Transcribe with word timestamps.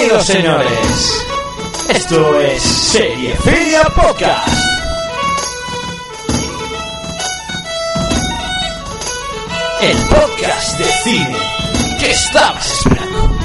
Bienvenidos, 0.00 0.26
señores. 0.26 1.26
Esto 1.90 2.40
es 2.40 2.62
Serie 2.62 3.36
Feria 3.36 3.82
Podcast. 3.94 4.48
El 9.82 9.96
podcast 10.06 10.78
de 10.78 10.84
cine 11.04 11.36
que 11.98 12.10
estabas 12.12 12.66
esperando. 12.78 13.40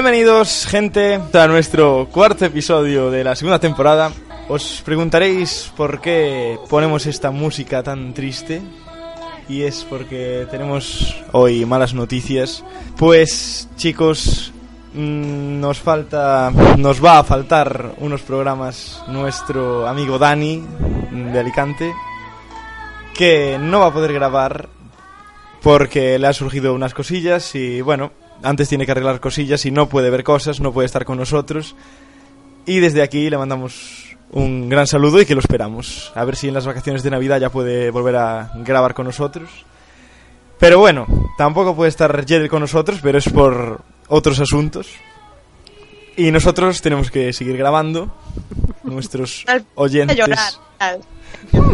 Bienvenidos, 0.00 0.64
gente, 0.64 1.18
a 1.32 1.48
nuestro 1.48 2.08
cuarto 2.12 2.44
episodio 2.44 3.10
de 3.10 3.24
la 3.24 3.34
segunda 3.34 3.58
temporada. 3.58 4.12
Os 4.46 4.80
preguntaréis 4.84 5.72
por 5.76 6.00
qué 6.00 6.56
ponemos 6.70 7.04
esta 7.06 7.32
música 7.32 7.82
tan 7.82 8.14
triste. 8.14 8.62
Y 9.48 9.62
es 9.62 9.82
porque 9.82 10.46
tenemos 10.52 11.16
hoy 11.32 11.66
malas 11.66 11.94
noticias. 11.94 12.62
Pues, 12.96 13.68
chicos, 13.74 14.52
mm, 14.94 15.58
nos 15.58 15.80
falta, 15.80 16.52
nos 16.76 17.04
va 17.04 17.18
a 17.18 17.24
faltar 17.24 17.96
unos 17.98 18.22
programas 18.22 19.02
nuestro 19.08 19.84
amigo 19.88 20.16
Dani 20.16 20.62
de 21.10 21.40
Alicante, 21.40 21.92
que 23.16 23.58
no 23.60 23.80
va 23.80 23.86
a 23.86 23.92
poder 23.92 24.12
grabar 24.12 24.68
porque 25.60 26.20
le 26.20 26.26
han 26.28 26.34
surgido 26.34 26.72
unas 26.72 26.94
cosillas 26.94 27.52
y 27.56 27.80
bueno, 27.80 28.12
antes 28.42 28.68
tiene 28.68 28.86
que 28.86 28.92
arreglar 28.92 29.20
cosillas 29.20 29.64
y 29.66 29.70
no 29.70 29.88
puede 29.88 30.10
ver 30.10 30.24
cosas, 30.24 30.60
no 30.60 30.72
puede 30.72 30.86
estar 30.86 31.04
con 31.04 31.18
nosotros. 31.18 31.74
Y 32.66 32.80
desde 32.80 33.02
aquí 33.02 33.30
le 33.30 33.38
mandamos 33.38 34.16
un 34.30 34.68
gran 34.68 34.86
saludo 34.86 35.20
y 35.20 35.26
que 35.26 35.34
lo 35.34 35.40
esperamos. 35.40 36.12
A 36.14 36.24
ver 36.24 36.36
si 36.36 36.48
en 36.48 36.54
las 36.54 36.66
vacaciones 36.66 37.02
de 37.02 37.10
Navidad 37.10 37.40
ya 37.40 37.50
puede 37.50 37.90
volver 37.90 38.16
a 38.16 38.52
grabar 38.56 38.94
con 38.94 39.06
nosotros. 39.06 39.48
Pero 40.58 40.78
bueno, 40.78 41.06
tampoco 41.38 41.74
puede 41.76 41.88
estar 41.88 42.26
Jedel 42.26 42.48
con 42.48 42.60
nosotros, 42.60 42.98
pero 43.02 43.18
es 43.18 43.28
por 43.28 43.80
otros 44.08 44.40
asuntos. 44.40 44.88
Y 46.16 46.30
nosotros 46.32 46.82
tenemos 46.82 47.10
que 47.10 47.32
seguir 47.32 47.56
grabando. 47.56 48.12
Nuestros 48.82 49.44
oyentes 49.76 50.16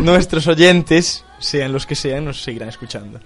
nuestros 0.03 0.47
oyentes, 0.47 1.25
sean 1.39 1.73
los 1.73 1.87
que 1.87 1.95
sean, 1.95 2.25
nos 2.25 2.43
seguirán 2.43 2.69
escuchando. 2.69 3.21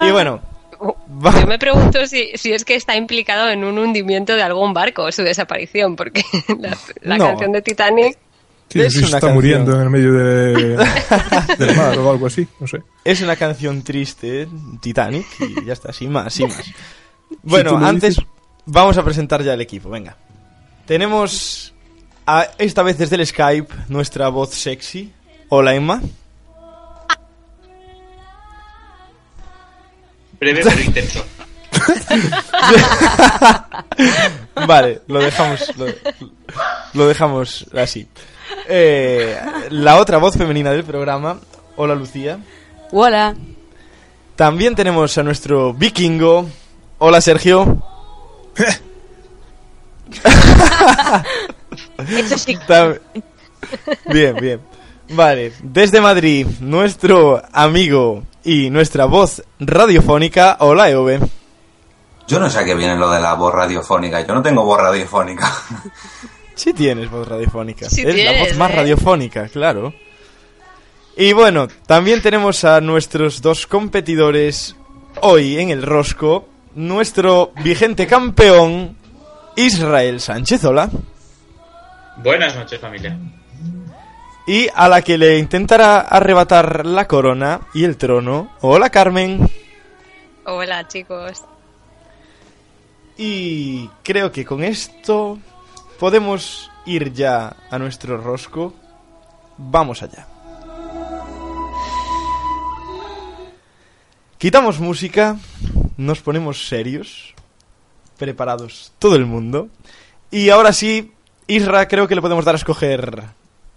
Y 0.00 0.10
bueno, 0.10 0.36
va- 0.36 0.55
Yo 0.80 1.46
me 1.46 1.58
pregunto 1.58 2.06
si, 2.06 2.30
si 2.34 2.52
es 2.52 2.64
que 2.64 2.74
está 2.74 2.96
implicado 2.96 3.48
en 3.50 3.64
un 3.64 3.78
hundimiento 3.78 4.34
de 4.34 4.42
algún 4.42 4.72
barco, 4.74 5.10
su 5.12 5.22
desaparición, 5.22 5.96
porque 5.96 6.22
la, 6.60 6.76
la 7.02 7.18
No. 7.18 7.26
canción 7.28 7.52
de 7.52 7.62
Titanic 7.62 8.18
Sí, 8.68 8.80
Es 8.80 8.96
una 8.96 9.04
está 9.06 9.20
canción. 9.20 9.34
muriendo 9.34 9.76
en 9.76 9.80
el 9.82 9.90
medio 9.90 10.12
de, 10.12 10.76
del 11.58 11.76
mar 11.76 11.96
o 11.98 12.10
algo 12.10 12.26
así, 12.26 12.48
no 12.58 12.66
sé. 12.66 12.82
es 13.04 13.20
una 13.20 13.36
canción 13.36 13.82
triste, 13.84 14.48
Titanic, 14.80 15.24
y 15.38 15.64
ya 15.64 15.72
está, 15.72 15.92
sin 15.92 16.10
más, 16.10 16.34
sin 16.34 16.48
más. 16.48 16.64
Bueno, 17.44 17.76
antes 17.78 18.16
dices. 18.16 18.26
vamos 18.64 18.98
a 18.98 19.04
presentar 19.04 19.42
ya 19.44 19.54
el 19.54 19.60
equipo, 19.60 19.88
venga. 19.88 20.16
Tenemos 20.84 21.74
a, 22.26 22.48
esta 22.58 22.82
vez 22.82 22.98
desde 22.98 23.14
el 23.16 23.24
Skype 23.26 23.72
nuestra 23.88 24.28
voz 24.30 24.50
sexy. 24.50 25.12
Hola 25.48 25.74
Emma. 25.76 26.02
Breve 30.40 30.62
pero 30.64 30.80
intenso. 30.80 31.24
Vale, 34.66 35.02
lo 35.06 35.20
dejamos, 35.20 35.76
lo, 35.76 35.86
lo 36.94 37.08
dejamos 37.08 37.66
así. 37.76 38.08
Eh, 38.68 39.38
la 39.70 39.96
otra 39.96 40.18
voz 40.18 40.36
femenina 40.36 40.72
del 40.72 40.84
programa. 40.84 41.40
Hola 41.76 41.94
Lucía. 41.94 42.38
Hola. 42.92 43.34
También 44.36 44.74
tenemos 44.74 45.16
a 45.18 45.22
nuestro 45.22 45.74
vikingo. 45.74 46.48
Hola 46.98 47.20
Sergio. 47.20 47.82
Eso 52.08 52.38
sí. 52.38 52.56
Bien, 54.06 54.34
bien. 54.36 54.60
Vale, 55.08 55.52
desde 55.62 56.00
Madrid, 56.00 56.46
nuestro 56.60 57.40
amigo 57.52 58.24
y 58.42 58.70
nuestra 58.70 59.04
voz 59.04 59.42
radiofónica. 59.60 60.56
Hola 60.60 60.90
Eove. 60.90 61.20
Yo 62.26 62.40
no 62.40 62.50
sé 62.50 62.58
a 62.58 62.64
qué 62.64 62.74
viene 62.74 62.96
lo 62.96 63.08
de 63.10 63.20
la 63.20 63.34
voz 63.34 63.54
radiofónica. 63.54 64.26
Yo 64.26 64.34
no 64.34 64.42
tengo 64.42 64.64
voz 64.64 64.80
radiofónica. 64.80 65.52
Sí 66.56 66.72
tienes 66.72 67.10
voz 67.10 67.28
radiofónica. 67.28 67.86
Sí 67.90 68.00
es 68.00 68.24
la 68.24 68.40
voz 68.40 68.56
más 68.56 68.70
¿eh? 68.70 68.76
radiofónica, 68.76 69.46
claro. 69.48 69.92
Y 71.14 71.34
bueno, 71.34 71.68
también 71.84 72.22
tenemos 72.22 72.64
a 72.64 72.80
nuestros 72.80 73.42
dos 73.42 73.66
competidores 73.66 74.74
hoy 75.20 75.58
en 75.58 75.68
el 75.68 75.82
Rosco. 75.82 76.48
Nuestro 76.74 77.52
vigente 77.62 78.06
campeón, 78.06 78.96
Israel 79.54 80.18
Sánchez, 80.18 80.64
hola. 80.64 80.88
Buenas 82.22 82.56
noches, 82.56 82.80
familia. 82.80 83.18
Y 84.46 84.68
a 84.74 84.88
la 84.88 85.02
que 85.02 85.18
le 85.18 85.38
intentará 85.38 86.00
arrebatar 86.00 86.86
la 86.86 87.08
corona 87.08 87.62
y 87.74 87.82
el 87.82 87.96
trono. 87.96 88.52
Hola 88.60 88.90
Carmen. 88.90 89.50
Hola, 90.44 90.86
chicos. 90.86 91.44
Y 93.18 93.88
creo 94.04 94.30
que 94.30 94.44
con 94.44 94.62
esto 94.62 95.38
podemos 95.98 96.70
ir 96.84 97.12
ya 97.12 97.56
a 97.70 97.78
nuestro 97.78 98.18
rosco. 98.18 98.72
Vamos 99.58 100.02
allá. 100.02 100.28
Quitamos 104.38 104.78
música, 104.78 105.38
nos 105.96 106.20
ponemos 106.20 106.68
serios, 106.68 107.34
preparados 108.18 108.92
todo 108.98 109.16
el 109.16 109.26
mundo. 109.26 109.70
Y 110.30 110.50
ahora 110.50 110.72
sí, 110.72 111.12
Isra, 111.46 111.88
creo 111.88 112.06
que 112.06 112.14
le 112.14 112.20
podemos 112.20 112.44
dar 112.44 112.54
a 112.54 112.58
escoger 112.58 113.24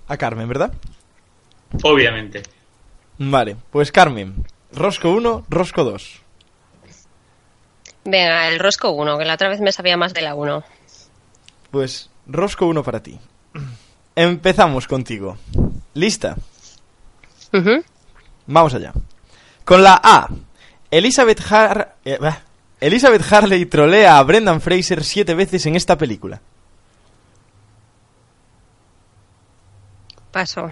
a 0.09 0.17
Carmen, 0.17 0.49
¿verdad? 0.49 0.73
Obviamente. 1.83 2.43
Vale, 3.17 3.55
pues 3.71 3.91
Carmen, 3.91 4.43
Rosco 4.73 5.11
1, 5.11 5.45
Rosco 5.49 5.83
2. 5.83 6.21
Venga, 8.05 8.47
el 8.47 8.59
rosco 8.59 8.91
1, 8.91 9.17
que 9.17 9.25
la 9.25 9.35
otra 9.35 9.49
vez 9.49 9.61
me 9.61 9.71
sabía 9.71 9.95
más 9.95 10.13
de 10.13 10.21
la 10.21 10.35
1. 10.35 10.63
Pues 11.71 12.09
Rosco 12.27 12.65
1 12.65 12.83
para 12.83 13.03
ti. 13.03 13.19
Empezamos 14.15 14.87
contigo. 14.87 15.37
¿Lista? 15.93 16.35
Vamos 18.47 18.73
allá. 18.73 18.93
Con 19.63 19.83
la 19.83 19.99
A. 20.03 20.29
Elizabeth, 20.91 21.41
Har 21.51 21.95
eh. 22.03 22.17
Elizabeth 22.79 23.31
Harley 23.31 23.65
trolea 23.65 24.17
a 24.17 24.23
Brendan 24.23 24.61
Fraser 24.61 25.03
siete 25.03 25.35
veces 25.35 25.65
en 25.65 25.75
esta 25.75 25.97
película. 25.97 26.41
Paso. 30.31 30.71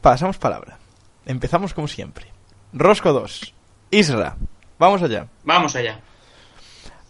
Pasamos 0.00 0.38
palabra. 0.38 0.78
Empezamos 1.26 1.74
como 1.74 1.88
siempre. 1.88 2.26
Rosco 2.72 3.12
2. 3.12 3.54
Isra. 3.90 4.36
Vamos 4.78 5.02
allá. 5.02 5.26
Vamos 5.44 5.74
allá. 5.74 6.00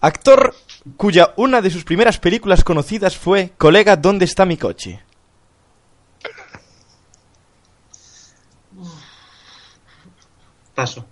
Actor 0.00 0.54
cuya 0.96 1.32
una 1.36 1.60
de 1.60 1.70
sus 1.70 1.84
primeras 1.84 2.18
películas 2.18 2.64
conocidas 2.64 3.16
fue 3.16 3.52
Colega, 3.58 3.96
¿dónde 3.96 4.24
está 4.24 4.44
mi 4.46 4.56
coche? 4.56 5.02
Paso. 10.74 11.04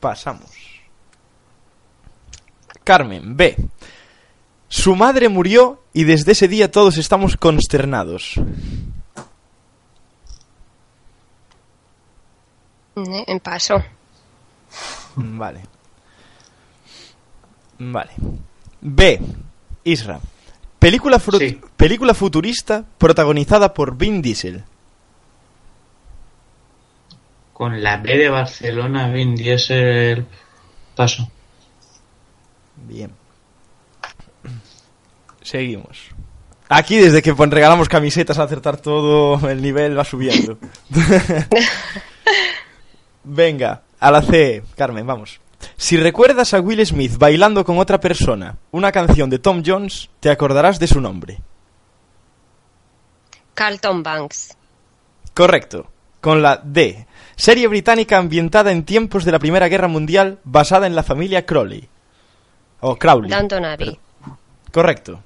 Pasamos. 0.00 0.50
Carmen, 2.82 3.36
B. 3.36 3.54
Su 4.68 4.94
madre 4.96 5.28
murió 5.28 5.82
y 5.94 6.04
desde 6.04 6.32
ese 6.32 6.46
día 6.48 6.70
todos 6.70 6.98
estamos 6.98 7.36
consternados. 7.36 8.34
Eh, 12.96 13.24
En 13.26 13.40
paso. 13.40 13.82
Vale. 15.16 15.62
Vale. 17.78 18.10
B. 18.80 19.20
Isra. 19.84 20.20
Película, 20.78 21.18
fru- 21.18 21.38
Sí. 21.38 21.60
película 21.76 22.14
futurista 22.14 22.84
protagonizada 22.98 23.72
por 23.74 23.96
Vin 23.96 24.20
Diesel. 24.22 24.64
Con 27.52 27.82
la 27.82 27.96
B 27.96 28.16
de 28.16 28.28
Barcelona, 28.28 29.08
Vin 29.08 29.34
Diesel. 29.34 30.26
Paso. 30.94 31.28
Bien. 32.76 33.10
Seguimos. 35.48 35.98
Aquí, 36.68 36.98
desde 36.98 37.22
que 37.22 37.34
pon- 37.34 37.50
regalamos 37.50 37.88
camisetas 37.88 38.38
a 38.38 38.42
acertar 38.42 38.76
todo, 38.76 39.48
el 39.48 39.62
nivel 39.62 39.96
va 39.98 40.04
subiendo. 40.04 40.58
Venga, 43.24 43.82
a 43.98 44.10
la 44.10 44.20
C, 44.22 44.62
Carmen, 44.76 45.06
vamos. 45.06 45.40
Si 45.76 45.96
recuerdas 45.96 46.52
a 46.54 46.60
Will 46.60 46.84
Smith 46.86 47.16
bailando 47.18 47.64
con 47.64 47.78
otra 47.78 47.98
persona 47.98 48.56
una 48.70 48.92
canción 48.92 49.28
de 49.30 49.38
Tom 49.38 49.62
Jones, 49.64 50.10
te 50.20 50.30
acordarás 50.30 50.78
de 50.78 50.86
su 50.86 51.00
nombre. 51.00 51.38
Carlton 53.54 54.02
Banks. 54.02 54.56
Correcto. 55.34 55.90
Con 56.20 56.42
la 56.42 56.60
D. 56.62 57.06
Serie 57.36 57.68
británica 57.68 58.18
ambientada 58.18 58.70
en 58.72 58.84
tiempos 58.84 59.24
de 59.24 59.32
la 59.32 59.38
Primera 59.38 59.68
Guerra 59.68 59.88
Mundial 59.88 60.38
basada 60.44 60.86
en 60.86 60.94
la 60.94 61.02
familia 61.02 61.46
Crowley. 61.46 61.88
O 62.80 62.96
Crowley. 62.96 63.30
Downton 63.30 63.64
Abbey. 63.64 63.98
Correcto. 64.72 65.22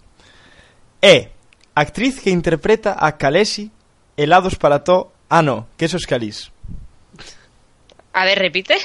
E. 1.03 1.31
Actriz 1.75 2.21
que 2.21 2.31
interpreta 2.31 2.97
a 2.99 3.17
Khaleesi, 3.19 3.71
helados 4.17 4.57
para 4.57 4.85
to... 4.85 5.13
Ah, 5.29 5.43
no, 5.43 5.67
que 5.77 5.87
eso 5.87 5.97
es 5.97 6.07
Khalees. 6.07 6.51
A 8.13 8.25
ver, 8.27 8.39
repite. 8.39 8.77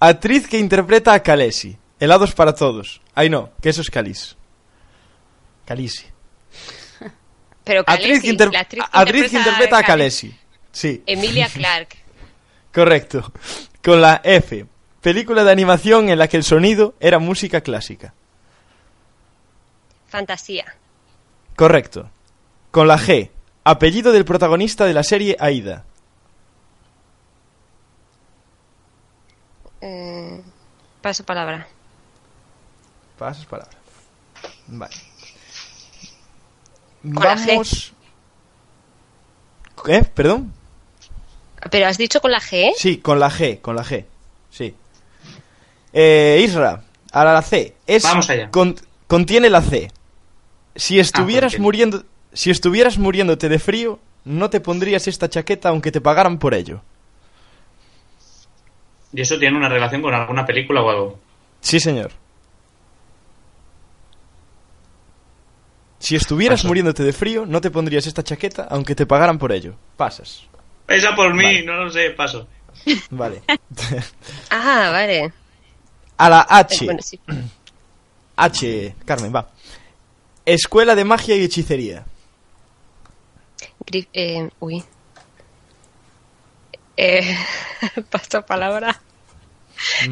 Actriz 0.00 0.46
que 0.48 0.58
interpreta 0.58 1.12
a 1.12 1.20
Khaleesi, 1.22 1.76
helados 1.98 2.32
para 2.34 2.54
todos. 2.54 3.00
Ay, 3.14 3.28
no, 3.28 3.50
que 3.60 3.68
eso 3.70 3.80
es 3.80 3.90
Khalees. 3.90 4.36
Khaleesi. 5.66 6.06
Pero 7.64 7.82
Actriz 7.84 8.22
que, 8.22 8.28
inter- 8.28 8.52
la 8.52 8.60
actriz 8.60 8.84
que 8.84 8.88
actriz 8.98 9.30
que 9.30 9.36
interpreta 9.38 9.78
a. 9.78 9.82
Khaleesi. 9.82 10.38
Sí, 10.70 11.02
Emilia 11.06 11.48
Clarke. 11.52 11.98
correcto. 12.72 13.32
Con 13.82 14.00
la 14.00 14.20
F. 14.22 14.66
Película 15.00 15.42
de 15.42 15.50
animación 15.50 16.08
en 16.10 16.18
la 16.20 16.28
que 16.28 16.36
el 16.36 16.44
sonido 16.44 16.94
era 17.00 17.18
música 17.18 17.60
clásica. 17.60 18.14
Fantasía. 20.08 20.64
Correcto. 21.56 22.10
Con 22.70 22.86
la 22.88 22.98
G. 22.98 23.30
Apellido 23.64 24.12
del 24.12 24.24
protagonista 24.24 24.84
de 24.84 24.94
la 24.94 25.02
serie 25.02 25.36
Aida. 25.40 25.84
Eh, 29.80 30.40
paso 31.02 31.24
palabra. 31.24 31.66
Pasas 33.18 33.46
palabra. 33.46 33.72
Vale. 34.68 34.94
Con 37.02 37.14
la 37.24 37.36
G. 37.36 37.46
Vamos. 37.48 37.92
¿Eh? 39.88 40.04
¿Perdón? 40.14 40.52
Pero 41.70 41.86
has 41.86 41.98
dicho 41.98 42.20
con 42.20 42.30
la 42.32 42.40
G. 42.40 42.72
Sí, 42.76 42.98
con 42.98 43.18
la 43.20 43.30
G, 43.30 43.60
con 43.60 43.76
la 43.76 43.84
G. 43.84 44.04
Sí. 44.50 44.74
Eh, 45.92 46.40
Isra, 46.44 46.82
ahora 47.12 47.32
la 47.32 47.42
C. 47.42 47.76
Es 47.86 48.02
Vamos 48.02 48.28
allá. 48.30 48.50
con- 48.50 48.76
contiene 49.06 49.48
la 49.50 49.62
C. 49.62 49.90
Si 50.76 50.98
estuvieras 51.00 51.52
contiene. 51.52 51.62
muriendo, 51.62 52.04
si 52.32 52.50
estuvieras 52.50 52.98
muriéndote 52.98 53.48
de 53.48 53.58
frío, 53.58 53.98
no 54.24 54.50
te 54.50 54.60
pondrías 54.60 55.08
esta 55.08 55.28
chaqueta 55.28 55.70
aunque 55.70 55.90
te 55.92 56.00
pagaran 56.00 56.38
por 56.38 56.54
ello. 56.54 56.82
¿Y 59.12 59.20
eso 59.22 59.38
tiene 59.38 59.56
una 59.56 59.68
relación 59.68 60.02
con 60.02 60.12
alguna 60.14 60.44
película 60.44 60.82
o 60.82 60.90
algo? 60.90 61.18
Sí, 61.60 61.80
señor. 61.80 62.12
Si 65.98 66.14
estuvieras 66.14 66.60
Paso. 66.60 66.68
muriéndote 66.68 67.02
de 67.02 67.12
frío, 67.12 67.46
no 67.46 67.60
te 67.60 67.70
pondrías 67.70 68.06
esta 68.06 68.22
chaqueta 68.22 68.66
aunque 68.70 68.94
te 68.94 69.06
pagaran 69.06 69.38
por 69.38 69.50
ello. 69.52 69.74
Pasas. 69.96 70.42
Esa 70.86 71.14
por 71.16 71.34
mí, 71.34 71.42
Vale. 71.44 71.62
no 71.64 71.84
lo 71.84 71.90
sé, 71.90 72.10
paso. 72.10 72.46
Vale. 73.10 73.42
Ah, 74.50 74.90
vale. 74.92 75.32
A 76.18 76.28
la 76.30 76.40
Eh, 76.42 76.46
H. 76.50 76.84
Bueno, 76.84 77.00
sí. 77.02 77.18
H, 78.36 78.94
Carmen, 79.04 79.32
va. 79.34 79.48
Escuela 80.46 80.94
de 80.94 81.04
magia 81.04 81.36
y 81.36 81.42
hechicería. 81.44 82.04
Grif- 83.84 84.08
eh, 84.14 84.48
uy. 84.60 84.82
Eh, 86.96 87.36
paso 88.10 88.40
palabra. 88.46 89.00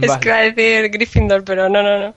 Es 0.02 0.16
que 0.19 0.28
iba 0.28 0.36
a 0.36 0.42
decir 0.42 0.90
Gryffindor, 0.90 1.42
pero 1.44 1.69
no, 1.70 1.82
no, 1.82 1.98
no. 1.98 2.14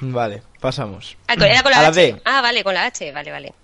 vale, 0.00 0.42
pasamos. 0.60 1.16
Ah, 1.28 1.34
era 1.34 1.62
con 1.62 1.70
la, 1.70 1.78
A 1.78 1.82
la 1.82 1.88
H. 1.88 2.00
D. 2.00 2.20
Ah, 2.24 2.40
vale, 2.42 2.64
con 2.64 2.74
la 2.74 2.86
H. 2.86 3.12
Vale, 3.12 3.30
vale. 3.30 3.54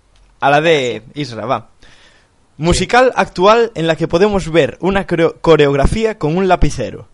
A 0.41 0.51
la 0.51 0.61
de 0.61 1.03
Isra, 1.15 1.45
va. 1.47 1.71
Musical 2.59 3.13
actual 3.17 3.73
en 3.75 3.87
la 3.89 3.97
que 3.97 4.07
podemos 4.07 4.51
ver 4.53 4.77
una 4.81 5.07
coreo- 5.07 5.41
coreografía 5.41 6.19
con 6.19 6.37
un 6.37 6.47
lapicero. 6.47 7.09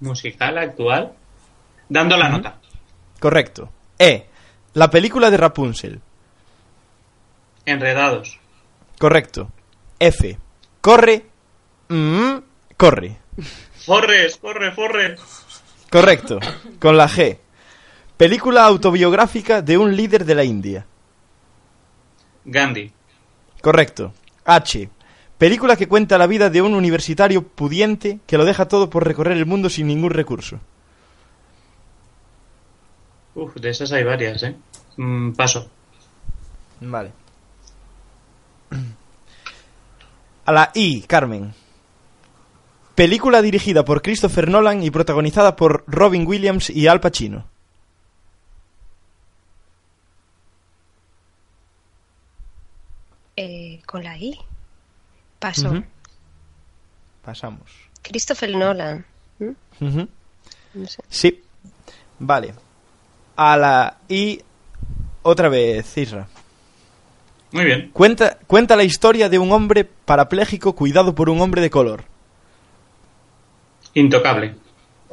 Musical 0.00 0.58
actual. 0.58 1.12
Dando 1.88 2.16
la 2.16 2.28
nota. 2.28 2.57
Correcto. 3.18 3.70
E. 3.98 4.26
La 4.74 4.90
película 4.90 5.30
de 5.30 5.36
Rapunzel. 5.36 6.00
Enredados. 7.66 8.38
Correcto. 8.98 9.50
F. 9.98 10.38
Corre. 10.80 11.26
Mm, 11.88 12.38
corre. 12.76 13.18
Forres, 13.84 14.36
corre, 14.36 14.72
forre. 14.72 15.16
Correcto. 15.90 16.38
Con 16.78 16.96
la 16.96 17.08
G. 17.08 17.38
Película 18.16 18.64
autobiográfica 18.64 19.62
de 19.62 19.78
un 19.78 19.96
líder 19.96 20.24
de 20.24 20.34
la 20.34 20.44
India. 20.44 20.86
Gandhi. 22.44 22.92
Correcto. 23.60 24.12
H. 24.44 24.90
Película 25.38 25.76
que 25.76 25.86
cuenta 25.86 26.18
la 26.18 26.26
vida 26.26 26.50
de 26.50 26.62
un 26.62 26.74
universitario 26.74 27.46
pudiente 27.46 28.18
que 28.26 28.36
lo 28.38 28.44
deja 28.44 28.66
todo 28.66 28.90
por 28.90 29.06
recorrer 29.06 29.36
el 29.36 29.46
mundo 29.46 29.70
sin 29.70 29.86
ningún 29.86 30.10
recurso. 30.10 30.58
Uf, 33.38 33.54
de 33.54 33.70
esas 33.70 33.92
hay 33.92 34.02
varias, 34.02 34.42
¿eh? 34.42 34.56
Mm, 34.96 35.32
paso. 35.32 35.70
Vale. 36.80 37.12
A 40.44 40.52
la 40.52 40.72
I, 40.74 41.02
Carmen. 41.02 41.54
Película 42.96 43.40
dirigida 43.40 43.84
por 43.84 44.02
Christopher 44.02 44.50
Nolan 44.50 44.82
y 44.82 44.90
protagonizada 44.90 45.54
por 45.54 45.84
Robin 45.86 46.26
Williams 46.26 46.68
y 46.68 46.88
Al 46.88 47.00
Pacino. 47.00 47.46
Eh, 53.36 53.80
con 53.86 54.02
la 54.02 54.18
I. 54.18 54.36
Paso. 55.38 55.84
Pasamos. 57.22 57.70
Christopher 58.02 58.50
Nolan. 58.56 59.06
¿Mm? 59.38 60.02
No 60.74 60.86
sé. 60.88 61.04
Sí. 61.08 61.44
Vale. 62.18 62.52
A 63.38 63.56
la 63.56 63.98
I, 64.08 64.40
otra 65.22 65.48
vez, 65.48 65.96
Isra. 65.96 66.26
Muy 67.52 67.64
bien. 67.64 67.90
Cuenta, 67.92 68.36
cuenta 68.48 68.74
la 68.74 68.82
historia 68.82 69.28
de 69.28 69.38
un 69.38 69.52
hombre 69.52 69.84
parapléjico 69.84 70.74
cuidado 70.74 71.14
por 71.14 71.30
un 71.30 71.40
hombre 71.40 71.62
de 71.62 71.70
color. 71.70 72.02
Intocable. 73.94 74.56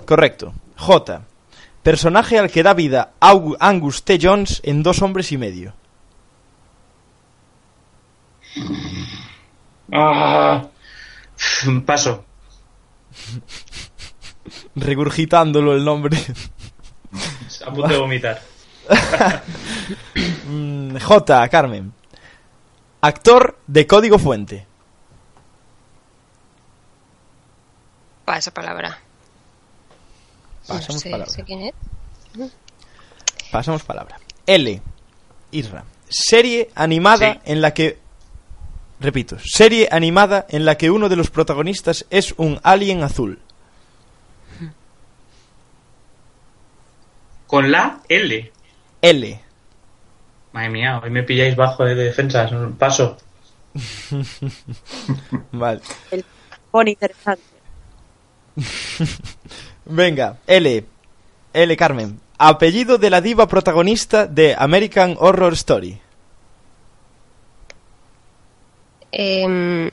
Correcto. 0.07 0.55
J. 0.75 1.21
Personaje 1.83 2.39
al 2.39 2.49
que 2.49 2.63
da 2.63 2.73
vida 2.73 3.11
Angus 3.19 4.03
T. 4.03 4.17
Jones 4.19 4.59
en 4.63 4.81
Dos 4.81 5.03
Hombres 5.03 5.31
y 5.31 5.37
Medio. 5.37 5.75
Ah. 9.93 10.67
Paso. 11.85 12.25
Regurgitándolo 14.75 15.75
el 15.75 15.85
nombre. 15.85 16.17
A 17.65 17.71
punto 17.71 17.87
de 17.87 17.97
vomitar. 17.97 18.41
Mm, 20.47 20.97
J. 20.97 21.49
Carmen. 21.49 21.91
Actor 23.01 23.57
de 23.67 23.87
Código 23.87 24.19
Fuente. 24.19 24.65
Paso 28.25 28.51
palabra. 28.51 28.99
Pasamos 30.67 30.89
no 30.95 30.99
sé, 30.99 31.09
palabra. 31.11 31.31
sé 31.33 31.43
quién 31.43 31.61
es. 31.61 31.73
Pasamos 33.51 33.83
palabra. 33.83 34.19
L. 34.45 34.81
Isra. 35.51 35.83
Serie 36.09 36.69
animada 36.75 37.33
Sí. 37.33 37.39
en 37.45 37.61
la 37.61 37.73
que... 37.73 37.99
Repito. 38.99 39.37
Serie 39.43 39.87
animada 39.91 40.45
en 40.49 40.65
la 40.65 40.77
que 40.77 40.89
uno 40.89 41.09
de 41.09 41.15
los 41.15 41.29
protagonistas 41.29 42.05
es 42.09 42.33
un 42.37 42.59
alien 42.63 43.03
azul. 43.03 43.39
Con 47.47 47.71
la 47.71 47.99
L. 48.09 48.51
L. 49.01 49.41
Madre 50.51 50.69
mía, 50.69 51.01
hoy 51.03 51.09
me 51.09 51.23
pilláis 51.23 51.55
bajo 51.55 51.83
de 51.83 51.95
defensas. 51.95 52.51
Paso. 52.79 53.17
Vale. 55.51 55.81
Pone 56.71 56.91
interesante. 56.91 57.43
Venga, 59.85 60.37
L. 60.47 60.85
L. 61.53 61.77
Carmen. 61.77 62.19
Apellido 62.37 62.97
de 62.97 63.09
la 63.09 63.21
diva 63.21 63.47
protagonista 63.47 64.27
de 64.27 64.55
American 64.57 65.15
Horror 65.19 65.53
Story. 65.53 66.01
Em, 69.11 69.89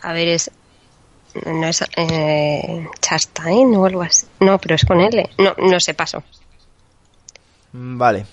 a 0.00 0.12
ver, 0.12 0.28
es. 0.28 0.50
No 1.46 1.66
es. 1.66 1.84
Eh, 1.96 2.86
Chastain 3.00 3.74
o 3.76 3.84
algo 3.84 4.02
así. 4.02 4.26
No, 4.40 4.58
pero 4.58 4.74
es 4.74 4.84
con 4.84 5.00
L. 5.00 5.28
No, 5.38 5.54
no 5.58 5.80
sé, 5.80 5.94
paso. 5.94 6.22
Mm, 7.72 7.98
Vale. 7.98 8.26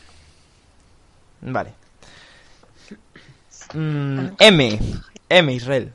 Vale. 1.42 1.74
Mm, 3.74 4.28
M. 4.40 4.80
M. 5.30 5.54
Israel. 5.54 5.94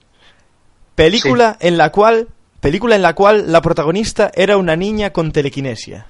Película 0.95 1.57
en 1.61 1.79
la 1.79 1.91
cual 1.91 2.29
película 2.61 2.95
en 2.95 3.03
la 3.03 3.15
cual 3.15 3.51
la 3.51 3.63
protagonista 3.63 4.31
era 4.35 4.57
una 4.59 4.77
niña 4.77 5.13
con 5.13 5.33
telequinesia. 5.33 6.07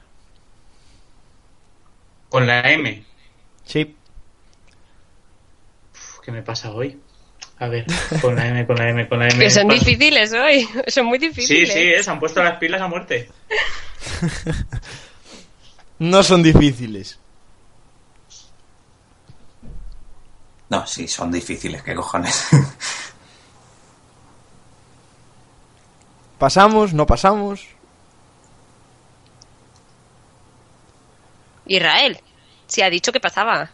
Con 2.29 2.47
la 2.47 2.61
M. 2.73 3.05
Sí. 3.65 3.95
Uf, 5.93 6.21
¿Qué 6.25 6.33
me 6.33 6.43
pasa 6.43 6.73
hoy? 6.73 7.01
A 7.61 7.69
ver, 7.69 7.85
con 8.23 8.35
la 8.35 8.49
M, 8.49 8.67
con 8.67 8.77
la 8.77 8.89
M, 8.89 9.07
con 9.09 9.19
la 9.19 9.29
M. 9.29 9.39
Que 9.39 9.51
son 9.51 9.69
Paso. 9.69 9.79
difíciles 9.79 10.33
hoy. 10.33 10.67
Son 10.89 11.05
muy 11.07 11.19
Sí, 11.21 11.29
difíciles. 11.29 11.73
sí, 11.73 11.79
eh, 11.79 12.03
se 12.03 12.11
han 12.11 12.19
puesto 12.19 12.43
las 12.43 12.57
pilas 12.59 12.81
a 12.81 12.89
muerte. 12.89 13.31
No 15.99 16.23
son 16.23 16.43
difíciles. 16.43 17.19
No, 20.71 20.87
sí, 20.87 21.07
son 21.07 21.31
difíciles, 21.31 21.83
¿qué 21.83 21.95
cojones? 21.95 22.49
¿Pasamos? 26.39 26.95
¿No 26.95 27.05
pasamos? 27.07 27.67
Israel. 31.67 32.19
Sí, 32.67 32.83
ha 32.83 32.91
dicho 32.91 33.13
que 33.13 33.21
pasaba. 33.21 33.71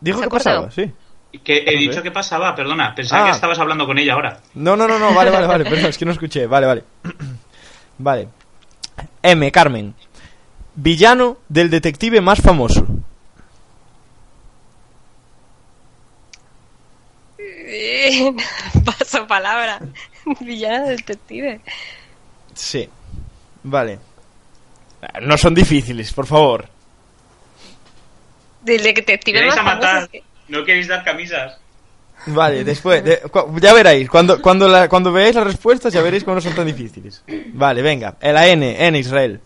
Dijo 0.00 0.18
¿Se 0.18 0.22
que 0.22 0.26
acordado? 0.26 0.66
pasaba, 0.66 0.70
sí. 0.86 0.92
Que 1.44 1.64
he 1.66 1.76
dicho 1.78 2.02
que 2.02 2.10
pasaba, 2.10 2.54
perdona. 2.54 2.94
Pensaba 2.94 3.22
Ah. 3.22 3.26
que 3.26 3.34
estabas 3.36 3.58
hablando 3.58 3.86
con 3.86 3.98
ella 3.98 4.12
ahora. 4.14 4.40
No, 4.54 4.76
no, 4.76 4.86
no, 4.86 4.98
no, 4.98 5.14
vale, 5.14 5.30
vale, 5.30 5.46
vale, 5.46 5.64
perdón, 5.64 5.86
es 5.86 5.98
que 5.98 6.04
no 6.04 6.12
escuché, 6.12 6.46
vale, 6.46 6.66
vale. 6.66 6.84
Vale. 7.98 8.28
M, 9.22 9.52
Carmen. 9.52 9.94
Villano 10.74 11.38
del 11.48 11.70
detective 11.70 12.20
más 12.20 12.40
famoso. 12.40 12.84
Bien. 17.38 18.36
Paso 18.84 19.26
palabra. 19.26 19.80
Villana 20.40 20.88
detective. 20.90 21.60
Sí. 22.54 22.88
Vale. 23.62 23.98
Ah, 25.00 25.20
No 25.20 25.36
son 25.36 25.54
difíciles, 25.54 26.12
por 26.12 26.26
favor. 26.26 26.68
Del 28.62 28.82
detective 28.82 29.38
¿Queréis 29.38 29.54
más 29.56 29.64
a 29.64 29.64
famoso. 29.70 29.86
matar? 29.86 30.02
es 30.04 30.08
que- 30.08 30.31
¿No 30.52 30.64
queréis 30.66 30.86
dar 30.86 31.02
camisas? 31.02 31.56
Vale, 32.26 32.62
después, 32.62 33.02
de- 33.02 33.22
ya 33.58 33.72
veréis, 33.72 34.08
cuando, 34.10 34.40
cuando, 34.42 34.68
la- 34.68 34.86
cuando 34.86 35.10
veáis 35.10 35.34
las 35.34 35.44
respuestas 35.46 35.94
ya 35.94 36.02
veréis 36.02 36.24
cómo 36.24 36.34
no 36.34 36.40
son 36.42 36.54
tan 36.54 36.66
difíciles. 36.66 37.22
Vale, 37.54 37.80
venga, 37.80 38.16
la 38.20 38.46
N, 38.46 38.86
N 38.86 38.98
Israel. 38.98 39.40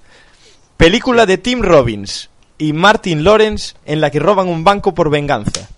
Película 0.76 1.24
de 1.24 1.38
Tim 1.38 1.62
Robbins 1.62 2.28
y 2.58 2.72
Martin 2.72 3.22
Lawrence 3.22 3.76
en 3.84 4.00
la 4.00 4.10
que 4.10 4.18
roban 4.18 4.48
un 4.48 4.64
banco 4.64 4.94
por 4.94 5.08
venganza. 5.08 5.68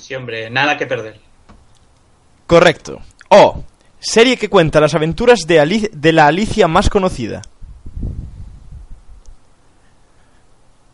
Sí, 0.00 0.14
hombre, 0.14 0.48
nada 0.48 0.76
que 0.76 0.86
perder. 0.86 1.18
Correcto. 2.46 3.00
O, 3.30 3.64
serie 3.98 4.36
que 4.36 4.48
cuenta 4.48 4.80
las 4.80 4.94
aventuras 4.94 5.40
de, 5.40 5.58
Ali- 5.60 5.90
de 5.92 6.12
la 6.12 6.28
Alicia 6.28 6.68
más 6.68 6.88
conocida. 6.88 7.42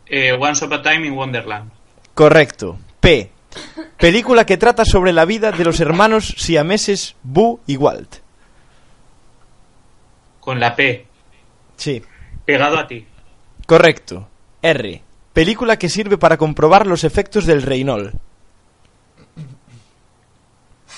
Eh, 0.09 0.33
Once 0.33 0.65
Upon 0.65 0.79
a 0.79 0.81
Time 0.81 1.07
in 1.07 1.13
Wonderland. 1.13 1.71
Correcto. 2.13 2.79
P, 2.99 3.31
película 3.97 4.45
que 4.45 4.57
trata 4.57 4.83
sobre 4.83 5.13
la 5.13 5.25
vida 5.25 5.51
de 5.51 5.63
los 5.63 5.79
hermanos 5.79 6.35
siameses 6.37 7.15
Boo 7.23 7.59
y 7.67 7.77
Walt. 7.77 8.17
Con 10.39 10.59
la 10.59 10.75
P. 10.75 11.05
Sí. 11.77 12.01
Pegado 12.45 12.77
a 12.77 12.87
ti. 12.87 13.05
Correcto. 13.65 14.27
R. 14.61 15.01
Película 15.31 15.77
que 15.77 15.89
sirve 15.89 16.17
para 16.17 16.37
comprobar 16.37 16.87
los 16.87 17.03
efectos 17.03 17.45
del 17.45 17.61
Reynol. 17.61 18.13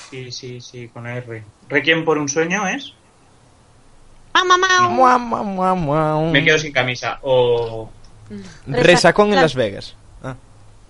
Sí, 0.09 0.31
sí, 0.31 0.61
sí, 0.61 0.87
con 0.87 1.05
R. 1.05 1.43
¿Requiem 1.69 2.03
por 2.03 2.17
un 2.17 2.27
sueño 2.27 2.67
es? 2.67 2.93
Me 6.31 6.43
quedo 6.43 6.57
sin 6.57 6.71
camisa. 6.71 7.19
O. 7.21 7.89
Resacón 8.67 9.33
en 9.33 9.41
Las 9.41 9.55
Vegas. 9.55 9.95
Ah, 10.23 10.35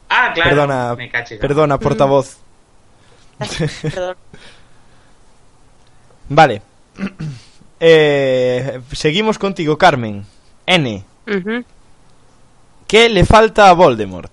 Ah, 0.09 0.31
claro. 0.33 0.50
perdona, 0.50 0.95
Me 0.95 1.09
caché. 1.09 1.38
perdona, 1.38 1.77
portavoz. 1.79 2.38
Perdón. 3.81 4.15
Vale. 6.29 6.61
Eh, 7.83 8.79
seguimos 8.91 9.39
contigo, 9.39 9.75
Carmen. 9.75 10.23
N. 10.67 11.03
¿Qué 12.88 13.09
le 13.09 13.25
falta 13.25 13.69
a 13.69 13.73
Voldemort? 13.73 14.31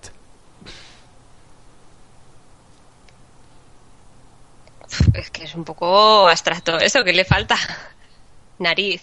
Es 5.13 5.29
que 5.31 5.43
es 5.45 5.55
un 5.55 5.63
poco 5.63 6.27
abstracto 6.27 6.77
eso, 6.77 7.03
que 7.03 7.13
le 7.13 7.25
falta? 7.25 7.55
Nariz. 8.59 9.01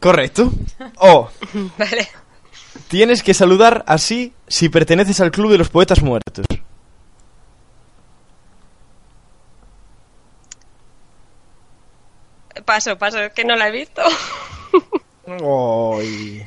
Correcto. 0.00 0.52
O. 0.98 1.30
Vale. 1.78 2.08
Tienes 2.88 3.22
que 3.22 3.34
saludar 3.34 3.84
así 3.86 4.32
si 4.48 4.68
perteneces 4.68 5.20
al 5.20 5.30
club 5.30 5.50
de 5.52 5.58
los 5.58 5.68
poetas 5.68 6.02
muertos. 6.02 6.46
Paso, 12.64 12.96
paso, 12.96 13.18
es 13.20 13.32
que 13.32 13.44
no 13.44 13.54
la 13.54 13.68
he 13.68 13.70
visto. 13.70 14.02
Ay. 15.26 16.46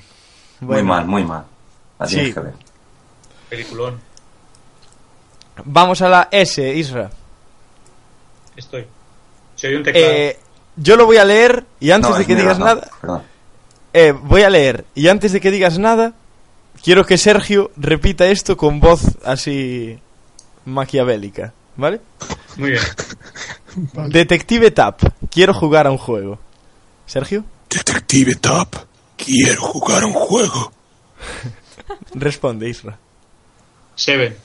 Muy 0.61 0.83
mal, 0.83 1.05
muy 1.05 1.23
mal. 1.23 1.45
Tienes 2.07 2.27
Sí. 2.27 2.33
que 2.33 2.39
ver. 2.39 2.53
Peliculón. 3.49 3.99
Vamos 5.65 6.01
a 6.01 6.09
la 6.09 6.27
S, 6.31 6.73
Isra. 6.73 7.09
Estoy. 8.55 8.85
Soy 9.55 9.75
un 9.75 9.83
teclado. 9.83 10.07
Eh, 10.07 10.39
yo 10.77 10.95
lo 10.95 11.05
voy 11.05 11.17
a 11.17 11.25
leer 11.25 11.65
y 11.79 11.91
antes 11.91 12.09
No, 12.09 12.15
de 12.15 12.21
es 12.21 12.27
que 12.27 12.35
digas 12.35 12.59
nada, 12.59 12.89
Perdón. 13.01 13.23
Eh, 13.93 14.11
voy 14.11 14.43
a 14.43 14.49
leer 14.49 14.85
y 14.95 15.07
antes 15.07 15.31
de 15.31 15.41
que 15.41 15.51
digas 15.51 15.79
nada, 15.79 16.13
quiero 16.83 17.05
que 17.05 17.17
Sergio 17.17 17.71
repita 17.77 18.27
esto 18.27 18.57
con 18.57 18.79
voz 18.79 19.17
así 19.23 19.99
maquiavélica, 20.65 21.53
¿vale? 21.75 22.01
Muy 22.57 22.71
bien. 22.71 22.83
Detective 24.09 24.71
Tap, 24.71 25.01
quiero 25.31 25.53
jugar 25.53 25.87
a 25.87 25.91
un 25.91 25.97
juego. 25.97 26.39
Sergio, 27.05 27.43
Detective 27.69 28.35
Top, 28.35 28.75
quiero 29.17 29.61
jugar 29.61 30.03
a 30.03 30.07
un 30.07 30.13
juego. 30.13 30.71
responde 32.13 32.69
Isra. 32.69 32.97
Seven. 33.95 34.35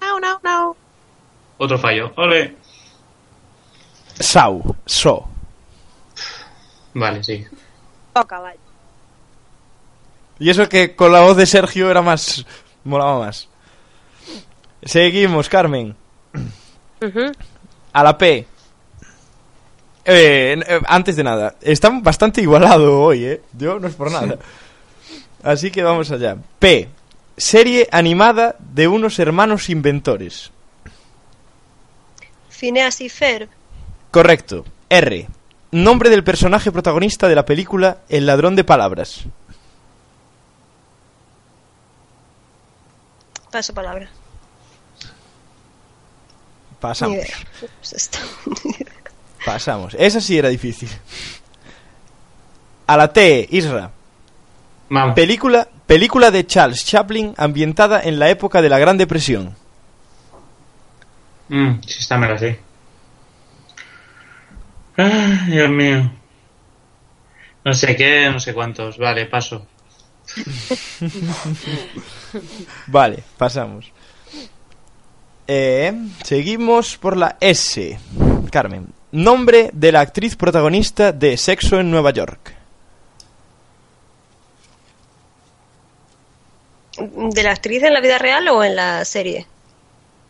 No, 0.00 0.18
no, 0.18 0.40
no. 0.42 0.76
Otro 1.58 1.78
fallo. 1.78 2.12
Ole. 2.16 2.56
Sau, 4.18 4.76
So. 4.86 5.28
Vale, 6.94 7.22
sí. 7.24 7.46
Oh, 8.14 8.24
caballo. 8.24 8.58
Y 10.38 10.50
eso 10.50 10.68
que 10.68 10.96
con 10.96 11.12
la 11.12 11.20
voz 11.20 11.36
de 11.36 11.46
Sergio 11.46 11.90
era 11.90 12.02
más... 12.02 12.44
molaba 12.84 13.18
más. 13.18 13.48
Seguimos, 14.82 15.48
Carmen. 15.48 15.94
A 17.92 18.02
la 18.02 18.16
P. 18.16 18.46
Eh, 20.04 20.60
eh, 20.66 20.80
antes 20.86 21.16
de 21.16 21.24
nada, 21.24 21.56
están 21.60 22.02
bastante 22.02 22.40
igualado 22.40 23.00
hoy, 23.02 23.24
¿eh? 23.24 23.42
Yo 23.52 23.78
no 23.78 23.86
es 23.86 23.94
por 23.94 24.10
nada. 24.10 24.38
Así 25.42 25.70
que 25.70 25.82
vamos 25.82 26.10
allá. 26.10 26.36
P. 26.58 26.88
Serie 27.36 27.88
animada 27.92 28.56
de 28.58 28.88
unos 28.88 29.18
hermanos 29.18 29.70
inventores. 29.70 30.50
Phineas 32.48 33.00
y 33.00 33.08
Ferb. 33.08 33.48
Correcto. 34.10 34.64
R. 34.88 35.28
Nombre 35.72 36.10
del 36.10 36.24
personaje 36.24 36.72
protagonista 36.72 37.28
de 37.28 37.34
la 37.36 37.44
película 37.44 37.98
El 38.08 38.26
ladrón 38.26 38.56
de 38.56 38.64
palabras. 38.64 39.24
Paso 43.50 43.74
palabra. 43.74 44.06
Ni 44.06 44.10
Pasamos. 46.80 47.16
idea. 47.16 47.36
Pues. 47.60 48.10
Pasamos. 49.44 49.94
Esa 49.98 50.20
sí 50.20 50.38
era 50.38 50.48
difícil. 50.48 50.88
A 52.86 52.96
la 52.96 53.12
T, 53.12 53.46
Isra. 53.50 53.90
Vamos. 54.88 55.14
Película, 55.14 55.68
película 55.86 56.30
de 56.30 56.46
Charles 56.46 56.84
Chaplin 56.84 57.34
ambientada 57.36 58.00
en 58.02 58.18
la 58.18 58.28
época 58.30 58.60
de 58.60 58.68
la 58.68 58.78
Gran 58.78 58.98
Depresión. 58.98 59.54
Mm, 61.48 61.80
sí, 61.86 62.00
está 62.00 62.18
me 62.18 62.28
la 62.28 62.38
sé. 62.38 62.60
Ah, 64.96 65.46
Dios 65.48 65.70
mío. 65.70 66.10
No 67.64 67.74
sé 67.74 67.96
qué, 67.96 68.30
no 68.30 68.40
sé 68.40 68.54
cuántos. 68.54 68.98
Vale, 68.98 69.26
paso. 69.26 69.66
Vale, 72.86 73.22
pasamos. 73.36 73.92
Eh, 75.46 75.92
seguimos 76.22 76.96
por 76.96 77.16
la 77.16 77.36
S. 77.40 77.98
Carmen. 78.50 78.86
Nombre 79.12 79.70
de 79.72 79.92
la 79.92 80.00
actriz 80.00 80.36
protagonista 80.36 81.12
de 81.12 81.36
Sexo 81.36 81.80
en 81.80 81.90
Nueva 81.90 82.12
York. 82.12 82.54
¿De 86.96 87.42
la 87.42 87.52
actriz 87.52 87.82
en 87.82 87.94
la 87.94 88.00
vida 88.00 88.18
real 88.18 88.46
o 88.48 88.62
en 88.62 88.76
la 88.76 89.04
serie? 89.04 89.46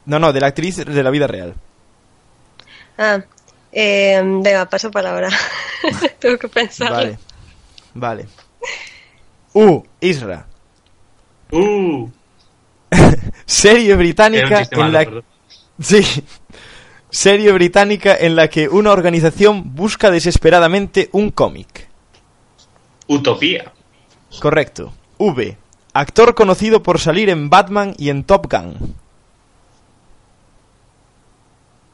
No, 0.06 0.18
no, 0.18 0.32
de 0.32 0.40
la 0.40 0.46
actriz 0.46 0.76
de 0.76 1.02
la 1.02 1.10
vida 1.10 1.26
real. 1.26 1.54
Ah, 2.96 3.20
eh, 3.72 4.20
venga, 4.24 4.68
paso 4.68 4.90
palabra. 4.90 5.28
Tengo 6.18 6.38
que 6.38 6.48
pensar. 6.48 6.90
Vale. 6.90 7.18
Vale. 7.94 8.26
U, 9.52 9.82
Isra. 10.00 10.46
Uh, 11.50 12.08
Serie 13.44 13.96
británica 13.96 14.62
en 14.70 14.78
malo, 14.78 14.92
la 14.92 15.04
perdón. 15.04 15.24
Sí. 15.80 16.24
Serie 17.10 17.50
británica 17.52 18.16
en 18.16 18.36
la 18.36 18.48
que 18.48 18.68
una 18.68 18.92
organización 18.92 19.74
busca 19.74 20.10
desesperadamente 20.10 21.08
un 21.12 21.30
cómic. 21.30 21.88
Utopía. 23.08 23.72
Correcto. 24.40 24.92
V. 25.18 25.56
Actor 25.92 26.36
conocido 26.36 26.82
por 26.84 27.00
salir 27.00 27.28
en 27.28 27.50
Batman 27.50 27.94
y 27.98 28.10
en 28.10 28.22
Top 28.22 28.46
Gun. 28.48 28.94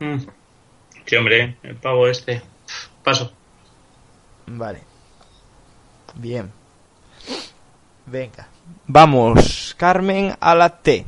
Mm. 0.00 0.26
Sí, 1.06 1.16
hombre, 1.16 1.56
el 1.62 1.76
pavo 1.76 2.08
este. 2.08 2.42
Paso. 3.02 3.32
Vale. 4.46 4.80
Bien. 6.16 6.50
Venga. 8.06 8.48
Vamos, 8.86 9.74
Carmen, 9.78 10.36
a 10.40 10.54
la 10.54 10.80
T. 10.80 11.04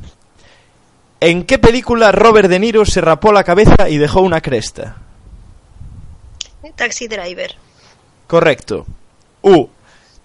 ¿En 1.19 1.43
qué 1.43 1.59
película 1.59 2.11
Robert 2.11 2.49
De 2.49 2.59
Niro 2.59 2.85
se 2.85 3.01
rapó 3.01 3.33
la 3.33 3.43
cabeza 3.43 3.89
y 3.89 3.97
dejó 3.97 4.21
una 4.21 4.41
cresta? 4.41 4.97
Taxi 6.75 7.07
driver. 7.07 7.55
Correcto. 8.27 8.85
U. 9.41 9.67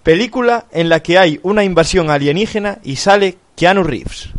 Película 0.03 0.67
en 0.71 0.87
la 0.87 1.01
que 1.01 1.17
hay 1.17 1.39
una 1.43 1.63
invasión 1.63 2.09
alienígena 2.09 2.79
y 2.83 2.95
sale 2.95 3.37
Keanu 3.55 3.83
Reeves. 3.83 4.29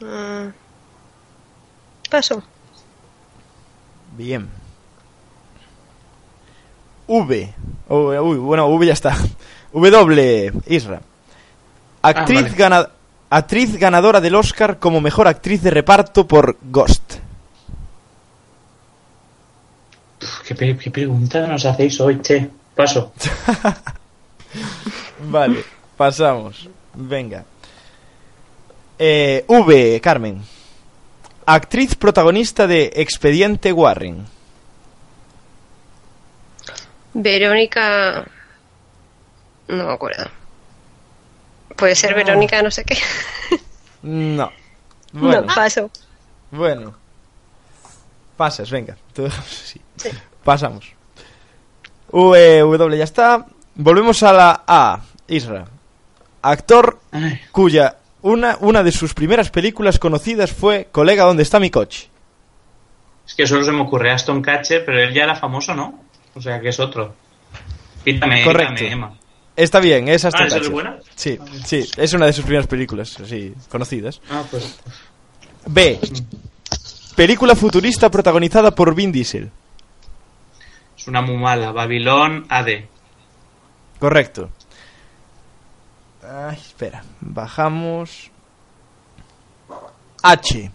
Mm. 0.00 0.65
Paso. 2.08 2.42
Bien. 4.16 4.48
V. 7.06 7.54
Oh, 7.88 8.08
uy, 8.22 8.36
bueno, 8.38 8.66
V 8.68 8.86
ya 8.86 8.92
está. 8.92 9.16
W. 9.72 10.52
Isra. 10.66 11.00
Actriz, 12.02 12.42
vale. 12.42 12.54
gana- 12.56 12.88
actriz 13.30 13.76
ganadora 13.76 14.20
del 14.20 14.34
Oscar 14.34 14.78
como 14.78 15.00
mejor 15.00 15.28
actriz 15.28 15.62
de 15.62 15.70
reparto 15.70 16.26
por 16.26 16.56
Ghost. 16.62 17.14
Uf, 20.22 20.40
¿Qué, 20.46 20.54
pe- 20.54 20.76
qué 20.78 20.90
pregunta 20.90 21.46
nos 21.46 21.64
hacéis 21.66 22.00
hoy, 22.00 22.18
che? 22.20 22.50
Paso. 22.74 23.12
Vale, 25.30 25.64
pasamos. 25.96 26.68
Venga. 26.94 27.44
Eh, 28.98 29.44
v. 29.48 30.00
Carmen. 30.02 30.42
Actriz 31.46 31.94
protagonista 31.94 32.66
de 32.66 32.92
Expediente 32.96 33.72
Warren. 33.72 34.26
Verónica. 37.14 38.26
No 39.68 39.86
me 39.86 39.92
acuerdo. 39.92 40.24
Puede 41.76 41.94
ser. 41.94 42.14
Verónica, 42.14 42.62
no 42.62 42.70
sé 42.70 42.84
qué. 42.84 42.98
No. 44.02 44.50
Bueno, 45.12 45.42
No, 45.42 45.54
paso. 45.54 45.90
bueno. 46.50 46.94
Pasas, 48.36 48.70
venga. 48.70 48.96
Pasamos. 50.44 50.92
W 52.12 52.96
ya 52.98 53.04
está. 53.04 53.46
Volvemos 53.74 54.22
a 54.22 54.32
la 54.32 54.62
A. 54.66 55.00
Isra. 55.28 55.64
Actor 56.42 57.00
Ay, 57.10 57.40
cuya 57.50 57.96
una, 58.26 58.56
una 58.60 58.82
de 58.82 58.92
sus 58.92 59.14
primeras 59.14 59.50
películas 59.50 59.98
conocidas 59.98 60.52
fue 60.52 60.88
Colega, 60.92 61.24
¿dónde 61.24 61.42
está 61.42 61.60
mi 61.60 61.70
coche? 61.70 62.08
es 63.26 63.34
que 63.34 63.46
solo 63.46 63.64
se 63.64 63.72
me 63.72 63.80
ocurre 63.82 64.12
Aston 64.12 64.40
Catcher, 64.40 64.84
pero 64.84 65.00
él 65.02 65.12
ya 65.12 65.24
era 65.24 65.34
famoso, 65.34 65.74
¿no? 65.74 65.98
O 66.34 66.40
sea, 66.40 66.60
que 66.60 66.68
es 66.68 66.78
otro. 66.78 67.14
Correcto. 68.44 68.84
Emma. 68.84 69.14
Está 69.56 69.80
bien, 69.80 70.06
es 70.08 70.24
Aston 70.24 70.42
Ah, 70.42 70.46
¿esa 70.46 70.56
es 70.56 70.60
Catcher. 70.60 70.72
buena? 70.72 70.96
Sí, 71.16 71.38
sí, 71.64 71.88
es 71.96 72.12
una 72.12 72.26
de 72.26 72.32
sus 72.32 72.44
primeras 72.44 72.68
películas, 72.68 73.16
conocidas. 73.68 74.20
Ah, 74.30 74.44
pues. 74.48 74.78
B. 75.66 75.98
Película 77.16 77.56
futurista 77.56 78.10
protagonizada 78.10 78.72
por 78.72 78.94
Vin 78.94 79.10
Diesel. 79.10 79.50
Es 80.96 81.08
una 81.08 81.20
muy 81.22 81.36
mala. 81.36 81.72
Babilón 81.72 82.46
AD. 82.48 82.84
Correcto. 83.98 84.50
Ay, 86.28 86.56
espera, 86.56 87.04
bajamos. 87.20 88.30
H. 90.22 90.70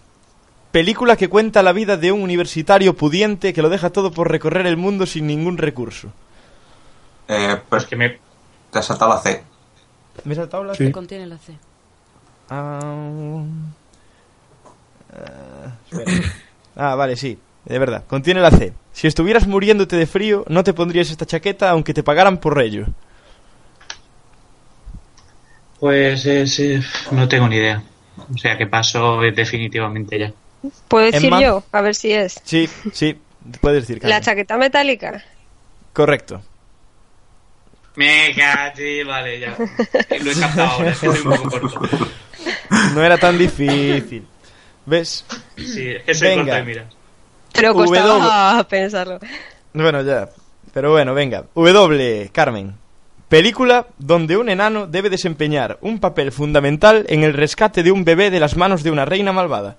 Película 0.70 1.16
que 1.16 1.28
cuenta 1.28 1.62
la 1.62 1.72
vida 1.72 1.96
de 1.98 2.10
un 2.12 2.22
universitario 2.22 2.96
pudiente 2.96 3.52
que 3.52 3.60
lo 3.60 3.68
deja 3.68 3.90
todo 3.90 4.10
por 4.12 4.30
recorrer 4.30 4.66
el 4.66 4.78
mundo 4.78 5.04
sin 5.04 5.26
ningún 5.26 5.58
recurso. 5.58 6.10
Eh, 7.28 7.60
Pues 7.68 7.84
que 7.84 7.96
me. 7.96 8.18
te 8.70 8.78
has 8.78 8.86
saltado 8.86 9.12
la 9.12 9.20
C. 9.20 9.44
¿Me 10.24 10.32
he 10.32 10.36
saltado 10.36 10.64
la 10.64 10.74
Sí. 10.74 10.90
Contiene 10.90 11.26
la 11.26 11.36
C. 11.38 11.54
Ah, 12.48 12.80
ah. 15.12 15.72
Ah, 16.74 16.94
vale, 16.94 17.16
sí, 17.16 17.38
de 17.66 17.78
verdad. 17.78 18.04
Contiene 18.06 18.40
la 18.40 18.50
C. 18.50 18.72
Si 18.92 19.06
estuvieras 19.06 19.46
muriéndote 19.46 19.96
de 19.96 20.06
frío, 20.06 20.44
no 20.48 20.64
te 20.64 20.72
pondrías 20.72 21.10
esta 21.10 21.26
chaqueta 21.26 21.70
aunque 21.70 21.92
te 21.94 22.02
pagaran 22.02 22.38
por 22.38 22.60
ello. 22.62 22.86
Pues 25.82 26.24
es, 26.26 26.60
eh, 26.60 26.80
no 27.10 27.26
tengo 27.26 27.48
ni 27.48 27.56
idea. 27.56 27.82
O 28.32 28.38
sea, 28.38 28.56
que 28.56 28.68
paso 28.68 29.20
definitivamente 29.20 30.16
ya. 30.16 30.32
¿Puedo 30.86 31.06
decir 31.06 31.26
Emma. 31.26 31.42
yo? 31.42 31.64
A 31.72 31.80
ver 31.80 31.96
si 31.96 32.12
es. 32.12 32.40
Sí, 32.44 32.68
sí, 32.92 33.18
puedes 33.60 33.88
decir. 33.88 33.96
La 34.04 34.10
Carmen. 34.10 34.22
chaqueta 34.22 34.56
metálica. 34.58 35.24
Correcto. 35.92 36.40
Me 37.96 38.32
caché, 38.36 39.02
vale, 39.02 39.40
ya. 39.40 39.56
Lo 40.22 40.30
he 40.30 40.34
captado 40.38 40.68
ahora, 40.70 40.90
es 40.92 40.98
que 41.00 41.06
soy 41.08 41.18
un 41.18 41.36
poco 41.36 41.50
corto. 41.50 42.08
No 42.94 43.02
era 43.02 43.18
tan 43.18 43.36
difícil. 43.36 44.24
¿Ves? 44.86 45.24
Sí, 45.56 45.88
es 45.90 46.04
que 46.04 46.14
soy 46.14 46.28
Venga. 46.28 46.42
corto 46.44 46.54
de 46.58 46.62
miras. 46.62 46.86
Pero 47.52 47.74
W. 47.74 47.88
costaba 48.00 48.68
pensarlo. 48.68 49.18
Bueno, 49.72 50.00
ya. 50.02 50.28
Pero 50.72 50.92
bueno, 50.92 51.12
venga. 51.12 51.44
W, 51.56 52.30
Carmen. 52.32 52.80
Película 53.32 53.86
donde 53.96 54.36
un 54.36 54.50
enano 54.50 54.86
debe 54.86 55.08
desempeñar 55.08 55.78
un 55.80 56.00
papel 56.00 56.32
fundamental 56.32 57.06
en 57.08 57.22
el 57.22 57.32
rescate 57.32 57.82
de 57.82 57.90
un 57.90 58.04
bebé 58.04 58.28
de 58.28 58.38
las 58.38 58.58
manos 58.58 58.82
de 58.82 58.90
una 58.90 59.06
reina 59.06 59.32
malvada. 59.32 59.78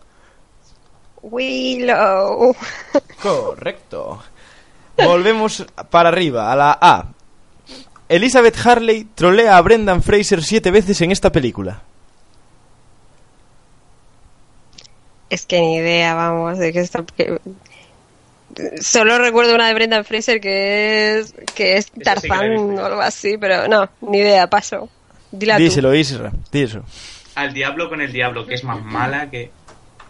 Willow. 1.22 2.56
Correcto. 3.22 4.24
Volvemos 4.98 5.68
para 5.92 6.10
arriba, 6.10 6.52
a 6.52 6.56
la 6.56 6.80
A. 6.82 7.10
Elizabeth 8.10 8.58
Harley 8.66 9.04
trolea 9.14 9.56
a 9.56 9.62
Brendan 9.62 10.02
Fraser 10.02 10.42
siete 10.42 10.72
veces 10.72 11.00
en 11.02 11.12
esta 11.12 11.32
película. 11.32 11.84
Es 15.30 15.46
que 15.46 15.62
ni 15.62 15.76
idea, 15.76 16.16
vamos, 16.16 16.58
de 16.58 16.74
qué 16.74 16.80
está. 16.80 17.06
Solo 18.82 19.18
recuerdo 19.18 19.56
una 19.56 19.68
de 19.68 19.74
Brendan 19.74 20.06
Fraser 20.06 20.40
que 20.42 21.20
es 21.20 21.34
que 21.56 21.78
es 21.78 21.86
sí 21.86 21.92
que 21.98 22.02
Tarzán 22.04 22.78
o 22.80 22.86
algo 22.86 23.02
así, 23.02 23.38
pero 23.38 23.68
no, 23.68 23.90
ni 24.02 24.20
idea, 24.20 24.48
paso. 24.48 24.90
Dila 25.32 25.58
tú. 25.58 25.64
Díselo, 25.64 25.94
Isra. 25.96 26.32
Díselo. 26.52 26.84
Al 27.36 27.54
diablo 27.54 27.90
con 27.90 28.02
el 28.02 28.12
diablo, 28.12 28.46
que 28.46 28.54
es 28.56 28.64
más 28.64 28.82
mala 28.84 29.30
que. 29.30 29.52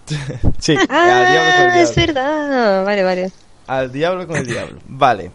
Sí, 0.60 0.76
al 0.76 0.88
diablo 0.88 1.52
con 1.56 1.66
el 1.66 1.72
Ah, 1.72 1.82
es 1.82 1.96
diablo. 1.96 2.14
verdad. 2.14 2.86
Vale, 2.86 3.04
vale. 3.04 3.32
Al 3.68 3.92
diablo 3.92 4.28
con 4.28 4.36
el 4.38 4.46
diablo. 4.46 4.80
Vale. 4.88 5.32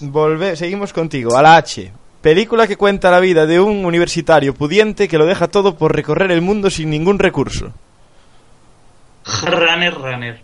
Volve, 0.00 0.54
seguimos 0.56 0.92
contigo. 0.92 1.36
A 1.36 1.42
la 1.42 1.56
H. 1.56 1.90
Película 2.22 2.66
que 2.66 2.76
cuenta 2.76 3.10
la 3.10 3.20
vida 3.20 3.44
de 3.46 3.60
un 3.60 3.84
universitario 3.84 4.54
pudiente 4.54 5.08
que 5.08 5.18
lo 5.18 5.26
deja 5.26 5.48
todo 5.48 5.76
por 5.76 5.94
recorrer 5.94 6.30
el 6.30 6.40
mundo 6.40 6.70
sin 6.70 6.88
ningún 6.90 7.18
recurso. 7.18 7.72
Runner, 9.42 9.94
runner. 9.94 10.42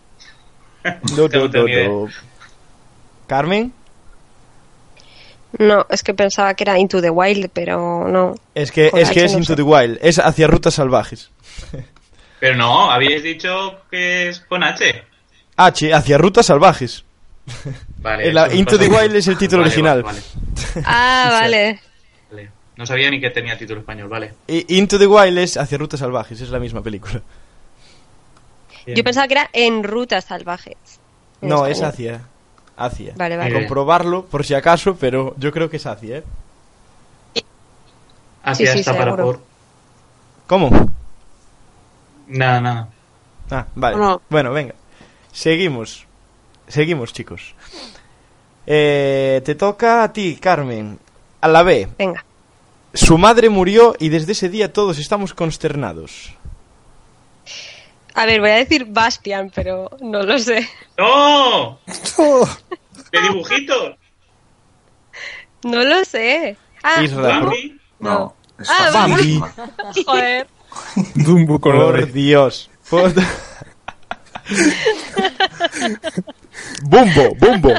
Ni 1.65 1.71
idea. 1.73 1.89
do. 1.89 2.09
Carmen, 3.27 3.73
No, 5.59 5.85
es 5.91 6.03
que 6.03 6.15
pensaba 6.15 6.55
que 6.55 6.65
era 6.65 6.79
Into 6.79 7.01
the 7.03 7.11
Wild, 7.11 7.51
pero 7.53 8.07
no. 8.09 8.35
es 8.55 8.71
que, 8.71 8.91
es, 8.95 9.11
que 9.11 9.25
es 9.25 9.33
no 9.33 9.39
Into 9.39 9.53
sé. 9.53 9.57
the 9.57 9.63
Wild, 9.63 9.99
es 10.01 10.19
hacia 10.19 10.47
rutas 10.47 10.75
salvajes. 10.75 11.31
Pero 12.39 12.57
no, 12.57 12.91
habíais 12.91 13.23
dicho 13.23 13.81
que 13.91 14.29
es 14.29 14.41
con 14.41 14.63
H. 14.63 15.05
H, 15.57 15.93
hacia 15.95 16.19
rutas 16.19 16.47
salvajes. 16.47 17.05
Vale. 17.99 18.33
La- 18.33 18.53
Into 18.55 18.79
the. 18.79 18.87
Wild 18.89 19.15
es 19.17 19.27
el 19.29 19.37
título 19.37 19.63
Vale, 19.63 19.69
original. 19.73 20.03
Vale, 20.05 20.21
Ah, 20.85 21.29
vale. 21.41 21.81
vale. 22.31 22.51
No 22.77 22.87
sabía 22.87 23.11
ni 23.11 23.21
que 23.21 23.31
tenía 23.31 23.59
título 23.59 23.81
español, 23.81 24.09
vale. 24.09 24.33
Y 24.47 24.79
Into 24.79 24.99
the 24.99 25.07
Wild 25.07 25.37
es 25.39 25.57
hacia 25.57 25.77
rutas 25.77 26.01
salvajes, 26.01 26.41
es 26.41 26.49
la 26.51 26.59
misma 26.61 26.81
película. 26.83 27.21
Bien. 28.87 28.97
Yo 28.97 29.05
pensaba 29.05 29.27
que 29.29 29.35
era 29.35 29.51
En 29.53 29.83
Rutas 29.85 30.25
Salvajes. 30.25 30.77
En 31.43 31.49
No, 31.49 31.67
es 31.67 31.83
hacia. 31.83 32.23
Hacia. 32.77 33.15
Vale, 33.17 33.35
A 33.35 33.39
vale. 33.39 33.53
comprobarlo 33.55 34.25
por 34.25 34.45
si 34.45 34.55
acaso, 34.55 34.97
pero 34.97 35.35
yo 35.39 35.53
creo 35.53 35.69
que 35.69 35.77
es 35.77 35.87
hacia, 35.87 36.19
¿eh? 36.19 36.25
Hacia 38.43 38.67
Sí, 38.69 38.73
sí, 38.73 38.79
esta 38.81 38.97
para 38.97 39.15
por. 39.17 39.41
¿Cómo? 40.47 40.71
Nada, 42.27 42.61
nada. 42.61 42.89
Ah, 43.51 43.67
vale. 43.75 43.97
No. 43.97 44.23
Bueno, 44.31 44.53
venga. 44.53 44.75
Seguimos. 45.33 46.07
Seguimos, 46.69 47.13
chicos. 47.13 47.55
Eh, 48.67 49.43
te 49.45 49.55
toca 49.57 50.03
a 50.05 50.13
ti, 50.13 50.37
Carmen. 50.41 50.99
A 51.41 51.49
la 51.49 51.63
B. 51.63 51.89
Venga. 51.99 52.25
Su 52.95 53.19
madre 53.19 53.49
murió 53.49 53.95
y 53.99 54.09
desde 54.09 54.33
ese 54.33 54.49
día 54.49 54.73
todos 54.73 54.99
estamos 54.99 55.35
consternados. 55.35 56.35
A 58.21 58.27
ver, 58.27 58.41
voy 58.41 58.51
a 58.51 58.57
decir 58.57 58.85
Bastian, 58.87 59.51
pero 59.55 59.89
no 60.03 60.23
lo 60.23 60.39
sé. 60.39 60.69
¡No! 60.99 61.81
¿De 63.13 63.21
dibujitos? 63.23 63.95
No 65.65 65.83
lo 65.83 66.05
sé. 66.05 66.59
Ah, 66.83 67.03
¿Bambi? 67.15 67.81
No, 67.99 68.35
Ah, 68.59 68.91
facilísima. 68.93 69.55
joder. 70.07 70.47
Dumbo 71.15 71.59
por. 71.59 72.13
Dios. 72.13 72.71
Por- 72.91 73.15
Bumbo, 76.83 77.35
bumbo. 77.37 77.73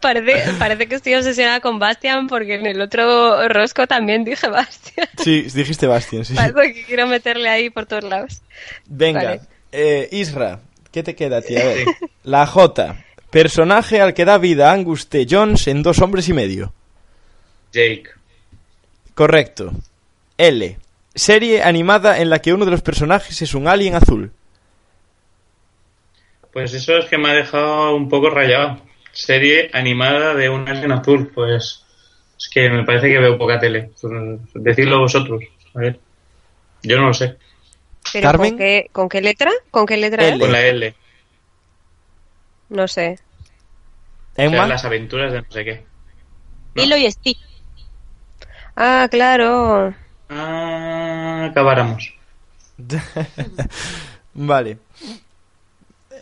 Parece, 0.00 0.52
parece 0.58 0.86
que 0.86 0.94
estoy 0.94 1.14
obsesionada 1.14 1.60
con 1.60 1.78
Bastian 1.80 2.28
porque 2.28 2.54
en 2.54 2.66
el 2.66 2.80
otro 2.80 3.48
rosco 3.48 3.86
también 3.86 4.24
dije 4.24 4.48
Bastian. 4.48 5.08
Sí, 5.18 5.42
dijiste 5.54 5.86
Bastian, 5.86 6.24
sí. 6.24 6.34
Parece 6.34 6.74
que 6.74 6.84
quiero 6.84 7.06
meterle 7.06 7.48
ahí 7.48 7.68
por 7.70 7.86
todos 7.86 8.04
lados. 8.04 8.40
Venga, 8.86 9.22
Vale. 9.24 9.40
eh, 9.72 10.08
Isra, 10.12 10.60
¿qué 10.92 11.02
te 11.02 11.14
queda 11.16 11.38
a 11.38 11.42
ti? 11.42 11.56
A 11.56 11.64
ver. 11.64 11.86
La 12.22 12.46
J. 12.46 12.96
Personaje 13.30 14.00
al 14.00 14.14
que 14.14 14.24
da 14.24 14.38
vida 14.38 14.70
Angus 14.72 15.08
T. 15.08 15.26
Jones 15.28 15.66
en 15.66 15.82
Dos 15.82 15.98
Hombres 16.00 16.28
y 16.28 16.32
Medio. 16.32 16.72
Jake. 17.72 18.04
Correcto. 19.14 19.72
L. 20.38 20.78
Serie 21.14 21.62
animada 21.64 22.20
en 22.20 22.30
la 22.30 22.38
que 22.40 22.52
uno 22.52 22.64
de 22.64 22.70
los 22.70 22.82
personajes 22.82 23.42
es 23.42 23.52
un 23.54 23.66
alien 23.66 23.96
azul. 23.96 24.30
Pues 26.52 26.72
eso 26.72 26.96
es 26.96 27.06
que 27.06 27.18
me 27.18 27.30
ha 27.30 27.34
dejado 27.34 27.94
un 27.94 28.08
poco 28.08 28.30
rayado. 28.30 28.80
Serie 29.12 29.70
animada 29.72 30.34
de 30.34 30.48
un 30.48 30.68
alien 30.68 30.92
azul. 30.92 31.30
Pues 31.34 31.84
es 32.38 32.48
que 32.48 32.68
me 32.70 32.84
parece 32.84 33.08
que 33.08 33.18
veo 33.18 33.38
poca 33.38 33.58
tele. 33.58 33.90
Decidlo 34.54 35.00
vosotros. 35.00 35.42
A 35.74 35.80
ver. 35.80 36.00
Yo 36.82 36.98
no 36.98 37.08
lo 37.08 37.14
sé. 37.14 37.36
Pero 38.12 38.22
Carmen. 38.22 38.50
¿con 38.50 38.58
qué, 38.58 38.88
¿con 38.92 39.08
qué 39.08 39.20
letra? 39.20 39.50
¿Con 39.70 39.86
qué 39.86 39.96
letra 39.96 40.26
L. 40.28 40.38
Con 40.38 40.52
la 40.52 40.62
L. 40.62 40.94
No 42.70 42.88
sé. 42.88 43.18
O 44.32 44.50
sea, 44.50 44.66
las 44.66 44.84
aventuras 44.84 45.32
de 45.32 45.42
no 45.42 45.50
sé 45.50 45.64
qué. 45.64 45.84
Lilo 46.74 46.96
y 46.96 47.10
Stitch. 47.10 47.38
Ah, 48.76 49.08
claro. 49.10 49.94
Ah, 50.28 51.48
acabáramos. 51.50 52.14
vale. 54.34 54.78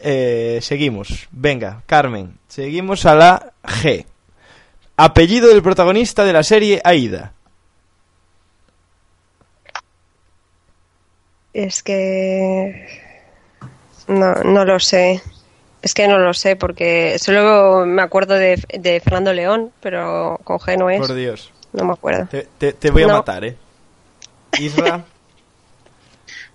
Eh, 0.02 0.58
seguimos. 0.62 1.28
Venga, 1.30 1.82
Carmen. 1.86 2.38
Seguimos 2.48 3.06
a 3.06 3.14
la 3.14 3.52
G. 3.62 4.04
Apellido 4.96 5.48
del 5.48 5.62
protagonista 5.62 6.24
de 6.24 6.32
la 6.32 6.42
serie 6.42 6.80
Aida. 6.84 7.32
Es 11.52 11.82
que... 11.82 12.86
No, 14.08 14.34
no 14.44 14.64
lo 14.64 14.78
sé. 14.78 15.20
Es 15.82 15.94
que 15.94 16.06
no 16.08 16.18
lo 16.18 16.32
sé 16.34 16.56
porque 16.56 17.18
solo 17.18 17.84
me 17.86 18.02
acuerdo 18.02 18.34
de, 18.34 18.62
de 18.78 19.00
Fernando 19.00 19.32
León, 19.32 19.72
pero 19.80 20.38
con 20.44 20.58
G 20.58 20.76
no 20.78 20.90
es. 20.90 20.98
Por 21.00 21.14
Dios. 21.14 21.52
No 21.72 21.84
me 21.84 21.92
acuerdo. 21.92 22.26
Te, 22.26 22.46
te- 22.58 22.72
te 22.72 22.90
voy 22.90 23.02
a 23.04 23.06
No. 23.08 23.12
matar, 23.14 23.44
¿eh? 23.44 23.56
Isra. 24.58 25.04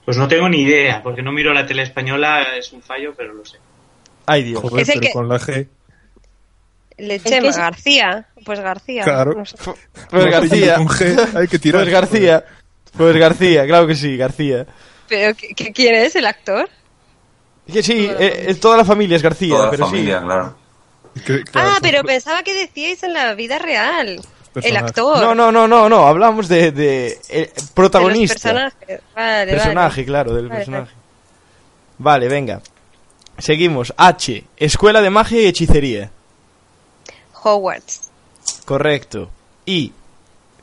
Pues 0.06 0.18
no 0.18 0.28
tengo 0.28 0.50
ni 0.50 0.62
idea, 0.62 1.02
porque 1.04 1.22
no 1.22 1.32
miro 1.32 1.54
la 1.54 1.66
tele 1.66 1.84
española, 1.84 2.44
es 2.58 2.72
un 2.74 2.82
fallo, 2.82 3.14
pero 3.16 3.34
lo 3.34 3.46
sé. 3.46 3.58
Ay, 4.26 4.44
Dios. 4.44 4.62
Joder, 4.62 4.82
Es 4.82 4.90
el 4.90 5.00
pero 5.00 5.08
que- 5.08 5.14
con 5.14 5.30
la 5.30 5.40
G. 5.40 5.68
Lechema, 6.98 7.48
es- 7.48 7.58
García. 7.58 8.26
Pues 8.46 8.60
García. 8.60 9.04
Claro. 9.04 9.34
no 9.34 9.46
sé. 9.46 9.56
Pues 10.10 10.26
García. 10.26 10.76
Con 10.76 10.88
G 10.88 11.38
hay 11.38 11.48
que 11.48 11.60
tirar. 11.60 11.82
Pues 11.84 11.92
García. 11.94 12.46
Pues 12.98 13.16
García, 13.18 13.66
claro 13.66 13.88
que 13.88 13.96
sí, 13.96 14.18
García. 14.18 14.66
¿Pero 15.08 15.36
¿qué- 15.36 15.54
qué- 15.56 15.72
quién 15.72 15.96
es 15.96 16.16
el 16.16 16.26
actor? 16.26 16.70
Que 17.72 17.82
sí, 17.84 18.06
eh, 18.20 18.46
eh, 18.50 18.56
toda 18.56 18.78
la 18.78 18.86
familia 18.86 19.16
es 19.16 19.24
García, 19.24 19.54
Toda 19.56 19.66
la 19.66 19.72
pero 19.72 19.86
familia, 19.86 20.20
sí. 20.20 20.26
claro. 20.26 20.56
Que- 21.26 21.44
claro, 21.44 21.70
ah, 21.74 21.80
pero 21.82 22.04
pensaba 22.04 22.44
que 22.44 22.54
decíais 22.54 23.04
en 23.04 23.14
la 23.14 23.34
vida 23.34 23.60
real. 23.60 24.20
El 24.54 24.62
Personaje. 24.62 24.86
actor. 24.86 25.20
No, 25.22 25.34
no, 25.36 25.52
no, 25.52 25.68
no, 25.68 25.88
no, 25.88 26.08
hablamos 26.08 26.48
de, 26.50 26.72
de 26.72 27.08
eh, 27.08 27.20
de 27.30 27.52
los 27.56 27.70
protagonista. 27.70 28.34
personajes. 28.36 29.02
Vale, 29.16 29.52
Personaje, 29.54 30.02
vale. 30.02 30.06
claro, 30.06 30.34
del 30.34 30.48
Vale, 30.50 30.58
personaje. 30.58 30.92
Vale, 31.98 32.28
venga. 32.28 32.62
Seguimos. 33.38 33.94
H. 33.96 34.44
Escuela 34.58 35.02
de 35.02 35.10
magia 35.10 35.42
y 35.42 35.46
hechicería. 35.46 36.12
Hogwarts. 37.44 38.10
Correcto. 38.66 39.30
I. 39.66 39.94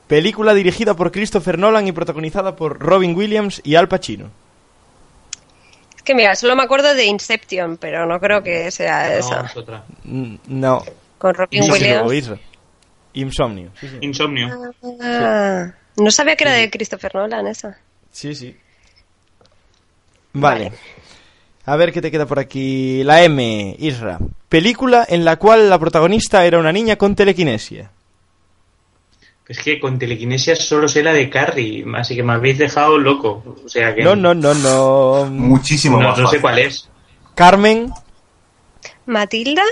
Película 0.07 0.55
dirigida 0.55 0.95
por 0.95 1.11
Christopher 1.13 1.59
Nolan 1.59 1.87
y 1.87 1.93
protagonizada 1.93 2.57
por 2.57 2.79
Robin 2.79 3.17
Williams 3.17 3.61
y 3.65 3.75
Al 3.75 3.89
Pacino. 3.89 4.31
Es 5.97 6.03
que 6.03 6.15
mira, 6.15 6.35
solo 6.35 6.57
me 6.57 6.63
acuerdo 6.63 6.95
de 6.95 7.05
Inception, 7.05 7.77
pero 7.77 8.07
no 8.07 8.19
creo 8.21 8.43
que 8.43 8.71
sea 8.71 9.09
No, 9.09 9.15
esa. 9.15 9.41
es 9.47 9.57
otra. 9.57 9.85
Mm, 10.05 10.37
No. 10.47 10.83
Con 11.19 11.35
Robin 11.35 11.71
Williams. 11.71 12.41
Insomnio. 13.21 13.71
Sí, 13.81 13.89
sí. 13.89 13.99
Insomnio. 14.01 14.49
Ah, 15.03 15.73
no 15.97 16.11
sabía 16.11 16.37
que 16.37 16.45
era 16.45 16.53
de 16.53 16.71
Christopher 16.71 17.15
Nolan 17.15 17.47
esa. 17.47 17.79
Sí, 18.11 18.35
sí. 18.35 18.57
Vale. 20.33 20.73
A 21.65 21.77
ver 21.77 21.93
qué 21.93 22.01
te 22.01 22.11
queda 22.11 22.27
por 22.27 22.39
aquí. 22.39 23.03
La 23.05 23.23
M, 23.23 23.77
Isra. 23.79 24.19
Película 24.49 25.05
en 25.09 25.25
la 25.25 25.37
cual 25.37 25.69
la 25.69 25.79
protagonista 25.79 26.45
era 26.45 26.59
una 26.59 26.73
niña 26.73 26.97
con 26.97 27.15
telequinesia. 27.15 27.91
Es 29.47 29.59
que 29.59 29.81
con 29.81 29.99
telequinesia 29.99 30.55
solo 30.57 30.89
sé 30.89 31.03
la 31.03 31.13
de 31.13 31.31
Carrie, 31.31 31.85
así 31.97 32.15
que 32.15 32.23
me 32.23 32.35
habéis 32.35 32.59
dejado 32.59 32.99
loco. 32.99 33.57
O 33.65 33.69
sea 33.69 33.95
que. 33.95 34.03
No, 34.03 34.15
no, 34.15 34.35
no, 34.35 34.55
no. 34.55 35.27
Muchísimo 35.31 36.01
No, 36.01 36.11
más 36.11 36.19
no 36.19 36.29
sé 36.29 36.41
cuál 36.41 36.59
es. 36.59 36.89
Carmen. 37.35 37.93
Matilda. 39.07 39.63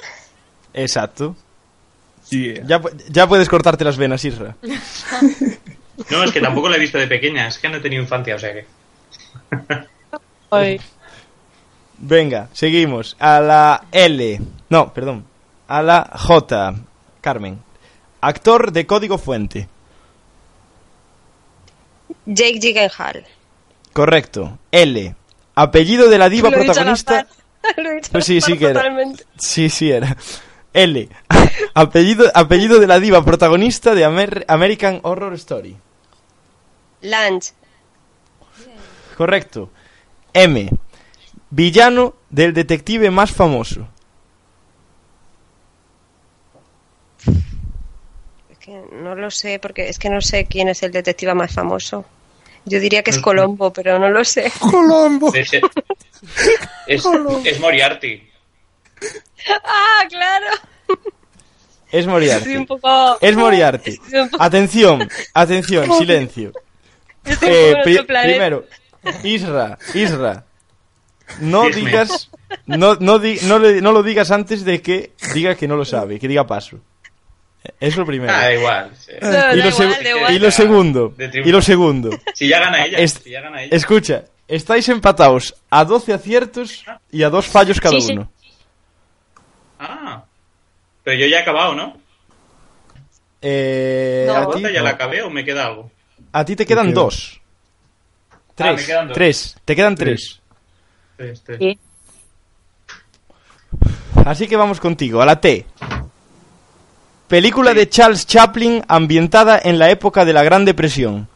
Exacto. 0.72 1.37
Yeah. 2.30 2.62
Ya, 2.66 2.80
ya 3.08 3.26
puedes 3.28 3.48
cortarte 3.48 3.84
las 3.84 3.96
venas, 3.96 4.24
Isra. 4.24 4.56
No, 6.10 6.22
es 6.22 6.30
que 6.30 6.42
tampoco 6.42 6.68
la 6.68 6.76
he 6.76 6.78
visto 6.78 6.98
de 6.98 7.06
pequeña, 7.06 7.48
es 7.48 7.58
que 7.58 7.70
no 7.70 7.76
he 7.78 7.80
tenido 7.80 8.02
infancia, 8.02 8.34
o 8.36 8.38
sea 8.38 8.52
que. 8.52 8.66
Venga, 11.98 12.48
seguimos. 12.52 13.16
A 13.18 13.40
la 13.40 13.84
L. 13.92 14.40
No, 14.68 14.92
perdón. 14.92 15.24
A 15.68 15.82
la 15.82 16.10
J. 16.14 16.74
Carmen. 17.22 17.58
Actor 18.20 18.72
de 18.72 18.86
código 18.86 19.16
fuente. 19.18 19.68
Jake 22.26 22.58
Gyllenhaal. 22.60 23.24
Correcto. 23.94 24.58
L. 24.70 25.14
Apellido 25.54 26.10
de 26.10 26.18
la 26.18 26.28
diva 26.28 26.50
Lo 26.50 26.56
he 26.56 26.60
dicho 26.60 26.72
al 26.72 26.76
protagonista. 26.76 27.20
azar. 27.20 27.76
Lo 27.82 27.90
he 27.90 27.94
dicho 27.96 28.12
Pues 28.12 28.24
sí, 28.26 28.40
sí 28.40 28.58
que 28.58 28.66
era. 28.66 28.74
totalmente. 28.74 29.24
Sí, 29.38 29.70
sí 29.70 29.90
era. 29.90 30.14
L. 30.76 31.08
apellido, 31.74 32.30
apellido 32.34 32.78
de 32.78 32.86
la 32.86 33.00
diva 33.00 33.24
protagonista 33.24 33.94
de 33.94 34.04
Amer- 34.04 34.44
American 34.48 35.00
Horror 35.02 35.32
Story. 35.34 35.76
Lange. 37.00 37.52
Correcto. 39.16 39.70
M. 40.32 40.70
Villano 41.50 42.14
del 42.28 42.52
detective 42.52 43.10
más 43.10 43.32
famoso. 43.32 43.88
Es 48.50 48.58
que 48.58 48.82
no 48.92 49.14
lo 49.14 49.30
sé, 49.30 49.58
porque 49.58 49.88
es 49.88 49.98
que 49.98 50.10
no 50.10 50.20
sé 50.20 50.44
quién 50.46 50.68
es 50.68 50.82
el 50.82 50.92
detective 50.92 51.34
más 51.34 51.52
famoso. 51.52 52.04
Yo 52.64 52.80
diría 52.80 53.02
que 53.02 53.10
es 53.12 53.18
Colombo, 53.18 53.72
pero 53.72 53.98
no 53.98 54.08
lo 54.10 54.24
sé. 54.24 54.52
Colombo. 54.58 55.32
Es, 55.34 55.52
es, 56.86 57.04
es 57.44 57.60
Moriarty. 57.60 58.28
¡Ah, 59.64 60.02
claro! 60.09 60.46
Es 61.90 62.06
Moriarty. 62.06 62.38
Estoy 62.42 62.56
un 62.56 62.66
poco... 62.66 63.18
Es 63.20 63.37
Moriarty. 63.37 63.98
Un 64.12 64.28
poco- 64.30 64.42
Atención, 64.42 65.09
atención, 65.35 65.92
silencio. 65.98 66.52
estoy 67.24 67.48
Eh, 67.48 67.68
un 67.68 67.78
poco 67.78 67.88
en 67.88 68.06
pri- 68.06 68.22
primero, 68.24 68.64
Isra, 69.22 69.78
Isra, 69.94 70.44
no 71.40 71.68
digas, 71.70 72.30
no, 72.66 72.96
no, 72.96 73.18
di- 73.18 73.38
no, 73.42 73.59
le- 73.59 73.80
no 73.80 73.92
lo 73.92 74.02
digas 74.02 74.30
antes 74.32 74.64
de 74.64 74.82
que 74.82 75.12
diga 75.32 75.54
que 75.54 75.68
no 75.68 75.76
lo 75.76 75.85
sabe, 75.85 76.18
que 76.18 76.26
diga 76.28 76.46
paso. 76.46 76.80
Es 77.80 77.96
lo 77.96 78.04
primero. 78.06 78.32
Ah, 78.32 78.42
da 78.42 78.54
igual. 78.54 78.90
sí. 78.98 79.12
Y, 79.20 79.24
da 79.24 79.52
lo 79.54 79.68
igual, 79.68 79.96
da 80.02 80.11
igual. 80.11 80.35
y 80.35 80.38
lo 80.38 80.50
segundo, 80.50 81.14
y 81.18 81.50
lo 81.52 81.62
segundo, 81.62 82.11
Si 82.35 82.48
ya 82.48 82.61
gana 82.61 82.85
ella, 82.85 82.98
Es- 82.98 83.20
si 83.22 83.30
ya 83.30 83.40
gana 83.40 83.62
ella. 83.62 83.76
escucha, 83.76 84.24
estáis 84.48 84.88
empatados 84.88 85.54
a 85.70 85.85
12 85.85 86.12
aciertos 86.12 86.85
y 87.12 87.22
a 87.22 87.30
dos 87.30 87.46
fallos 87.46 87.80
cada 87.80 87.94
Sí, 88.00 88.06
sí. 88.09 88.12
uno. 88.12 88.30
Ah. 89.88 90.25
Pero 91.05 91.18
yo 91.18 91.27
ya 91.27 91.38
he 91.38 91.42
acabado, 91.42 91.75
¿no? 91.75 91.96
Eh, 93.40 94.25
¿La 94.27 94.38
a, 94.42 94.46
ti, 94.46 94.53
ronda 94.55 94.70
ya 94.72 94.83
la 94.83 94.90
acabé 94.90 95.22
o 95.22 95.31
me 95.31 95.44
queda 95.44 95.66
algo? 95.66 95.90
a 96.33 96.44
ti 96.44 96.57
te 96.57 96.66
quedan 96.66 96.92
dos. 96.92 97.40
Tres. 98.55 98.81
me 98.81 98.87
quedan 98.87 99.09
dos. 99.09 99.14
Tres. 99.14 99.57
Te 99.64 99.77
quedan 99.77 99.94
tres. 99.94 100.40
Tres, 101.16 101.42
tres. 101.44 101.59
Sí. 101.59 101.79
Así 104.25 104.49
que 104.49 104.57
vamos 104.57 104.81
contigo, 104.81 105.22
a 105.22 105.27
la 105.27 105.40
T. 105.40 105.64
Película 107.29 107.75
de 107.75 107.88
Charles 107.88 108.27
Chaplin 108.27 108.83
ambientada 108.88 109.61
en 109.62 109.79
la 109.79 109.90
época 109.90 110.25
de 110.25 110.33
la 110.33 110.42
Gran 110.42 110.64
Depresión. 110.64 111.29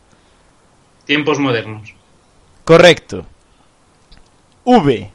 Tiempos 1.05 1.39
modernos. 1.39 1.95
Correcto. 2.65 3.27
V. 4.65 5.11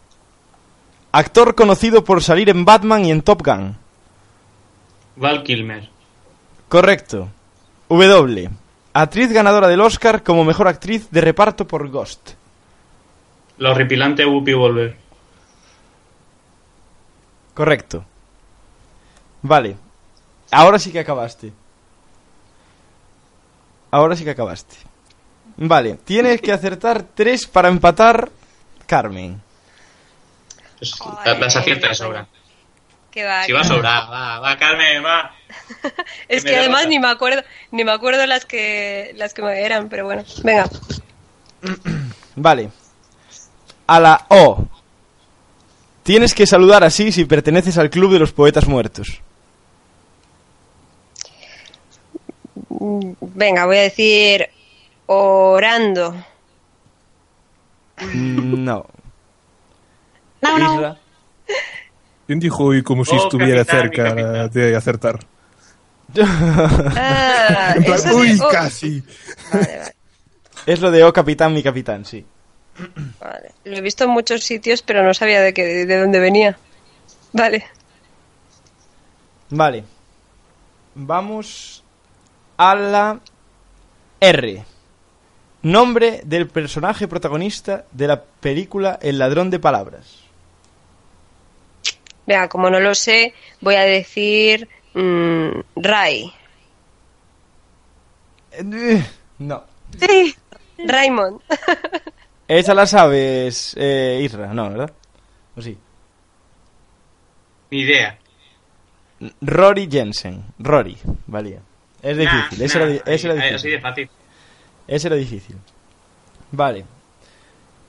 Actor 1.17 1.55
conocido 1.55 2.03
por 2.03 2.21
salir 2.21 2.49
en 2.49 2.65
Batman 2.65 3.05
y 3.05 3.11
en 3.11 3.21
Top 3.21 3.41
Gun. 3.41 3.77
Val 5.15 5.43
Kilmer. 5.43 5.89
Correcto. 6.67 7.29
W. 7.87 8.49
Actriz 8.91 9.31
ganadora 9.31 9.69
del 9.69 9.79
Oscar 9.79 10.23
como 10.23 10.43
mejor 10.43 10.67
actriz 10.67 11.09
de 11.11 11.21
reparto 11.21 11.65
por 11.65 11.87
Ghost. 11.87 12.31
La 13.59 13.71
horripilante 13.71 14.25
Whoopi 14.25 14.53
Wolver. 14.55 14.97
Correcto. 17.53 18.03
Vale. 19.41 19.77
Ahora 20.51 20.79
sí 20.79 20.91
que 20.91 20.99
acabaste. 20.99 21.53
Ahora 23.89 24.17
sí 24.17 24.25
que 24.25 24.31
acabaste. 24.31 24.75
Vale. 25.55 25.97
Tienes 26.03 26.41
que 26.41 26.51
acertar 26.51 27.03
tres 27.15 27.47
para 27.47 27.69
empatar, 27.69 28.29
Carmen. 28.85 29.44
Ay, 31.23 31.39
las 31.39 31.55
acierta 31.55 31.87
de 31.89 31.95
sobra. 31.95 32.27
Que 33.11 33.23
va, 33.23 33.41
Si 33.43 33.47
que 33.47 33.53
va 33.53 33.59
a 33.59 33.63
va. 33.63 33.67
sobrar, 33.67 34.11
va, 34.11 34.39
va, 34.39 34.57
Carmen, 34.57 35.03
va. 35.03 35.31
Es 36.27 36.43
que 36.43 36.55
además 36.55 36.87
ni 36.87 36.99
me 36.99 37.07
acuerdo, 37.07 37.43
ni 37.71 37.83
me 37.83 37.91
acuerdo 37.91 38.25
las 38.25 38.45
que 38.45 39.11
las 39.15 39.33
que 39.33 39.41
me 39.41 39.61
eran, 39.61 39.87
pero 39.89 40.05
bueno. 40.05 40.23
Venga. 40.43 40.69
Vale. 42.35 42.69
A 43.87 43.99
la 43.99 44.25
O. 44.29 44.65
Tienes 46.03 46.33
que 46.35 46.45
saludar 46.45 46.83
así 46.83 47.11
si 47.11 47.25
perteneces 47.25 47.77
al 47.77 47.89
Club 47.89 48.11
de 48.13 48.19
los 48.19 48.31
Poetas 48.33 48.67
Muertos. 48.67 49.21
Mm, 52.69 53.13
Venga, 53.21 53.65
voy 53.65 53.77
a 53.77 53.81
decir 53.81 54.49
orando. 55.07 56.13
Mm, 58.01 58.63
No. 58.63 58.85
No. 60.57 60.97
¿Quién 62.27 62.39
dijo 62.39 62.63
hoy 62.63 62.81
como 62.83 63.05
si 63.05 63.15
Oh, 63.15 63.23
estuviera 63.23 63.63
capitán, 63.65 63.81
cerca 64.15 64.47
de 64.49 64.75
acertar? 64.75 65.19
Ah, 66.17 67.73
En 67.75 67.83
plan, 67.83 67.99
uy, 68.15 68.39
oh, 68.41 68.49
casi. 68.49 69.03
Vale, 69.51 69.67
vale, 69.77 69.95
Es 70.65 70.79
lo 70.81 70.91
de 70.91 71.03
O 71.03 71.13
capitán, 71.13 71.53
mi 71.53 71.61
capitán, 71.61 72.05
sí. 72.05 72.25
vale. 73.19 73.51
Lo 73.63 73.77
he 73.77 73.81
visto 73.81 74.03
en 74.05 74.09
muchos 74.11 74.43
sitios, 74.43 74.81
pero 74.81 75.03
no 75.03 75.13
sabía 75.13 75.41
de 75.41 75.53
qué, 75.53 75.85
de 75.85 75.99
dónde 75.99 76.19
venía. 76.19 76.57
Vale. 77.33 77.65
Vale. 79.49 79.83
Vamos 80.95 81.83
a 82.57 82.73
la 82.75 83.19
R. 84.19 84.65
Nombre 85.61 86.21
del 86.25 86.47
personaje 86.47 87.07
protagonista 87.07 87.85
de 87.91 88.07
la 88.07 88.23
película 88.23 88.97
El 89.01 89.17
ladrón 89.19 89.49
de 89.49 89.59
palabras. 89.59 90.24
Venga, 92.27 92.47
como 92.49 92.69
no 92.69 92.79
lo 92.79 92.95
sé, 92.95 93.33
voy 93.61 93.75
a 93.75 93.81
decir 93.81 94.67
mm, 94.93 95.59
Ray. 95.75 96.31
Eh, 98.51 99.03
No. 99.39 99.63
Sí. 99.99 100.35
Raymond. 100.77 101.41
Esa 102.47 102.73
la 102.73 102.85
sabes, 102.85 103.73
eh, 103.77 104.19
Isra, 104.23 104.53
no, 104.53 104.69
¿verdad? 104.69 104.91
¿O 105.55 105.61
sí? 105.61 105.77
Ni 107.71 107.79
idea. 107.81 108.17
Rory 109.41 109.87
Jensen. 109.91 110.43
Rory, 110.59 110.97
valía. 111.27 111.59
Es 112.03 112.17
difícil, 112.17 112.59
Nah, 112.59 112.65
ese, 112.65 112.77
nah, 112.79 112.85
era, 112.85 113.01
ese 113.05 113.27
ahí- 113.29 113.35
difícil. 113.35 113.55
Así 113.55 113.69
de 113.69 113.79
fácil. 113.79 114.09
Ese 114.87 115.07
era 115.07 115.15
difícil. 115.15 115.57
Vale. 116.51 116.85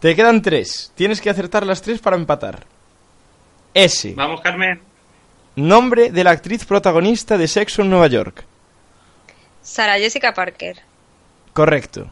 Te 0.00 0.14
quedan 0.16 0.40
tres. 0.40 0.92
Tienes 0.94 1.20
que 1.20 1.28
acertar 1.28 1.66
las 1.66 1.82
tres 1.82 2.00
para 2.00 2.16
empatar. 2.16 2.64
S. 3.76 4.14
Vamos, 4.14 4.40
Carmen. 4.40 4.80
Nombre 5.56 6.10
de 6.10 6.24
la 6.24 6.30
actriz 6.30 6.64
protagonista 6.64 7.36
de 7.38 7.46
Sexo 7.48 7.82
en 7.82 7.90
Nueva 7.90 8.06
York. 8.08 8.44
Sara 9.62 9.98
Jessica 9.98 10.32
Parker. 10.34 10.80
Correcto. 11.52 12.08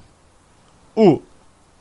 U. 0.95 1.21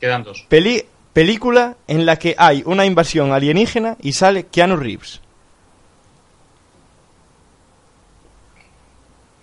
Quedan 0.00 0.22
dos. 0.24 0.44
Peli- 0.48 0.84
película 1.12 1.76
en 1.86 2.04
la 2.06 2.16
que 2.18 2.34
hay 2.38 2.62
una 2.66 2.84
invasión 2.84 3.32
alienígena 3.32 3.96
y 4.00 4.12
sale 4.12 4.46
Keanu 4.46 4.76
Reeves. 4.76 5.20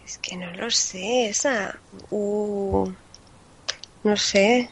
Es 0.06 0.18
que 0.18 0.36
no 0.36 0.52
lo 0.52 0.70
sé, 0.70 1.30
esa. 1.30 1.78
Uh, 2.10 2.92
no 4.04 4.18
sé. 4.18 4.70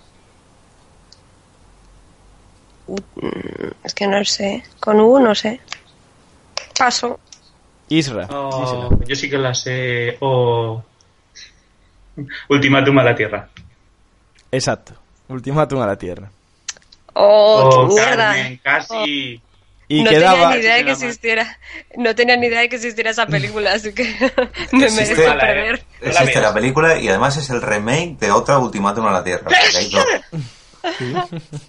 Mm, 3.15 3.71
es 3.83 3.93
que 3.93 4.07
no 4.07 4.23
sé. 4.25 4.63
Con 4.79 4.99
U 4.99 5.19
no 5.19 5.35
sé. 5.35 5.59
Paso. 6.77 7.19
Isra. 7.89 8.27
Oh, 8.31 8.89
yo 9.05 9.15
sí 9.15 9.29
que 9.29 9.37
la 9.37 9.53
sé. 9.53 10.17
Oh. 10.19 10.83
Ultimátum 12.49 12.97
a 12.99 13.03
la 13.03 13.15
Tierra. 13.15 13.49
Exacto. 14.51 14.93
Ultimátum 15.27 15.81
a 15.81 15.87
la 15.87 15.95
Tierra. 15.95 16.29
Oh, 17.13 17.61
Oh, 17.63 17.87
qué 17.87 17.93
mierda. 17.95 18.33
Carmen, 18.33 18.59
casi. 18.63 19.41
Y 19.91 20.03
no 20.03 20.09
quedaba... 20.11 20.33
tenía 20.33 20.49
ni 20.49 20.61
idea 20.61 20.75
de 20.75 20.85
que 20.85 20.91
existiera. 20.91 21.59
No 21.97 22.15
tenía 22.15 22.37
ni 22.37 22.47
idea 22.47 22.59
de 22.61 22.69
que 22.69 22.75
existiera 22.75 23.09
esa 23.09 23.25
película, 23.25 23.73
así 23.73 23.91
que 23.91 24.03
me 24.71 24.87
Mala, 24.87 25.39
perder. 25.39 25.83
Existe 25.99 26.39
la 26.41 26.53
película 26.53 26.99
y 26.99 27.09
además 27.09 27.37
es 27.37 27.49
el 27.49 27.61
remake 27.61 28.17
de 28.19 28.29
otra 28.29 28.59
Ultimátum 28.59 29.07
a 29.07 29.11
la 29.11 29.23
Tierra. 29.23 29.49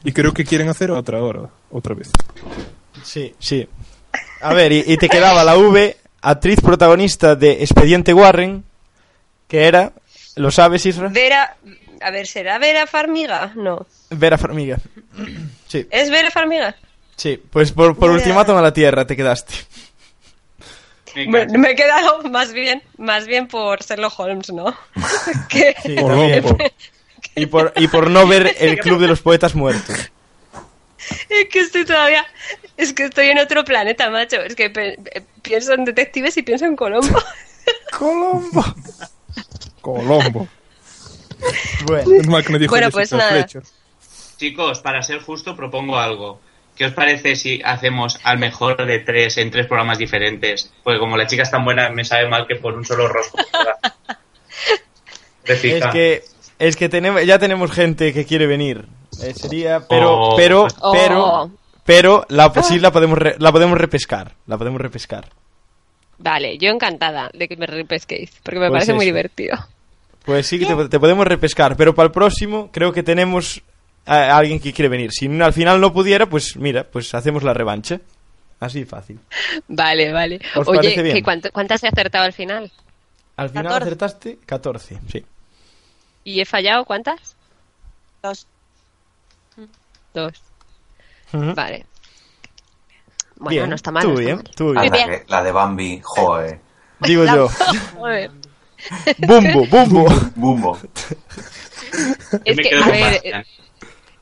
Y 0.05 0.13
creo 0.13 0.33
que 0.33 0.45
quieren 0.45 0.69
hacer 0.69 0.91
otra 0.91 1.19
ahora, 1.19 1.49
otra 1.71 1.95
vez. 1.95 2.11
Sí, 3.03 3.35
sí. 3.39 3.69
A 4.41 4.55
ver, 4.55 4.73
y, 4.73 4.85
y 4.87 4.97
te 4.97 5.09
quedaba 5.09 5.45
la 5.45 5.57
V, 5.57 5.97
actriz 6.23 6.61
protagonista 6.61 7.35
de 7.37 7.63
Expediente 7.63 8.13
Warren, 8.15 8.65
que 9.49 9.67
era, 9.67 9.93
¿lo 10.37 10.51
sabes, 10.51 10.87
Isra? 10.87 11.09
Vera. 11.09 11.57
A 12.03 12.11
ver, 12.11 12.27
¿será 12.27 12.59
Vera 12.59 12.87
Farmiga? 12.87 13.53
No. 13.57 13.87
Vera 14.11 14.39
Farmiga. 14.39 14.79
Sí, 15.69 15.87
¿Es 15.91 16.09
Vera 16.11 16.31
Farmiga? 16.31 16.75
sí. 17.17 17.39
Pues 17.51 17.73
por, 17.73 17.97
por. 17.97 18.11
Ultimátum 18.11 18.57
a 18.57 18.63
la 18.63 18.73
Tierra 18.73 19.07
te 19.07 19.17
quedaste. 19.17 19.55
Me 21.27 21.45
me 21.47 21.73
he 21.73 21.75
quedado 21.75 22.23
más 22.31 22.53
bien, 22.53 22.83
más 22.97 23.27
bien 23.27 23.49
por 23.49 23.81
Sherlock 23.83 24.19
Holmes, 24.21 24.53
¿no? 24.53 24.75
que, 25.49 25.75
Sí, 25.83 25.97
Por. 25.97 26.57
Y 27.35 27.47
por, 27.47 27.73
y 27.77 27.89
por 27.89 28.11
no 28.11 28.27
ver 28.27 28.55
el 28.59 28.79
Club 28.79 29.01
de 29.01 29.09
los 29.09 29.21
Poetas 29.21 29.55
Muertos. 29.55 30.11
es 31.29 31.49
que 31.51 31.61
estoy 31.61 31.85
todavía, 31.85 32.25
es 32.77 32.93
que 32.93 33.05
estoy 33.05 33.29
en 33.29 33.39
otro 33.39 33.65
planeta, 33.65 34.11
macho. 34.11 34.41
Es 34.43 34.55
que 34.55 34.71
pe- 34.71 34.99
pienso 35.43 35.75
en 35.75 35.85
detectives 35.85 36.37
y 36.37 36.43
pienso 36.43 36.67
en 36.67 36.77
Colombo. 36.77 37.19
Colombo. 37.99 38.65
Colombo. 39.81 40.49
Bueno, 41.87 42.11
Es 42.21 42.27
mal 42.29 42.45
que 42.45 42.53
me 42.53 42.59
dijo 42.59 42.71
Bueno, 42.71 42.91
pues 42.91 43.13
nada. 43.13 43.31
Fletcher. 43.31 43.63
Chicos, 44.37 44.81
para 44.81 45.03
ser 45.03 45.21
justo, 45.21 45.57
propongo 45.57 45.99
algo. 45.99 46.41
¿Qué 46.77 46.87
os 46.87 46.93
parece 46.93 47.37
si 47.37 47.61
hacemos 47.63 48.19
al 48.23 48.39
mejor 48.39 48.87
de 48.87 49.01
tres 49.01 49.37
en 49.37 49.51
tres 49.51 49.67
programas 49.67 49.99
diferentes? 49.99 50.71
Pues 50.83 50.99
como 50.99 51.17
la 51.17 51.27
chica 51.27 51.43
es 51.43 51.51
tan 51.51 51.65
buena, 51.65 51.91
me 51.91 52.05
sabe 52.05 52.29
mal 52.29 52.47
que 52.47 52.57
por 52.57 52.75
un 52.75 52.85
solo 52.87 53.09
rostro. 53.09 53.45
es 55.45 55.61
que, 55.93 56.25
es 56.61 56.77
que 56.77 56.89
tenemos, 56.89 57.25
ya 57.27 57.39
tenemos 57.41 57.73
gente 57.73 58.13
que 58.13 58.25
quiere 58.25 58.47
venir. 58.47 58.87
Eh, 59.23 59.35
sería, 59.35 59.87
pero, 59.89 60.13
Oh. 60.13 60.37
pero, 60.37 60.67
Oh. 60.81 60.93
pero, 60.93 61.51
pero, 61.85 62.27
la, 62.29 62.53
sí 62.63 62.79
la 62.79 62.93
podemos, 62.93 63.19
re- 63.19 63.35
la 63.39 63.51
podemos 63.51 63.77
repescar. 63.77 64.35
La 64.47 64.57
podemos 64.57 64.81
repescar. 64.81 65.29
Vale, 66.19 66.59
yo 66.59 66.71
encantada 66.71 67.31
de 67.35 67.49
que 67.49 67.57
me 67.57 67.67
repesquéis, 67.67 68.31
porque 68.43 68.61
me 68.61 68.69
Pues 68.69 68.81
parece 68.81 68.93
muy 68.95 69.07
divertido. 69.07 69.57
Pues 70.25 70.47
sí 70.47 70.59
que 70.59 70.67
te, 70.67 70.89
te 70.89 71.01
podemos 71.01 71.27
repescar, 71.27 71.77
pero 71.77 71.95
para 71.95 72.07
el 72.07 72.13
próximo 72.13 72.69
creo 72.71 72.93
que 72.93 73.03
tenemos 73.03 73.63
a, 74.07 74.17
a 74.17 74.37
alguien 74.37 74.61
que 74.61 74.73
quiere 74.73 74.89
venir. 74.91 75.11
Si 75.13 75.29
no- 75.29 75.45
al 75.45 75.53
final 75.55 75.81
no 75.81 75.93
pudiera, 75.93 76.27
pues 76.27 76.57
mira, 76.57 76.85
pues 76.85 77.15
hacemos 77.15 77.43
la 77.43 77.55
revancha. 77.55 78.01
Así 78.61 78.85
fácil. 78.85 79.19
Vale, 79.69 80.13
vale. 80.13 80.39
¿Os 80.55 80.69
Oye, 80.69 81.23
¿cuántas 81.53 81.83
he 81.83 81.89
acertado 81.89 82.25
al 82.27 82.35
final? 82.35 82.71
Al 83.37 83.49
final 83.49 83.65
14. 83.65 83.83
acertaste 83.85 84.39
14, 84.45 84.99
sí. 85.11 85.25
¿Y 86.25 86.41
he 86.41 86.45
fallado 86.45 86.85
cuántas? 86.85 87.37
Dos. 88.23 88.47
Dos. 90.15 90.43
Ujú. 91.33 91.55
Vale. 91.55 91.87
Bueno, 93.37 93.51
bien, 93.51 93.71
no 93.71 93.77
está 93.77 93.91
mal. 93.91 94.03
tú 94.03 94.09
no 94.11 94.15
está 94.19 94.25
bien, 94.25 94.37
mal. 94.37 94.51
tú 94.55 94.73
bien. 94.73 94.91
la, 94.91 94.91
que- 95.19 95.25
la 95.29 95.43
de 95.43 95.53
Bambi, 95.53 96.01
joder. 96.03 96.61
Digo 97.01 97.25
yo. 97.25 97.49
Joder. 97.97 98.31
Bumbo, 99.19 99.67
bumbo. 99.67 100.07
Bumbo. 100.35 100.79
Es 102.45 102.57
que, 102.59 102.77
a 102.77 102.87
ver, 102.91 103.13
Bastian. 103.15 103.45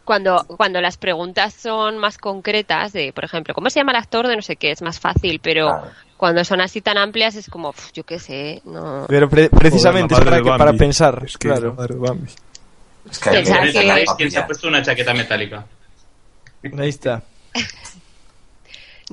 cuando, 0.05 0.45
cuando 0.57 0.81
las 0.81 0.97
preguntas 0.97 1.55
son 1.55 1.99
más 1.99 2.19
concretas, 2.19 2.93
de, 2.93 3.13
por 3.13 3.25
ejemplo, 3.25 3.55
¿cómo 3.55 3.69
se 3.71 3.81
llama 3.81 3.91
el 3.93 3.99
actor 3.99 4.29
de 4.29 4.37
no 4.37 4.43
sé 4.43 4.55
qué? 4.57 4.71
Es 4.71 4.83
más 4.83 5.01
fácil, 5.01 5.41
pero 5.41 5.67
Claro. 5.69 5.91
Cuando 6.19 6.45
son 6.45 6.61
así 6.61 6.83
tan 6.83 6.99
amplias 6.99 7.35
es 7.37 7.49
como, 7.49 7.71
"Uf, 7.71 7.93
yo 7.95 8.05
qué 8.05 8.19
sé, 8.19 8.61
no... 8.67 9.07
Pero 9.09 9.31
pre- 9.31 9.49
precisamente 9.49 10.13
es 10.13 10.19
Joder, 10.21 10.43
para, 10.43 10.43
que- 10.43 10.59
para 10.59 10.73
pensar, 10.75 11.23
Es 11.25 11.39
que 11.39 11.49
claro. 11.49 11.75
Es 13.11 13.19
que 13.19 13.31
hay 13.31 13.43
que 13.43 13.73
que- 13.73 13.85
la 13.85 13.93
¿Sabéis 13.95 14.11
quién 14.19 14.31
se 14.31 14.39
ha 14.39 14.47
puesto 14.47 14.69
una 14.69 14.83
chaqueta 14.83 15.15
metálica? 15.15 15.65
Ahí 16.79 16.89
está. 16.91 17.23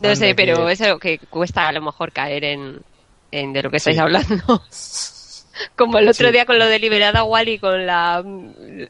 No 0.02 0.10
Anda, 0.10 0.16
sé, 0.18 0.36
pero 0.36 0.68
es 0.68 0.82
algo 0.82 1.00
que 1.00 1.20
cuesta 1.30 1.68
a 1.68 1.72
lo 1.72 1.82
mejor 1.82 2.12
caer 2.12 2.44
en, 2.44 2.82
en 3.32 3.54
de 3.54 3.64
lo 3.64 3.70
que 3.72 3.78
estáis 3.78 3.96
Sí. 3.96 4.02
hablando. 4.02 4.64
Como 5.78 6.00
el 6.00 6.10
otro 6.10 6.28
Sí. 6.28 6.34
día 6.34 6.46
con 6.46 6.60
lo 6.60 6.66
de 6.66 6.80
liberada 6.80 7.24
Wally 7.24 7.60
con 7.60 7.86
la, 7.86 8.22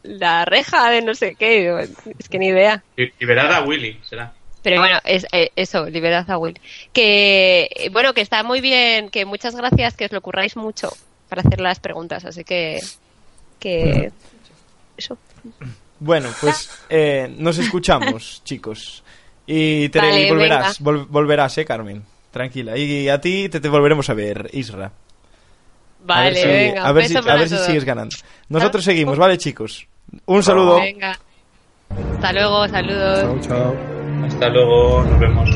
la 0.02 0.46
reja 0.46 0.90
de 0.90 1.04
no 1.04 1.14
sé 1.14 1.36
qué. 1.36 1.88
Es 2.18 2.28
que 2.28 2.40
ni 2.40 2.48
idea. 2.48 2.84
Li- 2.96 3.14
Liberada 3.20 3.62
Willy, 3.62 4.00
será. 4.10 4.34
Pero 4.66 4.82
bueno, 4.82 5.00
es 5.06 5.28
eh, 5.32 5.52
eso, 5.56 5.86
liberad 5.86 6.30
a 6.30 6.40
Will. 6.40 6.60
Que, 6.92 7.70
eh, 7.76 7.90
bueno, 7.92 8.14
que 8.16 8.22
está 8.22 8.42
muy 8.42 8.62
bien, 8.62 9.10
que 9.10 9.24
muchas 9.24 9.56
gracias, 9.56 9.96
que 9.96 10.06
os 10.06 10.12
lo 10.12 10.22
curráis 10.22 10.58
mucho 10.58 10.90
para 11.30 11.42
hacer 11.44 11.62
las 11.62 11.80
preguntas, 11.80 12.26
así 12.26 12.44
que, 12.44 12.80
que, 13.60 14.12
eso. 14.98 15.20
Bueno, 16.00 16.30
pues 16.42 16.84
eh, 16.90 17.32
nos 17.38 17.60
escuchamos, 17.60 18.42
chicos. 18.44 19.04
Y, 19.46 19.90
te, 19.90 20.00
Vale, 20.00 20.24
y 20.24 20.30
volverás, 20.30 20.82
vol- 20.82 21.06
volverás, 21.08 21.56
eh, 21.60 21.66
Carmen. 21.66 22.04
Tranquila. 22.32 22.76
Y 22.76 23.08
a 23.08 23.22
ti 23.22 23.48
te, 23.48 23.60
te 23.60 23.70
volveremos 23.70 24.10
a 24.10 24.16
ver, 24.16 24.50
Isra. 24.54 24.86
A 24.86 26.22
ver 26.22 26.34
Vale, 26.34 26.36
si- 26.36 26.48
venga, 26.48 26.86
a 26.86 26.92
ver 26.92 27.08
si, 27.08 27.16
a 27.18 27.22
ver 27.22 27.50
si 27.50 27.58
sigues 27.60 27.86
ganando. 27.86 28.16
Nosotros 28.50 28.84
seguimos, 28.84 29.20
¿vale, 29.20 29.38
chicos? 29.38 29.88
Un 30.26 30.42
saludo. 30.42 30.80
Venga. 30.80 31.20
Hasta 32.16 32.34
luego, 32.34 32.68
saludos. 32.68 33.48
Chao, 33.48 33.76
chao. 33.76 34.05
Hasta 34.24 34.50
luego, 34.50 35.04
nos 35.04 35.20
vemos. 35.20 35.50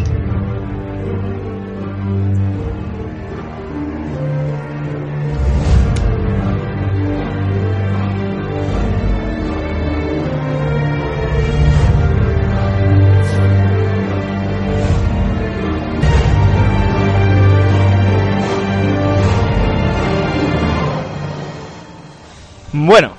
Bueno, 22.71 23.11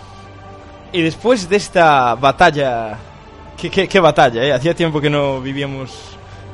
y 0.92 1.02
después 1.02 1.48
de 1.48 1.56
esta 1.56 2.14
batalla... 2.14 3.09
¿Qué, 3.68 4.00
batalla, 4.00 4.42
eh? 4.42 4.52
Hacía 4.54 4.74
tiempo 4.74 5.02
que 5.02 5.10
no 5.10 5.42
vivíamos, 5.42 5.92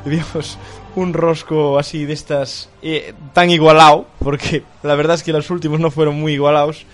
vivíamos 0.05 0.59
un 0.97 1.13
rosco 1.13 1.79
así 1.79 2.05
de 2.05 2.15
estas 2.15 2.69
eh, 2.83 3.15
tan 3.33 3.49
igualado, 3.49 4.09
porque 4.19 4.65
la 4.83 4.97
verdad 4.97 5.15
es 5.15 5.23
que 5.23 5.33
los 5.33 5.49
últimos 5.51 5.79
no 5.79 5.93
fueron 5.93 6.19
muy 6.19 6.33
igualados. 6.33 6.85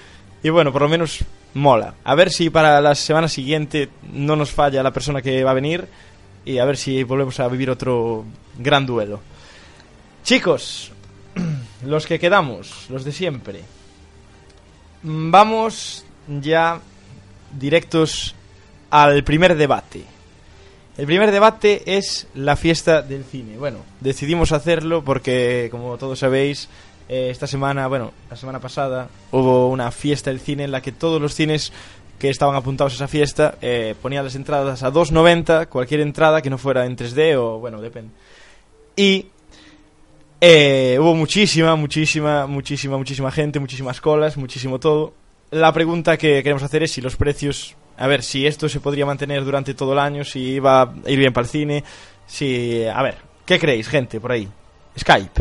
Y 0.42 0.50
bueno, 0.50 0.70
por 0.70 0.82
lo 0.82 0.88
menos 0.90 1.24
mola. 1.54 1.94
A 2.04 2.14
ver 2.14 2.30
si 2.30 2.50
para 2.50 2.82
la 2.82 2.94
semana 2.94 3.28
siguiente 3.28 3.88
no 4.12 4.36
nos 4.36 4.50
falla 4.50 4.82
la 4.82 4.90
persona 4.90 5.22
que 5.22 5.44
va 5.44 5.52
a 5.52 5.54
venir 5.54 5.88
y 6.44 6.58
a 6.58 6.64
ver 6.66 6.76
si 6.76 7.02
volvemos 7.04 7.40
a 7.40 7.48
vivir 7.48 7.70
otro 7.70 8.26
gran 8.58 8.84
duelo. 8.84 9.20
Chicos, 10.24 10.92
los 11.86 12.06
que 12.06 12.18
quedamos, 12.18 12.86
los 12.90 13.04
de 13.04 13.12
siempre. 13.12 13.60
Mm, 15.04 15.30
Vamos 15.30 16.04
ya 16.28 16.80
directos 17.58 18.34
al 18.92 19.24
primer 19.24 19.56
debate. 19.56 20.04
El 20.98 21.06
primer 21.06 21.32
debate 21.32 21.96
es 21.96 22.28
la 22.34 22.56
fiesta 22.56 23.00
del 23.00 23.24
cine. 23.24 23.56
Bueno, 23.56 23.78
decidimos 24.00 24.52
hacerlo 24.52 25.02
porque, 25.02 25.68
como 25.70 25.96
todos 25.96 26.18
sabéis, 26.18 26.68
eh, 27.08 27.28
esta 27.30 27.46
semana, 27.46 27.86
bueno, 27.86 28.12
la 28.28 28.36
semana 28.36 28.60
pasada 28.60 29.08
hubo 29.30 29.70
una 29.70 29.90
fiesta 29.90 30.28
del 30.28 30.40
cine 30.40 30.64
en 30.64 30.70
la 30.70 30.82
que 30.82 30.92
todos 30.92 31.22
los 31.22 31.34
cines 31.34 31.72
que 32.18 32.28
estaban 32.28 32.54
apuntados 32.54 32.92
a 32.92 32.96
esa 32.96 33.08
fiesta 33.08 33.56
eh, 33.62 33.94
ponían 34.02 34.24
las 34.24 34.34
entradas 34.34 34.82
a 34.82 34.92
2.90, 34.92 35.68
cualquier 35.68 36.00
entrada 36.00 36.42
que 36.42 36.50
no 36.50 36.58
fuera 36.58 36.84
en 36.84 36.94
3D 36.94 37.36
o, 37.38 37.58
bueno, 37.60 37.80
depende. 37.80 38.12
Y 38.94 39.28
eh, 40.38 40.98
hubo 41.00 41.14
muchísima, 41.14 41.76
muchísima, 41.76 42.46
muchísima, 42.46 42.98
muchísima 42.98 43.30
gente, 43.30 43.58
muchísimas 43.58 44.02
colas, 44.02 44.36
muchísimo 44.36 44.78
todo. 44.78 45.14
La 45.50 45.72
pregunta 45.72 46.18
que 46.18 46.42
queremos 46.42 46.62
hacer 46.62 46.82
es 46.82 46.92
si 46.92 47.00
los 47.00 47.16
precios, 47.16 47.74
a 48.02 48.06
ver, 48.08 48.24
si 48.24 48.46
esto 48.48 48.68
se 48.68 48.80
podría 48.80 49.06
mantener 49.06 49.44
durante 49.44 49.74
todo 49.74 49.92
el 49.92 50.00
año, 50.00 50.24
si 50.24 50.40
iba 50.40 50.82
a 50.82 50.92
ir 51.06 51.20
bien 51.20 51.32
para 51.32 51.44
el 51.44 51.50
cine, 51.50 51.84
si, 52.26 52.84
a 52.84 53.00
ver, 53.00 53.14
¿qué 53.46 53.60
creéis, 53.60 53.86
gente, 53.88 54.18
por 54.18 54.32
ahí? 54.32 54.48
Skype. 54.98 55.40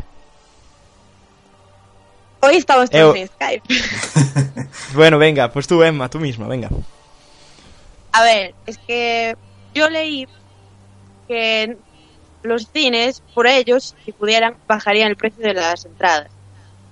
Hoy 2.42 2.58
estamos 2.58 2.88
todos 2.92 3.16
Eh, 3.16 3.22
en 3.22 3.28
Skype. 3.28 3.64
Bueno, 4.94 5.18
venga, 5.18 5.52
pues 5.52 5.66
tú, 5.68 5.82
Emma, 5.82 6.08
tú 6.08 6.20
misma, 6.20 6.48
venga. 6.48 6.70
A 8.12 8.24
ver, 8.24 8.54
es 8.68 8.78
que 8.78 9.36
yo 9.74 9.90
leí 9.90 10.28
que 11.28 11.78
los 12.44 12.68
cines, 12.72 13.24
por 13.34 13.48
ellos, 13.48 13.96
si 14.06 14.12
pudieran, 14.12 14.56
bajarían 14.68 15.10
el 15.10 15.16
precio 15.18 15.44
de 15.44 15.56
las 15.56 15.86
entradas. 15.86 16.30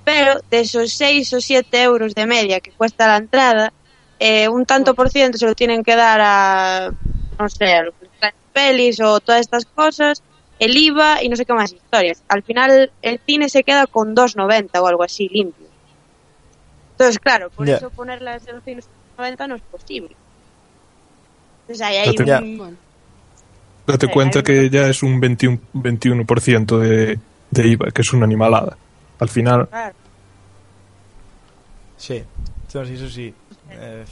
Pero 0.04 0.40
de 0.50 0.62
esos 0.62 0.94
6 0.94 1.32
o 1.34 1.42
7 1.42 1.84
euros 1.84 2.16
de 2.16 2.26
media 2.26 2.60
que 2.60 2.72
cuesta 2.72 3.08
la 3.08 3.18
entrada, 3.18 3.72
eh, 4.20 4.48
un 4.50 4.66
tanto 4.66 4.94
por 4.94 5.10
ciento 5.10 5.38
se 5.38 5.46
lo 5.48 5.56
tienen 5.56 5.84
que 5.84 5.96
dar 5.96 6.20
a, 6.22 6.92
no 7.40 7.50
sé, 7.50 7.74
a 7.74 7.84
los 7.84 7.96
pelis 8.54 9.00
o 9.02 9.20
todas 9.20 9.42
estas 9.42 9.66
cosas, 9.66 10.22
el 10.60 10.76
IVA 10.76 11.24
y 11.24 11.30
no 11.30 11.36
sé 11.36 11.46
qué 11.46 11.54
más 11.54 11.72
historias. 11.72 12.22
Al 12.28 12.44
final 12.44 12.92
el 13.02 13.20
cine 13.26 13.48
se 13.50 13.64
queda 13.64 13.88
con 13.88 14.14
2,90 14.16 14.82
o 14.82 14.88
algo 14.88 15.04
así 15.04 15.28
limpio. 15.30 15.68
Entonces, 16.92 17.18
claro, 17.20 17.50
por 17.56 17.66
eso 17.78 17.90
ponerlas 17.92 18.46
en 18.48 18.56
los 18.56 18.64
cines 18.66 18.86
a 19.18 19.22
90 19.22 19.48
no 19.48 19.56
es 19.56 19.62
posible. 19.64 20.16
Entonces 21.62 21.86
ahí 21.88 21.96
hay 21.98 22.16
Date- 22.16 22.44
un... 22.44 22.58
Bueno, 22.58 22.78
Date 23.88 24.06
Sí, 24.08 24.12
cuenta 24.14 24.40
hay 24.40 24.44
que 24.44 24.70
ya 24.70 24.88
es 24.90 25.02
un 25.02 25.22
21%, 25.22 25.60
21% 25.74 26.78
de, 26.80 27.18
de 27.52 27.68
IVA, 27.68 27.92
que 27.92 28.02
es 28.02 28.12
una 28.14 28.26
animalada. 28.26 28.78
Al 29.20 29.30
final, 29.30 29.68
Claro. 29.70 29.96
Sí, 31.98 32.24
eso 32.68 32.86
sí, 32.86 32.94
eso 32.94 33.10
sí. 33.10 33.34
Eh, 33.72 34.06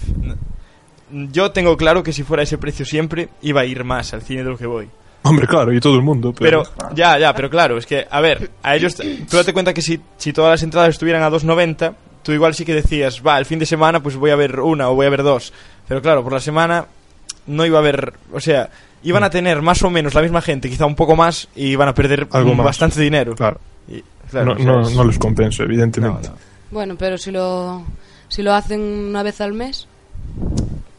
yo 1.31 1.51
tengo 1.51 1.77
claro 1.77 2.03
que 2.03 2.11
si 2.13 2.23
fuera 2.23 2.43
ese 2.43 2.57
precio 2.57 2.85
siempre, 2.85 3.29
iba 3.41 3.61
a 3.61 3.65
ir 3.65 3.83
más 3.83 4.13
al 4.13 4.21
cine 4.21 4.43
de 4.43 4.49
lo 4.49 4.57
que 4.57 4.65
voy. 4.67 4.89
hombre, 5.23 5.47
claro, 5.47 5.73
y 5.73 5.79
todo 5.79 5.95
el 5.95 6.01
mundo, 6.01 6.33
pero, 6.37 6.63
Pero, 6.63 6.93
ya, 6.95 7.17
ya, 7.17 7.33
pero 7.33 7.49
claro, 7.49 7.77
es 7.77 7.85
que, 7.85 8.05
a 8.09 8.21
ver, 8.21 8.51
a 8.63 8.75
ellos, 8.75 8.95
tú 8.95 9.37
date 9.37 9.53
cuenta 9.53 9.73
que 9.73 9.81
si, 9.81 9.99
si 10.17 10.33
todas 10.33 10.51
las 10.51 10.63
entradas 10.63 10.89
estuvieran 10.89 11.23
a 11.23 11.29
2.90, 11.29 11.93
tú 12.23 12.31
igual 12.33 12.53
sí 12.53 12.65
que 12.65 12.73
decías, 12.73 13.21
va, 13.25 13.37
el 13.39 13.45
fin 13.45 13.59
de 13.59 13.65
semana 13.65 14.01
pues 14.01 14.15
voy 14.17 14.31
a 14.31 14.35
ver 14.35 14.59
una 14.59 14.89
o 14.89 14.95
voy 14.95 15.05
a 15.05 15.09
ver 15.09 15.23
dos. 15.23 15.53
Pero 15.87 16.01
claro, 16.01 16.23
por 16.23 16.33
la 16.33 16.39
semana 16.41 16.85
no 17.45 17.65
iba 17.65 17.77
a 17.77 17.81
haber, 17.81 18.13
o 18.33 18.39
sea, 18.41 18.69
iban 19.03 19.23
a 19.23 19.29
tener 19.29 19.61
más 19.61 19.81
o 19.83 19.89
menos 19.89 20.13
la 20.13 20.21
misma 20.21 20.41
gente, 20.41 20.69
quizá 20.69 20.85
un 20.85 20.95
poco 20.95 21.15
más, 21.15 21.47
y 21.55 21.67
iban 21.67 21.87
a 21.87 21.93
perder 21.93 22.27
Algo 22.31 22.53
mm, 22.53 22.57
más. 22.57 22.65
bastante 22.65 22.99
dinero. 22.99 23.33
claro, 23.35 23.59
Y, 23.87 24.03
claro, 24.29 24.55
no, 24.55 24.79
o 24.79 24.83
sea, 24.83 24.95
no, 24.95 25.03
no 25.03 25.03
les 25.05 25.17
compensa, 25.17 25.63
no, 25.63 25.69
evidentemente. 25.69 26.27
no. 26.29 26.35
bueno, 26.71 26.95
pero 26.97 27.17
si 27.17 27.31
lo, 27.31 27.83
si 28.29 28.41
lo 28.43 28.53
hacen 28.53 28.81
una 28.81 29.23
vez 29.23 29.41
al 29.41 29.53
mes, 29.53 29.87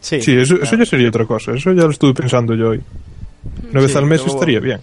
Sí, 0.00 0.22
Sí, 0.22 0.32
eso, 0.32 0.54
eso 0.54 0.62
claro. 0.62 0.78
ya 0.78 0.86
sería 0.86 1.08
otra 1.08 1.26
cosa, 1.26 1.52
eso 1.52 1.72
ya 1.72 1.82
lo 1.82 1.90
estuve 1.90 2.14
pensando 2.14 2.54
yo 2.54 2.68
hoy. 2.70 2.80
Una 3.70 3.80
vez 3.80 3.90
Sí, 3.92 3.98
al 3.98 4.06
mes 4.06 4.24
estaría 4.24 4.60
bien. 4.60 4.80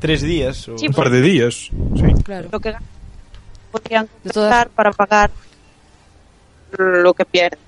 Tres 0.00 0.22
días. 0.22 0.66
o- 0.68 0.78
Sí, 0.78 0.88
Un 0.88 0.94
par 0.94 1.10
de 1.10 1.20
días, 1.20 1.54
sí. 1.70 2.22
claro. 2.24 2.48
lo 2.50 2.58
que 2.60 2.74
podrían 3.70 4.08
comprar 4.22 4.68
para 4.70 4.92
pagar 4.92 5.30
lo 6.78 7.12
que 7.14 7.24
pierden. 7.26 7.58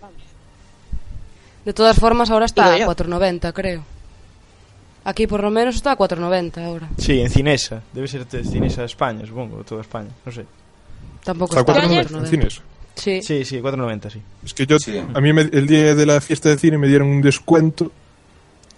De 1.64 1.72
todas 1.74 1.99
formas, 1.99 2.30
ahora 2.30 2.47
está 2.47 2.64
a 2.64 2.74
Digo 2.74 2.86
yo. 2.86 2.86
4.90, 2.97 3.53
creo. 3.53 3.84
Aquí 5.05 5.26
por 5.26 5.42
lo 5.42 5.51
menos 5.51 5.76
está 5.76 5.92
a 5.92 5.97
4.90 5.99 6.64
ahora. 6.64 6.88
Sí, 6.99 7.20
en 7.20 7.30
Cinesa. 7.30 7.82
Debe 7.92 8.09
ser 8.09 8.26
de 8.26 8.45
Cinesa 8.45 8.84
España, 8.84 9.26
supongo, 9.26 9.62
toda 9.64 9.82
España. 9.82 10.09
No 10.24 10.32
sé. 10.32 10.45
Tampoco 11.22 11.57
Está 11.59 11.72
a 11.72 11.76
está 11.76 11.86
a 11.86 11.88
4.90 11.90 12.01
en 12.01 12.40
4.90. 12.40 12.61
Sí. 12.99 13.22
Sí, 13.22 13.44
sí, 13.44 13.61
4.90, 13.61 14.11
sí. 14.11 14.20
Es 14.44 14.53
que 14.55 14.66
yo, 14.66 14.78
Sí. 14.78 14.99
a 14.99 15.20
mí 15.20 15.32
me- 15.32 15.42
el 15.53 15.66
día 15.66 15.94
de 15.94 16.05
la 16.07 16.20
fiesta 16.20 16.49
de 16.49 16.59
cine 16.59 16.76
me 16.78 16.88
dieron 16.88 17.09
un 17.09 17.22
descuento, 17.22 17.90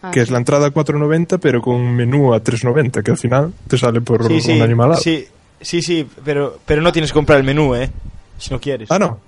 Ah, 0.03 0.11
que 0.11 0.21
es 0.21 0.31
la 0.31 0.39
entrada 0.39 0.69
a 0.69 0.71
4.90, 0.71 1.39
pero 1.39 1.61
con 1.61 1.75
un 1.77 1.95
menú 1.95 2.33
a 2.33 2.41
3.90, 2.43 3.03
que 3.03 3.11
al 3.11 3.19
final 3.19 3.53
te 3.69 3.77
sale 3.77 4.01
por 4.01 4.27
Sí, 4.29 4.41
sí, 4.41 4.53
una 4.53 4.65
animalada. 4.65 5.01
sí, 5.01 5.27
sí, 5.61 5.83
sí, 5.83 6.09
pero, 6.25 6.59
pero 6.65 6.81
no 6.83 6.91
tienes 6.93 7.11
que 7.11 7.15
comprar 7.19 7.39
el 7.39 7.45
menú, 7.45 7.75
¿eh? 7.75 7.91
Si 8.39 8.51
no 8.51 8.61
quieres. 8.61 8.91
Ah, 8.91 8.99
no. 8.99 9.19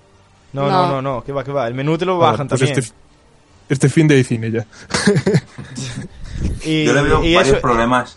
No, 0.55 0.63
no, 0.63 0.71
No. 0.71 0.89
no, 0.93 1.03
no, 1.03 1.25
que 1.25 1.33
va, 1.33 1.43
que 1.45 1.53
va. 1.53 1.67
El 1.69 1.75
menú 1.75 1.97
te 1.99 2.05
lo 2.05 2.15
Ah, 2.25 2.31
bajan 2.33 2.49
pues 2.49 2.61
también. 2.61 2.79
Este, 2.79 2.95
este 3.69 3.89
fin 3.89 4.07
de 4.09 4.23
cine 4.25 4.51
ya. 4.51 4.67
Y, 6.65 6.85
Yo 6.85 6.93
le 6.93 7.03
veo 7.03 7.25
y 7.25 7.35
varios 7.35 7.55
eso, 7.57 7.63
problemas 7.63 8.17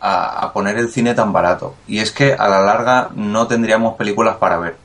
a, 0.00 0.40
a 0.46 0.52
poner 0.52 0.76
el 0.78 0.88
cine 0.90 1.14
tan 1.14 1.32
barato. 1.32 1.74
Y 1.88 1.98
es 1.98 2.12
que 2.12 2.32
a 2.32 2.48
la 2.48 2.60
larga 2.60 3.10
no 3.14 3.46
tendríamos 3.46 3.96
películas 3.96 4.36
para 4.36 4.58
ver. 4.58 4.76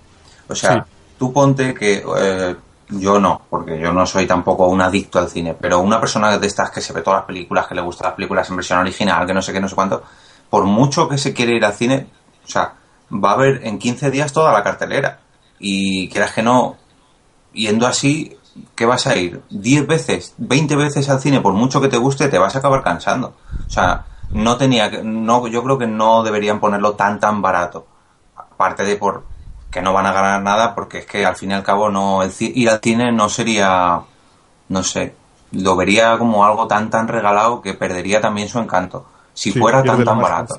O 0.47 0.55
sea, 0.55 0.73
Sí. 0.85 0.91
Tú 1.19 1.31
ponte 1.31 1.75
que, 1.75 2.03
eh, 2.17 2.55
Yo 2.91 3.19
no, 3.19 3.41
porque 3.51 3.79
yo 3.79 3.93
no 3.93 4.03
soy 4.07 4.25
tampoco 4.25 4.67
un 4.67 4.81
adicto 4.81 5.19
al 5.19 5.29
cine, 5.29 5.53
pero 5.53 5.79
una 5.79 5.99
persona 5.99 6.39
de 6.39 6.47
estas 6.47 6.71
que 6.71 6.81
se 6.81 6.91
ve 6.91 7.03
todas 7.03 7.19
las 7.19 7.27
películas, 7.27 7.67
que 7.67 7.75
le 7.75 7.81
gustan 7.81 8.07
las 8.07 8.15
películas 8.15 8.49
en 8.49 8.55
versión 8.55 8.79
original, 8.79 9.27
que 9.27 9.33
no 9.35 9.43
sé 9.43 9.53
qué, 9.53 9.59
no 9.59 9.69
sé 9.69 9.75
cuánto, 9.75 10.01
por 10.49 10.63
mucho 10.63 11.07
que 11.07 11.19
se 11.19 11.31
quiere 11.31 11.53
ir 11.53 11.63
al 11.63 11.73
cine, 11.73 12.07
o 12.43 12.47
sea, 12.47 12.73
va 13.11 13.33
a 13.33 13.37
ver 13.37 13.61
en 13.63 13.77
15 13.77 14.09
días 14.09 14.33
toda 14.33 14.51
la 14.51 14.63
cartelera. 14.63 15.19
Y 15.59 16.09
quieras 16.09 16.31
que 16.33 16.41
no, 16.41 16.77
yendo 17.53 17.85
así, 17.85 18.35
¿qué 18.73 18.87
vas 18.87 19.05
a 19.05 19.15
ir? 19.15 19.43
10 19.51 19.85
veces, 19.85 20.33
20 20.37 20.75
veces 20.75 21.09
al 21.09 21.19
cine, 21.19 21.41
por 21.41 21.53
mucho 21.53 21.81
que 21.81 21.89
te 21.89 21.97
guste, 21.97 22.27
te 22.27 22.39
vas 22.39 22.55
a 22.55 22.59
acabar 22.59 22.81
cansando. 22.81 23.35
O 23.67 23.69
sea, 23.69 24.05
no 24.31 24.57
tenía 24.57 24.89
que, 24.89 25.03
no, 25.03 25.45
yo 25.47 25.63
creo 25.63 25.77
que 25.77 25.85
no 25.85 26.23
deberían 26.23 26.59
ponerlo 26.59 26.93
tan, 26.93 27.19
tan 27.19 27.39
barato. 27.39 27.85
Aparte 28.35 28.83
de 28.83 28.95
por 28.95 29.25
que 29.71 29.81
no 29.81 29.93
van 29.93 30.05
a 30.05 30.13
ganar 30.13 30.41
nada, 30.41 30.73
porque 30.73 30.99
es 30.99 31.05
que 31.05 31.25
al 31.25 31.35
fin 31.35 31.51
y 31.51 31.53
al 31.53 31.63
cabo 31.63 31.89
no, 31.89 32.23
el, 32.23 32.31
ir 32.39 32.69
al 32.69 32.79
cine 32.79 33.11
no 33.11 33.29
sería, 33.29 34.01
no 34.69 34.83
sé, 34.83 35.15
lo 35.51 35.75
vería 35.75 36.17
como 36.17 36.45
algo 36.45 36.67
tan, 36.67 36.89
tan 36.89 37.07
regalado 37.07 37.61
que 37.61 37.73
perdería 37.73 38.21
también 38.21 38.49
su 38.49 38.59
encanto. 38.59 39.05
Si 39.33 39.51
Sí, 39.51 39.59
fuera 39.59 39.83
tan, 39.83 40.03
tan 40.03 40.19
barato. 40.19 40.55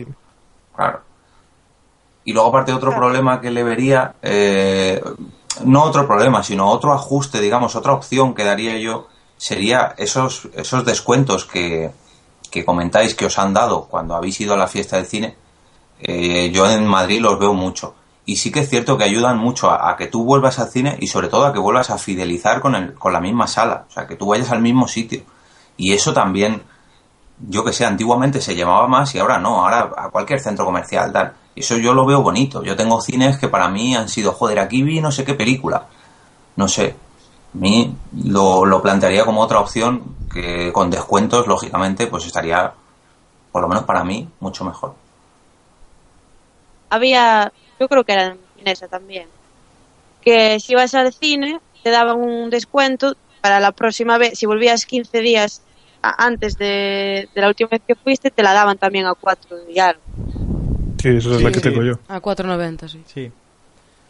Claro. 0.74 1.00
Y 2.24 2.32
luego, 2.32 2.48
aparte, 2.48 2.72
otro 2.72 2.94
problema 2.94 3.40
que 3.40 3.50
le 3.50 3.62
vería, 3.62 4.14
eh, 4.22 5.02
no 5.64 5.82
otro 5.84 6.06
problema, 6.06 6.42
sino 6.42 6.68
otro 6.68 6.92
ajuste, 6.92 7.40
digamos, 7.40 7.74
otra 7.76 7.92
opción 7.92 8.34
que 8.34 8.44
daría 8.44 8.78
yo, 8.78 9.08
sería 9.36 9.94
esos, 9.96 10.48
esos 10.54 10.84
descuentos 10.84 11.44
que, 11.44 11.90
que 12.50 12.64
comentáis 12.64 13.14
que 13.14 13.26
os 13.26 13.38
han 13.38 13.54
dado 13.54 13.84
cuando 13.84 14.14
habéis 14.14 14.40
ido 14.40 14.54
a 14.54 14.56
la 14.56 14.68
fiesta 14.68 14.96
del 14.96 15.06
cine. 15.06 15.36
Eh, 16.00 16.50
yo 16.52 16.70
en 16.70 16.86
Madrid 16.86 17.20
los 17.20 17.38
veo 17.38 17.54
mucho. 17.54 17.94
Y 18.30 18.36
sí 18.36 18.52
que 18.52 18.60
es 18.60 18.68
cierto 18.68 18.96
que 18.96 19.02
ayudan 19.02 19.38
mucho 19.38 19.72
a, 19.72 19.96
que 19.96 20.06
tú 20.06 20.24
vuelvas 20.24 20.60
al 20.60 20.68
cine 20.68 20.96
y 21.00 21.08
sobre 21.08 21.26
todo 21.26 21.46
a 21.46 21.52
que 21.52 21.58
vuelvas 21.58 21.90
a 21.90 21.98
fidelizar 21.98 22.60
con, 22.60 22.76
el, 22.76 22.94
con 22.94 23.12
la 23.12 23.18
misma 23.18 23.48
sala. 23.48 23.86
O 23.88 23.90
sea, 23.90 24.06
que 24.06 24.14
tú 24.14 24.28
vayas 24.28 24.52
al 24.52 24.62
mismo 24.62 24.86
sitio. 24.86 25.22
Y 25.76 25.92
eso 25.94 26.12
también 26.12 26.62
yo 27.48 27.64
que 27.64 27.72
sé, 27.72 27.84
antiguamente 27.84 28.40
se 28.40 28.54
llamaba 28.54 28.86
más 28.86 29.12
y 29.16 29.18
ahora 29.18 29.40
no, 29.40 29.62
ahora 29.62 29.90
a 29.96 30.10
cualquier 30.10 30.38
centro 30.38 30.64
comercial, 30.64 31.12
tal. 31.12 31.32
Eso 31.56 31.76
yo 31.78 31.92
lo 31.92 32.06
veo 32.06 32.22
bonito. 32.22 32.62
Yo 32.62 32.76
tengo 32.76 33.00
cines 33.00 33.36
que 33.36 33.48
para 33.48 33.68
mí 33.68 33.96
han 33.96 34.08
sido, 34.08 34.30
joder, 34.30 34.60
aquí 34.60 34.84
vi 34.84 35.00
no 35.00 35.10
sé 35.10 35.24
qué 35.24 35.34
película. 35.34 35.86
No 36.54 36.68
sé. 36.68 36.94
A 37.52 37.58
mí 37.58 37.92
lo, 38.26 38.64
lo 38.64 38.80
plantearía 38.80 39.24
como 39.24 39.40
otra 39.40 39.58
opción 39.58 40.14
que 40.32 40.72
con 40.72 40.88
descuentos, 40.88 41.48
lógicamente, 41.48 42.06
pues 42.06 42.26
estaría, 42.26 42.72
por 43.50 43.60
lo 43.60 43.66
menos 43.66 43.82
para 43.82 44.04
mí, 44.04 44.28
mucho 44.38 44.64
mejor. 44.64 44.94
Había, 46.90 47.52
yo 47.80 47.88
creo 47.88 48.04
que 48.04 48.12
era 48.12 48.26
en 48.58 48.68
esa 48.68 48.86
también, 48.86 49.26
que 50.22 50.60
si 50.60 50.72
ibas 50.72 50.94
al 50.94 51.12
cine 51.14 51.58
te 51.82 51.90
daban 51.90 52.18
un 52.20 52.50
descuento 52.50 53.14
para 53.40 53.58
la 53.58 53.72
próxima 53.72 54.18
vez, 54.18 54.38
si 54.38 54.44
volvías 54.46 54.84
15 54.84 55.20
días 55.20 55.62
antes 56.02 56.56
de, 56.58 57.28
de 57.34 57.40
la 57.40 57.48
última 57.48 57.68
vez 57.70 57.80
que 57.86 57.94
fuiste, 57.94 58.30
te 58.30 58.42
la 58.42 58.52
daban 58.52 58.76
también 58.76 59.06
a 59.06 59.14
4 59.14 59.56
y 59.68 59.78
algo. 59.78 60.00
Sí, 61.00 61.08
esa 61.08 61.30
es 61.30 61.42
la 61.42 61.48
que 61.50 61.60
Sí. 61.60 61.62
tengo 61.62 61.82
yo. 61.82 61.94
A 62.08 62.20
4.90, 62.20 62.88
sí. 62.88 63.02
Sí. 63.06 63.32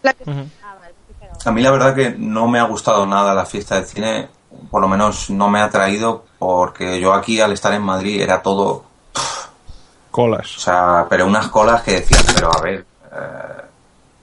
La 0.02 0.12
que-. 0.14 0.24
Ah, 0.26 0.74
vale, 0.80 0.94
sí 1.06 1.14
que 1.18 1.24
era. 1.24 1.34
A 1.44 1.52
mí 1.52 1.62
la 1.62 1.70
verdad 1.70 1.94
que 1.94 2.10
no 2.18 2.48
me 2.48 2.58
ha 2.58 2.64
gustado 2.64 3.06
nada 3.06 3.34
la 3.34 3.46
fiesta 3.46 3.76
del 3.76 3.84
cine, 3.84 4.28
por 4.70 4.80
lo 4.80 4.88
menos 4.88 5.30
no 5.30 5.48
me 5.48 5.60
ha 5.60 5.70
traído, 5.70 6.24
porque 6.40 7.00
yo 7.00 7.12
aquí 7.14 7.40
al 7.40 7.52
estar 7.52 7.72
en 7.72 7.82
Madrid 7.82 8.20
era 8.20 8.42
todo 8.42 8.84
Colas. 10.10 10.56
O 10.56 10.60
sea, 10.60 11.06
pero 11.08 11.24
unas 11.26 11.46
colas 11.48 11.82
que 11.82 11.92
decías, 11.92 12.26
pero 12.34 12.50
a 12.52 12.60
ver, 12.60 12.84
eh, 13.12 13.62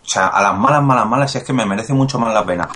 o 0.04 0.10
sea, 0.10 0.28
a 0.28 0.42
las 0.42 0.58
malas, 0.58 0.84
malas, 0.84 1.06
malas 1.06 1.36
es 1.36 1.44
que 1.44 1.54
me 1.54 1.66
merece 1.66 1.94
mucho 1.94 2.18
más 2.20 2.34
la 2.34 2.46
pena. 2.46 2.70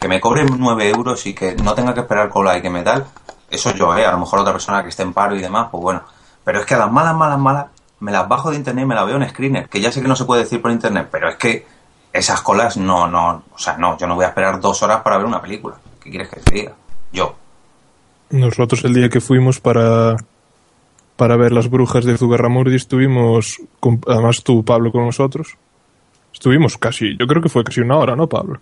Que 0.00 0.08
me 0.08 0.20
cobren 0.20 0.48
9 0.58 0.88
euros 0.90 1.26
y 1.26 1.34
que 1.34 1.54
no 1.56 1.74
tenga 1.74 1.92
que 1.92 2.00
esperar 2.00 2.28
cola 2.28 2.56
y 2.56 2.62
que 2.62 2.70
me 2.70 2.82
tal, 2.82 3.04
eso 3.50 3.74
yo, 3.74 3.96
eh, 3.96 4.06
a 4.06 4.12
lo 4.12 4.18
mejor 4.18 4.40
otra 4.40 4.52
persona 4.52 4.82
que 4.82 4.90
esté 4.90 5.02
en 5.02 5.12
paro 5.12 5.34
y 5.36 5.40
demás, 5.40 5.68
pues 5.70 5.82
bueno. 5.82 6.02
Pero 6.44 6.60
es 6.60 6.66
que 6.66 6.74
a 6.74 6.78
las 6.78 6.90
malas, 6.90 7.14
malas, 7.14 7.38
malas, 7.38 7.66
me 8.00 8.12
las 8.12 8.28
bajo 8.28 8.50
de 8.50 8.56
internet 8.56 8.84
y 8.84 8.86
me 8.86 8.94
las 8.94 9.06
veo 9.06 9.16
en 9.16 9.28
screener, 9.28 9.68
que 9.68 9.80
ya 9.80 9.90
sé 9.90 10.00
que 10.00 10.08
no 10.08 10.16
se 10.16 10.24
puede 10.24 10.44
decir 10.44 10.62
por 10.62 10.70
internet, 10.70 11.08
pero 11.10 11.28
es 11.28 11.36
que 11.36 11.66
esas 12.12 12.40
colas 12.40 12.76
no, 12.76 13.06
no, 13.06 13.42
o 13.52 13.58
sea, 13.58 13.76
no, 13.76 13.98
yo 13.98 14.06
no 14.06 14.14
voy 14.14 14.24
a 14.24 14.28
esperar 14.28 14.60
dos 14.60 14.82
horas 14.82 15.02
para 15.02 15.18
ver 15.18 15.26
una 15.26 15.42
película. 15.42 15.76
¿Qué 16.00 16.10
quieres 16.10 16.28
que 16.28 16.40
te 16.40 16.54
diga? 16.54 16.72
Yo. 17.12 17.34
Nosotros 18.30 18.84
el 18.84 18.94
día 18.94 19.08
que 19.08 19.20
fuimos 19.20 19.60
para 19.60 20.16
para 21.18 21.36
ver 21.36 21.52
las 21.52 21.68
brujas 21.68 22.04
de 22.04 22.16
Zugarramurdi 22.16 22.76
estuvimos, 22.76 23.60
con- 23.80 24.00
además 24.06 24.42
tú, 24.44 24.64
Pablo, 24.64 24.92
con 24.92 25.04
nosotros. 25.04 25.56
Estuvimos 26.32 26.78
casi, 26.78 27.16
yo 27.18 27.26
creo 27.26 27.42
que 27.42 27.48
fue 27.48 27.64
casi 27.64 27.80
una 27.80 27.98
hora, 27.98 28.14
¿no, 28.14 28.28
Pablo? 28.28 28.60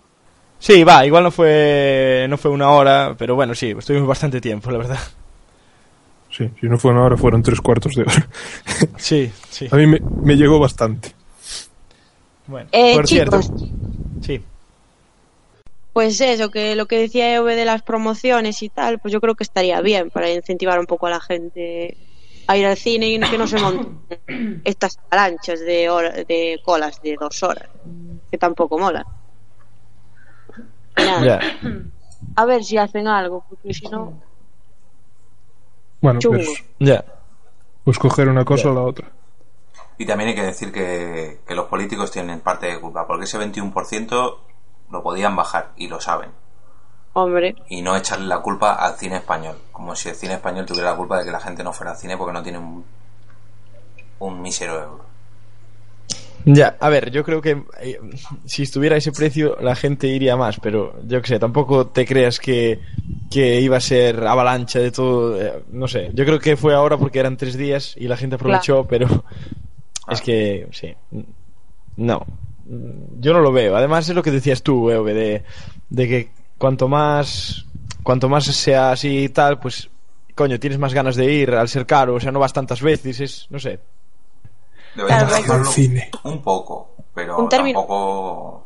Sí, 0.59 0.83
va, 0.83 1.05
igual 1.05 1.23
no 1.23 1.29
fue, 1.31 2.25
no 2.27 2.35
fue 2.37 2.49
una 2.49 2.71
hora, 2.71 3.15
pero 3.15 3.35
bueno, 3.35 3.53
sí, 3.53 3.75
estuvimos 3.77 4.07
bastante 4.07 4.41
tiempo, 4.41 4.71
la 4.71 4.79
verdad. 4.79 4.99
Sí, 6.31 6.49
si 6.59 6.67
no 6.67 6.79
fue 6.79 6.91
una 6.91 7.03
hora, 7.03 7.15
fueron 7.15 7.43
tres 7.43 7.61
cuartos 7.61 7.93
de 7.93 8.01
hora. 8.01 8.27
Sí, 8.97 9.31
sí. 9.49 9.67
A 9.71 9.75
mí 9.75 9.85
me, 9.85 10.01
me 10.23 10.35
llegó 10.35 10.57
bastante. 10.59 11.13
Bueno, 12.47 12.67
Eh, 12.71 12.95
por 12.95 13.05
chicos, 13.05 13.45
cierto. 13.45 13.65
Sí. 14.21 14.41
pues 15.93 16.19
eso, 16.21 16.49
que 16.49 16.75
lo 16.75 16.87
que 16.87 16.97
decía 16.97 17.35
Eve 17.35 17.55
de 17.55 17.65
las 17.65 17.83
promociones 17.83 18.61
y 18.63 18.69
tal, 18.69 18.97
pues 18.99 19.11
yo 19.13 19.21
creo 19.21 19.35
que 19.35 19.43
estaría 19.43 19.79
bien 19.81 20.09
para 20.09 20.31
incentivar 20.31 20.79
un 20.79 20.85
poco 20.87 21.05
a 21.07 21.11
la 21.11 21.19
gente 21.21 21.95
a 22.47 22.57
ir 22.57 22.65
al 22.65 22.77
cine 22.77 23.07
y 23.09 23.19
que 23.19 23.37
no 23.37 23.45
se 23.47 23.59
monten 23.59 24.61
estas 24.65 24.97
avalanchas 25.09 25.59
de, 25.59 25.89
hora- 25.89 26.11
de 26.11 26.59
colas 26.63 27.01
de 27.01 27.15
dos 27.19 27.43
horas, 27.43 27.67
que 28.31 28.37
tampoco 28.37 28.77
molan. 28.79 29.03
A 32.35 32.45
ver 32.45 32.63
si 32.63 32.77
hacen 32.77 33.07
algo, 33.07 33.45
porque 33.49 33.73
si 33.73 33.87
no... 33.87 34.13
Bueno, 36.01 36.19
Chungo. 36.19 36.37
pues, 36.37 36.63
Ya. 36.79 37.03
pues 37.83 37.97
coger 37.99 38.29
una 38.29 38.45
cosa 38.45 38.69
o 38.69 38.73
la 38.73 38.81
otra. 38.81 39.11
Y 39.97 40.05
también 40.05 40.29
hay 40.29 40.35
que 40.35 40.43
decir 40.43 40.71
que, 40.71 41.39
que 41.47 41.55
los 41.55 41.65
políticos 41.67 42.11
tienen 42.11 42.39
parte 42.41 42.67
de 42.67 42.79
culpa, 42.79 43.07
porque 43.07 43.25
ese 43.25 43.39
21% 43.39 44.37
lo 44.91 45.03
podían 45.03 45.35
bajar 45.35 45.71
y 45.75 45.87
lo 45.87 45.99
saben. 45.99 46.29
Hombre, 47.19 47.55
Y 47.67 47.81
no 47.81 47.95
echarle 47.95 48.27
la 48.27 48.41
culpa 48.41 48.75
al 48.75 48.95
cine 48.95 49.17
español, 49.17 49.55
como 49.71 49.95
si 49.95 50.09
el 50.09 50.13
cine 50.13 50.35
español 50.35 50.67
tuviera 50.67 50.91
la 50.91 50.95
culpa 50.95 51.17
de 51.17 51.25
que 51.25 51.31
la 51.31 51.39
gente 51.39 51.63
no 51.63 51.73
fuera 51.73 51.93
al 51.93 51.97
cine 51.97 52.15
porque 52.15 52.31
no 52.31 52.43
tiene 52.43 52.59
un, 52.59 52.85
un 54.19 54.39
mísero 54.39 54.75
euro. 54.75 55.05
Ya, 56.45 56.77
a 56.79 56.89
ver, 56.89 57.09
yo 57.09 57.23
creo 57.23 57.41
que 57.41 57.63
eh, 57.81 57.99
si 58.45 58.61
estuviera 58.61 58.97
ese 58.97 59.11
precio 59.11 59.57
la 59.59 59.75
gente 59.75 60.05
iría 60.05 60.37
más, 60.37 60.59
pero 60.59 60.93
yo 61.07 61.19
que 61.23 61.27
sé, 61.29 61.39
tampoco 61.39 61.87
te 61.87 62.05
creas 62.05 62.39
que, 62.39 62.81
que 63.31 63.61
iba 63.61 63.77
a 63.77 63.81
ser 63.81 64.23
avalancha 64.27 64.77
de 64.77 64.91
todo, 64.91 65.41
eh, 65.41 65.63
no 65.71 65.87
sé, 65.87 66.11
yo 66.13 66.23
creo 66.23 66.37
que 66.37 66.55
fue 66.55 66.75
ahora 66.75 66.97
porque 66.97 67.17
eran 67.17 67.35
tres 67.35 67.57
días 67.57 67.95
y 67.97 68.07
la 68.07 68.17
gente 68.17 68.35
aprovechó, 68.35 68.85
pero 68.87 69.23
es 70.07 70.21
que, 70.21 70.67
sí, 70.71 70.93
no, 71.95 72.27
yo 73.19 73.33
no 73.33 73.39
lo 73.39 73.51
veo, 73.51 73.75
además 73.75 74.07
es 74.07 74.13
lo 74.15 74.21
que 74.21 74.29
decías 74.29 74.61
tú, 74.61 74.91
Eove, 74.91 75.15
de, 75.15 75.43
de 75.89 76.07
que 76.07 76.36
cuanto 76.57 76.87
más, 76.87 77.65
cuanto 78.03 78.29
más 78.29 78.45
sea 78.45 78.91
así 78.91 79.23
y 79.25 79.29
tal, 79.29 79.59
pues, 79.59 79.89
coño, 80.35 80.59
tienes 80.59 80.79
más 80.79 80.93
ganas 80.93 81.15
de 81.15 81.31
ir 81.31 81.51
al 81.53 81.67
ser 81.69 81.85
caro, 81.85 82.15
o 82.15 82.19
sea, 82.19 82.31
no 82.31 82.39
vas 82.39 82.53
tantas 82.53 82.81
veces, 82.81 83.19
es, 83.19 83.47
no 83.49 83.59
sé, 83.59 83.79
Claro, 84.95 85.63
cine. 85.65 86.09
un 86.23 86.41
poco, 86.41 86.95
pero 87.13 87.37
Un 87.37 87.49
término- 87.49 87.79
tampoco... 87.81 88.63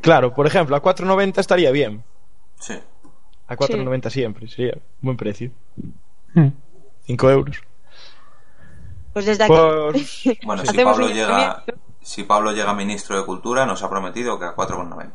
Claro, 0.00 0.32
por 0.34 0.46
ejemplo, 0.46 0.74
a 0.76 0.82
4.90 0.82 1.38
estaría 1.38 1.70
bien. 1.70 2.02
Sí. 2.58 2.74
A 3.46 3.56
4.90 3.56 4.10
siempre, 4.10 4.48
sería 4.48 4.76
buen 5.00 5.16
precio. 5.16 5.50
Mm. 6.34 6.48
5 7.04 7.30
euros. 7.30 7.56
pues 9.12 9.26
desde 9.26 9.44
aquí... 9.44 9.52
Por... 9.52 9.94
Bueno, 10.44 10.64
si 10.64 10.76
Pablo, 10.78 11.06
un 11.06 11.12
llega, 11.12 11.64
si 12.00 12.22
Pablo 12.24 12.52
llega 12.52 12.72
ministro 12.74 13.16
de 13.18 13.24
Cultura, 13.26 13.66
nos 13.66 13.82
ha 13.82 13.90
prometido 13.90 14.38
que 14.38 14.46
a 14.46 14.54
4,90. 14.56 15.10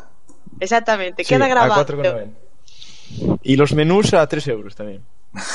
Exactamente, 0.60 1.24
Sí, 1.24 1.30
queda 1.30 1.46
a 1.46 1.50
grabado. 1.50 1.86
4,90. 1.86 2.30
Y 3.44 3.56
los 3.56 3.74
menús 3.74 4.14
a 4.14 4.28
3 4.28 4.48
euros 4.50 4.76
también. 4.76 5.02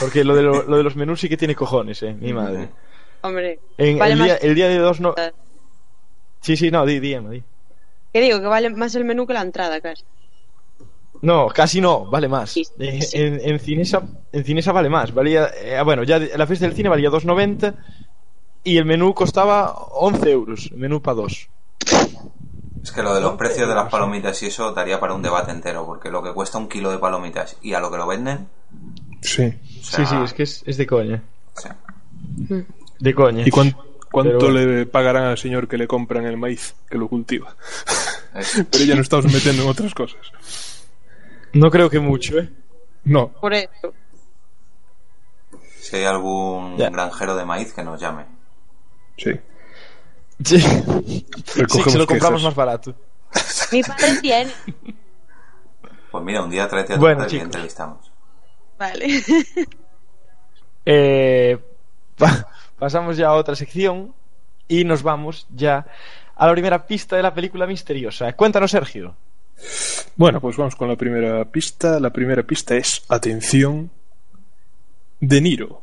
Porque 0.01 0.25
lo 0.25 0.35
de, 0.35 0.43
lo, 0.43 0.63
lo 0.63 0.77
de 0.77 0.83
los 0.83 0.95
menús 0.97 1.21
sí 1.21 1.29
que 1.29 1.37
tiene 1.37 1.55
cojones, 1.55 2.03
eh, 2.03 2.15
mi 2.15 2.33
madre. 2.33 2.69
Hombre, 3.23 3.59
En 3.79 3.99
vale 3.99 4.13
el, 4.13 4.19
más... 4.19 4.27
día, 4.27 4.37
el 4.37 4.55
día 4.55 4.69
de 4.69 4.79
dos 4.79 5.01
no... 5.01 5.15
Sí, 6.41 6.57
sí, 6.57 6.71
no, 6.71 6.87
di, 6.87 7.01
di, 7.01 7.13
Emma, 7.15 7.31
di. 7.31 7.43
Que 8.13 8.21
digo, 8.21 8.41
que 8.41 8.47
vale 8.47 8.71
más 8.71 8.95
el 8.95 9.05
menú 9.05 9.27
que 9.27 9.35
la 9.35 9.43
entrada, 9.43 9.81
casi. 9.81 10.05
No, 11.23 11.49
casi 11.49 11.81
no, 11.83 12.07
vale 12.07 12.29
más. 12.29 12.51
Sí, 12.51 12.67
Eh, 12.79 13.03
sí. 13.03 13.19
En, 13.19 13.41
en, 13.43 13.59
Cinesa, 13.61 14.03
en 14.33 14.45
Cinesa 14.45 14.73
vale 14.73 14.89
más. 14.89 15.13
Valía, 15.13 15.51
eh, 15.63 15.81
bueno, 15.85 16.03
ya 16.03 16.19
la 16.19 16.47
fiesta 16.47 16.65
del 16.67 16.75
cine 16.75 16.89
valía 16.89 17.11
2,90 17.11 17.75
y 18.65 18.79
el 18.79 18.87
menú 18.87 19.13
costaba 19.13 19.71
11 19.73 20.31
euros. 20.31 20.69
El 20.73 20.79
menú 20.79 21.03
para 21.03 21.17
dos. 21.17 21.49
Es 22.83 22.93
que 22.93 23.03
lo 23.03 23.15
de 23.15 23.21
los 23.21 23.35
precios 23.35 23.69
de 23.69 23.75
las 23.75 23.91
palomitas 23.91 24.43
y 24.43 24.47
eso 24.47 24.73
daría 24.73 24.99
para 24.99 25.13
un 25.15 25.23
debate 25.23 25.51
entero, 25.51 25.85
porque 25.85 26.11
lo 26.11 26.23
que 26.23 26.33
cuesta 26.33 26.57
un 26.59 26.69
kilo 26.69 26.91
de 26.91 26.99
palomitas 26.99 27.57
y 27.61 27.75
a 27.75 27.81
lo 27.81 27.91
que 27.91 27.97
lo 27.99 28.07
venden... 28.07 28.49
Sí. 29.23 29.53
o 29.81 29.85
sea, 29.85 30.07
Sí, 30.07 30.15
sí, 30.17 30.23
es 30.25 30.33
que 30.33 30.43
es, 30.45 30.63
es 30.67 30.77
de 30.79 30.87
coña. 30.87 31.23
o 31.57 31.61
sea, 31.61 31.77
De 32.99 33.15
coña. 33.15 33.45
¿Y 33.47 33.51
cuán- 33.51 33.77
cuánto 34.11 34.39
bueno. 34.39 34.51
le 34.59 34.87
pagarán 34.87 35.25
al 35.25 35.37
señor 35.39 35.69
que 35.69 35.77
le 35.77 35.87
compran 35.87 36.25
el 36.25 36.39
maíz, 36.39 36.75
que 36.89 36.97
lo 36.97 37.07
cultiva? 37.09 37.55
es- 38.35 38.65
Pero 38.71 38.85
ya 38.85 38.95
nos 38.95 39.03
estamos 39.05 39.27
metiendo 39.33 39.63
en 39.63 39.69
otras 39.69 39.93
cosas. 39.95 40.21
No 41.53 41.71
creo 41.71 41.91
que 41.91 42.01
mucho, 42.01 42.39
¿eh? 42.39 42.49
No, 43.05 43.29
Por 43.29 43.53
eso. 43.55 43.93
Si 45.81 45.97
hay 45.97 46.05
algún 46.05 46.77
Ya. 46.79 46.89
granjero 46.91 47.35
de 47.37 47.45
maíz 47.45 47.73
que 47.73 47.83
nos 47.83 48.01
llame. 48.01 48.25
sí. 49.19 49.33
Sí. 50.45 50.59
Sí, 50.61 51.83
se 51.91 51.99
lo 51.99 52.07
compramos 52.07 52.43
más 52.43 52.55
barato. 52.55 52.95
Mi 53.73 53.83
padre 53.83 54.19
tiene. 54.21 54.51
Pues 56.11 56.25
mira, 56.25 56.43
un 56.43 56.51
día 56.51 56.69
tráete 56.69 56.95
a 56.95 56.97
tu 56.97 57.01
Bueno, 57.01 57.19
padre 57.23 57.37
y 57.37 57.41
entrevistamos. 57.41 58.11
Vale. 58.79 59.23
Eh, 60.87 61.59
pa- 62.17 62.49
pasamos 62.79 63.17
ya 63.17 63.29
a 63.29 63.35
otra 63.35 63.55
sección 63.55 64.15
y 64.67 64.85
nos 64.85 65.03
vamos 65.03 65.47
ya 65.55 65.87
a 66.37 66.47
la 66.47 66.53
primera 66.53 66.87
pista 66.87 67.17
de 67.17 67.23
la 67.23 67.35
película 67.35 67.67
misteriosa. 67.67 68.33
Cuéntanos, 68.33 68.71
Sergio. 68.71 69.15
Bueno, 70.17 70.41
pues 70.41 70.57
vamos 70.57 70.75
con 70.75 70.89
la 70.89 70.97
primera 70.97 71.45
pista. 71.45 72.01
La 72.01 72.11
primera 72.11 72.43
pista 72.43 72.75
es, 72.77 73.03
atención, 73.09 73.91
De 75.21 75.41
Niro. 75.41 75.83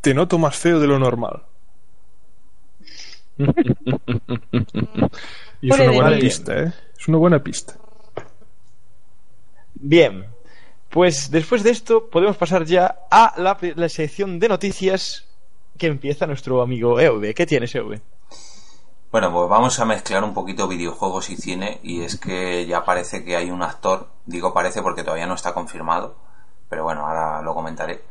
Te 0.00 0.14
noto 0.14 0.38
más 0.38 0.56
feo 0.56 0.80
de 0.80 0.86
lo 0.86 0.98
normal. 0.98 1.42
y 5.60 5.70
es 5.70 5.78
una 5.78 5.92
buena 5.92 6.18
pista, 6.18 6.58
¿eh? 6.58 6.72
Es 6.98 7.08
una 7.08 7.18
buena 7.18 7.42
pista. 7.42 7.74
Bien, 9.74 10.26
pues 10.88 11.30
después 11.30 11.62
de 11.62 11.70
esto 11.70 12.08
podemos 12.08 12.36
pasar 12.36 12.64
ya 12.64 13.00
a 13.10 13.34
la, 13.36 13.58
la 13.76 13.88
sección 13.88 14.38
de 14.38 14.48
noticias 14.48 15.26
que 15.76 15.86
empieza 15.86 16.26
nuestro 16.26 16.62
amigo 16.62 16.98
EV. 16.98 17.34
¿Qué 17.34 17.46
tienes, 17.46 17.74
EV? 17.74 18.00
Bueno, 19.12 19.32
pues 19.32 19.48
vamos 19.48 19.78
a 19.78 19.84
mezclar 19.84 20.24
un 20.24 20.34
poquito 20.34 20.68
videojuegos 20.68 21.30
y 21.30 21.36
cine 21.36 21.80
y 21.82 22.02
es 22.02 22.18
que 22.18 22.66
ya 22.66 22.84
parece 22.84 23.24
que 23.24 23.36
hay 23.36 23.50
un 23.50 23.62
actor, 23.62 24.08
digo 24.26 24.52
parece 24.52 24.82
porque 24.82 25.04
todavía 25.04 25.26
no 25.26 25.34
está 25.34 25.54
confirmado, 25.54 26.16
pero 26.68 26.84
bueno, 26.84 27.06
ahora 27.06 27.40
lo 27.40 27.54
comentaré. 27.54 28.02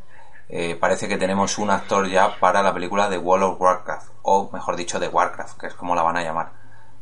Eh, 0.48 0.76
parece 0.76 1.08
que 1.08 1.18
tenemos 1.18 1.58
un 1.58 1.72
actor 1.72 2.08
ya 2.08 2.40
para 2.40 2.62
la 2.62 2.74
película 2.74 3.10
de 3.10 3.18
World 3.18 3.46
of 3.46 3.62
Warcraft, 3.62 4.12
o 4.22 4.50
mejor 4.52 4.76
dicho, 4.76 5.00
de 5.00 5.08
Warcraft, 5.08 5.60
que 5.60 5.68
es 5.68 5.74
como 5.74 5.96
la 5.96 6.04
van 6.04 6.18
a 6.18 6.24
llamar. 6.24 6.52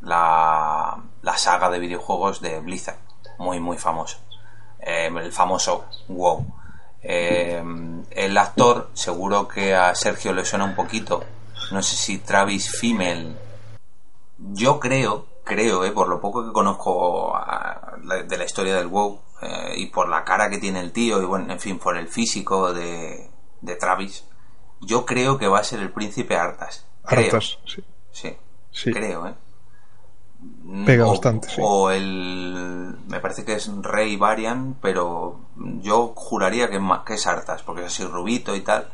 La, 0.00 0.98
la 1.22 1.36
saga 1.36 1.70
de 1.70 1.78
videojuegos 1.78 2.40
de 2.40 2.60
Blizzard, 2.60 2.98
muy, 3.38 3.60
muy 3.60 3.78
famoso. 3.78 4.18
Eh, 4.80 5.06
el 5.06 5.32
famoso 5.32 5.86
WoW. 6.08 6.46
Eh, 7.02 7.62
el 8.10 8.38
actor, 8.38 8.90
seguro 8.94 9.46
que 9.46 9.74
a 9.74 9.94
Sergio 9.94 10.32
le 10.32 10.44
suena 10.44 10.64
un 10.64 10.74
poquito. 10.74 11.24
No 11.70 11.82
sé 11.82 11.96
si 11.96 12.18
Travis 12.18 12.70
Fimmel 12.70 13.38
yo 14.38 14.78
creo, 14.80 15.26
creo, 15.44 15.94
por 15.94 16.08
lo 16.08 16.20
poco 16.20 16.44
que 16.44 16.52
conozco 16.52 17.38
de 18.02 18.36
la 18.36 18.44
historia 18.44 18.76
del 18.76 18.88
WoW 18.88 19.20
y 19.76 19.86
por 19.86 20.08
la 20.08 20.24
cara 20.24 20.50
que 20.50 20.58
tiene 20.58 20.80
el 20.80 20.92
tío 20.92 21.22
y 21.22 21.24
bueno, 21.24 21.52
en 21.52 21.60
fin, 21.60 21.78
por 21.78 21.96
el 21.96 22.08
físico 22.08 22.72
de, 22.72 23.30
de 23.64 23.76
Travis, 23.76 24.24
yo 24.80 25.04
creo 25.06 25.38
que 25.38 25.48
va 25.48 25.58
a 25.60 25.64
ser 25.64 25.80
el 25.80 25.90
príncipe 25.90 26.36
Artas. 26.36 26.86
Creo. 27.04 27.24
Hartas, 27.26 27.58
sí. 27.66 27.82
Sí, 28.12 28.36
Sí. 28.70 28.92
creo, 28.92 29.26
¿eh? 29.28 29.34
Pega 30.84 31.06
o, 31.06 31.10
bastante, 31.10 31.48
sí. 31.48 31.60
O 31.62 31.90
el. 31.90 32.96
Me 33.08 33.20
parece 33.20 33.44
que 33.44 33.54
es 33.54 33.70
Rey 33.82 34.16
Varian, 34.16 34.76
pero 34.80 35.40
yo 35.80 36.12
juraría 36.14 36.68
que 36.68 36.80
que 37.06 37.14
es 37.14 37.26
Artas, 37.26 37.62
porque 37.62 37.82
es 37.82 37.86
así 37.88 38.04
rubito 38.04 38.54
y 38.54 38.60
tal. 38.60 38.88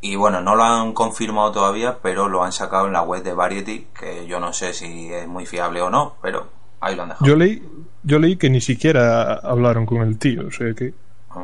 Y 0.00 0.16
bueno, 0.16 0.40
no 0.40 0.54
lo 0.54 0.62
han 0.62 0.92
confirmado 0.92 1.50
todavía, 1.52 1.98
pero 2.00 2.28
lo 2.28 2.42
han 2.44 2.52
sacado 2.52 2.86
en 2.86 2.92
la 2.92 3.02
web 3.02 3.22
de 3.22 3.34
Variety, 3.34 3.88
que 3.98 4.26
yo 4.26 4.38
no 4.40 4.52
sé 4.52 4.72
si 4.72 5.12
es 5.12 5.26
muy 5.26 5.44
fiable 5.44 5.82
o 5.82 5.90
no, 5.90 6.14
pero 6.22 6.46
ahí 6.80 6.94
lo 6.94 7.02
han 7.02 7.08
dejado. 7.10 7.26
Yo 7.26 7.36
leí, 7.36 7.68
yo 8.04 8.18
leí 8.18 8.36
que 8.36 8.48
ni 8.48 8.60
siquiera 8.60 9.34
hablaron 9.34 9.84
con 9.86 9.98
el 9.98 10.18
tío, 10.18 10.46
o 10.46 10.50
sea 10.52 10.72
que 10.74 10.94
Ah. 11.30 11.42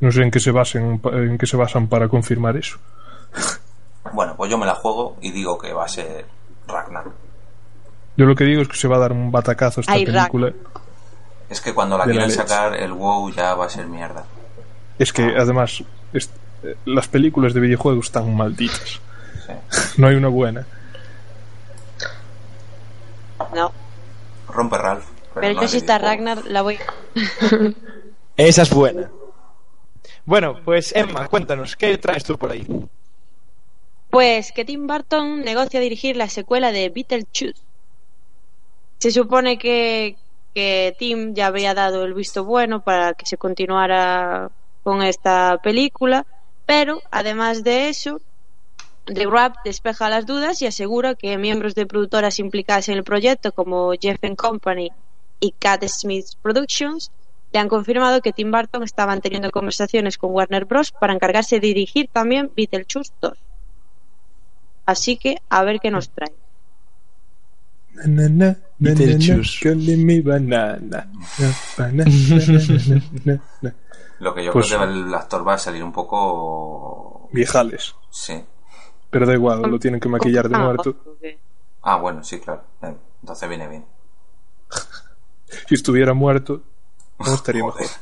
No 0.00 0.10
sé 0.12 0.22
en 0.22 0.30
qué 0.30 0.40
se 0.40 0.50
basen, 0.50 1.00
en 1.12 1.38
qué 1.38 1.46
se 1.46 1.56
basan 1.56 1.88
para 1.88 2.08
confirmar 2.08 2.56
eso. 2.56 2.78
Bueno, 4.12 4.34
pues 4.36 4.50
yo 4.50 4.58
me 4.58 4.66
la 4.66 4.74
juego 4.74 5.16
y 5.20 5.30
digo 5.30 5.58
que 5.58 5.72
va 5.72 5.84
a 5.84 5.88
ser 5.88 6.26
Ragnar. 6.66 7.04
Yo 8.16 8.26
lo 8.26 8.34
que 8.34 8.44
digo 8.44 8.62
es 8.62 8.68
que 8.68 8.76
se 8.76 8.88
va 8.88 8.96
a 8.96 9.00
dar 9.00 9.12
un 9.12 9.30
batacazo 9.30 9.80
esta 9.82 9.92
Ay, 9.92 10.04
Rack. 10.04 10.30
película. 10.32 10.52
Es 11.48 11.60
que 11.60 11.74
cuando 11.74 11.96
la 11.98 12.04
quieran 12.04 12.30
sacar, 12.30 12.74
el 12.74 12.92
WoW 12.92 13.30
ya 13.30 13.54
va 13.54 13.66
a 13.66 13.68
ser 13.68 13.86
mierda. 13.86 14.24
Es 14.98 15.12
que 15.12 15.22
además 15.36 15.82
es- 16.12 16.30
eh, 16.62 16.76
las 16.84 17.08
películas 17.08 17.54
de 17.54 17.60
videojuegos 17.60 18.06
están 18.06 18.34
malditas. 18.36 19.00
Sí. 19.46 19.52
No 20.00 20.06
hay 20.08 20.14
una 20.16 20.28
buena. 20.28 20.64
No. 23.54 23.72
Rompe 24.48 24.78
Ralph. 24.78 25.04
Pero, 25.34 25.40
Pero 25.46 25.60
yo 25.62 25.68
si 25.68 25.76
está. 25.78 25.98
Ragnar, 25.98 26.44
la 26.46 26.62
voy. 26.62 26.78
Esa 28.36 28.62
es 28.62 28.70
buena. 28.70 29.08
Bueno, 30.30 30.60
pues 30.64 30.94
Emma, 30.94 31.26
cuéntanos, 31.26 31.74
¿qué 31.74 31.98
traes 31.98 32.22
tú 32.22 32.38
por 32.38 32.52
ahí? 32.52 32.64
Pues 34.10 34.52
que 34.52 34.64
Tim 34.64 34.86
Burton 34.86 35.40
negocia 35.40 35.80
dirigir 35.80 36.16
la 36.16 36.28
secuela 36.28 36.70
de 36.70 36.88
Beetlejuice. 36.88 37.60
Se 38.98 39.10
supone 39.10 39.58
que, 39.58 40.16
que 40.54 40.94
Tim 41.00 41.34
ya 41.34 41.48
había 41.48 41.74
dado 41.74 42.04
el 42.04 42.14
visto 42.14 42.44
bueno 42.44 42.80
para 42.80 43.14
que 43.14 43.26
se 43.26 43.38
continuara 43.38 44.52
con 44.84 45.02
esta 45.02 45.58
película, 45.64 46.24
pero 46.64 47.02
además 47.10 47.64
de 47.64 47.88
eso, 47.88 48.20
The 49.06 49.26
Wrap 49.26 49.56
despeja 49.64 50.08
las 50.08 50.26
dudas 50.26 50.62
y 50.62 50.66
asegura 50.66 51.16
que 51.16 51.38
miembros 51.38 51.74
de 51.74 51.86
productoras 51.86 52.38
implicadas 52.38 52.88
en 52.88 52.98
el 52.98 53.02
proyecto 53.02 53.50
como 53.50 53.94
Jeff 54.00 54.20
Company 54.36 54.92
y 55.40 55.50
Cat 55.58 55.82
Smith 55.88 56.26
Productions 56.40 57.10
le 57.52 57.58
han 57.58 57.68
confirmado 57.68 58.20
que 58.20 58.32
Tim 58.32 58.50
Burton 58.50 58.82
está 58.84 59.06
manteniendo 59.06 59.50
conversaciones 59.50 60.18
con 60.18 60.32
Warner 60.32 60.64
Bros. 60.66 60.92
para 60.92 61.12
encargarse 61.12 61.56
de 61.60 61.66
dirigir 61.66 62.08
también 62.12 62.50
Beetlejuice 62.56 63.12
2. 63.20 63.32
Así 64.86 65.16
que 65.16 65.38
a 65.48 65.62
ver 65.64 65.80
qué 65.80 65.90
nos 65.90 66.10
trae. 66.10 66.32
Na, 67.94 68.06
na, 68.06 68.28
na. 68.38 68.56
Lo 74.20 74.34
que 74.34 74.44
yo 74.44 74.52
Pues- 74.52 74.66
creo 74.68 74.80
que 74.80 74.84
el 74.86 75.14
actor 75.14 75.46
va 75.46 75.54
a 75.54 75.58
salir 75.58 75.82
un 75.82 75.92
poco. 75.92 77.28
Viejales. 77.32 77.94
Sí. 78.10 78.42
Pero 79.10 79.26
da 79.26 79.32
igual, 79.34 79.62
lo 79.62 79.78
tienen 79.78 79.98
que 80.00 80.08
maquillar 80.08 80.48
de 80.48 80.58
muerto. 80.58 80.96
Ah, 81.82 81.96
bueno, 81.96 82.22
sí, 82.22 82.38
claro. 82.38 82.62
Entonces 83.22 83.48
viene 83.48 83.66
bien. 83.68 83.84
Si 85.68 85.74
estuviera 85.74 86.12
muerto, 86.14 86.62
no 87.26 87.34
estaría 87.34 87.62
Joder. 87.62 87.86
mejor. 87.86 88.00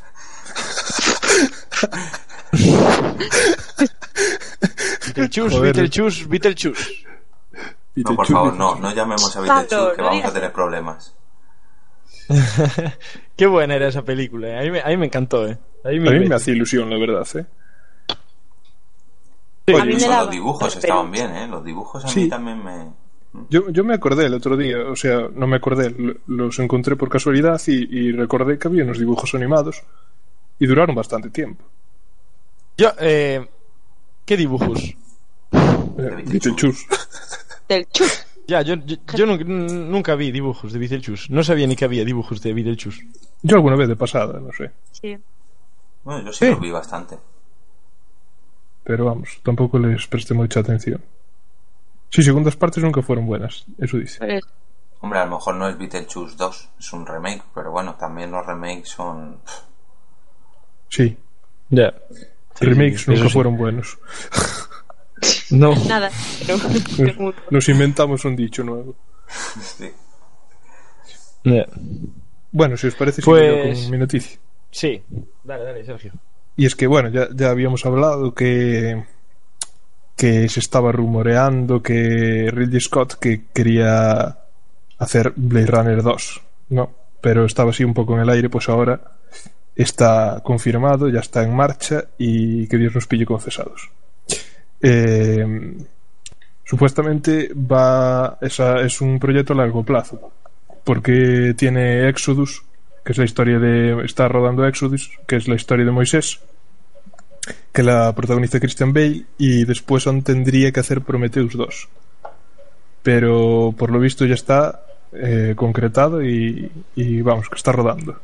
Beetlejuice. 5.15 5.61
Beetlejuice, 5.61 6.27
Beetlejuice. 6.27 7.07
No, 7.97 8.15
por 8.15 8.27
favor, 8.27 8.55
no, 8.55 8.75
no 8.77 8.95
llamemos 8.95 9.35
a 9.37 9.41
Beetlejuice 9.41 9.97
que 9.97 10.03
vamos 10.03 10.25
a 10.25 10.33
tener 10.33 10.53
problemas. 10.53 11.15
Qué 13.37 13.47
buena 13.47 13.75
era 13.77 13.89
esa 13.89 14.03
película, 14.03 14.49
¿eh? 14.49 14.59
a, 14.59 14.63
mí 14.63 14.71
me, 14.71 14.81
a 14.81 14.87
mí 14.89 14.97
me 14.97 15.07
encantó. 15.07 15.47
¿eh? 15.49 15.59
A 15.85 15.89
mí 15.89 15.97
A 15.97 16.01
me, 16.11 16.19
mí 16.21 16.29
me 16.29 16.35
hace 16.35 16.51
ilusión, 16.53 16.91
la 16.91 16.99
verdad, 16.99 17.27
¿eh? 17.37 17.47
Sí. 19.67 19.75
A 19.75 19.85
mí 19.85 19.95
me 19.95 20.09
los 20.09 20.31
dibujos 20.31 20.77
estaban 20.77 21.11
bien, 21.11 21.35
¿eh? 21.37 21.47
Los 21.49 21.65
dibujos 21.65 22.05
a 22.05 22.09
Sí. 22.09 22.21
mí 22.25 22.29
también 22.29 22.63
me... 22.65 22.93
Yo, 23.51 23.69
yo 23.71 23.85
me 23.85 23.95
acordé 23.95 24.27
el 24.27 24.35
otro 24.35 24.57
día, 24.57 24.79
o 24.89 24.97
sea, 24.97 25.29
no 25.35 25.47
me 25.47 25.57
acordé, 25.57 25.91
lo- 25.91 26.15
los 26.27 26.59
encontré 26.59 26.97
por 26.97 27.09
casualidad 27.09 27.61
y, 27.67 27.73
y 28.09 28.13
recordé 28.13 28.59
que 28.59 28.69
había 28.69 28.85
unos 28.85 28.99
dibujos 28.99 29.35
animados 29.35 29.83
y 30.59 30.67
duraron 30.67 30.95
bastante 30.95 31.31
tiempo. 31.31 31.65
Yo, 32.77 32.91
eh, 33.01 33.47
¿Qué 34.25 34.37
dibujos? 34.37 34.83
Eh. 34.83 34.97
Del 37.69 37.87
chus. 37.91 38.27
Ya, 38.47 38.63
yo, 38.63 38.77
yo, 38.77 38.97
yo 39.15 39.27
nu- 39.27 39.37
nunca 39.45 40.15
vi 40.15 40.31
dibujos 40.33 40.73
de 40.73 40.79
Beetlejuice. 40.79 41.27
No 41.33 41.43
sabía 41.45 41.67
ni 41.67 41.77
que 41.77 41.85
había 41.85 42.05
dibujos 42.05 42.41
de 42.41 42.55
Beetlejuice. 42.55 43.07
Yo 43.43 43.57
alguna 43.57 43.77
vez 43.77 43.89
de 43.89 43.97
pasada, 43.97 44.41
no 44.41 44.53
sé. 44.53 44.71
Sí. 44.91 45.19
Bueno, 46.05 46.25
yo 46.25 46.33
sí, 46.33 46.47
Sí. 46.47 46.51
los 46.53 46.61
vi 46.61 46.71
bastante. 46.71 47.19
Pero 48.85 49.05
vamos, 49.05 49.39
tampoco 49.43 49.79
les 49.79 50.07
presté 50.07 50.33
mucha 50.35 50.61
atención. 50.61 51.01
Sí, 52.11 52.23
segundas 52.23 52.57
partes 52.57 52.83
nunca 52.83 53.03
fueron 53.03 53.27
buenas, 53.27 53.65
eso 53.79 53.97
dice. 53.99 54.19
Pero 54.21 54.35
es- 54.39 54.45
Hombre, 55.01 55.21
a 55.21 55.25
lo 55.27 55.37
mejor 55.37 55.55
no 55.55 55.69
es 55.69 55.79
Beetlejuice 55.79 56.35
2, 56.37 56.71
es 56.81 56.93
un 56.93 57.07
remake, 57.07 57.43
pero 57.55 57.71
bueno, 57.71 57.95
también 57.95 58.33
los 58.33 58.45
remakes 58.45 58.89
son... 58.89 59.39
Sí, 60.89 61.17
Ya. 61.71 61.95
remakes 62.61 63.03
eso 63.03 63.13
nunca 63.13 63.25
sí. 63.27 63.31
fueron 63.31 63.57
buenos. 63.57 63.97
No. 65.51 65.73
nada. 65.89 66.11
Pero, 66.97 67.33
Nos 67.51 67.69
inventamos 67.69 68.25
un 68.25 68.35
dicho 68.35 68.65
nuevo. 68.65 68.97
Sí. 69.61 69.89
Ya. 71.45 71.65
Bueno, 72.51 72.77
si 72.77 72.89
os 72.89 72.95
parece, 72.97 73.23
Pues- 73.23 73.83
con 73.83 73.91
mi 73.93 73.99
noticia. 73.99 74.39
Sí. 74.71 75.01
Dale, 75.45 75.65
dale, 75.65 75.85
Sergio. 75.85 76.13
Y 76.57 76.67
es 76.67 76.75
que, 76.75 76.87
bueno, 76.89 77.09
ya, 77.11 77.29
ya 77.35 77.51
habíamos 77.51 77.87
hablado 77.87 78.35
que, 78.35 79.05
que 80.19 80.49
se 80.49 80.59
estaba 80.59 80.91
rumoreando 80.91 81.81
que 81.81 82.51
Ridley 82.53 82.81
Scott 82.81 83.15
que 83.21 83.45
quería 83.55 84.37
hacer 84.99 85.33
Blade 85.37 85.67
Runner 85.67 86.03
2, 86.03 86.41
¿no? 86.71 86.91
Pero 87.21 87.45
estaba 87.45 87.71
así 87.71 87.85
un 87.85 87.95
poco 87.95 88.15
en 88.17 88.23
el 88.23 88.31
aire, 88.31 88.51
pues 88.51 88.69
ahora 88.69 89.01
está 89.77 90.43
confirmado, 90.43 91.09
ya 91.09 91.21
está 91.21 91.45
en 91.45 91.55
marcha 91.55 92.05
y 92.19 92.67
que 92.67 92.79
Dios 92.79 92.97
nos 92.97 93.07
pille 93.07 93.25
confesados. 93.25 93.91
Eh, 94.83 95.77
supuestamente 96.65 97.51
va 97.55 98.39
esa, 98.41 98.81
es 98.81 99.01
un 99.01 99.21
proyecto 99.21 99.53
a 99.53 99.57
largo 99.57 99.85
plazo 99.85 100.33
porque 100.83 101.55
tiene 101.57 102.09
Exodus 102.09 102.65
que 103.05 103.13
es 103.13 103.19
la 103.19 103.25
historia 103.25 103.59
de 103.59 104.05
está 104.05 104.29
rodando 104.29 104.67
Exodus 104.67 105.11
que 105.27 105.37
es 105.37 105.49
la 105.49 105.55
historia 105.57 105.85
de 105.85 105.91
Moisés 105.91 106.41
que 107.73 107.83
la 107.83 108.15
protagoniza 108.15 108.61
Christian 108.61 108.93
Bale 108.93 109.25
y 109.39 109.65
después 109.65 110.07
aún 110.07 110.23
tendría 110.23 110.73
que 110.73 110.81
hacer 110.81 111.03
Prometheus 111.03 111.55
2 111.55 111.89
pero 113.03 113.75
por 113.77 113.91
lo 113.91 114.01
visto 114.01 114.27
ya 114.27 114.35
está 114.35 114.83
eh, 115.13 115.55
concretado 115.57 116.23
y, 116.23 116.71
y 116.95 117.21
vamos 117.23 117.49
que 117.49 117.57
está 117.57 117.73
rodando 117.73 118.17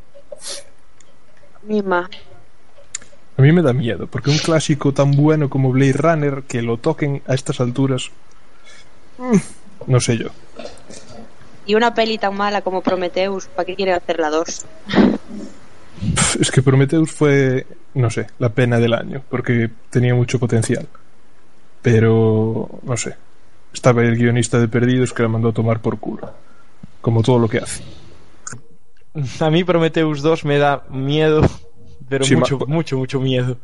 Mima. 1.62 2.08
a 3.36 3.42
mí 3.42 3.52
me 3.52 3.62
da 3.62 3.72
miedo 3.72 4.06
porque 4.06 4.30
un 4.30 4.38
clásico 4.38 4.92
tan 4.92 5.12
bueno 5.12 5.48
como 5.48 5.72
Blade 5.72 5.92
Runner 5.92 6.42
que 6.42 6.62
lo 6.62 6.76
toquen 6.76 7.22
a 7.26 7.34
estas 7.34 7.60
alturas 7.60 8.10
mm, 9.18 9.90
no 9.90 10.00
sé 10.00 10.18
yo 10.18 10.28
Y 11.66 11.74
una 11.74 11.94
peli 11.94 12.18
tan 12.18 12.36
mala 12.36 12.60
como 12.60 12.82
Prometheus, 12.82 13.46
¿para 13.46 13.64
qué 13.64 13.74
quiere 13.74 13.94
hacer 13.94 14.20
la 14.20 14.28
2? 14.30 14.66
Es 16.40 16.50
que 16.50 16.62
Prometheus 16.62 17.10
fue, 17.12 17.66
no 17.94 18.10
sé, 18.10 18.26
la 18.38 18.48
pena 18.50 18.78
del 18.78 18.92
año, 18.94 19.22
porque 19.28 19.70
tenía 19.90 20.14
mucho 20.14 20.38
potencial. 20.38 20.86
Pero, 21.82 22.68
no 22.82 22.96
sé, 22.96 23.14
estaba 23.72 24.02
el 24.02 24.16
guionista 24.16 24.58
de 24.58 24.68
Perdidos 24.68 25.12
que 25.12 25.22
la 25.22 25.28
mandó 25.28 25.50
a 25.50 25.52
tomar 25.52 25.80
por 25.80 25.98
culo, 25.98 26.32
como 27.00 27.22
todo 27.22 27.38
lo 27.38 27.48
que 27.48 27.58
hace. 27.58 27.82
A 29.40 29.50
mí 29.50 29.62
Prometheus 29.64 30.22
2 30.22 30.44
me 30.44 30.58
da 30.58 30.84
miedo, 30.90 31.42
pero 32.08 32.24
Sí, 32.24 32.36
mucho, 32.36 32.58
mucho, 32.66 32.96
mucho 32.98 33.20
miedo. 33.20 33.58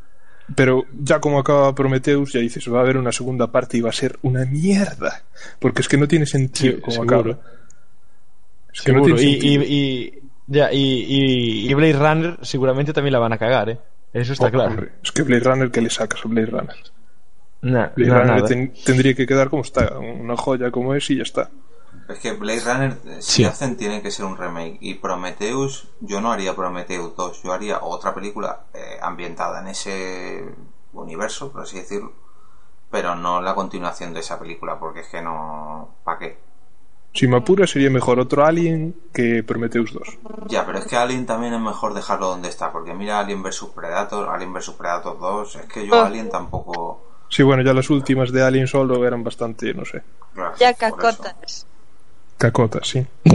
Pero 0.55 0.85
ya 1.01 1.21
como 1.21 1.39
acaba 1.39 1.75
Prometheus, 1.75 2.33
ya 2.33 2.41
dices, 2.41 2.71
va 2.73 2.79
a 2.79 2.83
haber 2.83 2.97
una 2.97 3.13
segunda 3.13 3.47
parte 3.53 3.77
y 3.79 3.81
va 3.81 3.91
a 3.91 3.93
ser 3.95 4.19
una 4.23 4.45
mierda, 4.45 5.23
porque 5.61 5.81
es 5.81 5.89
que 5.89 5.97
no 5.97 6.09
tiene 6.09 6.27
sentido 6.27 6.75
Sí, 6.77 6.81
como 6.81 6.93
seguro. 6.93 7.19
acaba. 7.33 7.39
Es 8.73 8.83
que 8.83 8.93
no 8.93 9.05
Seguro. 9.05 9.15
tiene 9.17 9.31
y, 9.31 9.33
sentido. 9.41 9.63
y, 9.65 9.67
y- 9.75 10.19
ya, 10.47 10.73
y, 10.73 10.79
y, 11.09 11.71
y 11.71 11.75
Blade 11.75 11.93
Runner 11.95 12.39
seguramente 12.43 12.93
también 12.93 13.13
la 13.13 13.19
van 13.19 13.33
a 13.33 13.39
cagar, 13.39 13.71
¿eh? 13.71 13.79
Eso 14.13 14.33
está 14.33 14.47
Oh, 14.47 14.51
claro. 14.51 14.71
hombre, 14.71 14.93
es 15.03 15.13
que 15.13 15.23
Blade 15.23 15.45
Runner, 15.45 15.71
¿qué 15.71 15.81
le 15.81 15.91
sacas 15.91 16.25
a 16.25 16.29
Blade 16.29 16.47
Runner? 16.47 16.77
Nah, 17.63 17.89
Blade 17.95 18.11
no, 18.11 18.19
Runner 18.21 18.45
ten- 18.45 18.73
tendría 18.85 19.15
que 19.15 19.27
quedar 19.27 19.51
como 19.51 19.63
está, 19.63 19.99
una 19.99 20.37
joya 20.37 20.71
como 20.71 20.95
es 20.95 21.09
y 21.11 21.17
ya 21.17 21.23
está. 21.23 21.51
Es 22.09 22.19
que 22.19 22.33
Blade 22.33 22.61
Runner, 22.61 22.91
eh, 23.07 23.17
si 23.23 23.33
Sí. 23.33 23.45
hacen, 23.45 23.77
tiene 23.77 24.03
que 24.03 24.11
ser 24.11 24.25
un 24.25 24.37
remake. 24.37 24.79
Y 24.81 24.95
Prometheus, 24.95 25.89
yo 26.01 26.21
no 26.21 26.33
haría 26.33 26.57
Prometheus 26.57 27.15
2, 27.17 27.43
yo 27.45 27.53
haría 27.53 27.81
otra 27.83 28.13
película 28.15 28.65
eh, 28.75 28.99
ambientada 29.01 29.61
en 29.61 29.69
ese 29.69 30.45
universo, 30.93 31.53
por 31.53 31.63
así 31.63 31.77
decirlo. 31.79 32.13
Pero 32.91 33.15
no 33.15 33.41
la 33.41 33.55
continuación 33.55 34.13
de 34.13 34.21
esa 34.21 34.41
película, 34.41 34.81
porque 34.81 35.01
es 35.01 35.09
que 35.09 35.23
no. 35.23 35.95
¿Para 36.03 36.19
qué? 36.19 36.39
Si 37.13 37.27
me 37.27 37.37
apura 37.39 37.67
sería 37.67 37.91
mejor 37.91 38.21
otro 38.21 38.45
Alien 38.47 38.95
que 39.13 39.43
Prometheus 39.43 39.93
2. 39.93 40.19
Ya, 40.49 40.65
pero 40.65 40.79
es 40.79 40.87
que 40.87 40.97
Alien 40.97 41.27
también 41.27 41.53
es 41.55 41.61
mejor 41.61 41.93
dejarlo 41.93 42.29
donde 42.29 42.49
está, 42.49 42.71
porque 42.71 42.95
mira 42.95 43.19
Alien 43.19 43.43
vs 43.43 43.67
Predator, 43.75 44.29
Alien 44.29 44.53
vs 44.53 44.71
Predator 44.71 45.19
2, 45.19 45.57
es 45.57 45.67
que 45.67 45.87
yo 45.87 45.95
Ah. 45.97 46.07
Alien 46.07 46.31
tampoco. 46.31 47.05
Sí, 47.29 47.43
bueno, 47.43 47.63
ya 47.63 47.73
las 47.75 47.91
últimas 47.91 48.31
de 48.33 48.43
Alien 48.43 48.67
solo 48.69 49.05
eran 49.07 49.23
bastante, 49.25 49.75
no 49.75 49.85
sé, 49.85 50.03
Ya 50.59 50.73
cacotas. 50.75 51.67
cacotas, 52.39 52.89
sí. 52.89 53.07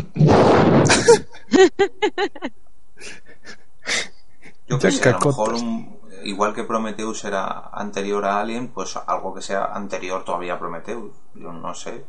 Yo 4.68 4.80
Ya 4.80 4.90
que 4.90 4.92
sé, 4.96 5.10
a 5.10 5.12
lo 5.14 5.20
mejor 5.20 5.54
un- 5.54 6.00
igual 6.24 6.54
que 6.54 6.64
Prometheus 6.64 7.24
era 7.24 7.70
anterior 7.72 8.26
a 8.26 8.40
Alien, 8.40 8.70
pues 8.70 8.98
algo 8.98 9.34
que 9.36 9.42
sea 9.42 9.66
anterior 9.66 10.24
todavía 10.26 10.56
a 10.56 10.60
Prometheus. 10.60 11.12
Yo 11.36 11.54
no 11.54 11.74
sé. 11.76 12.04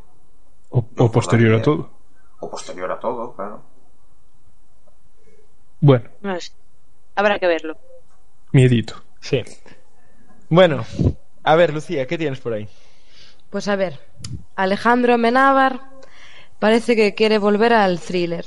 O, 0.71 0.85
No 0.97 1.05
o 1.05 1.11
posterior 1.13 1.55
a 1.55 1.63
todo. 1.63 1.91
O 2.41 2.51
posterior 2.51 2.91
a 2.91 2.99
todo, 3.01 3.35
claro. 3.35 3.63
Bueno, 5.81 6.09
No 6.21 6.41
sé. 6.41 6.53
Habrá 7.15 7.39
que 7.39 7.47
verlo. 7.47 7.77
miedito. 8.53 9.03
Sí. 9.21 9.43
Bueno, 10.49 10.85
a 11.43 11.57
ver, 11.57 11.73
Lucía, 11.73 12.07
¿qué 12.07 12.19
tienes 12.19 12.41
por 12.41 12.53
ahí? 12.53 12.69
Pues 13.51 13.69
a 13.69 13.77
ver, 13.77 14.01
Alejandro 14.55 15.15
Amenábar 15.15 15.81
parece 16.59 16.95
que 16.97 17.15
quiere 17.15 17.39
volver 17.39 17.73
al 17.73 18.01
thriller. 18.01 18.45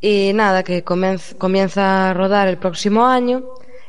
Y 0.00 0.32
nada, 0.34 0.62
que 0.62 0.84
comienza 0.84 2.10
a 2.10 2.14
rodar 2.14 2.46
el 2.48 2.58
próximo 2.58 3.06
año 3.06 3.44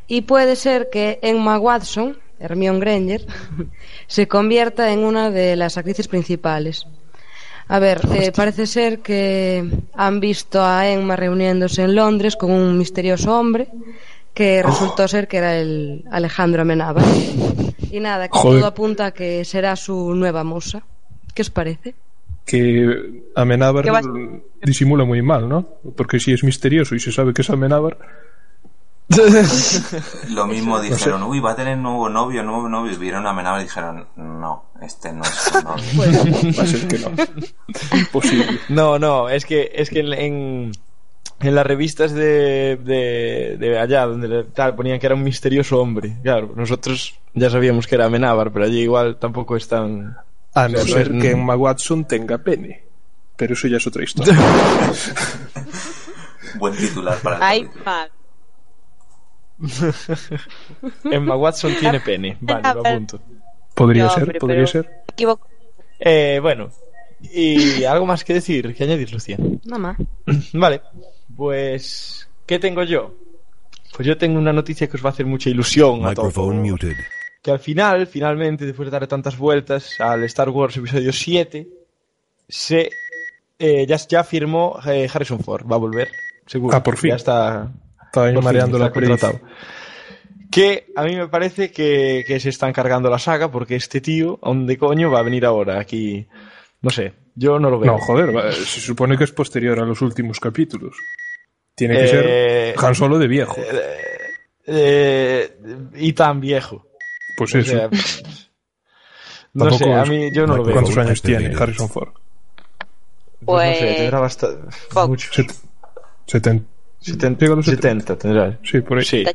y 0.07 0.21
puede 0.21 0.55
ser 0.55 0.89
que 0.89 1.19
Emma 1.21 1.59
Watson, 1.59 2.17
Hermione 2.39 2.79
Granger, 2.79 3.27
se 4.07 4.27
convierta 4.27 4.91
en 4.91 4.99
una 5.03 5.29
de 5.29 5.55
las 5.55 5.77
actrices 5.77 6.07
principales. 6.07 6.87
A 7.69 7.77
ver, 7.77 8.01
eh, 8.13 8.31
parece 8.35 8.65
ser 8.65 8.99
que 8.99 9.63
han 9.93 10.19
visto 10.19 10.59
a 10.63 10.89
Emma 10.89 11.15
reuniéndose 11.15 11.83
en 11.83 11.95
Londres 11.95 12.35
con 12.35 12.49
un 12.49 12.75
misterioso 12.79 13.39
hombre 13.39 13.67
que 14.33 14.61
oh. 14.63 14.67
resultó 14.67 15.07
ser 15.07 15.27
que 15.27 15.37
era 15.37 15.55
el 15.55 16.03
Alejandro 16.11 16.63
Amenábar. 16.63 17.05
Y 17.91 17.99
nada, 17.99 18.27
que 18.27 18.37
Joder. 18.37 18.59
todo 18.59 18.67
apunta 18.67 19.05
a 19.07 19.11
que 19.11 19.45
será 19.45 19.75
su 19.75 20.15
nueva 20.15 20.43
musa. 20.43 20.81
¿Qué 21.33 21.43
os 21.43 21.51
parece? 21.51 21.93
Que 22.43 23.23
Amenábar 23.35 23.85
disimula 24.63 25.05
muy 25.05 25.21
mal, 25.21 25.47
¿no? 25.47 25.67
Porque 25.95 26.19
si 26.19 26.33
es 26.33 26.43
misterioso 26.43 26.95
y 26.95 26.99
se 26.99 27.11
sabe 27.11 27.33
que 27.33 27.43
es 27.43 27.49
Amenábar, 27.51 27.97
Lo 30.29 30.45
mismo 30.45 30.79
dijeron, 30.79 31.23
uy, 31.23 31.39
va 31.39 31.51
a 31.51 31.55
tener 31.55 31.77
nuevo 31.77 32.09
novio, 32.09 32.43
nuevo 32.43 32.69
novio. 32.69 32.97
Vieron 32.99 33.25
a 33.25 33.33
Menabra 33.33 33.61
y 33.61 33.65
dijeron, 33.65 34.07
no, 34.15 34.65
este 34.81 35.11
no 35.11 35.23
es 35.23 35.29
su 35.29 35.61
novio. 35.61 36.53
va 36.59 36.63
a 36.63 36.67
ser 36.67 36.87
que 36.87 36.99
no. 36.99 37.11
Imposible. 37.97 38.59
No, 38.69 38.99
no, 38.99 39.27
es 39.29 39.45
que, 39.45 39.71
es 39.73 39.89
que 39.89 40.01
en, 40.01 40.13
en, 40.13 40.71
en 41.39 41.55
las 41.55 41.65
revistas 41.65 42.11
de, 42.13 42.77
de, 42.83 43.57
de 43.59 43.79
allá, 43.79 44.05
donde 44.05 44.27
le- 44.27 44.43
tal, 44.43 44.75
ponían 44.75 44.99
que 44.99 45.07
era 45.07 45.15
un 45.15 45.23
misterioso 45.23 45.79
hombre. 45.81 46.17
Claro, 46.21 46.53
nosotros 46.55 47.15
ya 47.33 47.49
sabíamos 47.49 47.87
que 47.87 47.95
era 47.95 48.05
Amenábar, 48.05 48.51
pero 48.51 48.65
allí 48.65 48.81
igual 48.81 49.17
tampoco 49.17 49.55
es 49.55 49.67
tan... 49.67 50.17
A 50.53 50.67
no 50.67 50.79
O 50.79 50.81
sea, 50.83 50.93
ser 50.97 51.11
no- 51.13 51.21
que 51.21 51.31
Emma 51.31 51.55
Watson 51.55 52.05
tenga 52.05 52.37
pene. 52.37 52.83
Pero 53.35 53.53
eso 53.53 53.67
ya 53.67 53.77
es 53.77 53.87
otra 53.87 54.03
historia. 54.03 54.37
Buen 56.59 56.75
titular 56.75 57.17
para 57.19 57.37
el 57.37 57.41
Ay. 57.43 57.69
Emma 61.03 61.35
Watson 61.35 61.73
tiene 61.79 61.99
pene. 61.99 62.37
Vale, 62.41 62.61
lo 62.73 62.87
apunto. 62.87 63.19
Podría 63.75 64.03
No, 64.05 64.09
ser, 64.09 64.23
hombre, 64.23 64.39
podría 64.39 64.57
pero- 64.57 64.67
ser. 64.67 64.85
Me 64.85 65.13
equivoco. 65.13 65.47
Eh, 65.99 66.39
bueno, 66.41 66.69
y 67.21 67.83
algo 67.83 68.05
más 68.05 68.23
que 68.23 68.33
decir, 68.33 68.73
que 68.73 68.83
añadir, 68.83 69.11
Lucía. 69.11 69.37
Nada 69.65 69.79
más. 69.79 69.97
Vale, 70.53 70.81
pues, 71.35 72.29
¿qué 72.45 72.59
tengo 72.59 72.83
yo? 72.83 73.13
Pues 73.95 74.07
yo 74.07 74.17
tengo 74.17 74.37
una 74.39 74.53
noticia 74.53 74.87
que 74.87 74.97
os 74.97 75.03
va 75.03 75.09
a 75.09 75.13
hacer 75.13 75.25
mucha 75.25 75.49
ilusión 75.49 76.05
a 76.05 76.13
todos. 76.13 76.27
Microphone 76.29 76.61
muted. 76.61 76.95
Que 77.41 77.51
al 77.51 77.59
final, 77.59 78.05
finalmente, 78.07 78.65
después 78.65 78.87
de 78.87 78.91
darle 78.91 79.07
tantas 79.07 79.37
vueltas 79.37 79.99
al 79.99 80.23
Star 80.25 80.49
Wars 80.49 80.75
episodio 80.77 81.11
7, 81.11 81.67
se 82.47 82.89
eh, 83.57 83.85
ya, 83.87 83.95
ya 83.97 84.23
firmó 84.23 84.77
eh, 84.85 85.07
Harrison 85.11 85.39
Ford, 85.39 85.65
va 85.69 85.75
a 85.75 85.79
volver, 85.79 86.09
seguro. 86.45 86.75
Ah, 86.75 86.83
por 86.83 86.97
fin. 86.97 87.09
Ya 87.11 87.15
está, 87.15 87.71
Estaba 88.09 88.27
ahí 88.27 88.33
por 88.33 88.41
fin, 88.43 88.45
mareando 88.45 88.77
la 88.79 88.91
perdiz. 88.91 89.09
contratado. 89.09 89.39
Que 90.51 90.87
a 90.95 91.03
mí 91.03 91.15
me 91.15 91.27
parece 91.27 91.71
que, 91.71 92.23
que 92.25 92.39
se 92.39 92.49
están 92.49 92.73
cargando 92.73 93.09
la 93.09 93.19
saga 93.19 93.51
porque 93.51 93.75
este 93.75 94.01
tío, 94.01 94.39
¿a 94.41 94.47
dónde 94.49 94.77
coño 94.77 95.11
va 95.11 95.19
a 95.19 95.23
venir 95.23 95.45
ahora? 95.45 95.79
Aquí, 95.79 96.27
no 96.81 96.89
sé, 96.89 97.13
yo 97.35 97.59
no 97.59 97.69
lo 97.69 97.79
veo. 97.79 97.91
No, 97.91 97.99
joder, 97.99 98.51
se 98.53 98.79
supone 98.81 99.15
que 99.17 99.25
es 99.25 99.31
posterior 99.31 99.79
a 99.79 99.85
los 99.85 100.01
últimos 100.01 100.39
capítulos. 100.39 100.95
Tiene 101.75 101.95
que 101.97 102.03
Eh, 102.05 102.07
ser 102.75 102.85
Han 102.85 102.95
Solo 102.95 103.19
de 103.19 103.27
viejo. 103.27 103.55
Eh, 104.65 105.57
y 105.95 106.13
tan 106.13 106.39
viejo. 106.39 106.87
Pues 107.37 107.55
O 107.55 107.59
eso. 107.59 107.71
sea, 107.71 107.89
no 109.53 109.71
sé, 109.71 109.93
a 109.93 110.03
mí 110.05 110.29
yo 110.33 110.45
no 110.45 110.57
lo 110.57 110.63
veo. 110.63 110.73
¿Cuántos 110.73 110.97
años 110.97 111.21
tiene 111.21 111.55
Harrison 111.55 111.89
Ford? 111.89 112.09
Pues 113.45 113.69
no 113.69 113.73
sé, 113.75 113.85
Pues- 113.85 113.97
tendrá 113.97 114.19
bastante. 114.19 114.75
Mucho. 115.07 115.29
Set- 115.33 115.55
seten- 116.27 116.65
70, 116.99 117.39
Llega 117.39 117.53
a 117.53 117.55
los 117.57 117.65
70 117.65 118.17
tendrá. 118.17 118.59
Sí, 118.63 118.81
por 118.81 118.97
ahí. 118.97 119.05
Sí, 119.05 119.25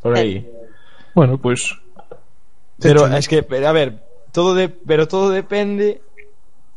por 0.00 0.16
ahí. 0.16 0.48
Bueno, 1.14 1.38
pues 1.38 1.74
Pero 2.80 3.06
es 3.06 3.26
que, 3.28 3.42
pero, 3.42 3.68
a 3.68 3.72
ver, 3.72 4.02
todo 4.32 4.54
de, 4.54 4.68
pero 4.68 5.08
todo 5.08 5.30
depende 5.30 6.00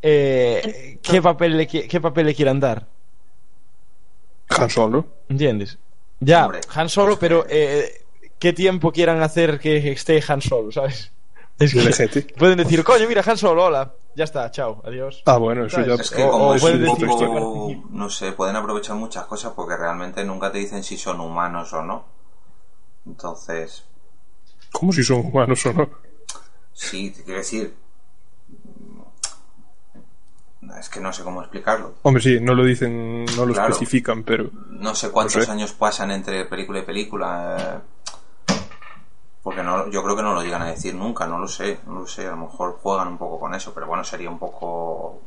eh, 0.01 0.97
qué 1.03 1.21
papel 1.21 1.57
le 1.57 1.67
qué 1.67 2.01
papel 2.01 2.25
le 2.25 2.35
quieran 2.35 2.59
dar, 2.59 2.87
Han 4.49 4.69
Solo. 4.69 5.05
¿entiendes? 5.29 5.77
Ya, 6.19 6.45
Hombre. 6.45 6.61
Han 6.73 6.89
Solo, 6.89 7.19
pero 7.19 7.45
eh, 7.49 8.03
qué 8.39 8.53
tiempo 8.53 8.91
quieran 8.91 9.21
hacer 9.21 9.59
que 9.59 9.91
esté 9.91 10.23
Han 10.27 10.41
Solo, 10.41 10.71
¿sabes? 10.71 11.11
Es 11.61 11.73
que 11.73 12.21
pueden 12.37 12.57
decir, 12.57 12.83
coño, 12.83 13.07
mira 13.07 13.23
Han 13.25 13.37
Solo, 13.37 13.65
hola, 13.65 13.93
ya 14.15 14.23
está, 14.23 14.49
chao, 14.51 14.81
adiós. 14.85 15.21
Ah, 15.25 15.37
bueno, 15.37 15.65
eso 15.65 15.81
ya. 15.85 15.93
Es 15.95 16.09
que 16.09 16.21
como 16.27 16.49
o 16.49 16.55
es 16.55 16.63
un 16.63 16.79
decir 16.81 17.07
poco, 17.07 17.75
no 17.91 18.09
sé, 18.09 18.31
pueden 18.33 18.55
aprovechar 18.55 18.95
muchas 18.95 19.25
cosas 19.25 19.53
porque 19.55 19.77
realmente 19.77 20.23
nunca 20.25 20.51
te 20.51 20.57
dicen 20.57 20.83
si 20.83 20.97
son 20.97 21.19
humanos 21.21 21.71
o 21.73 21.81
no. 21.83 22.05
Entonces, 23.05 23.85
¿Cómo 24.71 24.91
si 24.93 25.03
son 25.03 25.25
humanos 25.25 25.65
o 25.65 25.73
no? 25.73 25.89
sí, 26.73 27.11
te 27.11 27.23
quiero 27.23 27.39
decir. 27.39 27.75
Es 30.79 30.89
que 30.89 30.99
no 30.99 31.11
sé 31.11 31.23
cómo 31.23 31.41
explicarlo. 31.41 31.95
Hombre, 32.03 32.21
sí, 32.23 32.39
no 32.39 32.53
lo 32.53 32.63
dicen, 32.63 33.25
no 33.25 33.45
lo 33.45 33.53
Claro. 33.53 33.69
especifican, 33.69 34.23
pero 34.23 34.49
No 34.69 34.95
sé 34.95 35.09
cuántos 35.11 35.37
No 35.37 35.43
sé. 35.43 35.51
años 35.51 35.73
pasan 35.73 36.11
entre 36.11 36.45
película 36.45 36.79
y 36.79 36.83
película. 36.83 37.81
eh, 37.83 38.00
Porque 39.43 39.63
no, 39.63 39.89
yo 39.89 40.03
creo 40.03 40.15
que 40.15 40.21
no 40.21 40.33
lo 40.35 40.43
llegan 40.43 40.61
a 40.61 40.67
decir 40.71 40.93
nunca, 40.93 41.25
no 41.25 41.39
lo 41.39 41.47
sé, 41.47 41.79
no 41.87 42.01
lo 42.01 42.07
sé. 42.07 42.27
A 42.27 42.31
lo 42.31 42.37
mejor 42.37 42.77
juegan 42.81 43.07
un 43.07 43.17
poco 43.17 43.39
con 43.39 43.55
eso, 43.55 43.73
pero 43.73 43.87
bueno, 43.87 44.03
sería 44.03 44.29
un 44.29 44.37
poco. 44.37 45.21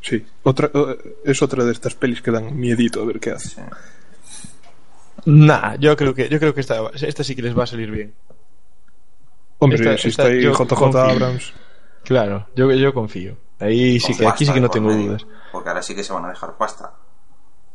sí. 0.00 0.26
Otra, 0.42 0.70
es 1.24 1.40
otra 1.42 1.64
de 1.64 1.72
estas 1.72 1.94
pelis 1.94 2.20
que 2.22 2.30
dan 2.32 2.58
miedito 2.58 3.02
a 3.02 3.06
ver 3.06 3.20
qué 3.20 3.30
hace. 3.32 3.48
sí. 3.48 3.60
Nah, 5.26 5.74
yo 5.76 5.96
creo 5.96 6.14
que 6.14 6.28
yo 6.28 6.38
creo 6.38 6.54
que 6.54 6.60
esta, 6.60 6.78
esta 6.94 7.22
sí 7.24 7.34
que 7.36 7.42
les 7.42 7.56
va 7.56 7.64
a 7.64 7.66
salir 7.66 7.90
bien. 7.90 8.14
Hombre, 9.58 9.78
Esta- 9.78 9.98
si 10.02 10.08
esta 10.08 10.22
está 10.24 10.32
ahí 10.32 10.42
yo 10.42 10.52
JJ 10.52 10.66
confío. 10.74 11.00
Abrams. 11.02 11.52
Claro, 12.04 12.46
yo, 12.54 12.70
yo 12.72 12.94
confío. 12.94 13.36
Ahí 13.60 13.98
sí 14.00 14.16
que 14.16 14.26
aquí 14.26 14.46
sí 14.46 14.52
que 14.52 14.60
no 14.60 14.70
tengo 14.70 14.88
medio, 14.88 15.08
dudas. 15.08 15.26
Porque 15.52 15.68
ahora 15.68 15.82
sí 15.82 15.94
que 15.94 16.04
se 16.04 16.12
van 16.12 16.24
a 16.24 16.28
dejar 16.28 16.56
pasta. 16.56 16.92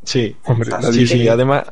Sí, 0.02 0.36
Hombre, 0.44 0.70
Sí, 0.92 1.06
sí, 1.06 1.28
además. 1.28 1.64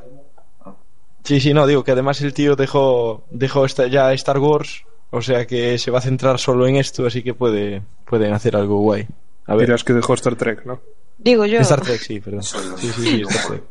Sí, 1.25 1.41
sí, 1.41 1.55
no, 1.55 1.67
digo 1.67 1.85
que 1.85 1.93
además 1.93 2.21
el 2.23 2.35
tío 2.35 2.57
dejó, 2.57 3.25
dejó 3.31 3.65
esta, 3.65 3.87
ya 3.87 4.13
Star 4.15 4.39
Wars, 4.39 4.85
o 5.11 5.23
sea 5.23 5.47
que 5.47 5.79
se 5.79 5.91
va 5.91 5.99
a 5.99 6.03
centrar 6.03 6.39
solo 6.39 6.67
en 6.67 6.77
esto, 6.77 7.07
así 7.07 7.23
que 7.23 7.33
puede, 7.35 7.83
pueden 8.07 8.33
hacer 8.33 8.57
algo 8.57 8.79
guay. 8.79 9.07
A 9.47 9.55
ver, 9.55 9.67
Dirás 9.67 9.85
que 9.85 9.93
dejó 9.93 10.15
Star 10.15 10.35
Trek, 10.37 10.65
¿no? 10.65 10.81
Digo 11.19 11.47
yo. 11.47 11.61
Star 11.61 11.81
Trek, 11.81 12.01
sí, 12.01 12.21
perdón. 12.21 12.43
Soy 12.43 12.67
un- 12.67 12.79
Sí, 12.79 12.89
sí, 12.93 13.03
sí, 13.03 13.23
Star 13.29 13.47
Trek. 13.49 13.63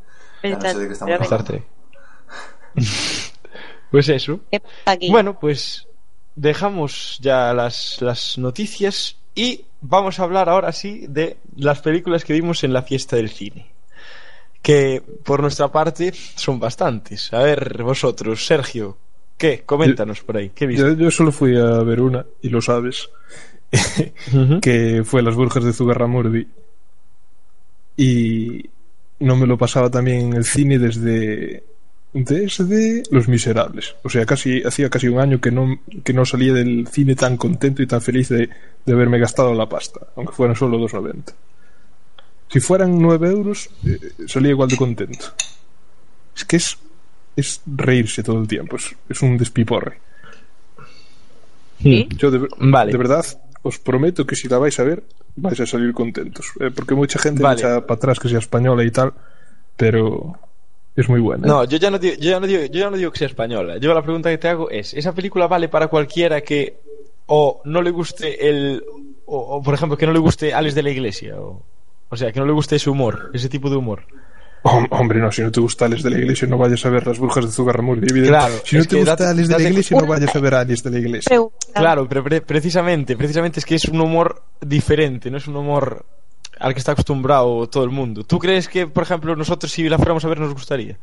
No 0.43 0.61
sé 0.61 0.79
de 0.79 0.87
qué 0.87 0.93
estamos 0.93 1.11
Pero- 1.13 1.23
Star. 1.23 1.43
Trek. 1.43 1.63
Pues 3.91 4.07
eso. 4.07 4.39
Bueno, 5.09 5.37
pues 5.37 5.85
dejamos 6.35 7.17
ya 7.21 7.53
las, 7.53 7.97
las 8.01 8.37
noticias 8.37 9.17
y 9.35 9.65
vamos 9.81 10.17
a 10.19 10.23
hablar 10.23 10.47
ahora 10.47 10.71
sí 10.71 11.05
de 11.09 11.35
las 11.57 11.81
películas 11.81 12.23
que 12.23 12.31
vimos 12.31 12.63
en 12.63 12.71
la 12.71 12.83
fiesta 12.83 13.17
del 13.17 13.29
cine. 13.29 13.69
Que 14.61 15.01
por 15.23 15.41
nuestra 15.41 15.69
parte 15.69 16.13
son 16.13 16.59
bastantes. 16.59 17.33
A 17.33 17.39
ver, 17.39 17.81
vosotros, 17.83 18.45
Sergio, 18.45 18.97
¿qué? 19.37 19.63
Coméntanos 19.65 20.21
por 20.21 20.37
ahí. 20.37 20.51
¿Qué 20.53 20.67
viste? 20.67 20.83
Yo, 20.83 20.93
yo 20.93 21.11
solo 21.11 21.31
fui 21.31 21.57
a 21.57 21.79
ver 21.79 22.01
una, 22.01 22.25
y 22.41 22.49
lo 22.49 22.61
sabes, 22.61 23.09
que 24.61 25.01
fue 25.03 25.23
Las 25.23 25.35
Burjas 25.35 25.63
de 25.63 25.73
Zugarramurdi. 25.73 26.47
Y 27.97 28.69
no 29.19 29.35
me 29.35 29.47
lo 29.47 29.57
pasaba 29.57 29.89
también 29.89 30.27
en 30.27 30.33
el 30.33 30.45
cine 30.45 30.77
desde 30.79 31.63
desde 32.13 33.03
Los 33.09 33.27
Miserables. 33.27 33.95
O 34.03 34.09
sea, 34.09 34.25
casi 34.25 34.61
hacía 34.63 34.89
casi 34.89 35.07
un 35.07 35.19
año 35.19 35.39
que 35.39 35.51
no, 35.51 35.79
que 36.03 36.13
no 36.13 36.25
salía 36.25 36.53
del 36.53 36.87
cine 36.87 37.15
tan 37.15 37.37
contento 37.37 37.81
y 37.81 37.87
tan 37.87 38.01
feliz 38.01 38.29
de, 38.29 38.49
de 38.85 38.93
haberme 38.93 39.19
gastado 39.19 39.53
la 39.53 39.69
pasta, 39.69 40.07
aunque 40.15 40.33
fueran 40.33 40.55
solo 40.55 40.77
2,90. 40.77 41.33
Si 42.51 42.59
fueran 42.59 42.99
9 42.99 43.29
euros, 43.29 43.69
eh, 43.85 43.97
salía 44.27 44.49
igual 44.51 44.67
de 44.67 44.75
contento. 44.75 45.27
Es 46.35 46.43
que 46.43 46.57
es, 46.57 46.77
es 47.35 47.61
reírse 47.65 48.23
todo 48.23 48.41
el 48.41 48.47
tiempo, 48.47 48.75
es, 48.75 48.93
es 49.07 49.21
un 49.21 49.37
despiporre. 49.37 49.99
¿Sí? 51.81 52.07
Yo 52.17 52.29
de, 52.29 52.47
Vale. 52.57 52.91
de 52.91 52.97
verdad 52.97 53.25
os 53.63 53.79
prometo 53.79 54.25
que 54.25 54.35
si 54.35 54.47
la 54.47 54.57
vais 54.57 54.79
a 54.79 54.83
ver 54.83 55.03
vais 55.35 55.59
a 55.59 55.65
salir 55.65 55.93
contentos. 55.93 56.47
Eh, 56.59 56.71
porque 56.75 56.93
mucha 56.93 57.19
gente 57.19 57.41
Vale. 57.41 57.55
le 57.55 57.61
echa 57.61 57.87
para 57.87 57.97
atrás 57.97 58.19
que 58.19 58.27
sea 58.27 58.39
española 58.39 58.83
y 58.83 58.91
tal, 58.91 59.13
pero 59.77 60.37
es 60.95 61.07
muy 61.07 61.21
buena. 61.21 61.47
¿eh? 61.47 61.49
No, 61.49 61.63
yo 61.63 61.77
ya 61.77 61.89
no, 61.89 61.97
digo, 61.99 62.15
yo, 62.15 62.31
ya 62.31 62.39
no 62.39 62.47
digo, 62.47 62.65
yo 62.65 62.79
ya 62.79 62.89
no 62.89 62.97
digo 62.97 63.11
que 63.11 63.19
sea 63.19 63.27
española. 63.27 63.77
Yo 63.77 63.93
la 63.93 64.03
pregunta 64.03 64.29
que 64.29 64.37
te 64.37 64.49
hago 64.49 64.69
es, 64.69 64.93
¿esa 64.93 65.13
película 65.15 65.47
vale 65.47 65.69
para 65.69 65.87
cualquiera 65.87 66.41
que 66.41 66.81
o 67.27 67.61
no 67.63 67.81
le 67.81 67.91
guste 67.91 68.49
el... 68.49 68.83
O, 69.25 69.37
o, 69.37 69.63
por 69.63 69.73
ejemplo, 69.73 69.97
que 69.97 70.05
no 70.05 70.11
le 70.11 70.19
guste 70.19 70.53
Alex 70.53 70.75
de 70.75 70.83
la 70.83 70.89
Iglesia? 70.89 71.39
O, 71.39 71.63
o 72.11 72.15
sea, 72.15 72.31
que 72.31 72.39
no 72.39 72.45
le 72.45 72.51
guste 72.51 72.75
ese 72.75 72.89
humor, 72.91 73.31
ese 73.33 73.49
tipo 73.49 73.69
de 73.69 73.77
humor. 73.77 74.03
Hom- 74.63 74.87
hombre, 74.91 75.19
no, 75.19 75.31
si 75.31 75.41
no 75.41 75.51
te 75.51 75.59
gusta 75.59 75.85
Alex 75.85 76.03
de 76.03 76.11
la 76.11 76.19
Iglesia 76.19 76.47
no 76.47 76.55
vayas 76.55 76.85
a 76.85 76.89
ver 76.91 77.07
las 77.07 77.17
brujas 77.17 77.43
de 77.45 77.51
Zugarramurdi. 77.51 78.05
Claro, 78.27 78.53
si 78.63 78.77
no 78.77 78.85
te 78.85 78.97
gusta 78.97 79.11
date- 79.15 79.25
Alex 79.25 79.47
de 79.47 79.53
la 79.53 79.57
date- 79.57 79.69
Iglesia 79.71 79.97
no 79.99 80.05
vayas 80.05 80.35
a 80.35 80.39
ver 80.39 80.53
a 80.53 80.59
Alex 80.59 80.83
de 80.83 80.91
la 80.91 80.99
Iglesia. 80.99 81.39
Claro, 81.73 82.07
pero 82.07 82.23
pre- 82.23 82.41
precisamente, 82.41 83.17
precisamente 83.17 83.59
es 83.59 83.65
que 83.65 83.73
es 83.73 83.85
un 83.85 83.99
humor 83.99 84.43
diferente, 84.61 85.31
no 85.31 85.37
es 85.37 85.47
un 85.47 85.55
humor 85.55 86.05
al 86.59 86.73
que 86.73 86.79
está 86.79 86.91
acostumbrado 86.91 87.67
todo 87.69 87.83
el 87.83 87.89
mundo. 87.89 88.23
¿Tú 88.23 88.37
crees 88.37 88.67
que, 88.67 88.85
por 88.85 89.01
ejemplo, 89.01 89.35
nosotros 89.35 89.71
si 89.71 89.89
la 89.89 89.97
fuéramos 89.97 90.23
a 90.25 90.27
ver 90.27 90.39
nos 90.39 90.53
gustaría? 90.53 90.95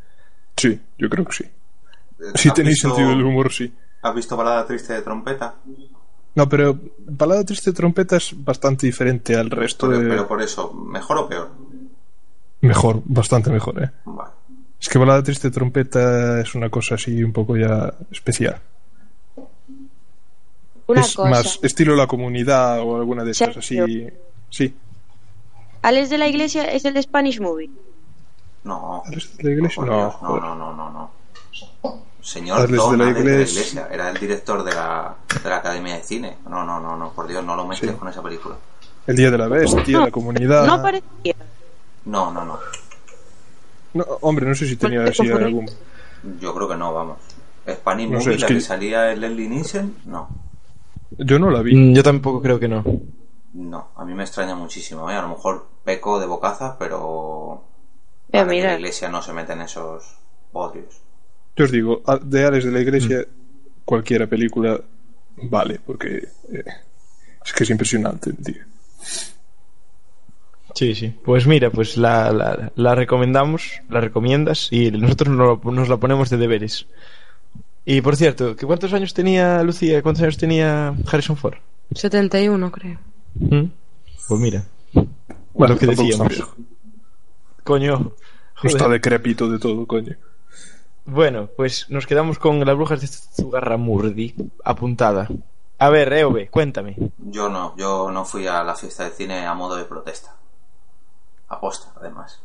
Sí, 0.56 0.78
yo 0.96 1.08
creo 1.08 1.24
que 1.24 1.32
sí. 1.32 1.44
Si 2.36 2.48
¿has 2.50 2.54
tenéis 2.54 2.76
visto- 2.76 2.88
sentido 2.90 3.08
del 3.10 3.24
humor, 3.24 3.52
sí. 3.52 3.72
¿Has 4.02 4.14
visto 4.14 4.36
Balada 4.36 4.64
Triste 4.66 4.92
de 4.92 5.02
Trompeta? 5.02 5.56
No, 6.34 6.48
pero 6.48 6.78
Balada 7.06 7.44
Triste 7.44 7.72
Trompeta 7.72 8.16
es 8.16 8.32
bastante 8.44 8.86
diferente 8.86 9.34
al 9.36 9.50
resto 9.50 9.88
Pero, 9.88 10.00
de... 10.00 10.08
pero 10.08 10.28
por 10.28 10.40
eso, 10.40 10.72
¿mejor 10.72 11.18
o 11.18 11.28
peor? 11.28 11.50
Mejor, 12.60 13.02
bastante 13.04 13.50
mejor, 13.50 13.82
¿eh? 13.82 13.90
Vale. 14.04 14.30
Es 14.80 14.88
que 14.88 14.98
Balada 14.98 15.22
Triste 15.22 15.50
Trompeta 15.50 16.40
es 16.40 16.54
una 16.54 16.70
cosa 16.70 16.94
así 16.94 17.22
un 17.24 17.32
poco 17.32 17.56
ya 17.56 17.92
especial. 18.12 18.60
Una 20.86 21.00
es 21.00 21.14
cosa. 21.14 21.28
más 21.28 21.58
estilo 21.62 21.96
La 21.96 22.06
Comunidad 22.06 22.80
o 22.80 22.96
alguna 22.96 23.24
de 23.24 23.32
estas 23.32 23.56
así. 23.56 24.06
Sí. 24.50 24.74
Alex 25.82 26.10
de 26.10 26.18
la 26.18 26.28
Iglesia 26.28 26.64
es 26.64 26.84
el 26.84 26.94
de 26.94 27.02
Spanish 27.02 27.40
Movie. 27.40 27.70
No. 28.64 29.02
¿Alex 29.04 29.36
de 29.36 29.44
la 29.44 29.50
Iglesia? 29.50 29.84
No, 29.84 29.96
Dios, 29.96 30.22
no, 30.22 30.40
no, 30.40 30.54
no, 30.54 30.72
no, 30.74 30.90
no. 31.82 32.07
Señor 32.20 32.68
de 32.68 32.76
Don 32.76 32.98
la 32.98 33.06
de 33.06 33.12
la 33.14 33.20
Iglesia. 33.20 33.88
Era 33.90 34.10
el 34.10 34.18
director 34.18 34.62
de 34.64 34.74
la, 34.74 35.14
de 35.42 35.48
la 35.48 35.56
Academia 35.56 35.94
de 35.96 36.02
Cine. 36.02 36.38
No, 36.48 36.64
no, 36.64 36.80
no, 36.80 36.96
no, 36.96 37.12
por 37.12 37.26
Dios, 37.26 37.44
no 37.44 37.54
lo 37.56 37.66
mezcles 37.66 37.92
Sí. 37.92 37.98
con 37.98 38.08
esa 38.08 38.22
película. 38.22 38.56
El 39.06 39.16
Día 39.16 39.30
de 39.30 39.38
la 39.38 39.48
Bestia, 39.48 40.00
La 40.00 40.10
Comunidad. 40.10 40.66
No 40.66 40.82
parecía. 40.82 41.34
No, 42.04 42.30
no, 42.32 42.44
no. 42.44 42.58
No, 43.94 44.04
hombre, 44.20 44.46
no 44.46 44.54
sé 44.54 44.66
si 44.66 44.76
tenía 44.76 45.04
así 45.04 45.30
algún. 45.30 45.70
Yo 46.40 46.54
creo 46.54 46.68
que 46.68 46.76
no, 46.76 46.92
vamos. 46.92 47.18
Spanish 47.68 48.10
No 48.10 48.18
sé, 48.20 48.24
Movie, 48.26 48.34
es 48.36 48.40
la 48.42 48.46
que- 48.48 48.54
que 48.54 48.60
salía 48.60 49.12
el 49.12 49.20
Leslie 49.20 49.48
Nielsen, 49.48 49.96
no. 50.06 50.28
Yo 51.18 51.38
no 51.38 51.50
la 51.50 51.62
vi. 51.62 51.74
Mm, 51.74 51.94
Yo 51.94 52.02
tampoco 52.02 52.42
creo 52.42 52.58
que 52.60 52.68
no. 52.68 52.84
No, 53.54 53.88
a 53.96 54.04
mí 54.04 54.14
me 54.14 54.24
extraña 54.24 54.54
muchísimo. 54.54 55.10
¿eh? 55.10 55.14
A 55.14 55.22
lo 55.22 55.28
mejor 55.28 55.66
peco 55.84 56.20
de 56.20 56.26
bocaza, 56.26 56.76
pero. 56.78 57.62
Voy 58.30 58.40
a 58.40 58.42
Alex 58.42 58.48
de 58.48 58.54
mirar. 58.56 58.72
la 58.72 58.78
iglesia 58.78 59.08
no 59.08 59.22
se 59.22 59.32
mete 59.32 59.52
en 59.54 59.62
esos 59.62 60.18
odios. 60.52 61.00
Yo 61.58 61.64
os 61.64 61.70
digo, 61.72 62.02
de 62.22 62.44
Alex 62.44 62.64
de 62.64 62.70
la 62.72 62.80
Iglesia, 62.80 63.18
Mm. 63.18 63.84
cualquiera 63.84 64.26
película 64.26 64.80
vale, 65.42 65.80
porque 65.84 66.28
eh, 66.52 66.64
es 67.44 67.52
que 67.52 67.64
es 67.64 67.70
impresionante, 67.70 68.32
tío. 68.32 68.62
Sí, 70.74 70.94
sí. 70.94 71.12
Pues 71.24 71.46
mira, 71.46 71.70
pues 71.70 71.96
la, 71.96 72.30
la, 72.32 72.70
la 72.76 72.94
recomendamos, 72.94 73.80
la 73.90 74.00
recomiendas 74.00 74.68
y 74.70 74.90
nosotros 74.92 75.34
nos, 75.36 75.64
nos 75.64 75.88
la 75.88 75.96
ponemos 75.96 76.30
de 76.30 76.36
deberes. 76.36 76.86
Y 77.84 78.00
por 78.02 78.16
cierto, 78.16 78.54
¿que 78.54 78.66
¿cuántos 78.66 78.92
años 78.92 79.14
tenía 79.14 79.62
Lucía? 79.64 80.02
¿Cuántos 80.02 80.22
años 80.22 80.36
tenía 80.36 80.94
Harrison 81.10 81.36
Ford? 81.36 81.56
71, 81.94 82.70
creo. 82.70 82.98
¿Mm? 83.34 83.64
Pues 84.28 84.40
mira, 84.40 84.64
Bueno, 85.54 85.74
lo 85.74 85.80
que 85.80 85.86
decíamos. 85.86 86.44
Coño. 87.64 88.12
Joder. 88.56 88.72
está 88.76 88.88
decrépito 88.88 89.48
de 89.48 89.58
todo, 89.58 89.86
coño. 89.86 90.14
Bueno, 91.10 91.48
pues 91.56 91.88
nos 91.88 92.06
quedamos 92.06 92.38
con 92.38 92.62
las 92.66 92.76
brujas 92.76 93.00
de 93.00 93.06
Zugarramurdi 93.06 94.34
apuntada. 94.62 95.26
A 95.78 95.88
ver, 95.88 96.12
Eove, 96.12 96.50
cuéntame. 96.50 96.96
Yo 97.16 97.48
no, 97.48 97.74
yo 97.78 98.10
no 98.10 98.26
fui 98.26 98.46
a 98.46 98.62
la 98.62 98.74
fiesta 98.74 99.04
de 99.04 99.10
cine 99.10 99.46
a 99.46 99.54
modo 99.54 99.76
de 99.76 99.86
protesta. 99.86 100.36
Aposta, 101.48 101.94
además. 101.96 102.42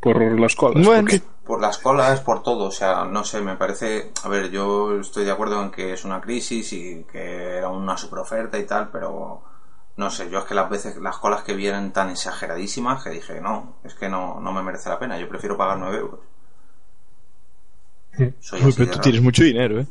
Por 0.00 0.20
las 0.40 0.56
colas. 0.56 0.84
Bueno. 0.84 1.08
Por 1.44 1.60
las 1.60 1.78
colas, 1.78 2.20
por 2.22 2.42
todo, 2.42 2.64
o 2.64 2.70
sea, 2.72 3.04
no 3.04 3.22
sé, 3.22 3.40
me 3.40 3.56
parece... 3.56 4.10
A 4.24 4.28
ver, 4.28 4.50
yo 4.50 4.98
estoy 4.98 5.24
de 5.24 5.30
acuerdo 5.30 5.62
en 5.62 5.70
que 5.70 5.92
es 5.92 6.04
una 6.04 6.20
crisis 6.20 6.72
y 6.72 7.04
que 7.04 7.58
era 7.58 7.68
una 7.68 7.96
superoferta 7.96 8.58
y 8.58 8.66
tal, 8.66 8.90
pero... 8.90 9.42
No 9.96 10.10
sé, 10.10 10.28
yo 10.28 10.40
es 10.40 10.44
que 10.46 10.54
las 10.54 10.68
veces, 10.68 10.96
las 10.96 11.18
colas 11.18 11.44
que 11.44 11.54
vienen 11.54 11.92
tan 11.92 12.10
exageradísimas 12.10 13.04
que 13.04 13.10
dije, 13.10 13.40
no, 13.40 13.74
es 13.84 13.94
que 13.94 14.08
no, 14.08 14.40
no 14.40 14.50
me 14.52 14.62
merece 14.62 14.88
la 14.88 14.98
pena, 14.98 15.18
yo 15.18 15.28
prefiero 15.28 15.56
pagar 15.56 15.78
9 15.78 15.98
euros. 15.98 16.31
Soy 18.40 18.60
Uy, 18.60 18.66
así 18.68 18.72
pero 18.76 18.86
tú 18.86 18.90
raro. 18.98 19.02
tienes 19.02 19.22
mucho 19.22 19.44
dinero, 19.44 19.80
¿eh? 19.80 19.86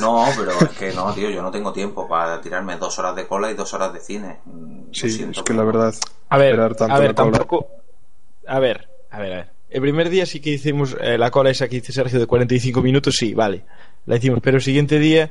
No, 0.00 0.26
pero 0.36 0.60
es 0.60 0.76
que 0.78 0.92
no, 0.92 1.12
tío, 1.14 1.30
yo 1.30 1.40
no 1.42 1.50
tengo 1.50 1.72
tiempo 1.72 2.08
para 2.08 2.40
tirarme 2.40 2.76
dos 2.76 2.98
horas 2.98 3.14
de 3.16 3.26
cola 3.26 3.50
y 3.50 3.54
dos 3.54 3.72
horas 3.74 3.92
de 3.92 4.00
cine. 4.00 4.40
Mm, 4.44 4.86
lo 4.88 4.94
Sí, 4.94 5.10
siento, 5.10 5.40
es 5.40 5.44
que 5.44 5.54
la 5.54 5.64
verdad. 5.64 5.94
A 6.30 6.38
ver, 6.38 6.58
a 6.60 6.98
ver, 6.98 7.14
tampoco. 7.14 7.68
A 8.46 8.58
ver, 8.58 8.88
a 9.10 9.18
ver, 9.20 9.32
a 9.32 9.36
ver. 9.36 9.50
El 9.70 9.80
primer 9.80 10.08
día 10.10 10.26
sí 10.26 10.40
que 10.40 10.50
hicimos 10.50 10.96
eh, 11.00 11.16
la 11.18 11.30
cola 11.30 11.50
esa 11.50 11.68
que 11.68 11.76
dice 11.76 11.92
Sergio 11.92 12.18
de 12.20 12.26
45 12.26 12.82
minutos, 12.82 13.14
sí, 13.16 13.34
vale. 13.34 13.64
La 14.06 14.16
hicimos, 14.16 14.40
pero 14.42 14.56
el 14.58 14.62
siguiente 14.62 14.98
día 14.98 15.30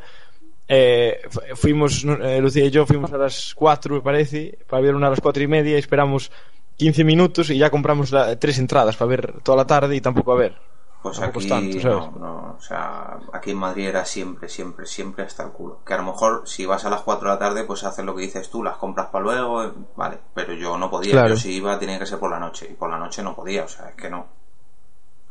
eh, 0.67 1.19
fu- 1.29 1.41
fuimos, 1.55 2.03
eh, 2.03 2.39
Lucía 2.41 2.65
y 2.65 2.71
yo 2.71 2.85
fuimos 2.85 3.11
a 3.13 3.17
las 3.17 3.53
4, 3.55 3.95
me 3.95 4.01
parece, 4.01 4.57
para 4.67 4.81
ver 4.81 4.95
una 4.95 5.07
a 5.07 5.09
las 5.11 5.21
4 5.21 5.43
y 5.43 5.47
media, 5.47 5.77
esperamos 5.77 6.31
15 6.77 7.03
minutos 7.03 7.49
y 7.51 7.57
ya 7.57 7.69
compramos 7.69 8.11
la- 8.11 8.37
tres 8.39 8.57
entradas 8.59 8.95
para 8.97 9.09
ver 9.09 9.33
toda 9.43 9.57
la 9.57 9.67
tarde 9.67 9.95
y 9.95 10.01
tampoco 10.01 10.33
a 10.33 10.37
ver. 10.37 10.55
Pues 11.03 11.19
aquí 11.19 11.39
es 11.39 11.47
tanto, 11.49 11.79
¿sabes? 11.81 11.97
no, 11.97 12.11
no, 12.17 12.55
o 12.57 12.61
sea, 12.61 13.19
aquí 13.33 13.51
en 13.51 13.57
Madrid 13.57 13.87
era 13.89 14.05
siempre, 14.05 14.47
siempre, 14.47 14.85
siempre 14.85 15.25
hasta 15.25 15.43
el 15.43 15.51
culo. 15.51 15.81
Que 15.85 15.93
a 15.93 15.97
lo 15.97 16.03
mejor 16.03 16.43
si 16.47 16.65
vas 16.65 16.85
a 16.85 16.89
las 16.89 17.01
4 17.01 17.27
de 17.27 17.33
la 17.35 17.39
tarde, 17.39 17.65
pues 17.65 17.83
haces 17.83 18.05
lo 18.05 18.15
que 18.15 18.21
dices 18.21 18.49
tú, 18.49 18.63
las 18.63 18.77
compras 18.77 19.07
para 19.07 19.23
luego, 19.25 19.63
eh, 19.65 19.71
vale, 19.97 20.17
pero 20.33 20.53
yo 20.53 20.77
no 20.77 20.89
podía, 20.89 21.11
Claro. 21.11 21.29
yo 21.29 21.35
si 21.35 21.51
iba 21.57 21.77
tenía 21.77 21.99
que 21.99 22.05
ser 22.05 22.19
por 22.19 22.31
la 22.31 22.39
noche, 22.39 22.69
y 22.71 22.73
por 22.73 22.89
la 22.89 22.97
noche 22.97 23.21
no 23.21 23.35
podía, 23.35 23.65
o 23.65 23.67
sea, 23.67 23.89
es 23.89 23.95
que 23.95 24.09
no. 24.09 24.25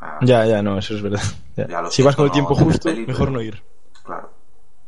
Ah, 0.00 0.18
Ya, 0.20 0.44
ya, 0.44 0.62
no, 0.62 0.78
eso 0.78 0.94
es 0.94 1.00
verdad. 1.02 1.22
Ya. 1.56 1.90
Si 1.90 2.02
vas 2.02 2.16
con 2.16 2.26
el 2.26 2.32
tiempo 2.32 2.54
justo, 2.54 2.88
peli, 2.90 3.06
mejor 3.06 3.28
pero- 3.28 3.30
no 3.32 3.40
ir. 3.40 3.62
Claro. 4.04 4.30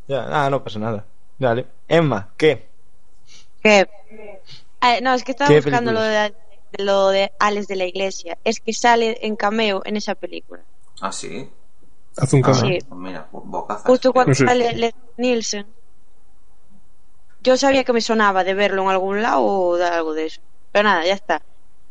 Ya, 0.06 0.26
ah, 0.44 0.50
no 0.50 0.62
pasa 0.62 0.78
nada. 0.78 1.04
Dale. 1.38 1.66
Emma, 1.88 2.28
¿qué? 2.36 2.68
¿Qué? 3.62 3.88
Ah, 4.82 4.96
no, 5.02 5.14
es 5.14 5.24
que 5.24 5.32
estaba 5.32 5.48
¿Qué 5.48 5.60
buscando 5.62 5.92
lo 5.92 6.00
películas? 6.00 6.32
de 6.72 6.84
lo 6.84 7.08
de 7.08 7.32
Alex 7.38 7.68
de 7.68 7.76
la 7.76 7.84
Iglesia. 7.86 8.36
Es 8.44 8.60
que 8.60 8.72
sale 8.74 9.18
en 9.22 9.36
cameo 9.36 9.80
en 9.86 9.96
esa 9.96 10.14
película. 10.14 10.62
Ah, 11.00 11.12
sí. 11.12 11.50
Haz 12.16 12.32
un 12.32 12.40
Ah, 12.44 12.52
cambio. 12.52 12.80
Sí. 12.80 12.86
pues 12.88 13.00
mira, 13.00 13.28
bo- 13.32 13.40
bocazas. 13.42 13.86
Justo 13.86 14.12
cuando 14.12 14.34
sale 14.34 14.72
Leslie 14.72 14.94
Nielsen. 15.16 15.74
Yo 17.40 17.56
sabía 17.56 17.84
que 17.84 17.92
me 17.92 18.00
sonaba 18.00 18.44
de 18.44 18.54
verlo 18.54 18.82
en 18.82 18.88
algún 18.88 19.20
lado 19.22 19.42
o 19.44 19.76
de 19.76 19.84
algo 19.84 20.14
de 20.14 20.26
eso. 20.26 20.40
Pero 20.72 20.84
nada, 20.84 21.04
ya 21.04 21.12
está. 21.14 21.42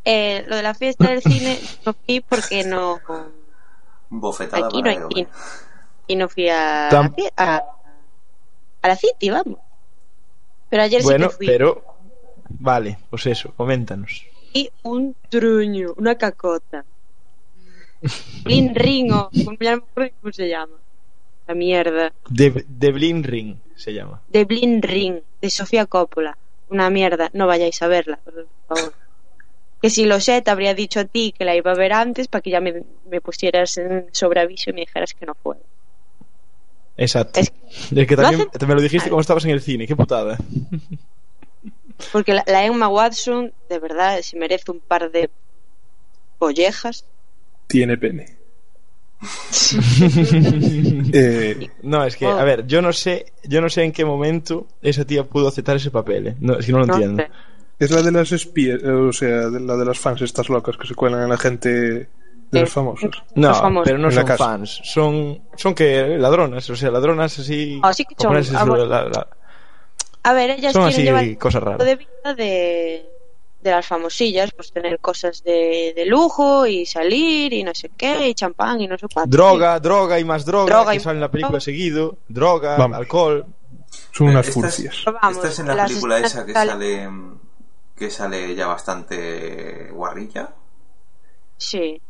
Eh, 0.06 0.44
lo 0.48 0.56
de 0.56 0.64
la 0.64 0.74
fiesta 0.74 1.10
del 1.10 1.22
cine 1.22 1.60
no 1.86 1.94
fui 1.94 2.22
porque 2.22 2.64
no. 2.64 3.00
Bofetada 4.10 4.68
Aquí 4.68 4.82
no 4.82 4.90
hay 4.90 5.00
cine. 5.10 5.28
Y 6.08 6.16
no 6.16 6.28
fui 6.28 6.50
a, 6.50 6.90
Tam- 6.90 7.16
a, 7.38 7.64
a 8.82 8.88
la 8.88 8.96
City, 8.96 9.30
vamos. 9.30 9.60
Pero 10.70 10.84
ayer 10.84 11.04
Bueno, 11.04 11.26
sí 11.26 11.30
que 11.32 11.38
fui. 11.38 11.48
pero... 11.48 11.84
Vale, 12.50 13.00
pues 13.10 13.26
eso, 13.28 13.54
coméntanos. 13.56 14.26
Y 14.54 14.70
un 14.84 15.16
truño, 15.30 15.94
una 15.98 16.16
cacota. 16.16 16.86
Blin 18.44 18.76
Ringo, 18.76 19.30
como 19.46 19.58
ya 19.60 19.72
no 19.76 19.78
me 19.78 19.84
acuerdo 19.92 20.12
cómo 20.22 20.34
se 20.34 20.48
llama. 20.50 20.74
La 21.48 21.54
mierda. 21.56 22.14
De, 22.30 22.66
de 22.68 22.92
Blin 22.92 23.24
Ring 23.24 23.58
se 23.76 23.94
llama. 23.94 24.22
De 24.30 24.46
Blin 24.46 24.82
Ring, 24.82 25.20
de 25.42 25.50
Sofía 25.50 25.86
Coppola. 25.86 26.38
Una 26.70 26.90
mierda, 26.90 27.30
no 27.34 27.48
vayáis 27.48 27.82
a 27.82 27.88
verla, 27.88 28.18
por 28.24 28.48
favor. 28.68 28.94
Que 29.82 29.90
si 29.90 30.06
lo 30.06 30.20
sé, 30.22 30.42
te 30.42 30.50
habría 30.52 30.74
dicho 30.74 31.02
a 31.02 31.06
ti 31.06 31.34
que 31.38 31.44
la 31.44 31.56
iba 31.56 31.72
a 31.72 31.76
ver 31.76 31.92
antes 31.94 32.28
para 32.30 32.42
que 32.42 32.50
ya 32.52 32.62
me, 32.62 32.84
me 33.10 33.20
pusieras 33.22 33.78
en 33.78 34.08
sobreaviso 34.14 34.70
y 34.70 34.74
me 34.74 34.82
dijeras 34.82 35.14
que 35.14 35.26
no 35.26 35.36
fue. 35.36 35.58
Exacto. 36.98 37.40
Es- 37.42 37.52
Es 37.96 38.08
que 38.08 38.16
lo 38.16 38.22
también 38.24 38.48
hacen- 38.54 38.68
me 38.68 38.76
lo 38.76 38.82
dijiste 38.82 39.10
cuando 39.10 39.22
estabas 39.22 39.44
en 39.46 39.52
el 39.52 39.62
cine, 39.62 39.86
qué 39.88 39.96
putada. 39.96 40.38
Porque 42.12 42.34
la, 42.34 42.44
la 42.48 42.64
Emma 42.66 42.88
Watson, 42.88 43.52
de 43.70 43.80
verdad, 43.80 44.22
se 44.22 44.38
merece 44.38 44.72
un 44.72 44.80
par 44.80 45.12
de 45.12 45.30
collejas. 46.40 47.06
Tiene 47.68 47.98
pene. 47.98 48.26
Eh, 51.16 51.70
No, 51.84 52.04
es 52.04 52.16
que, 52.18 52.26
Oh. 52.26 52.38
a 52.38 52.44
ver, 52.44 52.66
yo 52.68 52.82
no 52.82 52.92
sé, 52.94 53.34
yo 53.44 53.62
no 53.62 53.70
sé 53.70 53.84
en 53.84 53.92
qué 53.92 54.06
momento 54.06 54.68
esa 54.82 55.06
tía 55.06 55.24
pudo 55.24 55.48
aceptar 55.48 55.76
ese 55.78 55.92
papel, 55.92 56.28
¿eh? 56.28 56.36
No, 56.40 56.58
es 56.58 56.66
que 56.66 56.72
no 56.72 56.80
lo 56.80 56.86
No 56.88 56.94
entiendo. 56.96 57.24
sé. 57.24 57.30
es 57.80 57.92
la 57.92 58.02
de 58.02 58.12
las 58.12 58.32
espías, 58.32 58.80
eh, 58.84 58.90
o 58.90 59.12
sea, 59.12 59.50
de 59.50 59.60
la 59.60 59.76
de 59.76 59.86
las 59.86 60.00
fans 60.00 60.22
estas 60.22 60.50
locas 60.50 60.78
que 60.78 60.88
se 60.88 60.96
cuelan 60.96 61.24
en 61.24 61.30
la 61.30 61.38
gente 61.38 61.70
de 61.70 62.08
los 62.52 62.70
Sí. 62.70 62.74
famosos. 62.76 63.24
No, 63.36 63.50
Los 63.50 63.60
famosos. 63.60 63.86
pero 63.86 63.98
no 64.00 64.12
son 64.12 64.26
casa. 64.26 64.38
fans, 64.46 64.80
son, 64.84 65.42
son 65.58 65.74
que 65.74 66.18
ladronas, 66.18 66.70
o 66.70 66.76
sea, 66.76 66.92
ladronas 66.92 67.38
así. 67.40 67.80
Ah, 67.84 67.94
sí 67.94 68.06
que 68.06 68.16
son, 68.18 68.30
ponerse 68.30 68.56
ah, 68.56 68.60
sobre 68.60 68.72
bueno. 68.86 68.86
la- 68.86 69.04
la- 69.10 69.28
A 70.24 70.34
ver, 70.34 70.52
ellas 70.52 70.72
son 70.74 70.84
quieren 70.90 71.16
así 71.18 71.26
llevar 71.26 71.38
cosas 71.38 71.64
raras. 71.64 71.86
de 71.86 71.96
vida 71.98 72.34
de, 72.38 73.06
de 73.64 73.72
las 73.72 73.88
famosillas, 73.88 74.52
pues 74.52 74.72
tener 74.72 75.00
cosas 75.00 75.44
de, 75.44 75.94
de 75.96 76.06
lujo 76.06 76.66
y 76.68 76.86
salir 76.86 77.54
y 77.54 77.64
no 77.64 77.74
sé 77.74 77.90
qué, 77.98 78.28
y 78.30 78.34
champán 78.36 78.82
y 78.82 78.88
no 78.88 78.98
sé 78.98 79.08
cuánto. 79.12 79.36
Droga, 79.36 79.80
droga 79.80 80.20
y 80.20 80.24
más 80.26 80.46
droga, 80.46 80.66
Droga 80.76 80.92
que 80.92 80.98
y 80.98 81.00
sale 81.00 81.16
en 81.18 81.22
la 81.22 81.32
película 81.32 81.52
droga. 81.52 81.62
seguido, 81.62 82.18
droga, 82.28 82.76
Vamos. 82.78 82.98
alcohol. 82.98 83.46
Son 84.12 84.28
unas 84.28 84.50
furcias. 84.50 84.96
Esta 85.32 85.48
es 85.48 85.60
en 85.60 85.68
la 85.68 85.86
película 85.86 86.18
esa 86.20 86.46
que 86.46 86.54
sale- 86.54 86.72
sale 86.72 87.10
que 87.96 88.10
sale 88.10 88.56
ya 88.56 88.68
bastante 88.68 89.90
guarrilla. 89.92 90.50
Sí. 91.58 92.02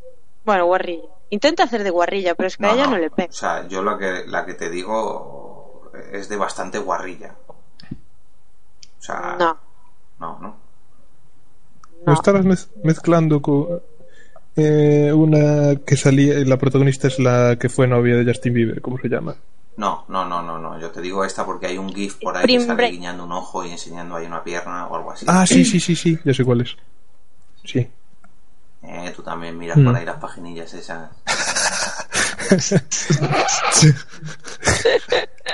Bueno, 0.46 0.66
guarrilla. 0.66 1.04
Intenta 1.30 1.64
hacer 1.64 1.84
de 1.84 1.90
guarrilla, 1.90 2.36
pero 2.36 2.48
es 2.48 2.58
que 2.58 2.66
a 2.66 2.74
ella 2.74 2.88
no 2.88 2.98
le 2.98 3.10
pega. 3.10 3.30
O 3.30 3.34
sea, 3.34 3.68
yo 3.68 3.82
la 3.84 3.98
que, 3.98 4.24
la 4.28 4.46
que 4.46 4.54
te 4.54 4.70
digo 4.70 5.92
es 6.12 6.30
de 6.30 6.38
bastante 6.38 6.78
guarrilla. 6.80 7.36
O 7.50 9.02
sea, 9.02 9.36
No, 9.38 9.58
no, 10.20 10.40
no. 10.40 10.58
¿No 12.06 12.12
no. 12.12 12.14
estarás 12.14 12.46
mez- 12.46 12.70
mezclando 12.84 13.42
con 13.42 13.82
eh, 14.56 15.12
una 15.14 15.76
que 15.86 15.98
salía, 15.98 16.36
la 16.46 16.58
protagonista 16.58 17.08
es 17.08 17.20
la 17.20 17.58
que 17.60 17.70
fue 17.70 17.88
novia 17.88 18.16
de 18.18 18.26
Justin 18.26 18.54
Bieber, 18.54 18.82
¿cómo 18.82 18.98
se 19.00 19.08
llama? 19.10 19.36
No, 19.78 20.06
no, 20.08 20.24
no, 20.26 20.42
no, 20.44 20.60
no. 20.60 20.80
Yo 20.80 20.92
te 20.92 21.02
digo 21.02 21.26
esta 21.26 21.46
porque 21.46 21.66
hay 21.68 21.78
un 21.80 21.92
GIF 21.94 22.18
por 22.22 22.38
ahí 22.38 22.46
que 22.46 22.54
Spring 22.54 22.62
sale 22.68 22.76
Break. 22.78 22.92
guiñando 22.92 23.24
un 23.26 23.32
ojo 23.32 23.66
y 23.66 23.72
enseñando 23.72 24.16
ahí 24.16 24.26
una 24.28 24.44
pierna 24.44 24.86
o 24.88 24.96
algo 24.96 25.12
así. 25.12 25.26
Ah, 25.28 25.48
sí, 25.48 25.66
sí, 25.66 25.80
sí, 25.80 25.96
sí, 25.96 26.20
ya 26.24 26.34
sé 26.34 26.44
cuál 26.46 26.62
es. 26.62 26.76
Sí. 27.64 27.88
Eh, 28.84 29.14
tú 29.16 29.24
también 29.24 29.58
miras 29.58 29.78
Mm. 29.78 29.86
por 29.86 29.96
ahí 29.96 30.06
las 30.06 30.18
paginillas 30.18 30.74
esas. 30.74 31.10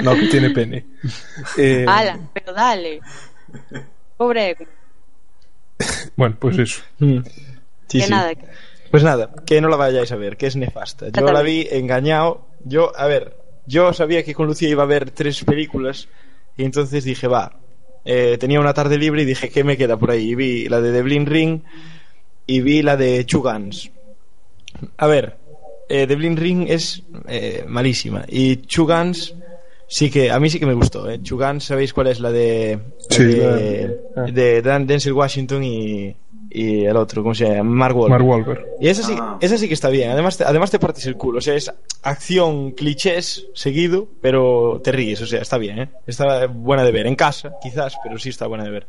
No, 0.01 0.15
que 0.15 0.27
tiene 0.27 0.49
pene. 0.51 0.85
Eh, 1.57 1.85
Ala, 1.87 2.19
pero 2.33 2.53
dale. 2.53 3.01
Pobre. 4.17 4.55
Bueno, 6.15 6.35
pues 6.39 6.57
eso. 6.57 6.81
Mm. 6.99 7.19
Sí, 7.87 7.99
que 7.99 8.05
sí. 8.05 8.11
nada. 8.11 8.35
que- 8.35 8.45
Pues 8.91 9.03
nada, 9.03 9.31
que 9.45 9.61
no 9.61 9.69
la 9.69 9.75
vayáis 9.77 10.11
a 10.11 10.15
ver, 10.15 10.35
que 10.37 10.47
es 10.47 10.55
nefasta. 10.55 11.05
Yo 11.07 11.11
Totalmente. 11.11 11.33
la 11.33 11.41
vi 11.43 11.67
engañado. 11.71 12.47
Yo, 12.65 12.91
a 12.97 13.05
ver, 13.07 13.35
yo 13.65 13.93
sabía 13.93 14.23
que 14.23 14.33
con 14.33 14.47
Lucía 14.47 14.69
iba 14.69 14.83
a 14.83 14.87
ver 14.87 15.11
tres 15.11 15.43
películas 15.43 16.07
y 16.57 16.63
entonces 16.63 17.03
dije, 17.03 17.27
va. 17.27 17.55
eh, 18.05 18.37
tenía 18.39 18.59
una 18.59 18.73
tarde 18.73 18.97
libre 18.97 19.21
y 19.21 19.25
dije, 19.25 19.49
¿qué 19.49 19.63
me 19.63 19.77
queda 19.77 19.97
por 19.97 20.09
ahí? 20.11 20.31
Y 20.31 20.35
vi 20.35 20.69
la 20.69 20.81
de 20.81 20.91
The 20.91 21.01
Blin 21.03 21.25
Ring 21.27 21.61
y 22.47 22.61
vi 22.61 22.81
la 22.81 22.97
de 22.97 23.25
Chugans. 23.25 23.91
A 24.97 25.05
ver, 25.07 25.37
eh, 25.87 26.07
The 26.07 26.15
Blin 26.15 26.35
Ring 26.37 26.65
es 26.69 27.03
eh, 27.27 27.63
malísima 27.67 28.25
y 28.27 28.57
Chugans 28.65 29.35
sí 29.89 30.09
que, 30.09 30.31
a 30.31 30.39
mí 30.39 30.49
sí 30.49 30.59
que 30.59 30.65
me 30.65 30.73
gustó. 30.73 31.09
Eh. 31.09 31.19
Chugans, 31.21 31.65
¿sabéis 31.65 31.91
cuál 31.93 32.07
es? 32.07 32.19
La 32.21 32.31
de, 32.31 32.79
la 33.09 33.15
Sí, 33.15 33.23
de, 33.25 33.97
la- 34.15 34.21
ah. 34.23 34.31
de 34.31 34.61
Dan- 34.61 34.87
Denzel 34.87 35.11
Washington 35.13 35.63
y, 35.63 36.15
y 36.49 36.85
el 36.85 36.95
otro, 36.95 37.21
¿cómo 37.23 37.35
se 37.35 37.45
llama? 37.49 37.69
Mark 37.69 37.95
Wahlberg. 37.97 38.23
Mark 38.23 38.25
Wahlberg. 38.27 38.65
Y 38.79 38.87
esa 38.87 39.03
sí, 39.03 39.15
Ah. 39.19 39.37
esa 39.41 39.57
sí 39.57 39.67
que 39.67 39.73
está 39.73 39.89
bien. 39.89 40.11
Además 40.11 40.37
te, 40.37 40.45
además 40.45 40.71
te 40.71 40.79
partes 40.79 41.05
el 41.07 41.15
culo. 41.17 41.39
O 41.39 41.41
sea, 41.41 41.55
es 41.55 41.71
acción 42.03 42.71
clichés 42.71 43.47
seguido, 43.53 44.07
pero 44.21 44.79
te 44.83 44.91
ríes. 44.91 45.21
O 45.21 45.25
sea, 45.27 45.41
está 45.41 45.57
bien, 45.57 45.79
¿eh? 45.79 45.89
Está 46.07 46.47
buena 46.47 46.83
de 46.83 46.91
ver. 46.91 47.07
En 47.07 47.15
casa, 47.15 47.53
quizás, 47.61 47.97
pero 48.03 48.17
sí 48.17 48.29
está 48.29 48.47
buena 48.47 48.63
de 48.63 48.69
ver. 48.71 48.87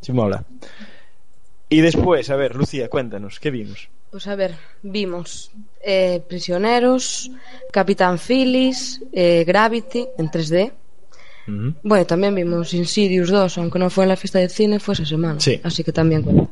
Sí 0.00 0.12
mola. 0.12 0.44
Y 1.68 1.80
después, 1.82 2.30
a 2.30 2.36
ver, 2.36 2.54
Lucía, 2.56 2.88
cuéntanos, 2.88 3.38
¿qué 3.40 3.50
vimos? 3.50 3.88
Pues 4.10 4.26
a 4.26 4.34
ver, 4.34 4.54
vimos 4.82 5.50
eh, 5.82 6.22
Prisioneros, 6.26 7.30
Capitán 7.70 8.18
Phillips, 8.18 9.00
eh, 9.12 9.44
Gravity 9.46 10.08
en 10.16 10.30
3D. 10.30 10.72
Ujú. 11.46 11.74
Bueno, 11.82 12.06
también 12.06 12.34
vimos 12.34 12.72
Insidious 12.72 13.30
2, 13.30 13.58
aunque 13.58 13.78
no 13.78 13.90
fue 13.90 14.04
en 14.04 14.08
la 14.08 14.16
fiesta 14.16 14.38
de 14.38 14.48
cine, 14.48 14.80
fue 14.80 14.94
esa 14.94 15.04
semana. 15.04 15.40
Sí. 15.40 15.60
Así 15.62 15.84
que 15.84 15.92
también 15.92 16.22
cuenta. 16.22 16.48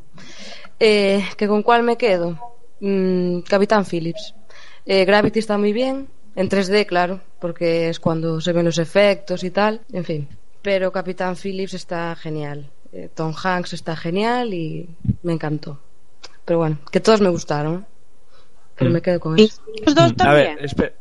Eh, 0.79 1.25
¿que 1.37 1.49
¿Con 1.49 1.63
cuál 1.63 1.83
me 1.83 1.97
quedo? 1.97 2.39
Mm, 2.81 3.41
Capitán 3.41 3.87
Phillips. 3.87 4.35
Eh, 4.85 5.05
Gravity 5.05 5.39
está 5.39 5.57
muy 5.57 5.73
bien, 5.73 6.09
en 6.35 6.49
3D, 6.49 6.87
claro, 6.87 7.21
porque 7.41 7.89
es 7.89 7.99
cuando 7.99 8.41
se 8.41 8.53
ven 8.53 8.67
los 8.67 8.79
efectos 8.79 9.43
y 9.45 9.51
tal, 9.51 9.81
en 9.93 10.05
fin. 10.05 10.29
Pero 10.63 10.93
Capitán 10.93 11.37
Phillips 11.37 11.75
está 11.75 12.15
genial. 12.17 12.71
Eh, 12.93 13.09
Tom 13.15 13.35
Hanks 13.35 13.73
está 13.73 13.97
genial 13.97 14.53
y 14.53 14.89
me 15.23 15.33
encantó. 15.33 15.81
Pero 16.47 16.59
bueno, 16.61 16.79
que 16.91 17.01
todos 17.01 17.21
me 17.21 17.29
gustaron. 17.29 17.87
Pero 18.77 18.91
Mm. 18.91 18.93
me 18.95 19.03
quedo 19.03 19.21
con 19.21 19.39
¿Y 19.39 19.45
eso. 19.45 19.61
los 19.85 19.95
dos 19.95 20.13
A 20.13 20.15
también? 20.15 20.57
ver, 20.57 20.65
espera. 20.65 20.93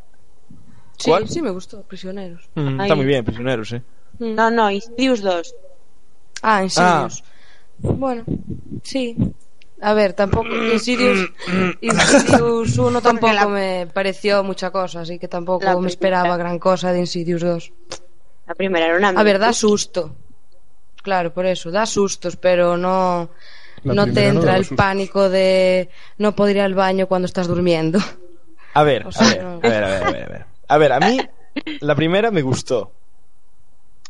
Sí, 0.97 1.09
¿cuál? 1.11 1.29
sí 1.29 1.41
me 1.41 1.51
gustó, 1.51 1.83
Prisioneros. 1.83 2.49
Mm, 2.55 2.81
está 2.81 2.95
muy 2.95 3.05
bien, 3.05 3.23
prisioneros, 3.23 3.71
¿eh? 3.73 3.81
No, 4.19 4.49
no, 4.51 4.69
Insidious 4.71 5.21
2. 5.21 5.55
Ah, 6.41 6.63
Insidious. 6.63 7.23
Bueno, 7.79 8.23
sí. 8.83 9.15
A 9.81 9.93
ver, 9.93 10.13
tampoco 10.13 10.47
Insidious, 10.71 11.29
Insidious 11.81 12.77
1 12.77 13.01
tampoco 13.01 13.33
la- 13.33 13.47
me 13.47 13.87
pareció 13.93 14.41
mucha 14.43 14.71
cosa, 14.71 15.01
así 15.01 15.19
que 15.19 15.27
tampoco 15.27 15.65
La 15.65 15.77
me 15.77 15.89
esperaba 15.89 16.37
gran 16.37 16.59
cosa 16.59 16.91
de 16.93 16.99
Insidious 16.99 17.41
2. 17.41 17.73
La 18.47 18.55
primera 18.55 18.85
era 18.87 18.97
una 18.97 19.09
A 19.09 19.23
ver, 19.23 19.37
da 19.37 19.51
susto. 19.53 20.15
Claro, 21.03 21.33
por 21.33 21.45
eso, 21.45 21.69
da 21.71 21.85
sustos, 21.85 22.35
pero 22.37 22.77
no 22.77 23.29
no 23.93 24.05
te 24.05 24.23
no 24.31 24.39
entra 24.39 24.55
el 24.55 24.63
sustos. 24.63 24.77
pánico 24.77 25.29
de 25.29 25.89
no 26.17 26.35
poder 26.35 26.55
ir 26.57 26.61
al 26.63 26.73
baño 26.75 27.07
cuando 27.07 27.25
estás 27.25 27.47
durmiendo. 27.47 27.99
A 28.73 28.83
ver, 28.83 29.05
O 29.07 29.09
a 29.13 29.27
ver, 29.29 29.43
no. 29.43 29.53
a 29.55 29.59
ver, 29.59 29.83
a 29.83 29.87
ver, 29.89 30.03
a 30.03 30.11
ver, 30.11 30.23
a 30.23 30.27
ver. 30.29 30.45
A 30.67 30.77
ver, 30.77 30.91
a 30.93 30.99
mí 30.99 31.17
la 31.81 31.95
primera 31.95 32.31
me 32.31 32.41
gustó. 32.41 32.91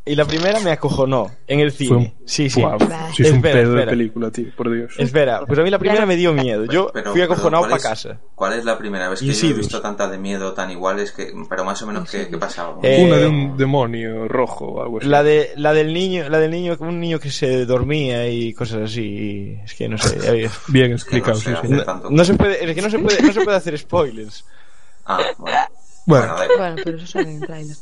Y 0.07 0.13
la 0.15 0.25
primera 0.25 0.59
me 0.59 0.69
acojonó 0.69 1.31
en 1.47 1.59
el 1.61 1.71
cine. 1.71 1.95
Un, 1.97 2.13
Sí, 2.27 2.47
sí. 2.47 2.61
Es 2.61 3.29
un 3.31 3.37
Espera, 3.37 3.41
pedo 3.41 3.71
de 3.71 3.79
espera. 3.79 3.89
película, 3.89 4.29
tío, 4.29 4.45
por 4.55 4.71
Dios. 4.71 4.93
Espera, 4.99 5.43
pues 5.47 5.57
a 5.57 5.63
mí 5.63 5.71
la 5.71 5.79
primera 5.79 6.05
me 6.05 6.15
dio 6.15 6.31
miedo. 6.31 6.65
Yo 6.65 6.91
Pero, 6.93 7.11
fui 7.11 7.21
acojonado 7.21 7.63
para 7.63 7.71
¿cuál 7.71 7.77
es- 7.79 7.83
casa. 8.03 8.19
¿Cuál 8.35 8.53
es 8.53 8.65
la 8.65 8.77
primera 8.77 9.09
vez 9.09 9.19
que 9.21 9.33
yo 9.33 9.47
he 9.47 9.53
visto 9.53 9.81
tantas 9.81 10.11
de 10.11 10.19
miedo 10.19 10.53
tan 10.53 10.69
iguales 10.69 11.11
que, 11.11 11.33
pero 11.49 11.65
más 11.65 11.81
o 11.81 11.87
menos 11.87 12.07
qué, 12.09 12.27
qué 12.27 12.37
pasaba? 12.37 12.77
Eh, 12.83 13.03
Una 13.07 13.17
de 13.17 13.27
un 13.27 13.57
demonio 13.57 14.27
rojo 14.27 14.65
o 14.65 14.81
algo 14.83 14.99
así. 14.99 15.07
La 15.07 15.23
de 15.23 15.51
la 15.55 15.73
del 15.73 15.91
niño, 15.91 16.29
la 16.29 16.37
del 16.37 16.51
niño, 16.51 16.75
un 16.81 16.99
niño 16.99 17.19
que 17.19 17.31
se 17.31 17.65
dormía 17.65 18.27
y 18.29 18.53
cosas 18.53 18.83
así. 18.91 19.57
Es 19.65 19.73
que 19.73 19.89
no 19.89 19.97
sé. 19.97 20.19
había- 20.29 20.51
Bien 20.67 20.87
que 20.89 20.93
explicado, 20.93 21.33
no 21.33 21.39
sí, 21.39 21.49
sí. 21.49 22.25
se 22.25 22.33
puede, 22.35 22.63
es 22.69 22.75
que 22.75 22.81
no 22.83 22.89
se 22.91 22.99
puede, 22.99 23.21
no 23.23 23.33
se 23.33 23.41
puede 23.43 23.57
hacer 23.57 23.75
spoilers. 23.79 24.45
Ah, 25.07 25.19
bueno. 25.37 25.57
Bueno, 26.05 26.35
pero 26.83 26.97
eso 26.97 27.07
sale 27.07 27.31
en 27.31 27.39
trailer. 27.41 27.75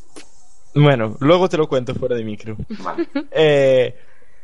Bueno, 0.75 1.17
luego 1.19 1.47
te 1.49 1.57
lo 1.57 1.67
cuento 1.67 1.93
fuera 1.95 2.15
de 2.15 2.23
micro. 2.23 2.57
Vale. 2.79 3.07
Eh, 3.31 3.95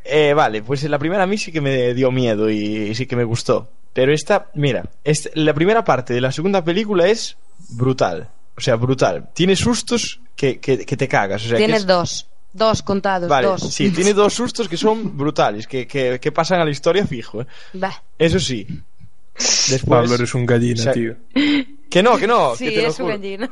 eh, 0.05 0.33
vale, 0.33 0.61
pues 0.61 0.83
la 0.83 0.99
primera 0.99 1.23
a 1.23 1.27
mí 1.27 1.37
sí 1.37 1.51
que 1.51 1.61
me 1.61 1.93
dio 1.93 2.11
miedo 2.11 2.49
y, 2.49 2.55
y 2.89 2.95
sí 2.95 3.05
que 3.05 3.15
me 3.15 3.23
gustó. 3.23 3.69
Pero 3.93 4.13
esta, 4.13 4.49
mira, 4.53 4.83
esta- 5.03 5.29
la 5.33 5.53
primera 5.53 5.83
parte 5.83 6.13
de 6.13 6.21
la 6.21 6.31
segunda 6.31 6.63
película 6.63 7.07
es 7.07 7.37
brutal. 7.71 8.29
O 8.55 8.61
sea, 8.61 8.75
brutal. 8.75 9.29
Tiene 9.33 9.55
sustos 9.55 10.19
que, 10.35 10.59
que, 10.59 10.85
que 10.85 10.97
te 10.97 11.07
cagas. 11.07 11.45
O 11.45 11.49
sea, 11.49 11.57
que 11.57 11.63
Tienes 11.65 11.81
es- 11.81 11.87
dos. 11.87 12.25
Dos 12.51 12.81
contados, 12.81 13.29
Vale, 13.29 13.47
dos. 13.47 13.71
sí, 13.71 13.91
tiene 13.91 14.11
dos 14.11 14.33
sustos 14.33 14.67
que 14.67 14.75
son 14.75 15.15
brutales, 15.15 15.67
que, 15.67 15.85
que, 15.85 16.19
que 16.19 16.31
pasan 16.31 16.59
a 16.59 16.65
la 16.65 16.71
historia 16.71 17.05
fijo. 17.05 17.41
¿eh? 17.43 17.47
Eso 18.17 18.39
sí. 18.39 18.65
Después, 19.35 19.83
Pablo, 19.87 20.15
eres 20.15 20.33
un 20.33 20.47
gallina, 20.47 20.79
o 20.79 20.83
sea, 20.83 20.93
tío. 20.93 21.15
Que 21.89 22.01
no, 22.01 22.17
que 22.17 22.25
no. 22.25 22.55
Sí, 22.55 22.65
que 22.65 22.71
te 22.77 22.81
lo 22.81 22.87
es 22.89 22.99
un 22.99 23.07
gallina. 23.07 23.49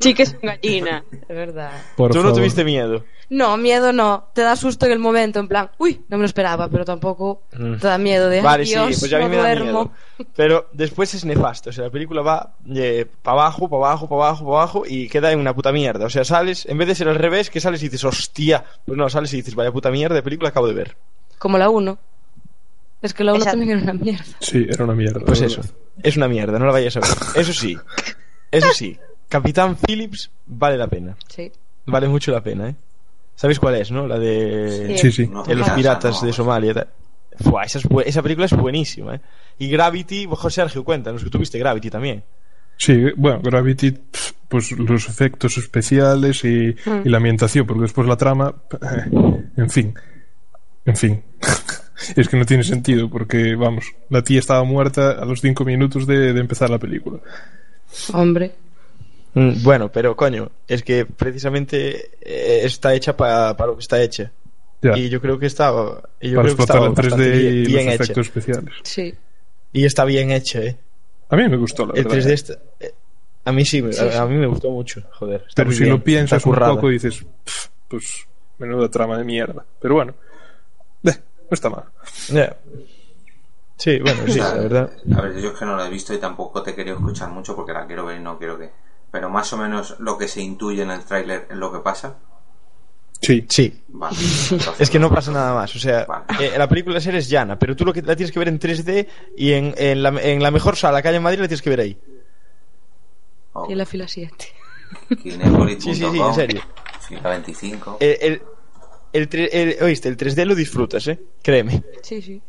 Sí 0.00 0.14
que 0.14 0.24
es 0.24 0.36
una 0.42 0.56
gallina. 0.56 1.04
Es 1.12 1.28
verdad. 1.28 1.70
Por 1.96 2.10
Tú 2.12 2.18
no 2.18 2.24
favor. 2.24 2.38
tuviste 2.38 2.64
miedo. 2.64 3.04
No, 3.30 3.56
miedo 3.56 3.92
no. 3.94 4.28
Te 4.34 4.42
da 4.42 4.54
susto 4.56 4.84
en 4.84 4.92
el 4.92 4.98
momento, 4.98 5.40
en 5.40 5.48
plan, 5.48 5.70
uy, 5.78 6.02
no 6.10 6.18
me 6.18 6.22
lo 6.22 6.26
esperaba, 6.26 6.68
pero 6.68 6.84
tampoco 6.84 7.44
Mm. 7.56 7.76
te 7.76 7.86
da 7.86 7.96
miedo 7.96 8.28
de, 8.28 8.42
Vale, 8.42 8.64
"Ay, 8.64 8.66
sí, 8.66 8.72
Dios, 8.74 8.98
pues 9.00 9.10
ya 9.10 9.16
a 9.16 9.20
mí 9.20 9.24
no 9.24 9.30
me 9.30 9.36
da 9.38 9.54
duermo. 9.54 9.90
miedo. 10.18 10.28
Pero 10.36 10.68
después 10.74 11.14
es 11.14 11.24
nefasto. 11.24 11.70
O 11.70 11.72
sea, 11.72 11.84
la 11.84 11.90
película 11.90 12.20
va 12.20 12.54
para 13.22 13.32
abajo, 13.40 13.68
para 13.70 13.86
abajo, 13.86 14.08
para 14.08 14.22
abajo, 14.26 14.44
para 14.44 14.56
abajo 14.58 14.82
y 14.86 15.08
queda 15.08 15.32
en 15.32 15.38
una 15.40 15.54
puta 15.54 15.72
mierda. 15.72 16.04
O 16.04 16.10
sea, 16.10 16.24
sales, 16.24 16.66
en 16.66 16.76
vez 16.76 16.88
de 16.88 16.94
ser 16.94 17.08
al 17.08 17.14
revés, 17.16 17.48
que 17.48 17.60
sales 17.60 17.80
y 17.82 17.86
dices, 17.86 18.04
hostia. 18.04 18.62
Pues 18.84 18.98
no, 18.98 19.08
sales 19.08 19.32
y 19.32 19.36
dices, 19.36 19.54
vaya 19.54 19.72
puta 19.72 19.90
mierda 19.90 20.14
de 20.14 20.22
película 20.22 20.50
acabo 20.50 20.66
de 20.68 20.74
ver. 20.74 20.96
Como 21.38 21.56
la 21.56 21.70
1. 21.70 21.98
Es 23.00 23.14
que 23.14 23.24
la 23.24 23.32
1 23.32 23.38
Exacto. 23.38 23.58
también 23.58 23.78
era 23.78 23.90
una 23.92 24.04
mierda. 24.04 24.24
Sí, 24.40 24.66
era 24.68 24.84
una 24.84 24.94
mierda. 24.94 25.20
Pues 25.24 25.40
eso. 25.40 25.62
Es 26.02 26.16
una 26.18 26.28
mierda, 26.28 26.58
no 26.58 26.66
la 26.66 26.72
vayas 26.72 26.96
a 26.98 27.00
ver. 27.00 27.08
Eso 27.36 27.52
sí. 27.54 27.76
Eso 28.50 28.68
sí. 28.74 28.98
Capitán 29.32 29.76
Phillips 29.76 30.30
vale 30.46 30.76
la 30.76 30.86
pena. 30.88 31.16
Sí. 31.28 31.50
Vale 31.86 32.06
mucho 32.06 32.30
la 32.32 32.42
pena, 32.42 32.68
¿eh? 32.68 32.74
¿Sabéis 33.34 33.58
cuál 33.58 33.76
es, 33.76 33.90
no? 33.90 34.06
La 34.06 34.18
de... 34.18 34.96
Sí, 34.98 35.10
sí. 35.10 35.26
No, 35.26 35.42
los 35.44 35.70
piratas 35.70 36.20
no. 36.20 36.26
de 36.26 36.32
Somalia. 36.34 36.86
Fua, 37.40 37.64
esa, 37.64 37.78
es 37.78 37.88
bu- 37.88 38.02
esa 38.04 38.22
película 38.22 38.44
es 38.44 38.52
buenísima, 38.52 39.14
¿eh? 39.14 39.20
Y 39.58 39.68
Gravity, 39.70 40.26
José 40.30 40.56
Sergio, 40.62 40.84
cuéntanos 40.84 41.24
que 41.24 41.30
tuviste 41.30 41.58
Gravity 41.58 41.88
también. 41.88 42.22
Sí, 42.76 43.06
bueno, 43.16 43.40
Gravity, 43.42 43.96
pues 44.48 44.70
los 44.72 45.08
efectos 45.08 45.56
especiales 45.56 46.44
y, 46.44 46.76
y 47.04 47.08
la 47.08 47.16
ambientación, 47.16 47.66
porque 47.66 47.82
después 47.82 48.06
la 48.06 48.16
trama, 48.18 48.54
eh, 48.82 49.10
en 49.56 49.70
fin, 49.70 49.94
en 50.84 50.96
fin. 50.96 51.22
es 52.16 52.28
que 52.28 52.36
no 52.36 52.44
tiene 52.44 52.64
sentido, 52.64 53.08
porque, 53.08 53.54
vamos, 53.56 53.86
la 54.10 54.22
tía 54.22 54.38
estaba 54.40 54.62
muerta 54.64 55.12
a 55.12 55.24
los 55.24 55.40
cinco 55.40 55.64
minutos 55.64 56.06
de, 56.06 56.34
de 56.34 56.40
empezar 56.40 56.68
la 56.68 56.78
película. 56.78 57.18
Hombre. 58.12 58.52
Mm, 59.34 59.62
Bueno, 59.62 59.90
pero 59.90 60.14
coño, 60.16 60.50
es 60.68 60.82
que 60.82 61.06
precisamente 61.06 62.10
eh, 62.20 62.60
está 62.64 62.94
hecha 62.94 63.16
para 63.16 63.54
lo 63.66 63.74
que 63.76 63.80
está 63.80 64.00
hecha. 64.02 64.30
Ya, 64.82 64.96
Y 64.98 65.08
yo 65.08 65.20
creo 65.20 65.38
que 65.38 65.46
estaba, 65.46 66.02
y 66.20 66.30
yo 66.30 66.36
para 66.36 66.46
creo 66.48 66.56
que 66.56 66.62
estaba 66.62 66.86
en 66.86 66.94
3D 66.94 67.02
bastante 67.10 67.30
bien, 67.30 67.54
y 67.54 67.66
bien 67.66 67.86
los 67.86 67.94
hecha. 67.94 68.02
efectos 68.02 68.26
especiales. 68.26 68.74
Sí. 68.82 69.14
Y 69.72 69.84
está 69.84 70.04
bien 70.04 70.30
hecha, 70.32 70.60
¿eh? 70.60 70.76
A 71.30 71.36
mí 71.36 71.48
me 71.48 71.56
gustó, 71.56 71.86
la 71.86 71.94
El 71.94 72.04
verdad. 72.04 72.18
3D 72.18 72.32
está... 72.32 72.54
eh, 72.80 72.92
A 73.44 73.52
mí 73.52 73.64
sí, 73.64 73.80
me- 73.80 73.92
Sí, 73.92 74.00
sí. 74.10 74.16
a, 74.16 74.22
a 74.22 74.26
mí 74.26 74.34
me 74.36 74.46
gustó 74.46 74.70
mucho, 74.70 75.02
joder. 75.12 75.44
está 75.48 75.62
Pero 75.62 75.72
si 75.72 75.78
bien, 75.84 75.90
lo 75.94 76.02
piensas 76.04 76.38
está 76.44 76.50
un 76.50 76.74
poco 76.76 76.88
dices, 76.88 77.24
"Pf, 77.44 77.68
pues 77.88 78.26
menuda 78.58 78.88
trama 78.90 79.16
de 79.18 79.24
mierda. 79.24 79.64
Pero 79.80 79.94
bueno, 79.94 80.14
eh, 81.04 81.10
no 81.14 81.54
está 81.54 81.70
mal. 81.70 81.84
Sí, 83.76 83.98
bueno, 83.98 84.20
sí, 84.28 84.38
la 84.38 84.54
verdad. 84.54 84.90
A 85.16 85.22
ver, 85.22 85.40
yo 85.40 85.50
es 85.52 85.58
que 85.58 85.64
no 85.64 85.76
la 85.76 85.86
he 85.86 85.90
visto 85.90 86.14
y 86.14 86.18
tampoco 86.18 86.62
te 86.62 86.74
quería 86.74 86.92
escuchar 86.92 87.30
mucho 87.30 87.56
porque 87.56 87.72
la 87.72 87.86
quiero 87.86 88.04
ver 88.06 88.20
y 88.20 88.22
no 88.22 88.38
quiero 88.38 88.58
que. 88.58 88.70
Pero 89.12 89.28
más 89.30 89.52
o 89.52 89.56
menos 89.58 89.94
lo 90.00 90.18
que 90.18 90.26
se 90.26 90.40
intuye 90.40 90.82
en 90.82 90.90
el 90.90 91.04
tráiler 91.04 91.46
es 91.50 91.56
lo 91.56 91.70
que 91.72 91.78
pasa. 91.78 92.16
Sí, 93.20 93.46
Sí, 93.48 93.80
Vale. 93.88 94.16
Es 94.80 94.90
que 94.90 94.98
no 94.98 95.08
pasa 95.08 95.30
nada 95.30 95.54
más. 95.54 95.76
O 95.76 95.78
sea, 95.78 96.04
Vale. 96.06 96.24
eh, 96.40 96.58
la 96.58 96.68
película 96.68 96.96
de 96.96 97.00
ser 97.02 97.14
es 97.14 97.28
llana, 97.28 97.56
pero 97.56 97.76
tú 97.76 97.84
lo 97.84 97.92
que 97.92 98.02
la 98.02 98.16
tienes 98.16 98.32
que 98.32 98.40
ver 98.40 98.48
en 98.48 98.58
3D 98.58 99.06
y 99.36 99.52
en, 99.52 99.74
en, 99.76 100.02
la, 100.02 100.08
en 100.20 100.42
la 100.42 100.50
mejor 100.50 100.74
sala 100.76 101.00
que 101.02 101.08
hay 101.08 101.14
en 101.16 101.22
Madrid 101.22 101.38
la 101.38 101.46
tienes 101.46 101.62
que 101.62 101.70
ver 101.70 101.80
ahí. 101.80 101.96
Ok. 103.52 103.70
Y 103.70 103.74
la 103.76 103.86
fila 103.86 104.08
7. 104.08 104.34
Kinepolis.com, 105.22 105.94
Sí, 105.94 105.94
sí, 105.94 106.10
sí, 106.10 106.18
en 106.20 106.34
serio. 106.34 106.62
Fila 107.06 107.28
25. 107.30 107.96
El, 108.00 108.18
el, 108.20 109.28
el, 109.30 109.48
el- 109.52 109.82
oíste, 109.84 110.08
el 110.08 110.16
3D 110.16 110.44
lo 110.46 110.54
disfrutas, 110.54 111.06
¿eh? 111.08 111.20
Créeme. 111.42 111.84
Sí, 112.02 112.22
sí. 112.22 112.42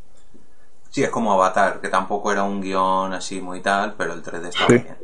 Sí, 0.89 1.03
es 1.03 1.09
como 1.09 1.33
Avatar, 1.33 1.81
que 1.81 1.89
tampoco 1.89 2.31
era 2.31 2.43
un 2.43 2.61
guion 2.61 3.13
así 3.13 3.41
muy 3.41 3.61
tal, 3.61 3.95
pero 3.95 4.13
el 4.13 4.23
3D 4.23 4.47
estaba 4.47 4.67
Sí. 4.67 4.73
bien. 4.77 4.97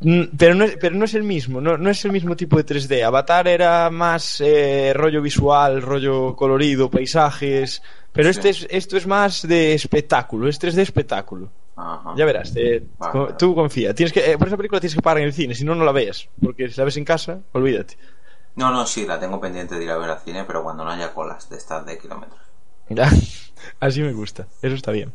Mm, 0.00 0.22
Pero 0.38 0.54
no, 0.54 0.64
es, 0.64 0.76
pero 0.80 0.94
no 0.94 1.04
es 1.04 1.14
el 1.14 1.24
mismo, 1.24 1.60
no, 1.60 1.76
no 1.76 1.90
es 1.90 2.04
el 2.04 2.12
mismo 2.12 2.36
tipo 2.36 2.56
de 2.56 2.64
3D. 2.64 3.02
Avatar 3.04 3.48
era 3.48 3.90
más 3.90 4.40
eh, 4.40 4.92
rollo 4.94 5.20
visual, 5.20 5.82
rollo 5.82 6.36
colorido, 6.36 6.88
paisajes. 6.90 7.82
Pero 8.12 8.32
Sí. 8.32 8.38
este 8.38 8.48
es, 8.50 8.66
esto 8.70 8.96
es 8.96 9.06
más 9.06 9.46
de 9.46 9.74
espectáculo, 9.74 10.48
es 10.48 10.60
3D 10.60 10.78
espectáculo. 10.82 11.50
Ajá. 11.76 12.12
Ya 12.16 12.24
verás, 12.24 12.52
Vale, 12.98 13.34
tú 13.38 13.54
confía. 13.54 13.94
Tienes 13.94 14.12
que, 14.12 14.32
eh, 14.32 14.38
por 14.38 14.48
esa 14.48 14.56
película 14.56 14.80
tienes 14.80 14.94
que 14.96 15.02
parar 15.02 15.18
en 15.20 15.28
el 15.28 15.32
cine, 15.32 15.54
si 15.54 15.64
no, 15.64 15.74
no 15.74 15.84
la 15.84 15.92
veas. 15.92 16.28
Porque 16.42 16.68
si 16.68 16.76
la 16.80 16.84
ves 16.84 16.96
en 16.96 17.04
casa, 17.04 17.40
olvídate. 17.52 17.96
No, 18.56 18.72
no, 18.72 18.84
sí, 18.86 19.06
la 19.06 19.20
tengo 19.20 19.40
pendiente 19.40 19.76
de 19.76 19.84
ir 19.84 19.90
a 19.90 19.98
ver 19.98 20.10
al 20.10 20.18
cine, 20.20 20.42
pero 20.44 20.64
cuando 20.64 20.84
no 20.84 20.90
haya 20.90 21.12
colas 21.14 21.48
de 21.50 21.56
estas 21.56 21.86
de 21.86 21.96
kilómetros. 21.98 22.40
Ya, 22.88 23.08
Así 23.80 24.00
me 24.02 24.12
gusta, 24.12 24.46
eso 24.62 24.74
está 24.74 24.90
bien. 24.90 25.12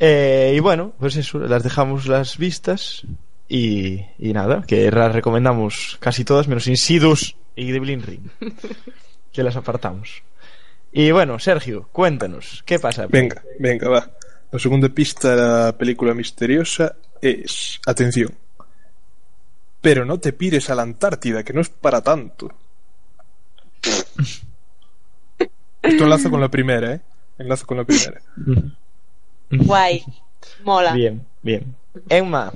Eh, 0.00 0.52
y 0.56 0.60
bueno, 0.60 0.92
pues 0.98 1.16
eso, 1.16 1.38
las 1.40 1.62
dejamos 1.62 2.06
las 2.06 2.38
vistas 2.38 3.02
y, 3.48 4.04
y 4.18 4.32
nada, 4.32 4.62
que 4.66 4.90
las 4.90 5.12
recomendamos 5.12 5.96
casi 6.00 6.24
todas, 6.24 6.48
menos 6.48 6.66
Insidious 6.66 7.36
y 7.56 7.72
Devil 7.72 8.02
Ring, 8.02 8.28
que 9.32 9.42
las 9.42 9.56
apartamos. 9.56 10.22
Y 10.92 11.10
bueno, 11.10 11.38
Sergio, 11.38 11.88
cuéntanos, 11.92 12.62
¿qué 12.66 12.78
pasa? 12.78 13.06
venga, 13.06 13.42
venga, 13.58 13.88
va. 13.88 14.10
La 14.50 14.58
segunda 14.58 14.88
pista 14.88 15.30
de 15.30 15.36
la 15.36 15.76
película 15.76 16.14
misteriosa 16.14 16.96
es, 17.20 17.80
atención, 17.86 18.34
pero 19.80 20.04
no 20.04 20.18
te 20.18 20.32
pires 20.32 20.70
a 20.70 20.74
la 20.74 20.82
Antártida, 20.82 21.42
que 21.42 21.52
no 21.52 21.60
es 21.60 21.68
para 21.68 22.02
tanto. 22.02 22.50
Esto 25.82 26.04
enlazo 26.04 26.30
con 26.30 26.40
la 26.40 26.48
primera, 26.48 26.94
¿eh? 26.94 27.00
Enlazo 27.38 27.66
con 27.66 27.76
la 27.76 27.84
primera. 27.84 28.20
Guay. 29.50 30.04
Mola. 30.64 30.92
Bien, 30.92 31.24
bien. 31.42 31.74
Emma, 32.08 32.52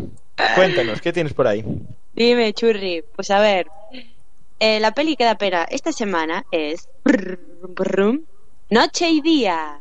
cuéntanos, 0.54 1.00
¿qué 1.00 1.12
tienes 1.12 1.34
por 1.34 1.46
ahí? 1.46 1.64
Dime, 2.12 2.52
churri. 2.52 3.04
Pues 3.14 3.30
a 3.30 3.40
ver. 3.40 3.66
eh, 4.58 4.80
la 4.80 4.92
peli 4.92 5.16
que 5.16 5.24
da 5.24 5.36
pena 5.36 5.64
esta 5.70 5.92
semana 5.92 6.44
es. 6.50 6.88
Noche 8.70 9.10
y 9.10 9.20
Día. 9.20 9.80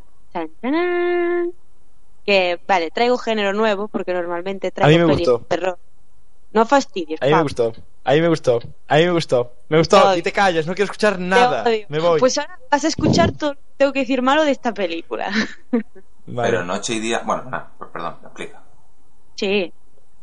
Que, 2.24 2.60
vale, 2.68 2.90
traigo 2.90 3.18
género 3.18 3.52
nuevo 3.52 3.88
porque 3.88 4.12
normalmente 4.14 4.70
traigo 4.70 4.88
A 4.88 4.92
mí 4.92 4.98
me 4.98 5.12
pelis 5.12 5.28
gustó. 5.28 5.38
de 5.38 5.44
terror. 5.56 5.78
No 6.52 6.66
fastidies, 6.66 7.20
A 7.22 7.26
mí 7.26 7.32
me 7.34 7.42
gustó, 7.42 7.72
a 8.04 8.12
mí 8.12 8.20
me 8.20 8.28
gustó, 8.28 8.60
a 8.86 8.96
mí 8.96 9.04
me 9.06 9.10
gustó. 9.12 9.52
Me 9.70 9.76
Te 9.76 9.78
gustó, 9.78 10.16
y 10.16 10.22
te 10.22 10.32
callas, 10.32 10.66
no 10.66 10.74
quiero 10.74 10.84
escuchar 10.84 11.18
nada. 11.18 11.64
Me 11.88 11.98
voy. 11.98 12.20
Pues 12.20 12.36
ahora 12.36 12.58
vas 12.70 12.84
a 12.84 12.88
escuchar 12.88 13.32
todo 13.32 13.54
lo 13.54 13.56
que 13.56 13.62
tengo 13.78 13.92
que 13.94 14.00
decir 14.00 14.20
malo 14.22 14.44
de 14.44 14.50
esta 14.50 14.72
película. 14.74 15.30
Vale. 16.26 16.50
Pero 16.50 16.64
noche 16.64 16.94
y 16.94 17.00
día. 17.00 17.22
Bueno, 17.24 17.44
no, 17.44 17.66
pues 17.78 17.90
perdón, 17.90 18.16
explica. 18.22 18.62
sí. 19.34 19.72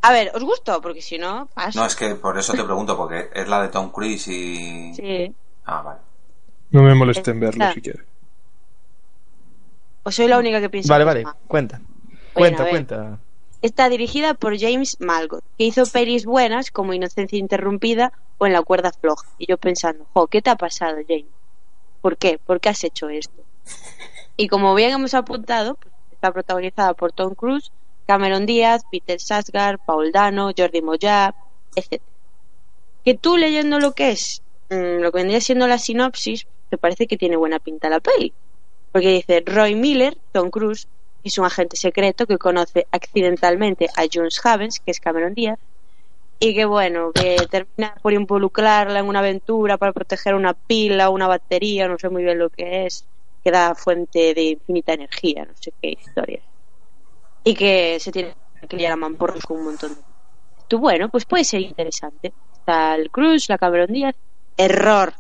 A 0.02 0.12
ver, 0.14 0.32
¿os 0.34 0.44
gustó? 0.44 0.82
Porque 0.82 1.02
si 1.02 1.18
no, 1.18 1.48
paso. 1.54 1.80
No, 1.80 1.86
es 1.86 1.96
que 1.96 2.16
por 2.16 2.38
eso 2.38 2.54
te 2.54 2.64
pregunto, 2.64 2.96
porque 2.96 3.30
es 3.34 3.48
la 3.48 3.62
de 3.62 3.70
Tom 3.70 3.92
Cruise 3.92 4.28
y. 4.28 4.94
Sí. 4.94 5.36
Ah, 5.66 5.82
vale. 5.82 6.00
No 6.72 6.84
me 6.84 6.96
moleste 6.96 7.32
en 7.32 7.40
verlo 7.40 7.72
si 7.74 7.82
quieres. 7.82 8.06
O 10.04 10.12
soy 10.12 10.28
la 10.28 10.38
única 10.38 10.62
que 10.62 10.70
piensa 10.70 10.94
Vale, 10.94 11.04
vale, 11.04 11.24
cuenta. 11.48 11.82
Bueno, 12.34 12.58
Cuenta, 12.58 12.70
cuenta. 12.70 13.20
Está 13.62 13.90
dirigida 13.90 14.34
por 14.34 14.58
James 14.58 14.96
Malgot, 15.00 15.44
que 15.58 15.66
hizo 15.66 15.86
pelis 15.86 16.26
buenas 16.26 16.72
como 16.72 16.94
Inocencia 16.94 17.38
Interrumpida 17.38 18.14
o 18.38 18.46
En 18.46 18.54
la 18.54 18.62
cuerda 18.62 18.92
floja. 18.94 19.28
Y 19.38 19.48
yo 19.48 19.58
pensando, 19.58 20.06
jo, 20.14 20.28
¿qué 20.28 20.42
te 20.42 20.50
ha 20.50 20.56
pasado, 20.56 20.98
James? 21.06 21.26
¿Por 22.02 22.18
qué? 22.18 22.40
¿Por 22.44 22.62
qué 22.62 22.70
has 22.70 22.84
hecho 22.84 23.10
esto? 23.10 23.44
Y 24.38 24.48
como 24.48 24.74
bien 24.74 24.92
hemos 24.92 25.14
apuntado, 25.16 25.76
pues, 25.76 25.94
está 26.14 26.32
protagonizada 26.32 26.94
por 26.94 27.12
Tom 27.12 27.36
Cruise, 27.36 27.74
Cameron 28.10 28.48
Díaz, 28.48 28.82
Peter 28.90 29.22
Sarsgaard, 29.22 29.78
Paul 29.86 30.12
Dano, 30.12 30.50
Jordi 30.58 30.82
Moya, 30.82 31.36
etc. 31.76 32.02
Que 33.06 33.14
tú 33.14 33.38
leyendo 33.38 33.80
lo 33.80 33.92
que 33.92 34.10
es, 34.10 34.42
mm, 34.72 35.00
lo 35.04 35.12
que 35.12 35.20
vendría 35.20 35.40
siendo 35.42 35.68
la 35.68 35.78
sinopsis, 35.78 36.48
te 36.72 36.80
parece 36.80 37.06
que 37.06 37.18
tiene 37.18 37.36
buena 37.36 37.60
pinta 37.60 37.88
la 37.88 38.00
peli. 38.00 38.34
Porque 38.92 39.10
dice 39.10 39.44
Roy 39.46 39.76
Miller, 39.76 40.18
Tom 40.32 40.50
Cruise, 40.50 40.88
es 41.24 41.38
un 41.38 41.46
agente 41.46 41.78
secreto 41.78 42.26
que 42.26 42.40
conoce 42.40 42.88
accidentalmente 42.90 43.86
a 43.96 44.06
Jones 44.12 44.44
Havens, 44.44 44.80
que 44.80 44.90
es 44.90 45.00
Cameron 45.00 45.36
Díaz, 45.36 45.60
y 46.40 46.56
que 46.56 46.66
bueno, 46.66 47.12
que 47.12 47.36
termina 47.48 47.94
por 48.02 48.14
involucrarla 48.14 48.98
en 48.98 49.06
una 49.06 49.20
aventura 49.20 49.78
para 49.78 49.94
proteger 49.94 50.34
una 50.34 50.56
pila, 50.56 51.12
una 51.12 51.28
batería, 51.28 51.88
no 51.88 52.00
sé 52.00 52.10
muy 52.10 52.24
bien 52.24 52.40
lo 52.40 52.50
que 52.50 52.88
es, 52.88 53.06
que 53.44 53.52
da 53.52 53.76
fuente 53.76 54.34
de 54.34 54.42
infinita 54.58 54.94
energía, 54.94 55.46
no 55.46 55.54
sé 55.62 55.72
qué 55.80 55.90
historia. 55.92 56.49
Y 57.44 57.54
que 57.56 57.98
se 58.00 58.12
tiene 58.12 58.36
que 58.68 58.76
liar 58.78 58.92
a 58.92 58.96
mamporros 58.96 59.44
con 59.46 59.58
un 59.58 59.66
montón 59.66 59.96
de... 59.96 60.02
Tú, 60.68 60.78
bueno, 60.80 61.10
pues 61.10 61.26
puede 61.26 61.44
ser 61.44 61.62
interesante. 61.62 62.34
Está 62.54 62.96
el 62.96 63.10
Cruz, 63.10 63.50
la 63.50 63.58
Cameron 63.58 63.92
Díaz. 63.92 64.16
Error. 64.58 65.14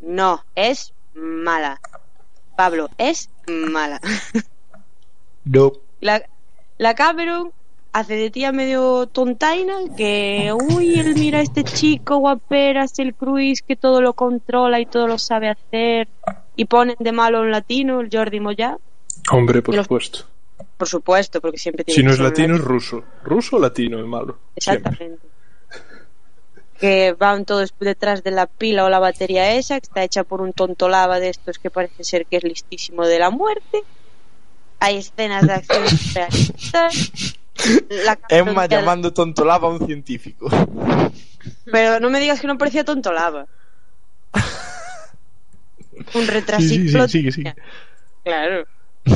No, 0.00 0.42
es 0.54 0.92
mala. 1.14 1.80
Pablo, 2.56 2.88
es 2.98 3.28
mala. 3.46 4.00
No. 5.44 5.72
La, 6.00 6.22
la 6.78 6.94
Cameron 6.94 7.50
hace 7.92 8.14
de 8.14 8.30
tía 8.30 8.52
medio 8.52 9.08
tontaina 9.08 9.74
que, 9.96 10.52
uy, 10.54 11.00
él 11.00 11.14
mira 11.16 11.40
a 11.40 11.42
este 11.42 11.64
chico 11.64 12.18
guaperas, 12.18 12.96
el 13.00 13.12
Cruz 13.14 13.60
que 13.66 13.74
todo 13.74 14.00
lo 14.00 14.12
controla 14.14 14.78
y 14.78 14.86
todo 14.86 15.08
lo 15.08 15.18
sabe 15.18 15.48
hacer. 15.48 16.08
Y 16.54 16.66
ponen 16.66 16.94
de 17.00 17.10
malo 17.10 17.38
a 17.38 17.40
un 17.40 17.50
latino, 17.50 18.00
el 18.00 18.08
Jordi 18.12 18.38
Moya. 18.38 18.78
Hombre, 19.32 19.62
por 19.62 19.74
los- 19.74 19.84
supuesto. 19.86 20.26
Por 20.82 20.88
supuesto, 20.88 21.40
porque 21.40 21.58
siempre 21.58 21.84
tiene 21.84 21.94
Si 21.94 22.02
no 22.02 22.08
que 22.10 22.14
es 22.14 22.18
latino, 22.18 22.56
es 22.56 22.60
ruso. 22.60 23.04
Ruso 23.22 23.54
o 23.54 23.60
latino 23.60 24.00
es 24.00 24.04
malo. 24.04 24.40
Siempre. 24.56 24.90
Exactamente. 24.90 25.26
Que 26.80 27.12
van 27.16 27.44
todos 27.44 27.72
detrás 27.78 28.24
de 28.24 28.32
la 28.32 28.48
pila 28.48 28.84
o 28.84 28.88
la 28.90 28.98
batería 28.98 29.52
esa, 29.52 29.78
que 29.78 29.86
está 29.86 30.02
hecha 30.02 30.24
por 30.24 30.40
un 30.40 30.52
tonto 30.52 30.88
lava 30.88 31.20
de 31.20 31.28
estos 31.28 31.60
que 31.60 31.70
parece 31.70 32.02
ser 32.02 32.26
que 32.26 32.38
es 32.38 32.42
listísimo 32.42 33.06
de 33.06 33.20
la 33.20 33.30
muerte. 33.30 33.84
Hay 34.80 34.96
escenas 34.96 35.46
de 35.46 35.52
acción 35.52 35.84
realistas. 36.16 37.36
La 37.90 38.18
Emma 38.28 38.66
llamando 38.66 39.12
tontolaba 39.12 39.68
a 39.68 39.70
un 39.70 39.86
científico. 39.86 40.48
Pero 41.70 42.00
no 42.00 42.10
me 42.10 42.18
digas 42.18 42.40
que 42.40 42.48
no 42.48 42.58
parecía 42.58 42.82
tonto 42.82 43.12
lava. 43.12 43.46
Un 46.14 46.22
Sí, 46.24 46.26
retrasito. 46.26 47.06
sí, 47.06 47.08
sí, 47.08 47.08
sigue, 47.18 47.30
sigue. 47.30 47.54
Claro. 48.24 48.64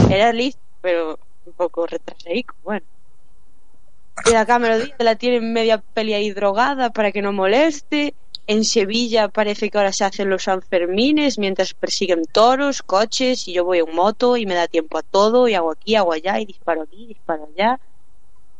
Era 0.09 0.33
listo, 0.33 0.61
pero 0.81 1.19
un 1.47 1.53
poco 1.53 1.87
retrasadico, 1.87 2.55
bueno. 2.65 2.85
Y 4.25 4.31
la 4.31 4.47
cámara 4.47 4.79
Díaz 4.79 4.97
la 4.99 5.17
tiene 5.17 5.37
en 5.37 5.53
media 5.53 5.79
peli 5.79 6.15
ahí 6.15 6.31
drogada 6.31 6.91
para 6.91 7.13
que 7.13 7.23
no 7.23 7.33
moleste. 7.33 8.15
En 8.47 8.65
Sevilla 8.65 9.29
parece 9.29 9.71
que 9.71 9.79
ahora 9.79 9.93
se 9.93 10.05
hacen 10.05 10.31
los 10.31 10.45
Sanfermines 10.45 11.39
mientras 11.39 11.75
persiguen 11.75 12.25
toros, 12.27 12.83
coches 12.83 13.49
y 13.49 13.53
yo 13.55 13.65
voy 13.65 13.79
en 13.81 13.95
moto 13.95 14.37
y 14.37 14.47
me 14.47 14.55
da 14.55 14.69
tiempo 14.69 14.99
a 14.99 15.03
todo 15.03 15.49
y 15.49 15.55
hago 15.55 15.73
aquí, 15.73 15.97
hago 15.97 16.13
allá 16.13 16.39
y 16.41 16.47
disparo 16.47 16.83
aquí, 16.83 17.07
disparo 17.07 17.49
allá. 17.55 17.81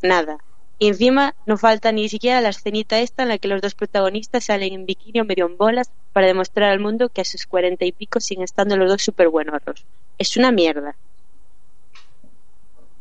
Nada. 0.01 0.37
Y 0.79 0.89
encima 0.89 1.33
no 1.45 1.57
falta 1.57 1.91
ni 1.91 2.07
siquiera 2.07 2.41
la 2.41 2.49
escenita 2.49 2.99
esta 2.99 3.23
en 3.23 3.29
la 3.29 3.37
que 3.39 3.47
los 3.47 3.61
dos 3.61 3.73
protagonistas 3.73 4.45
salen 4.45 4.73
en 4.73 4.85
bikini 4.85 5.21
o 5.21 5.25
medio 5.25 5.47
en 5.47 5.57
bolas 5.57 5.89
para 6.13 6.27
demostrar 6.27 6.69
al 6.69 6.79
mundo 6.79 7.09
que 7.09 7.21
a 7.21 7.25
sus 7.25 7.47
cuarenta 7.47 7.85
y 7.85 7.91
pico 7.91 8.19
siguen 8.19 8.43
estando 8.43 8.77
los 8.77 8.89
dos 8.89 9.01
súper 9.01 9.29
buenorros. 9.29 9.85
Es 10.19 10.37
una 10.37 10.51
mierda. 10.51 10.95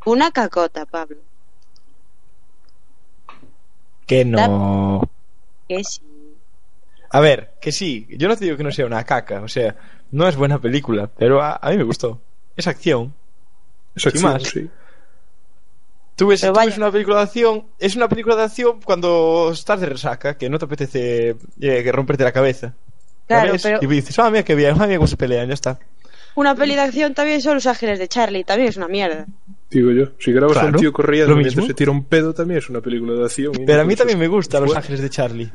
Una 0.07 0.31
cacota, 0.31 0.87
Pablo. 0.87 1.17
Que 4.07 4.25
no. 4.25 5.03
Que 5.69 5.83
sí. 5.83 6.01
A 7.11 7.19
ver, 7.19 7.55
que 7.61 7.73
sí. 7.73 8.07
Yo 8.11 8.29
no 8.29 8.37
te 8.37 8.45
digo 8.45 8.57
que 8.57 8.63
no 8.63 8.71
sea 8.71 8.87
una 8.87 9.03
caca. 9.03 9.43
O 9.43 9.49
sea, 9.49 9.75
no 10.13 10.29
es 10.29 10.37
buena 10.37 10.61
película. 10.61 11.11
Pero 11.19 11.43
a, 11.43 11.57
a 11.57 11.71
mí 11.71 11.77
me 11.77 11.83
gustó. 11.83 12.21
Es 12.57 12.69
acción. 12.69 13.13
Es 13.97 14.07
acción, 14.07 14.33
más. 14.33 14.45
sí. 14.45 14.71
Tú 16.15 16.29
ves, 16.29 16.41
tú 16.41 16.53
ves 16.53 16.79
una 16.79 16.93
película 16.93 17.17
de 17.17 17.23
acción. 17.25 17.67
Es 17.81 17.97
una 17.97 18.09
película 18.09 18.37
de 18.37 18.45
acción 18.45 18.81
cuando 18.83 19.51
estás 19.53 19.81
de 19.81 19.87
resaca. 19.87 20.39
Que 20.39 20.49
no 20.49 20.61
te 20.61 20.67
apetece 20.67 21.31
eh, 21.31 21.37
que 21.83 21.91
romperte 21.91 22.23
la 22.23 22.33
cabeza. 22.33 22.75
La 23.27 23.43
Claro, 23.43 23.57
pero 23.61 23.79
Y 23.83 23.87
dices, 23.87 24.17
ah, 24.21 24.31
mira 24.31 24.45
qué 24.45 24.55
bien. 24.55 24.77
Ah, 24.81 24.87
mira 24.87 24.99
cómo 24.99 25.09
se 25.09 25.17
pelean. 25.17 25.49
Ya 25.49 25.55
está. 25.55 25.81
una 26.37 26.55
peli 26.55 26.77
de 26.77 26.83
acción 26.83 27.13
también 27.13 27.41
son 27.43 27.55
Los 27.55 27.67
Ángeles 27.67 27.99
de 27.99 28.07
Charlie. 28.07 28.45
También 28.45 28.69
es 28.69 28.77
una 28.77 28.87
mierda. 28.87 29.27
Digo 29.71 29.91
yo. 29.91 30.07
Si 30.19 30.33
grabas 30.33 30.57
a 30.57 30.61
Claro, 30.61 30.77
un 30.77 30.81
tío 30.81 30.93
corriendo 30.93 31.35
mientras 31.35 31.57
mismo. 31.57 31.67
se 31.67 31.75
tira 31.75 31.91
un 31.91 32.05
pedo, 32.05 32.33
también 32.33 32.59
es 32.59 32.71
una 32.71 32.81
película 32.81 33.15
de 33.15 33.25
acción. 33.25 33.53
Pero 33.67 33.79
no 33.79 33.83
a 33.83 33.85
mí 33.85 33.97
también 33.97 34.19
me 34.19 34.29
gusta 34.29 34.61
Los 34.61 34.75
Ángeles 34.77 35.01
de 35.01 35.11
Charlie. 35.11 35.51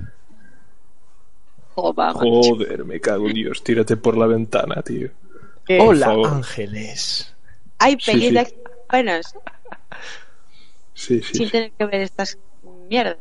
Joder, 1.74 2.14
Joder, 2.14 2.86
me 2.86 3.00
cago 3.00 3.28
en 3.28 3.34
Dios. 3.34 3.64
Tírate 3.64 3.96
por 3.98 4.18
la 4.18 4.28
ventana, 4.28 4.82
tío. 4.82 5.10
Hola. 5.80 6.14
Ángeles. 6.26 7.34
Hay 7.80 7.98
Sí, 8.00 8.12
pelis 8.12 8.28
sí. 8.28 8.34
de 8.34 8.40
acción 8.40 8.62
buenas 8.92 9.34
Sí, 10.94 11.22
sí. 11.22 11.34
sin 11.34 11.46
sí. 11.46 11.52
tener 11.52 11.72
que 11.72 11.86
ver 11.86 12.02
estas 12.02 12.38
mierdas. 12.90 13.18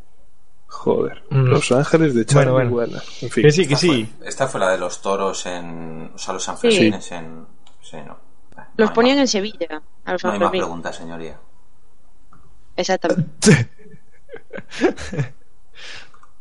Joder. 0.66 1.22
Mm. 1.30 1.44
Los 1.46 1.70
Ángeles 1.72 2.14
de 2.14 2.26
Charlie, 2.26 2.50
Bueno, 2.52 2.70
bueno. 2.70 2.98
En 3.22 3.30
fin. 3.30 3.42
Que 3.44 3.52
sí, 3.52 3.66
que 3.68 3.74
Esta 3.74 3.86
sí. 3.86 4.08
Fue, 4.18 4.28
esta 4.28 4.48
fue 4.48 4.60
la 4.60 4.70
de 4.72 4.78
los 4.78 5.00
toros 5.00 5.46
en. 5.46 6.10
O 6.14 6.18
sea, 6.18 6.34
los 6.34 6.42
Sanfermines 6.44 7.12
en. 7.12 7.46
Sí, 7.82 7.96
no. 8.04 8.18
Los 8.76 8.90
ponían 8.92 9.16
más- 9.16 9.22
en 9.22 9.28
Sevilla, 9.28 9.82
a 10.04 10.12
los 10.12 10.24
No 10.24 10.32
hay 10.32 10.38
más 10.38 10.50
preguntas, 10.50 10.96
señoría. 10.96 11.38
Exactamente. 12.76 13.68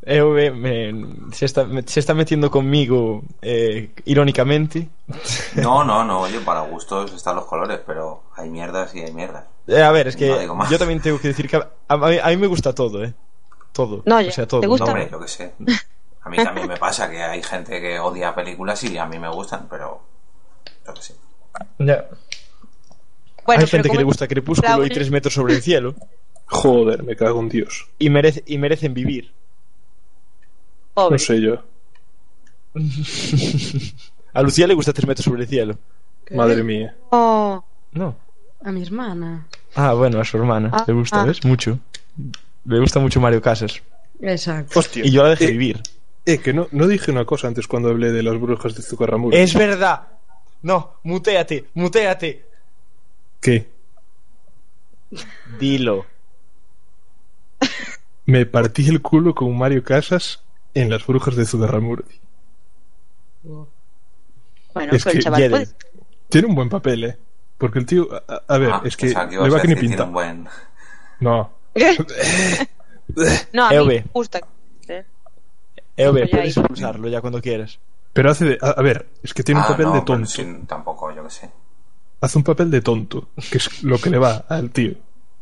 EV 0.01 0.51
me- 0.53 1.33
se, 1.33 1.45
está, 1.45 1.65
me- 1.65 1.83
se 1.83 1.99
está 1.99 2.13
metiendo 2.13 2.49
conmigo 2.49 3.21
eh, 3.41 3.91
irónicamente. 4.05 4.89
No, 5.55 5.83
no, 5.83 6.03
no. 6.03 6.21
Oye, 6.21 6.39
para 6.39 6.61
gustos 6.61 7.11
están 7.13 7.35
los 7.35 7.45
colores, 7.45 7.79
pero 7.85 8.23
hay 8.35 8.49
mierdas 8.49 8.93
y 8.95 9.01
hay 9.01 9.11
mierdas. 9.11 9.45
Eh, 9.67 9.81
a 9.81 9.91
ver, 9.91 10.07
es 10.07 10.15
que 10.15 10.47
No 10.47 10.69
yo 10.69 10.77
también 10.79 11.01
tengo 11.01 11.19
que 11.19 11.27
decir 11.29 11.47
que 11.49 11.57
a, 11.57 11.69
a 11.87 11.97
mí, 11.97 12.17
a 12.21 12.27
mí 12.27 12.37
me 12.37 12.47
gusta 12.47 12.73
todo, 12.73 13.03
¿eh? 13.03 13.13
Todo. 13.73 14.01
No, 14.05 14.17
o 14.17 14.31
sea, 14.31 14.47
todo. 14.47 14.61
¿te 14.61 14.67
No, 14.67 14.71
gusta? 14.71 14.85
hombre, 14.85 15.09
yo 15.11 15.19
que 15.19 15.27
sé. 15.27 15.53
A 16.21 16.29
mí 16.29 16.37
también 16.37 16.67
me 16.67 16.77
pasa 16.77 17.09
que 17.09 17.21
hay 17.21 17.41
gente 17.43 17.79
que 17.81 17.99
odia 17.99 18.33
películas 18.33 18.83
y 18.83 18.97
a 18.97 19.05
mí 19.05 19.19
me 19.19 19.29
gustan, 19.29 19.67
pero. 19.69 20.01
Yo 20.87 20.93
que 20.93 21.01
sé. 21.01 21.15
Ya. 21.79 22.07
Bueno, 23.45 23.61
Hay 23.61 23.67
gente 23.67 23.89
que 23.89 23.97
le 23.97 24.03
gusta 24.03 24.27
Crepúsculo 24.27 24.85
y 24.85 24.89
tres 24.89 25.09
metros 25.09 25.33
sobre 25.33 25.55
el 25.55 25.61
cielo 25.61 25.95
Joder, 26.45 27.03
me 27.03 27.15
cago 27.15 27.39
en 27.39 27.49
Dios. 27.49 27.87
y, 27.99 28.09
merece, 28.09 28.43
y 28.47 28.57
merecen 28.57 28.93
vivir. 28.93 29.31
Pobre. 30.93 31.13
No 31.13 31.19
sé 31.19 31.39
yo. 31.41 31.63
A 34.33 34.41
Lucía 34.41 34.67
le 34.67 34.73
gusta 34.73 34.93
tres 34.93 35.07
metros 35.07 35.25
sobre 35.25 35.41
el 35.43 35.47
cielo. 35.47 35.77
¿Qué? 36.25 36.35
Madre 36.35 36.63
mía. 36.63 36.95
Oh, 37.11 37.63
No. 37.91 38.15
A 38.63 38.71
mi 38.71 38.83
hermana. 38.83 39.47
Ah, 39.75 39.93
bueno, 39.93 40.19
a 40.19 40.25
su 40.25 40.37
hermana. 40.37 40.69
Ah, 40.73 40.83
le 40.85 40.93
gusta, 40.93 41.21
ah. 41.21 41.25
¿ves? 41.25 41.43
Mucho. 41.45 41.79
Le 42.65 42.79
gusta 42.79 42.99
mucho 42.99 43.21
Mario 43.21 43.41
Casas. 43.41 43.81
Exacto. 44.21 44.79
Hostia. 44.79 45.05
Y 45.05 45.11
yo 45.11 45.23
la 45.23 45.29
dejé 45.29 45.45
Eh, 45.45 45.51
vivir. 45.51 45.81
Eh, 46.25 46.39
que 46.39 46.51
no, 46.53 46.67
no 46.71 46.85
dije 46.87 47.09
una 47.11 47.23
cosa 47.25 47.47
antes 47.47 47.67
cuando 47.67 47.89
hablé 47.89 48.11
de 48.11 48.21
las 48.21 48.37
brujas 48.39 48.75
de 48.75 48.81
Zucarramur. 48.81 49.33
Es 49.33 49.53
verdad. 49.53 50.01
No, 50.61 50.95
muteate, 51.03 51.65
muteate. 51.73 52.45
¿Qué? 53.41 53.69
Dilo. 55.59 56.05
Me 58.25 58.45
partí 58.45 58.87
el 58.89 59.01
culo 59.01 59.33
con 59.33 59.57
Mario 59.57 59.83
Casas 59.83 60.43
en 60.73 60.89
las 60.89 61.05
brujas 61.07 61.35
de 61.35 61.45
Zugarramurdi. 61.45 62.19
bueno, 63.43 64.91
Es 64.93 65.03
pero 65.03 65.11
el 65.11 65.17
que 65.17 65.23
chaval 65.23 65.49
puede. 65.49 65.67
Tiene 66.29 66.47
un 66.47 66.55
buen 66.55 66.69
papel, 66.69 67.03
¿eh? 67.05 67.17
Porque 67.57 67.79
el 67.79 67.85
tío... 67.85 68.07
A, 68.27 68.43
a 68.47 68.57
ver, 68.57 68.71
Ah, 68.71 68.81
es 68.85 68.95
que 68.95 69.07
le 69.07 69.13
va 69.49 69.57
a 69.57 69.61
que 69.61 69.67
ni 69.67 69.75
pinta. 69.75 69.95
tiene 69.97 70.03
un 70.03 70.13
buen. 70.13 70.47
No. 71.19 71.51
No, 73.53 73.65
a 73.65 73.71
mí 73.71 73.85
me 73.87 74.05
gusta. 74.13 74.39
¿eh? 74.87 75.03
EOB, 75.97 76.13
Pues 76.19 76.29
puedes 76.29 76.57
expulsarlo 76.57 77.07
ya 77.09 77.21
cuando 77.21 77.41
quieras. 77.41 77.79
Pero 78.13 78.31
hace 78.31 78.45
de... 78.45 78.57
A, 78.61 78.71
a 78.71 78.81
ver, 78.81 79.07
es 79.23 79.33
que 79.33 79.43
tiene 79.43 79.59
un 79.61 79.65
Ah, 79.65 79.69
papel 79.69 79.85
no, 79.85 79.91
de 79.93 79.99
bueno, 79.99 80.05
tonto. 80.05 80.29
sí, 80.29 80.45
tampoco, 80.67 81.13
yo 81.15 81.23
que 81.23 81.29
sé. 81.29 81.49
Hace 82.21 82.37
un 82.37 82.43
papel 82.43 82.69
de 82.71 82.81
tonto, 82.81 83.29
que 83.51 83.57
es 83.59 83.83
lo 83.83 83.97
que 83.97 84.09
le 84.09 84.17
va 84.17 84.45
al 84.49 84.71
tío. 84.71 84.93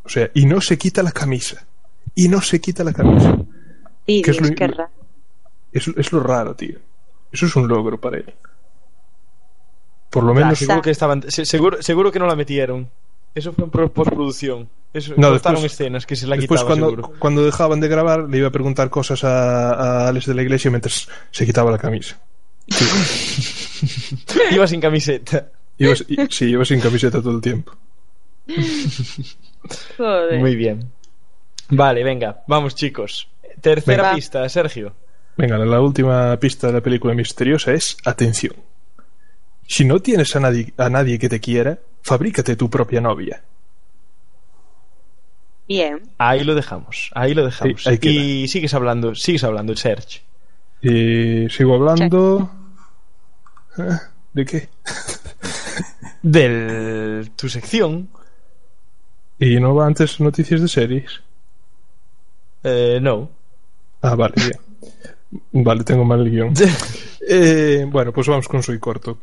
O 0.04 0.08
sea, 0.08 0.30
y 0.34 0.46
no 0.46 0.60
se 0.60 0.78
quita 0.78 1.02
la 1.02 1.12
camisa. 1.12 1.66
Y 2.14 2.28
no 2.28 2.40
se 2.40 2.60
quita 2.60 2.84
la 2.84 2.92
camisa. 2.92 3.36
Sí, 4.06 4.22
¿Qué 4.22 4.30
es 4.30 4.40
lo- 4.40 4.54
qué 4.54 4.66
raro. 4.68 4.90
Es, 5.72 5.88
es 5.88 6.12
lo 6.12 6.20
raro, 6.20 6.54
tío. 6.54 6.78
Eso 7.32 7.46
es 7.46 7.56
un 7.56 7.68
logro 7.68 8.00
para 8.00 8.18
él. 8.18 8.34
Por 10.10 10.24
lo 10.24 10.34
menos... 10.34 10.58
seguro 10.58 10.80
que 10.82 10.90
estaban, 10.90 11.22
se- 11.30 11.44
seguro, 11.44 11.82
seguro 11.82 12.10
que 12.12 12.18
no 12.18 12.26
la 12.26 12.36
metieron. 12.36 12.88
Eso 13.34 13.52
fue 13.52 13.64
en 13.64 13.70
pro- 13.70 13.92
postproducción. 13.92 14.68
Eso 14.94 15.14
No, 15.16 15.32
después- 15.32 15.62
escenas 15.64 16.06
que 16.06 16.16
se 16.16 16.26
la 16.26 16.36
Después, 16.36 16.64
cuando, 16.64 16.86
seguro. 16.90 17.12
cuando 17.18 17.44
dejaban 17.44 17.78
de 17.80 17.88
grabar, 17.88 18.20
le 18.28 18.38
iba 18.38 18.48
a 18.48 18.52
preguntar 18.52 18.88
cosas 18.88 19.22
a, 19.24 19.72
a 19.74 20.08
Alex 20.08 20.26
de 20.26 20.34
la 20.34 20.42
iglesia 20.42 20.70
mientras 20.70 21.08
se 21.30 21.44
quitaba 21.44 21.70
la 21.70 21.78
camisa. 21.78 22.18
Iba 24.50 24.66
sin 24.66 24.80
camiseta. 24.80 25.50
Iba, 25.78 25.94
sí, 26.30 26.46
iba 26.46 26.64
sin 26.64 26.80
camiseta 26.80 27.22
todo 27.22 27.36
el 27.36 27.40
tiempo. 27.40 27.72
Joder. 29.96 30.40
Muy 30.40 30.56
bien. 30.56 30.90
Vale, 31.70 32.02
venga, 32.02 32.42
vamos 32.46 32.74
chicos. 32.74 33.28
Tercera 33.60 34.02
Venga. 34.04 34.14
pista, 34.14 34.48
Sergio. 34.48 34.94
Venga, 35.36 35.58
la 35.58 35.80
última 35.80 36.36
pista 36.38 36.68
de 36.68 36.72
la 36.74 36.80
película 36.80 37.14
misteriosa 37.14 37.72
es 37.72 37.96
atención. 38.04 38.54
Si 39.66 39.84
no 39.84 40.00
tienes 40.00 40.34
a 40.34 40.40
nadie, 40.40 40.72
a 40.76 40.88
nadie 40.88 41.18
que 41.18 41.28
te 41.28 41.40
quiera, 41.40 41.78
fabrícate 42.02 42.56
tu 42.56 42.70
propia 42.70 43.00
novia. 43.00 43.42
Bien. 45.68 46.00
Ahí 46.16 46.42
lo 46.44 46.54
dejamos, 46.54 47.10
ahí 47.14 47.34
lo 47.34 47.44
dejamos. 47.44 47.82
Sí, 47.82 47.88
ahí 47.90 47.98
y 48.02 48.48
sigues 48.48 48.72
hablando, 48.72 49.14
sigues 49.14 49.44
hablando, 49.44 49.76
Serge. 49.76 50.22
Y 50.80 51.48
sigo 51.50 51.74
hablando. 51.74 52.50
¿De 54.32 54.44
qué? 54.44 54.68
De 56.22 57.30
tu 57.36 57.48
sección. 57.48 58.08
¿Y 59.38 59.60
no 59.60 59.74
va 59.74 59.86
antes 59.86 60.20
noticias 60.20 60.60
de 60.60 60.68
series? 60.68 61.20
Eh, 62.64 62.98
no. 63.00 63.30
Ah, 64.02 64.14
vale, 64.14 64.34
bien. 64.36 64.60
Vale, 65.64 65.84
tengo 65.84 66.04
mal 66.04 66.20
el 66.20 66.30
guion. 66.30 66.54
Eh, 67.20 67.84
bueno, 67.86 68.12
pues 68.12 68.26
vamos 68.26 68.48
con 68.48 68.62
Soy 68.62 68.78
Corto. 68.78 69.18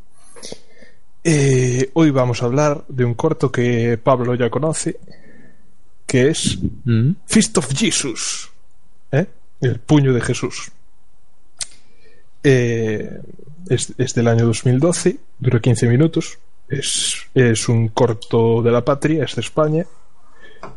Eh, 1.24 1.90
hoy 1.94 2.12
vamos 2.12 2.44
a 2.44 2.46
hablar 2.46 2.86
de 2.88 3.04
un 3.04 3.16
corto 3.16 3.52
que 3.52 3.98
Pablo 3.98 4.36
ya 4.36 4.52
conoce, 4.52 5.00
que 6.06 6.30
es 6.30 6.60
Mm. 6.84 7.14
Fist 7.26 7.58
of 7.58 7.74
Jesus. 7.76 8.52
¿eh? 9.12 9.26
El 9.62 9.80
puño 9.80 10.14
de 10.14 10.22
Jesús. 10.22 10.72
Eh, 12.48 13.22
es, 13.68 13.92
es 13.98 14.14
del 14.14 14.28
año 14.28 14.46
2012, 14.46 15.18
dura 15.40 15.60
15 15.60 15.88
minutos. 15.88 16.38
Es, 16.70 17.26
es 17.34 17.68
un 17.68 17.88
corto 17.88 18.62
de 18.62 18.72
la 18.72 18.86
patria, 18.86 19.26
es 19.26 19.36
de 19.36 19.42
España. 19.42 19.84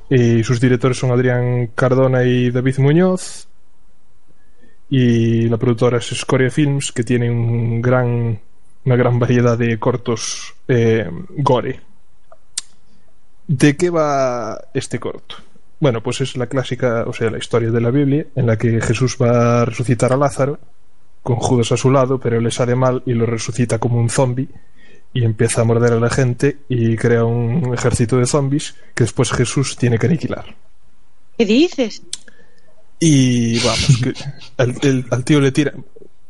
Y 0.08 0.42
sus 0.44 0.60
directores 0.60 0.96
son 0.96 1.10
Adrián 1.10 1.68
Cardona 1.74 2.24
y 2.24 2.50
David 2.50 2.78
Muñoz. 2.78 3.48
Y 4.88 5.42
la 5.50 5.58
productora 5.58 5.98
es 5.98 6.06
Scoria 6.06 6.50
Films, 6.50 6.90
que 6.90 7.04
tiene 7.04 7.30
un 7.30 7.82
gran, 7.82 8.40
una 8.86 8.96
gran 8.96 9.18
variedad 9.18 9.58
de 9.58 9.78
cortos 9.78 10.54
eh, 10.68 11.06
gore. 11.36 11.80
¿De 13.46 13.76
qué 13.76 13.90
va 13.90 14.58
este 14.72 14.98
corto? 14.98 15.36
Bueno, 15.80 16.02
pues 16.02 16.22
es 16.22 16.34
la 16.38 16.46
clásica, 16.46 17.04
o 17.06 17.12
sea, 17.12 17.30
la 17.30 17.38
historia 17.38 17.70
de 17.70 17.80
la 17.82 17.90
Biblia, 17.90 18.24
en 18.34 18.46
la 18.46 18.56
que 18.56 18.80
Jesús 18.80 19.18
va 19.20 19.60
a 19.60 19.64
resucitar 19.66 20.14
a 20.14 20.16
Lázaro, 20.16 20.58
con 21.28 21.36
Judas 21.36 21.72
a 21.72 21.76
su 21.76 21.90
lado, 21.90 22.18
pero 22.18 22.40
le 22.40 22.50
sale 22.50 22.74
mal 22.74 23.02
y 23.04 23.12
lo 23.12 23.26
resucita 23.26 23.78
como 23.78 23.98
un 24.00 24.08
zombie 24.08 24.48
y 25.12 25.24
empieza 25.24 25.60
a 25.60 25.64
morder 25.64 25.92
a 25.92 26.00
la 26.00 26.08
gente 26.08 26.56
y 26.70 26.96
crea 26.96 27.22
un 27.24 27.74
ejército 27.74 28.16
de 28.16 28.24
zombies 28.24 28.74
que 28.94 29.04
después 29.04 29.30
Jesús 29.32 29.76
tiene 29.76 29.98
que 29.98 30.06
aniquilar. 30.06 30.56
¿Qué 31.36 31.44
dices? 31.44 32.00
Y 32.98 33.58
vamos, 33.58 34.00
que 34.80 34.88
el- 34.88 35.04
al 35.10 35.22
tío 35.24 35.38
le 35.40 35.52
tira, 35.52 35.74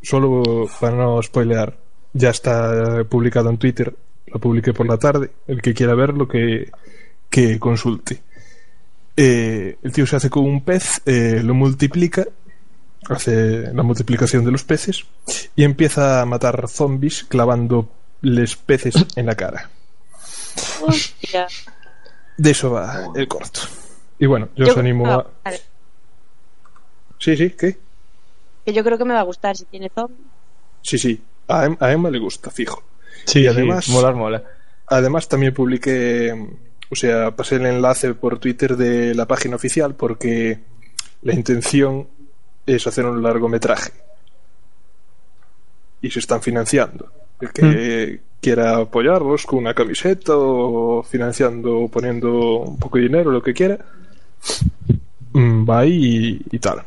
solo 0.02 0.68
para 0.80 0.96
no 0.96 1.22
spoilear, 1.22 1.78
ya 2.12 2.30
está 2.30 3.04
publicado 3.08 3.50
en 3.50 3.58
Twitter, 3.58 3.94
lo 4.26 4.40
publiqué 4.40 4.72
por 4.72 4.88
la 4.88 4.96
tarde, 4.98 5.30
el 5.46 5.62
que 5.62 5.74
quiera 5.74 5.94
verlo 5.94 6.26
que, 6.26 6.70
que 7.30 7.56
consulte. 7.60 8.20
Eh, 9.16 9.76
el 9.82 9.92
tío 9.92 10.06
se 10.06 10.16
hace 10.16 10.28
con 10.30 10.44
un 10.44 10.60
pez, 10.64 11.02
eh, 11.06 11.40
lo 11.44 11.54
multiplica, 11.54 12.24
hace 13.08 13.72
la 13.72 13.82
multiplicación 13.82 14.44
de 14.44 14.50
los 14.52 14.64
peces 14.64 15.04
y 15.56 15.64
empieza 15.64 16.20
a 16.20 16.26
matar 16.26 16.68
zombies 16.68 17.24
clavándoles 17.24 18.56
peces 18.66 18.94
en 19.16 19.26
la 19.26 19.34
cara. 19.34 19.70
Hostia. 20.82 21.46
De 22.36 22.50
eso 22.50 22.70
va 22.70 23.08
el 23.14 23.26
corto. 23.28 23.60
Y 24.18 24.26
bueno, 24.26 24.48
yo, 24.56 24.66
Yo- 24.66 24.72
os 24.72 24.78
animo 24.78 25.06
a... 25.06 25.26
vale, 25.44 25.60
Sí, 27.18 27.36
sí, 27.36 27.50
¿qué? 27.50 27.76
Que 28.64 28.72
yo 28.72 28.84
creo 28.84 28.96
que 28.98 29.04
me 29.04 29.14
va 29.14 29.20
a 29.20 29.24
gustar 29.24 29.56
si 29.56 29.64
tiene 29.64 29.90
zombie. 29.92 30.16
Sí, 30.82 30.98
sí. 30.98 31.20
A, 31.48 31.64
Em- 31.66 31.76
a 31.80 31.90
Emma 31.92 32.10
le 32.10 32.18
gusta, 32.18 32.50
fijo. 32.50 32.82
Sí, 33.24 33.40
Y 33.40 33.42
sí, 33.42 33.46
además- 33.48 33.88
molar, 33.88 34.14
mola. 34.14 34.42
Además, 34.86 35.28
también 35.28 35.52
publiqué, 35.52 36.32
o 36.90 36.94
sea, 36.94 37.32
pasé 37.36 37.56
el 37.56 37.66
enlace 37.66 38.14
por 38.14 38.38
Twitter 38.38 38.76
de 38.76 39.14
la 39.14 39.26
página 39.26 39.56
oficial 39.56 39.94
porque 39.94 40.60
la 41.22 41.34
intención 41.34 42.08
es 42.76 42.86
hacer 42.86 43.04
un 43.06 43.22
largometraje. 43.22 43.92
Y 46.02 46.10
se 46.10 46.20
están 46.20 46.40
financiando. 46.42 47.10
El 47.40 47.52
que 47.52 48.20
quiera 48.40 48.76
apoyarlos 48.76 49.46
con 49.46 49.60
una 49.60 49.74
camiseta 49.74 50.32
o 50.36 51.02
financiando, 51.02 51.80
o 51.80 51.88
poniendo 51.88 52.60
un 52.60 52.78
poco 52.78 52.98
de 52.98 53.04
dinero, 53.04 53.30
lo 53.30 53.42
que 53.42 53.54
quiera, 53.54 53.78
mm, 55.32 55.68
va 55.68 55.80
ahí 55.80 56.40
y, 56.50 56.56
y 56.56 56.58
tal. 56.58 56.82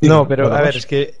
Y 0.00 0.08
No, 0.08 0.26
pero 0.26 0.52
a 0.52 0.60
ver, 0.60 0.76
es 0.76 0.86
que 0.86 1.14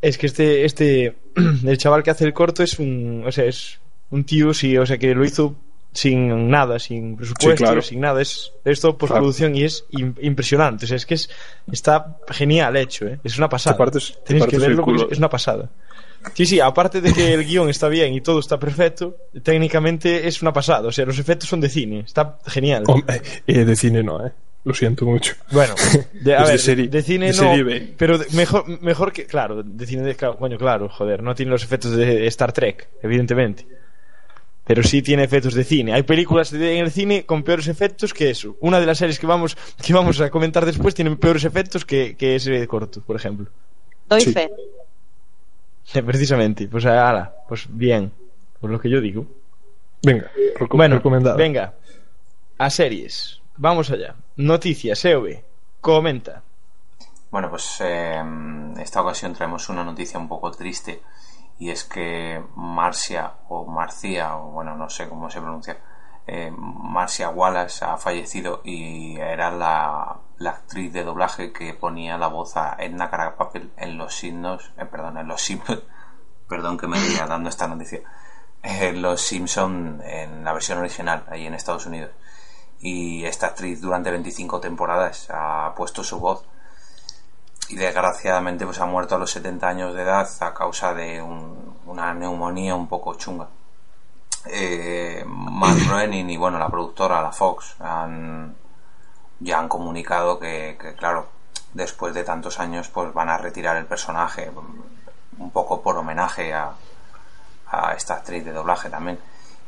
es 0.00 0.16
que 0.16 0.26
este 0.26 0.64
este 0.64 1.16
el 1.64 1.78
chaval 1.78 2.02
que 2.02 2.10
hace 2.10 2.24
el 2.24 2.32
corto 2.32 2.62
es 2.62 2.78
un, 2.78 3.24
o 3.26 3.32
sea, 3.32 3.44
es 3.44 3.78
un 4.10 4.24
tío 4.24 4.54
sí, 4.54 4.76
o 4.76 4.86
sea, 4.86 4.98
que 4.98 5.14
lo 5.14 5.24
hizo 5.24 5.54
sin 5.92 6.48
nada, 6.50 6.78
sin 6.78 7.16
presupuesto, 7.16 7.50
Sí, 7.56 7.62
claro. 7.64 7.82
sin 7.82 8.00
nada, 8.00 8.22
es 8.22 8.52
esto 8.64 8.96
postproducción 8.96 9.56
y 9.56 9.64
es 9.64 9.84
im- 9.90 10.14
impresionante, 10.22 10.84
o 10.84 10.88
sea, 10.88 10.96
es 10.96 11.04
que 11.06 11.14
es 11.14 11.28
está 11.72 12.18
genial 12.28 12.76
hecho, 12.76 13.06
¿eh? 13.08 13.18
Es 13.24 13.36
una 13.38 13.48
pasada. 13.48 13.76
Te 13.76 13.82
partes- 13.84 14.14
te 14.18 14.20
Tenéis 14.34 14.46
que 14.46 14.58
verlo 14.58 14.84
porque 14.84 15.06
es, 15.12 15.18
una 15.18 15.28
pasada. 15.28 15.68
Sí, 16.34 16.44
sí, 16.46 16.60
aparte 16.60 17.00
de 17.00 17.12
que 17.14 17.32
el 17.32 17.44
guion 17.44 17.70
está 17.70 17.88
bien 17.88 18.12
y 18.12 18.20
todo 18.20 18.40
está 18.40 18.58
perfecto, 18.58 19.16
técnicamente 19.42 20.28
es 20.28 20.42
una 20.42 20.52
pasada, 20.52 20.88
o 20.88 20.92
sea, 20.92 21.04
los 21.06 21.18
efectos 21.18 21.48
son 21.48 21.60
de 21.60 21.68
cine, 21.68 22.00
está 22.00 22.38
genial. 22.46 22.84
Hombre, 22.86 23.22
eh, 23.46 23.64
de 23.64 23.76
cine 23.76 24.02
no, 24.02 24.24
¿eh? 24.26 24.30
Lo 24.62 24.74
siento 24.74 25.06
mucho. 25.06 25.32
Bueno, 25.50 25.74
de, 26.12 26.34
a 26.36 26.42
Es 26.42 26.46
de 26.46 26.52
ver, 26.52 26.60
serie- 26.60 26.88
de 26.88 27.02
cine 27.02 27.26
de 27.28 27.32
no, 27.32 27.38
serie 27.38 27.62
B. 27.64 27.94
pero 27.96 28.18
de- 28.18 28.26
mejor, 28.36 28.64
mejor 28.82 29.10
que, 29.12 29.24
claro, 29.24 29.62
de 29.62 29.86
cine 29.86 30.02
de, 30.02 30.14
claro, 30.14 30.36
coño, 30.36 30.58
claro, 30.58 30.88
joder, 30.90 31.22
no 31.22 31.34
tiene 31.34 31.50
los 31.50 31.64
efectos 31.64 31.96
de 31.96 32.26
Star 32.26 32.52
Trek, 32.52 32.88
evidentemente. 33.02 33.66
Pero 34.70 34.84
sí 34.84 35.02
tiene 35.02 35.24
efectos 35.24 35.54
de 35.54 35.64
cine. 35.64 35.92
Hay 35.94 36.04
películas 36.04 36.52
de- 36.52 36.78
en 36.78 36.84
el 36.84 36.92
cine 36.92 37.26
con 37.26 37.42
peores 37.42 37.66
efectos 37.66 38.14
que 38.14 38.30
eso. 38.30 38.56
Una 38.60 38.78
de 38.78 38.86
las 38.86 38.98
series 38.98 39.18
que 39.18 39.26
vamos, 39.26 39.56
que 39.84 39.92
vamos 39.92 40.20
a 40.20 40.30
comentar 40.30 40.64
después 40.64 40.94
tiene 40.94 41.16
peores 41.16 41.42
efectos 41.42 41.84
que, 41.84 42.14
que 42.16 42.36
ese 42.36 42.68
corto, 42.68 43.00
por 43.00 43.16
ejemplo. 43.16 43.48
Doy 44.08 44.20
Sí. 44.20 44.32
fe. 44.32 44.48
Eh, 45.94 46.02
Precisamente, 46.04 46.68
pues 46.68 46.86
ala, 46.86 47.34
pues 47.48 47.66
bien, 47.68 48.12
por 48.60 48.70
lo 48.70 48.78
que 48.80 48.88
yo 48.88 49.00
digo. 49.00 49.26
Venga, 50.04 50.30
reco- 50.56 50.76
Bueno, 50.76 50.94
recomendado. 50.98 51.36
venga, 51.36 51.74
a 52.58 52.70
series, 52.70 53.40
vamos 53.56 53.90
allá. 53.90 54.14
Noticias, 54.36 55.04
EOB, 55.04 55.40
comenta. 55.80 56.44
Bueno, 57.32 57.50
pues 57.50 57.80
eh, 57.80 58.14
en 58.20 58.74
esta 58.80 59.02
ocasión 59.02 59.34
traemos 59.34 59.68
una 59.68 59.82
noticia 59.82 60.20
un 60.20 60.28
poco 60.28 60.52
triste 60.52 61.00
y 61.60 61.70
es 61.70 61.84
que 61.84 62.42
Marcia 62.56 63.34
o 63.48 63.66
Marcia, 63.66 64.38
o 64.38 64.50
bueno, 64.50 64.74
no 64.76 64.88
sé 64.88 65.10
cómo 65.10 65.30
se 65.30 65.42
pronuncia, 65.42 65.78
eh, 66.26 66.50
Marcia 66.56 67.28
Wallace 67.28 67.84
ha 67.84 67.98
fallecido 67.98 68.62
y 68.64 69.18
era 69.18 69.50
la, 69.50 70.20
actriz 70.48 70.90
de 70.90 71.04
doblaje 71.04 71.52
que 71.52 71.74
ponía 71.74 72.16
la 72.16 72.28
voz 72.28 72.56
a 72.56 72.76
Edna 72.78 73.10
Carapapel 73.10 73.72
en 73.76 73.98
los 73.98 74.14
signos, 74.14 74.72
eh, 74.78 74.86
perdón, 74.86 75.18
en 75.18 75.28
los 75.28 75.42
Simpsons, 75.42 75.82
perdón 76.48 76.78
que 76.78 76.86
me 76.86 76.98
vaya 76.98 77.26
dando 77.26 77.50
esta 77.50 77.68
noticia, 77.68 78.00
en 78.62 79.02
los 79.02 79.20
Simpson 79.20 80.00
en 80.02 80.42
la 80.42 80.54
versión 80.54 80.78
original, 80.78 81.26
ahí 81.28 81.46
en 81.46 81.52
Estados 81.52 81.84
Unidos. 81.84 82.12
Y 82.78 83.26
esta 83.26 83.48
actriz 83.48 83.82
durante 83.82 84.10
25 84.10 84.60
temporadas 84.60 85.28
ha 85.30 85.74
puesto 85.76 86.02
su 86.02 86.18
voz 86.20 86.46
y 87.70 87.76
desgraciadamente 87.76 88.64
pues 88.66 88.80
ha 88.80 88.86
muerto 88.86 89.14
a 89.14 89.18
los 89.18 89.30
70 89.30 89.68
años 89.68 89.94
de 89.94 90.02
edad 90.02 90.28
a 90.40 90.54
causa 90.54 90.92
de 90.94 91.22
un- 91.22 91.78
una 91.86 92.12
neumonía 92.14 92.74
un 92.74 92.88
poco 92.88 93.14
chunga. 93.14 93.48
Eh, 94.46 95.22
Matt 95.26 95.78
Groening 95.86 96.30
y 96.30 96.36
bueno 96.36 96.58
la 96.58 96.68
productora 96.68 97.20
la 97.22 97.32
Fox 97.32 97.76
han 97.80 98.54
ya 99.38 99.58
han 99.58 99.68
comunicado 99.68 100.38
que, 100.38 100.76
que, 100.80 100.94
claro 100.94 101.28
después 101.74 102.14
de 102.14 102.24
tantos 102.24 102.58
años 102.58 102.88
pues 102.88 103.12
van 103.14 103.28
a 103.28 103.38
retirar 103.38 103.76
el 103.76 103.86
personaje 103.86 104.50
un 105.38 105.50
poco 105.50 105.80
por 105.82 105.96
homenaje 105.96 106.52
a, 106.54 106.72
a 107.70 107.92
esta 107.94 108.14
actriz 108.14 108.44
de 108.44 108.52
doblaje 108.52 108.88
también 108.90 109.18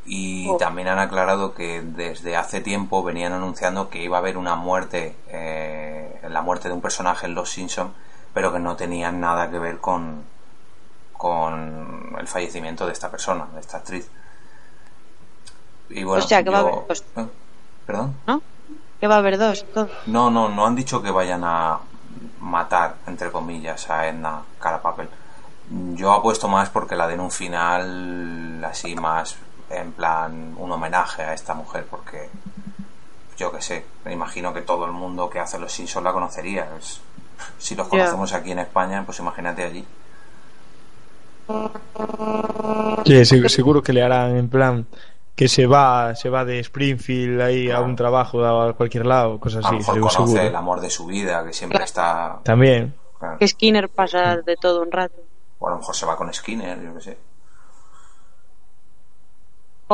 y 0.05 0.49
Oh. 0.51 0.57
también 0.57 0.89
han 0.89 0.99
aclarado 0.99 1.55
que 1.55 1.81
desde 1.83 2.37
hace 2.37 2.61
tiempo 2.61 3.03
venían 3.03 3.33
anunciando 3.33 3.89
que 3.89 4.03
iba 4.03 4.16
a 4.16 4.20
haber 4.20 4.37
una 4.37 4.57
muerte, 4.57 5.16
eh, 5.29 6.20
la 6.29 6.43
muerte 6.43 6.69
de 6.69 6.74
un 6.74 6.81
personaje 6.81 7.27
en 7.27 7.35
Los 7.35 7.51
Simpson, 7.51 7.93
pero 8.35 8.53
que 8.53 8.59
no 8.59 8.77
tenían 8.77 9.20
nada 9.20 9.51
que 9.51 9.59
ver 9.59 9.79
con, 9.79 10.24
con 11.16 12.16
el 12.19 12.27
fallecimiento 12.27 12.87
de 12.87 12.93
esta 12.93 13.11
persona, 13.11 13.47
de 13.55 13.61
esta 13.61 13.79
actriz. 13.79 14.11
Y 15.91 16.05
bueno, 16.05 16.24
O 16.24 16.27
sea, 16.29 16.43
que 16.43 16.51
va 16.51 16.59
a 16.59 16.61
haber 16.61 16.74
dos. 16.89 17.05
¿Eh? 17.16 17.27
¿Perdón? 17.87 18.16
Que 19.01 19.07
va 19.07 19.16
a 19.16 19.19
haber 19.19 19.39
dos. 19.39 19.65
No, 20.07 20.31
no, 20.31 20.49
no 20.49 20.66
han 20.66 20.74
dicho 20.74 21.03
que 21.03 21.11
vayan 21.11 21.43
a 21.45 21.79
matar, 22.41 22.97
entre 23.07 23.31
comillas, 23.31 23.91
a 23.91 24.09
Edna 24.09 24.43
Carapapel. 24.59 25.09
Yo 25.95 26.12
apuesto 26.12 26.49
más 26.49 26.70
porque 26.70 26.97
la 26.97 27.07
den 27.09 27.20
un 27.20 27.31
final 27.31 28.65
así 28.65 28.95
más 28.97 29.37
en 29.73 29.93
plan 29.93 30.55
un 30.59 30.70
homenaje 30.73 31.23
a 31.23 31.35
esta 31.35 31.55
mujer 31.55 31.86
porque 31.90 32.28
yo 33.39 33.51
que 33.53 33.61
sé, 33.62 33.85
me 34.05 34.12
imagino 34.12 34.53
que 34.53 34.61
todo 34.62 34.85
el 34.86 34.93
mundo 34.93 35.28
que 35.31 35.39
hace 35.40 35.59
los 35.59 35.73
Simpsons 35.73 36.05
la 36.05 36.12
conocería. 36.12 36.69
Es- 36.78 37.01
si 37.59 37.74
los 37.74 37.89
conocemos 37.89 38.32
aquí 38.35 38.53
en 38.53 38.61
España, 38.61 39.03
pues 39.05 39.19
imagínate 39.19 39.65
allí. 39.65 39.85
Sí, 43.05 43.24
seguro 43.49 43.82
que 43.82 43.93
le 43.93 44.03
harán 44.03 44.36
en 44.36 44.49
plan 44.49 44.86
que 45.35 45.49
se 45.49 45.66
va 45.66 46.15
se 46.15 46.28
va 46.28 46.44
de 46.44 46.61
Springfield 46.61 47.40
ahí 47.40 47.70
a 47.70 47.81
un 47.81 47.97
trabajo 47.97 48.44
a 48.44 48.74
cualquier 48.74 49.07
lado, 49.07 49.40
cosas 49.40 49.65
A 49.65 49.69
así, 49.69 49.77
lo 49.89 49.94
mejor 50.05 50.11
seguro. 50.12 50.40
el 50.43 50.55
amor 50.55 50.81
de 50.81 50.90
su 50.90 51.07
vida, 51.07 51.44
que 51.44 51.53
siempre 51.53 51.82
está... 51.82 52.39
También. 52.44 52.94
claro. 53.19 53.39
Que 53.39 53.49
Skinner 53.49 53.89
pasa 53.89 54.36
de 54.36 54.57
todo 54.57 54.82
un 54.82 54.93
rato. 54.93 55.16
O 55.59 55.66
a 55.69 55.70
lo 55.73 55.78
mejor 55.78 55.97
se 55.97 56.07
va 56.07 56.16
con 56.16 56.32
Skinner, 56.32 56.81
yo 56.82 56.94
qué 56.94 57.01
sé. 57.01 57.19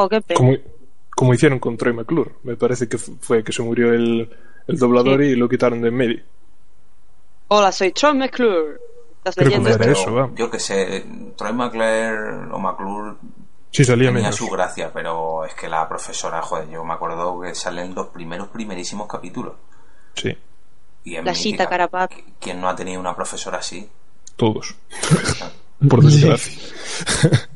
Oh, 0.01 0.09
qué 0.09 0.21
pena. 0.21 0.39
Como, 0.39 0.53
como 1.15 1.35
hicieron 1.35 1.59
con 1.59 1.77
Troy 1.77 1.93
McClure. 1.93 2.33
Me 2.45 2.57
parece 2.57 2.89
que 2.89 2.99
fu- 2.99 3.17
fue 3.21 3.43
que 3.43 3.53
se 3.53 3.63
murió 3.63 3.93
el, 3.93 4.31
el 4.67 4.79
doblador 4.79 5.23
y 5.23 5.35
lo 5.37 5.49
quitaron 5.49 5.81
de 5.81 5.89
en 5.89 5.95
medio. 5.97 6.23
Hola, 7.49 7.73
soy 7.73 7.93
Troy 7.93 8.15
McClure. 8.17 8.79
¿Estás 9.19 9.35
Creo 9.35 9.49
leyendo? 9.49 9.71
eso, 9.71 10.15
va. 10.15 10.31
yo 10.35 10.51
que 10.51 10.61
sé, 10.61 11.05
Troy 11.37 11.53
McClure 11.53 12.53
o 12.53 12.59
McClure 12.59 13.17
Sí, 13.71 13.85
salía 13.85 14.09
tenía 14.09 14.23
menos. 14.23 14.37
su 14.37 14.49
gracia, 14.49 14.91
pero 14.93 15.45
es 15.45 15.55
que 15.55 15.69
la 15.69 15.87
profesora, 15.89 16.41
joder, 16.41 16.71
yo 16.71 16.83
me 16.85 16.95
acuerdo 16.95 17.39
que 17.41 17.55
salen 17.55 17.95
los 17.95 18.09
primeros, 18.09 18.49
primerísimos 18.49 19.07
capítulos. 19.09 19.55
Sí, 20.15 20.35
Y 21.05 21.17
es 21.17 21.25
La 21.25 21.33
mítica. 21.33 21.35
cita 21.35 21.69
Carapato. 21.69 22.17
¿Quién 22.41 22.61
no 22.61 22.69
ha 22.69 22.75
tenido 22.77 23.01
una 23.01 23.15
profesora 23.15 23.59
así? 23.59 23.89
todos. 24.37 24.75
Por 25.89 26.03
desgracia. 26.05 26.59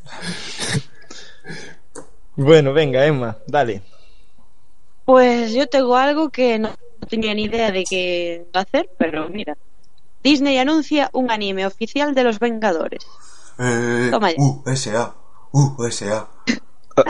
Bueno, 2.37 2.73
venga, 2.73 3.05
Emma, 3.07 3.39
dale. 3.47 3.83
Pues 5.05 5.53
yo 5.53 5.67
tengo 5.67 5.97
algo 5.97 6.31
que 6.31 6.59
no 6.59 6.71
tenía 7.09 7.35
ni 7.35 7.45
idea 7.45 7.71
de 7.71 7.85
qué 7.85 8.47
hacer, 8.55 8.89
pero 8.99 9.29
mira. 9.29 9.57
Disney 10.23 10.57
anuncia 10.59 11.11
un 11.13 11.31
anime 11.33 11.67
oficial 11.67 12.15
de 12.15 12.23
los 12.25 12.39
Vengadores. 12.39 13.05
Eh, 13.59 14.09
Toma 14.11 14.31
ya. 14.31 14.37
USA, 14.39 15.15
USA. 15.53 16.29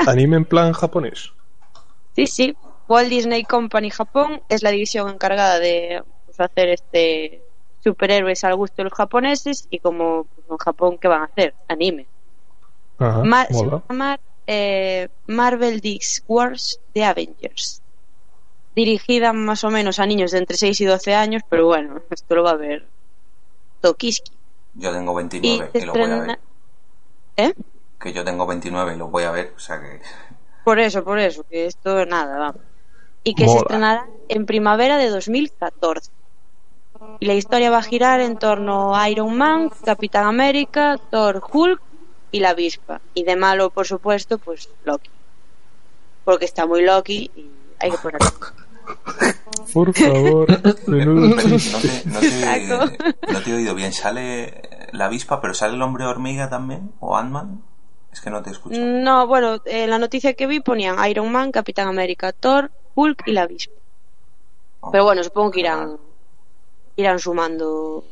Anime 0.07 0.37
en 0.39 0.45
plan 0.47 0.73
japonés. 0.73 1.33
Sí, 2.17 2.27
sí. 2.27 2.57
Walt 2.89 3.09
Disney 3.11 3.45
Company 3.45 3.91
Japón 3.91 4.43
es 4.49 4.63
la 4.63 4.71
división 4.71 5.09
encargada 5.11 5.59
de 5.59 6.03
pues, 6.25 6.41
hacer 6.41 6.71
este 6.71 7.43
superhéroes 7.81 8.45
al 8.45 8.57
gusto 8.57 8.77
de 8.79 8.85
los 8.85 8.93
japoneses 8.95 9.67
y 9.71 9.79
como 9.79 10.25
pues, 10.35 10.47
en 10.51 10.57
Japón, 10.59 10.99
¿qué 10.99 11.09
van 11.09 11.23
a 11.23 11.25
hacer? 11.27 11.55
Anime. 11.69 12.07
Ajá, 12.99 13.23
Ma- 13.25 13.45
se 13.47 13.53
va 13.55 13.61
mola. 13.61 13.77
a 13.77 13.93
llamar 13.93 14.21
eh, 14.47 15.09
Marvel 15.27 15.81
Dix 15.81 16.23
Wars 16.27 16.81
The 16.95 17.05
Avengers. 17.05 17.81
Dirigida 18.75 19.33
más 19.33 19.65
o 19.65 19.71
menos 19.71 19.99
a 19.99 20.07
niños 20.07 20.31
de 20.31 20.39
entre 20.39 20.57
6 20.57 20.81
y 20.81 20.85
12 20.87 21.15
años, 21.15 21.43
pero 21.49 21.67
bueno, 21.67 22.01
esto 22.11 22.35
lo 22.35 22.43
va 22.43 22.53
a 22.53 22.57
ver 22.57 22.87
Tokiski. 23.81 24.33
Yo 24.75 24.93
tengo 24.93 25.13
Y 25.13 25.17
29 25.17 25.71
se 25.73 25.79
y 25.79 25.83
lo 25.87 25.93
voy 25.93 26.03
a 26.03 26.05
estrena... 26.07 26.39
ver. 27.37 27.51
¿Eh? 27.51 27.55
Que 28.01 28.13
yo 28.13 28.25
tengo 28.25 28.47
29 28.47 28.95
y 28.95 28.97
lo 28.97 29.09
voy 29.09 29.25
a 29.25 29.31
ver, 29.31 29.53
o 29.57 29.61
sea 29.61 29.81
que... 29.81 30.01
Por 30.65 30.79
eso, 30.79 31.05
por 31.05 31.19
eso, 31.19 31.45
que 31.49 31.67
esto 31.67 32.07
nada, 32.07 32.39
vamos. 32.39 32.63
Y 33.25 33.35
que 33.35 33.43
se 33.45 33.49
Mola. 33.49 33.61
estrenará 33.61 34.07
en 34.29 34.47
primavera 34.47 34.97
de 34.97 35.09
2014. 35.09 36.11
Y 37.21 37.27
la 37.27 37.35
historia 37.35 37.71
va 37.71 37.79
a 37.79 37.83
girar 37.83 38.21
en 38.21 38.39
torno 38.39 38.97
a 38.97 39.09
Iron 39.11 39.37
Man, 39.37 39.71
Capitán 39.85 40.25
América, 40.27 40.99
Thor, 41.11 41.43
Hulk 41.53 41.81
y 42.33 42.41
la 42.41 42.51
avispa. 42.51 43.01
Y 43.15 43.23
de 43.23 43.37
malo, 43.37 43.71
por 43.71 43.87
supuesto, 43.87 44.39
pues 44.39 44.69
Loki. 44.85 45.11
Porque 46.25 46.47
está 46.47 46.67
muy 46.67 46.83
Loki 46.83 47.31
y 47.37 47.51
hay 47.79 47.91
que 47.93 47.99
ponerlo. 47.99 48.29
Por 49.73 49.95
favor, 49.95 50.49
menudo 50.87 51.29
No 51.29 51.37
te, 51.37 51.49
no, 51.49 52.19
te, 52.21 53.33
no 53.33 53.41
te 53.41 53.51
he 53.51 53.55
oído 53.55 53.75
bien. 53.75 53.93
¿Sale 53.93 54.89
la 54.93 55.07
avispa, 55.07 55.41
pero 55.41 55.55
sale 55.55 55.75
el 55.75 55.83
hombre 55.83 56.05
hormiga 56.05 56.51
también? 56.51 56.93
¿O 56.99 57.17
Ant-Man? 57.17 57.63
Es 58.13 58.21
que 58.21 58.31
no 58.31 58.43
te 58.43 58.51
escucho. 58.51 58.79
No, 58.79 59.27
bueno, 59.27 59.63
en 59.65 59.89
la 59.89 59.99
noticia 59.99 60.35
que 60.35 60.47
vi 60.47 60.61
ponían 60.61 60.97
Iron 61.09 61.31
Man, 61.31 61.53
Capitán 61.53 61.89
América, 61.89 62.33
Thor, 62.33 62.71
Hulk 62.95 63.23
y 63.27 63.33
la 63.33 63.43
avispa. 63.43 63.75
Pero 64.91 65.05
bueno, 65.05 65.23
supongo 65.23 65.53
que 65.53 65.61
irán, 65.61 65.97
irán 66.97 67.19
sumando. 67.19 68.05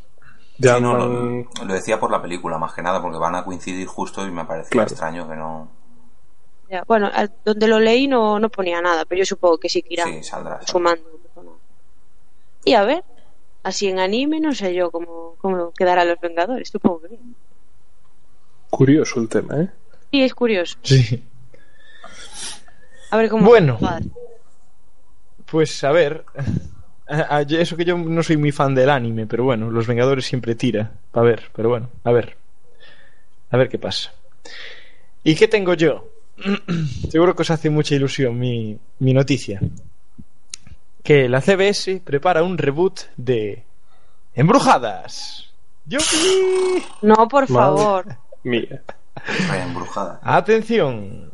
Ya 0.63 0.77
Sí, 0.77 0.83
no, 0.83 0.93
andan- 0.95 1.49
lo, 1.59 1.65
lo 1.65 1.75
decía 1.75 1.99
por 1.99 2.11
la 2.11 2.21
película, 2.21 2.59
más 2.59 2.75
que 2.75 2.83
nada, 2.83 3.01
porque 3.01 3.17
van 3.19 3.35
a 3.35 3.45
coincidir 3.45 3.87
justo 3.87 4.27
y 4.27 4.31
me 4.31 4.45
parecía 4.45 4.71
Claro. 4.71 4.89
extraño 4.91 5.29
que 5.29 5.37
no... 5.37 5.69
Ya, 6.69 6.85
Bueno, 6.87 7.11
donde 7.45 7.67
lo 7.67 7.81
leí 7.81 8.07
no, 8.07 8.39
no 8.39 8.49
ponía 8.51 8.81
nada, 8.81 9.05
pero 9.05 9.21
yo 9.21 9.25
supongo 9.25 9.59
que 9.59 9.69
sí 9.69 9.83
que 9.83 9.95
irán 9.95 10.09
Sí, 10.09 10.23
saldrá. 10.23 10.57
saldrá. 10.61 10.67
sumando. 10.67 11.11
Y 12.65 12.75
a 12.75 12.85
ver, 12.85 13.03
así 13.63 13.89
en 13.89 13.99
anime 13.99 14.39
no 14.39 14.55
sé 14.55 14.75
yo 14.75 14.91
cómo, 14.91 15.35
cómo 15.39 15.73
quedarán 15.73 16.09
los 16.09 16.21
Vengadores, 16.21 16.69
supongo 16.69 17.01
que 17.01 17.09
bien. 17.09 17.35
Curioso 18.69 19.19
el 19.21 19.29
tema, 19.29 19.63
¿eh? 19.63 19.71
Sí, 20.13 20.23
es 20.23 20.35
curioso. 20.35 20.77
Sí. 20.83 21.27
A 23.11 23.17
ver 23.17 23.29
cómo. 23.31 23.47
Bueno. 23.47 23.79
va. 23.83 23.99
Pues 25.51 25.83
a 25.83 25.91
ver. 25.91 26.25
A- 27.11 27.37
a- 27.39 27.41
Eso 27.43 27.77
que 27.77 27.85
yo 27.85 27.99
no 27.99 28.23
soy 28.23 28.37
muy 28.37 28.53
fan 28.53 28.75
del 28.75 28.91
anime, 28.91 29.27
pero 29.27 29.45
bueno, 29.45 29.71
los 29.71 29.87
Vengadores 29.87 30.25
siempre 30.27 30.55
tira. 30.55 30.93
A 31.13 31.21
ver, 31.21 31.51
pero 31.55 31.69
bueno, 31.69 31.89
a 32.05 32.13
ver. 32.13 32.37
A 33.51 33.57
ver 33.57 33.69
qué 33.69 33.79
pasa. 33.79 34.13
¿Y 35.25 35.35
qué 35.35 35.49
tengo 35.49 35.75
yo? 35.75 36.09
Seguro 37.11 37.35
que 37.37 37.43
os 37.43 37.51
hace 37.51 37.69
mucha 37.71 37.95
ilusión 37.95 38.39
mi, 38.39 38.79
mi 39.01 39.13
noticia. 39.13 39.61
Que 41.03 41.29
la 41.29 41.41
CBS 41.41 42.01
prepara 42.05 42.43
un 42.43 42.57
reboot 42.59 43.01
de 43.17 43.65
Embrujadas. 44.35 45.51
¡Yupi! 45.87 46.85
No, 47.03 47.27
por 47.29 47.49
Madre. 47.51 47.55
favor. 47.55 48.07
Re 48.45 49.63
embrujada. 49.63 50.21
Atención. 50.23 51.31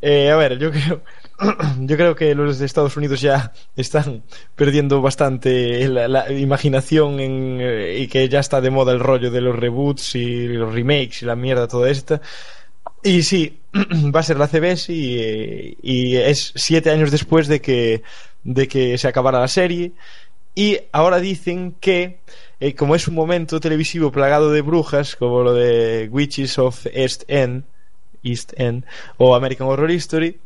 Eh, 0.00 0.30
a 0.30 0.36
ver, 0.36 0.58
yo 0.58 0.70
creo, 0.70 1.02
yo 1.80 1.96
creo 1.96 2.14
que 2.14 2.34
los 2.34 2.58
de 2.58 2.66
Estados 2.66 2.96
Unidos 2.96 3.20
ya 3.20 3.52
están 3.76 4.22
perdiendo 4.54 5.02
bastante 5.02 5.86
la, 5.88 6.32
imaginación 6.32 7.20
en, 7.20 7.58
eh, 7.60 7.98
y 8.00 8.08
que 8.08 8.28
ya 8.28 8.40
está 8.40 8.60
de 8.60 8.70
moda 8.70 8.92
el 8.92 9.00
rollo 9.00 9.30
de 9.30 9.40
los 9.40 9.54
reboots 9.54 10.14
y 10.14 10.48
los 10.48 10.72
remakes 10.72 11.22
y 11.22 11.26
la 11.26 11.36
mierda 11.36 11.68
toda 11.68 11.90
esta. 11.90 12.20
Y 13.02 13.22
sí, 13.22 13.58
va 14.14 14.20
a 14.20 14.22
ser 14.22 14.38
la 14.38 14.48
CBS 14.48 14.92
y, 14.92 15.18
eh, 15.18 15.76
y 15.82 16.16
es 16.16 16.52
siete 16.56 16.90
años 16.90 17.10
después 17.10 17.48
de 17.48 17.60
que, 17.60 18.02
de 18.42 18.68
que 18.68 18.96
se 18.98 19.08
acabara 19.08 19.40
la 19.40 19.48
serie. 19.48 19.92
Y 20.54 20.78
ahora 20.90 21.20
dicen 21.20 21.76
que, 21.80 22.20
eh, 22.60 22.74
como 22.74 22.96
es 22.96 23.08
un 23.08 23.14
momento 23.14 23.60
televisivo 23.60 24.10
plagado 24.10 24.50
de 24.52 24.62
brujas, 24.62 25.14
como 25.14 25.42
lo 25.42 25.52
de 25.52 26.08
Witches 26.10 26.58
of 26.58 26.86
East 26.94 27.24
End, 27.28 27.64
East 28.22 28.54
End 28.56 28.84
o 29.18 29.34
American 29.34 29.68
Horror 29.68 29.90
History, 29.90 30.38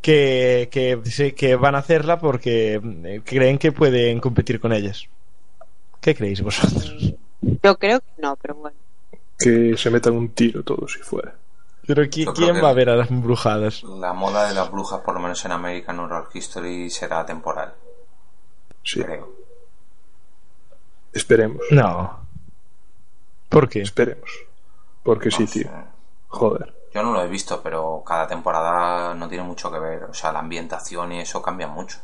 que, 0.00 0.68
que, 0.70 1.00
sí, 1.04 1.32
que 1.32 1.56
van 1.56 1.74
a 1.74 1.78
hacerla 1.78 2.18
porque 2.18 2.80
eh, 3.04 3.20
creen 3.24 3.58
que 3.58 3.72
pueden 3.72 4.20
competir 4.20 4.60
con 4.60 4.72
ellas. 4.72 5.04
¿Qué 6.00 6.14
creéis 6.14 6.40
vosotros? 6.42 7.14
Yo 7.40 7.76
creo 7.78 8.00
que 8.00 8.22
no, 8.22 8.36
pero 8.36 8.54
bueno. 8.54 8.76
Que 9.38 9.76
se 9.76 9.90
metan 9.90 10.14
un 10.14 10.30
tiro 10.30 10.62
todos 10.62 10.92
si 10.92 10.98
fuera. 11.00 11.34
Pero 11.86 12.02
¿qui- 12.04 12.24
Yo 12.26 12.32
creo 12.34 12.52
¿quién 12.52 12.62
va 12.64 12.70
a 12.70 12.74
ver 12.74 12.90
a 12.90 12.96
las 12.96 13.10
embrujadas? 13.10 13.82
La 13.82 14.12
moda 14.12 14.48
de 14.48 14.54
las 14.54 14.70
brujas, 14.70 15.00
por 15.00 15.14
lo 15.14 15.20
menos 15.20 15.44
en 15.44 15.52
American 15.52 15.98
Horror 16.00 16.28
History, 16.34 16.90
será 16.90 17.24
temporal, 17.24 17.74
Sí, 18.84 19.02
creo. 19.02 19.32
esperemos. 21.12 21.62
No. 21.70 22.26
¿Por 23.48 23.68
qué? 23.68 23.80
Esperemos. 23.82 24.30
Porque 25.02 25.30
sí, 25.30 25.42
No 25.44 25.48
sé. 25.48 25.60
tío. 25.60 25.70
Joder. 26.28 26.74
Yo 26.98 27.04
no 27.04 27.12
lo 27.12 27.22
he 27.22 27.28
visto, 27.28 27.62
pero 27.62 28.02
cada 28.04 28.26
temporada 28.26 29.14
no 29.14 29.28
tiene 29.28 29.44
mucho 29.44 29.70
que 29.70 29.78
ver. 29.78 30.02
O 30.02 30.14
sea, 30.14 30.32
la 30.32 30.40
ambientación 30.40 31.12
y 31.12 31.20
eso 31.20 31.40
cambia 31.40 31.68
mucho. 31.68 31.98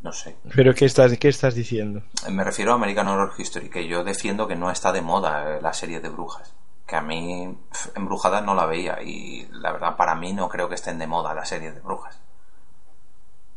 No 0.00 0.12
sé. 0.12 0.36
¿Pero 0.52 0.74
qué 0.74 0.86
estás, 0.86 1.16
qué 1.16 1.28
estás 1.28 1.54
diciendo? 1.54 2.02
Me 2.28 2.42
refiero 2.42 2.72
a 2.72 2.74
American 2.74 3.06
Horror 3.06 3.32
History, 3.38 3.70
que 3.70 3.86
yo 3.86 4.02
defiendo 4.02 4.48
que 4.48 4.56
no 4.56 4.68
está 4.68 4.90
de 4.90 5.02
moda 5.02 5.58
eh, 5.58 5.62
la 5.62 5.72
serie 5.72 6.00
de 6.00 6.08
brujas. 6.08 6.52
Que 6.88 6.96
a 6.96 7.02
mí, 7.02 7.56
pf, 7.70 7.92
embrujada 7.94 8.40
no 8.40 8.56
la 8.56 8.66
veía 8.66 9.00
y 9.00 9.46
la 9.52 9.70
verdad 9.70 9.94
para 9.94 10.16
mí 10.16 10.32
no 10.32 10.48
creo 10.48 10.68
que 10.68 10.74
estén 10.74 10.98
de 10.98 11.06
moda 11.06 11.32
las 11.32 11.50
series 11.50 11.72
de 11.72 11.82
brujas. 11.82 12.18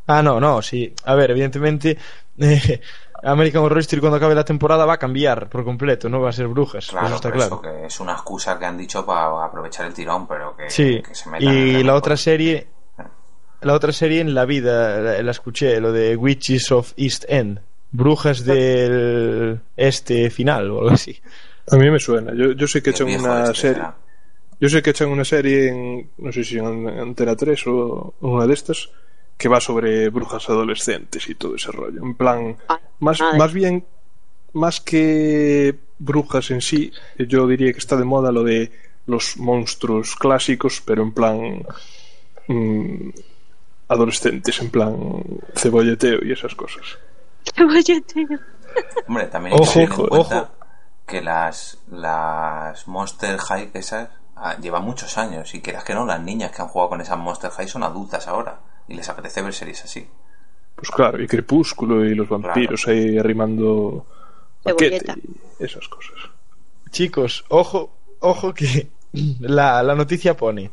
Ah, 0.05 0.21
no, 0.21 0.39
no, 0.39 0.61
sí. 0.61 0.93
A 1.05 1.15
ver, 1.15 1.31
evidentemente, 1.31 1.97
eh, 2.37 2.79
American 3.23 3.63
Horror 3.63 3.79
Story 3.79 3.99
cuando 4.01 4.17
acabe 4.17 4.35
la 4.35 4.43
temporada 4.43 4.85
va 4.85 4.93
a 4.93 4.97
cambiar 4.97 5.49
por 5.49 5.63
completo, 5.63 6.09
no 6.09 6.19
va 6.19 6.29
a 6.29 6.33
ser 6.33 6.47
brujas. 6.47 6.87
Claro, 6.87 7.07
eso 7.07 7.15
está 7.15 7.31
claro. 7.31 7.45
eso 7.45 7.61
que 7.61 7.85
es 7.85 7.99
una 7.99 8.13
excusa 8.13 8.59
que 8.59 8.65
han 8.65 8.77
dicho 8.77 9.05
para 9.05 9.45
aprovechar 9.45 9.85
el 9.85 9.93
tirón, 9.93 10.27
pero 10.27 10.55
que, 10.55 10.69
Sí, 10.69 11.01
que 11.01 11.15
se 11.15 11.29
metan 11.29 11.53
y 11.53 11.83
la 11.83 11.95
otra 11.95 12.17
serie, 12.17 12.67
la 13.61 13.73
otra 13.73 13.93
serie 13.93 14.21
en 14.21 14.33
la 14.33 14.45
vida, 14.45 14.99
la, 14.99 15.21
la 15.21 15.31
escuché, 15.31 15.79
lo 15.79 15.91
de 15.91 16.15
Witches 16.15 16.71
of 16.71 16.93
East 16.97 17.25
End, 17.27 17.61
brujas 17.91 18.43
del 18.43 19.61
este 19.77 20.29
final 20.29 20.69
o 20.71 20.79
algo 20.79 20.91
así. 20.91 21.19
A 21.71 21.77
mí 21.77 21.89
me 21.89 21.99
suena. 21.99 22.33
Yo, 22.33 22.51
yo 22.51 22.67
sé 22.67 22.83
que 22.83 22.89
echan 22.89 23.07
una 23.07 23.43
este 23.43 23.55
serie. 23.55 23.75
será. 23.75 23.95
Yo 24.59 24.69
sé 24.69 24.81
que 24.81 24.89
echan 24.89 25.09
una 25.09 25.23
serie 25.23 25.69
en. 25.69 26.09
No 26.17 26.31
sé 26.31 26.43
si 26.43 26.57
en 26.57 26.87
Antena 26.87 27.35
3 27.35 27.67
o 27.67 28.13
una 28.21 28.45
de 28.47 28.53
estas. 28.53 28.89
Que 29.43 29.49
va 29.49 29.59
sobre 29.59 30.07
brujas 30.07 30.49
adolescentes 30.49 31.27
y 31.27 31.35
todo 31.35 31.55
ese 31.55 31.69
rollo. 31.69 32.01
En 32.01 32.15
plan. 32.15 32.55
Ay, 32.69 32.77
Más, 32.99 33.19
más 33.37 33.51
bien. 33.51 33.85
Más 34.53 34.79
que 34.79 35.77
brujas 35.99 36.49
en 36.51 36.61
sí, 36.61 36.93
yo 37.17 37.45
diría 37.45 37.73
que 37.73 37.79
está 37.79 37.97
de 37.97 38.05
moda 38.05 38.31
lo 38.31 38.43
de 38.43 38.71
los 39.05 39.35
monstruos 39.35 40.15
clásicos, 40.15 40.81
pero 40.85 41.03
en 41.03 41.11
plan 41.11 41.65
mm, 42.47 43.09
adolescentes, 43.89 44.61
en 44.61 44.69
plan 44.69 44.95
cebolleteo 45.57 46.23
y 46.23 46.31
esas 46.31 46.55
cosas. 46.55 46.97
Hombre, 49.09 49.25
también 49.25 49.55
hay 49.55 49.59
Ojo, 49.59 49.73
que 49.73 49.73
tener 49.73 49.87
en 49.87 49.91
ojo, 49.91 50.07
cuenta 50.07 50.41
ojo. 50.43 50.51
que 51.05 51.21
las, 51.21 51.79
las 51.91 52.87
Monster 52.87 53.37
High 53.39 53.71
esas 53.73 54.07
ah, 54.37 54.55
llevan 54.61 54.83
muchos 54.85 55.17
años 55.17 55.53
y 55.53 55.59
quieras 55.59 55.83
que 55.83 55.93
no, 55.95 56.05
las 56.05 56.21
niñas 56.21 56.51
que 56.51 56.61
han 56.61 56.69
jugado 56.69 56.91
con 56.91 57.01
esas 57.01 57.17
Monster 57.17 57.51
High 57.51 57.67
son 57.67 57.83
adultas 57.83 58.25
ahora 58.29 58.71
y 58.88 58.95
les 58.95 59.07
apetece 59.10 59.41
ver 59.41 59.53
series 59.53 59.84
así. 59.84 60.07
Pues 60.76 60.89
claro, 60.89 61.22
y 61.22 61.27
Crepúsculo 61.27 62.03
y 62.05 62.15
los 62.15 62.27
vampiros 62.27 62.88
ahí 62.88 63.18
arrimando 63.18 64.05
paquete 64.64 65.14
y 65.60 65.64
esas 65.64 65.88
cosas. 65.88 66.15
Chicos, 66.91 67.45
ojo, 67.49 67.95
ojo 68.19 68.53
que 68.53 68.88
la, 69.39 69.84
la 69.84 69.95
noticia 69.95 70.35
pone 70.35 70.72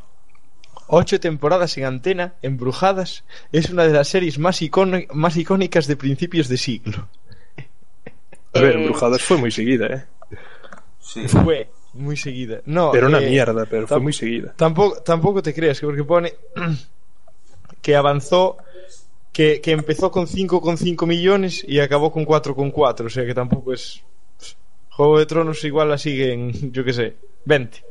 ocho 0.89 1.21
temporadas 1.21 1.77
en 1.79 1.85
antena, 1.85 2.35
embrujadas, 2.43 3.25
es 3.53 3.71
una 3.71 3.85
de 3.85 3.93
las 3.93 4.09
series 4.09 4.39
más, 4.39 4.61
más 5.13 5.37
icónicas 5.37 5.87
de 5.87 5.97
principios 5.97 6.49
de 6.49 6.57
siglo. 6.57 7.09
A 8.53 8.61
ver, 8.61 8.77
Eh, 8.77 8.81
Embrujadas 8.81 9.23
fue 9.23 9.37
muy 9.37 9.53
seguida, 9.53 9.87
¿eh? 9.87 10.05
Sí, 10.99 11.29
Fue 11.29 11.71
muy 11.95 12.17
seguida. 12.17 12.61
No, 12.67 12.95
Era 12.95 13.07
una 13.07 13.21
eh, 13.21 13.29
mierda, 13.31 13.67
pero 13.67 13.87
fue 13.87 14.01
muy 14.01 14.13
seguida. 14.13 14.53
Tampoco, 14.57 15.01
tampoco 15.03 15.43
te 15.43 15.55
creas, 15.55 15.79
que 15.79 15.87
porque 15.87 16.05
pone 16.05 16.35
que 17.83 17.97
avanzó, 17.97 18.57
que, 19.33 19.61
que 19.61 19.73
empezó 19.73 20.11
con 20.11 20.27
5,5 20.27 21.07
millones 21.07 21.65
y 21.67 21.81
acabó 21.81 22.13
con 22.13 22.27
4,4. 22.27 23.07
O 23.07 23.09
sea 23.11 23.25
que 23.25 23.35
tampoco 23.35 23.73
es. 23.73 24.03
Juego 24.91 25.19
de 25.19 25.27
Tronos 25.27 25.65
igual 25.65 25.89
la 25.89 25.97
siguen, 25.99 26.73
yo 26.73 26.85
qué 26.85 26.93
sé, 26.93 27.17
20. 27.47 27.83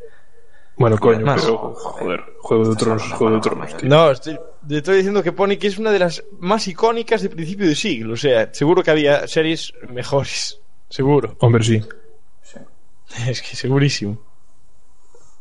Bueno, 0.78 0.98
coño, 0.98 1.26
Más. 1.26 1.42
pero 1.44 1.74
joder, 1.74 2.24
Juego 2.40 2.70
de 2.70 2.76
Tronos 2.76 3.04
es 3.06 3.12
Juego 3.14 3.36
de 3.36 3.42
Tronos, 3.42 3.78
tío. 3.78 3.90
No, 3.90 4.12
estoy, 4.12 4.40
te 4.68 4.78
estoy 4.78 4.98
diciendo 4.98 5.24
que 5.24 5.32
pone 5.32 5.58
que 5.58 5.68
es 5.68 5.78
una 5.80 5.92
de 5.92 6.00
las 6.00 6.24
más 6.40 6.68
icónicas 6.68 7.22
de 7.22 7.30
principio 7.30 7.68
de 7.68 7.76
siglo. 7.76 8.14
O 8.14 8.18
sea, 8.18 8.54
seguro 8.54 8.84
que 8.84 8.92
había 8.92 9.28
series 9.28 9.74
mejores. 9.90 10.60
Seguro. 10.90 11.36
Hombre, 11.40 11.64
sí. 11.64 11.82
Es 13.28 13.42
que 13.42 13.56
segurísimo. 13.56 14.22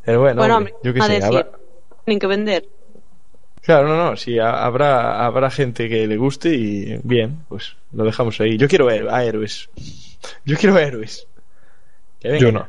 Pero 0.04 0.20
bueno, 0.20 0.40
Bueno, 0.40 0.56
hombre, 0.56 0.74
yo 0.82 0.94
qué 0.94 1.02
sé. 1.02 1.12
decir, 1.20 1.46
tienen 2.06 2.18
que 2.18 2.26
vender. 2.26 2.68
Claro, 3.62 3.88
no, 3.88 3.96
no, 3.96 4.16
sí, 4.16 4.38
ha- 4.38 4.64
habrá, 4.64 5.24
habrá 5.26 5.50
gente 5.50 5.88
que 5.88 6.06
le 6.06 6.16
guste 6.16 6.54
y 6.54 6.98
bien, 7.02 7.44
pues 7.48 7.76
lo 7.92 8.04
dejamos 8.04 8.40
ahí. 8.40 8.56
Yo 8.56 8.68
quiero 8.68 8.86
ver 8.86 9.08
a 9.08 9.22
héroes. 9.24 9.68
Yo 10.44 10.56
quiero 10.56 10.78
héroes. 10.78 11.26
Que 12.20 12.28
venga. 12.30 12.40
Yo 12.46 12.52
no. 12.52 12.68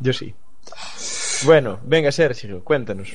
Yo 0.00 0.12
sí. 0.12 0.34
Bueno, 1.44 1.80
venga, 1.84 2.10
Sergio, 2.12 2.62
cuéntanos. 2.62 3.12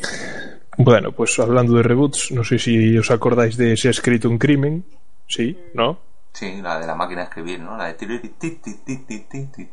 Bueno, 0.77 1.11
pues 1.11 1.37
hablando 1.39 1.73
de 1.75 1.83
reboots, 1.83 2.31
no 2.31 2.43
sé 2.43 2.59
si 2.59 2.97
os 2.97 3.09
acordáis 3.11 3.57
de 3.57 3.75
Se 3.77 3.87
ha 3.87 3.91
escrito 3.91 4.29
un 4.29 4.37
crimen. 4.37 4.83
Sí, 5.27 5.57
¿no? 5.73 5.99
sí, 6.33 6.61
la 6.61 6.79
de 6.79 6.87
la 6.87 6.95
máquina 6.95 7.21
de 7.21 7.27
escribir, 7.27 7.59
¿no? 7.59 7.75
La 7.77 7.93
de... 7.93 7.97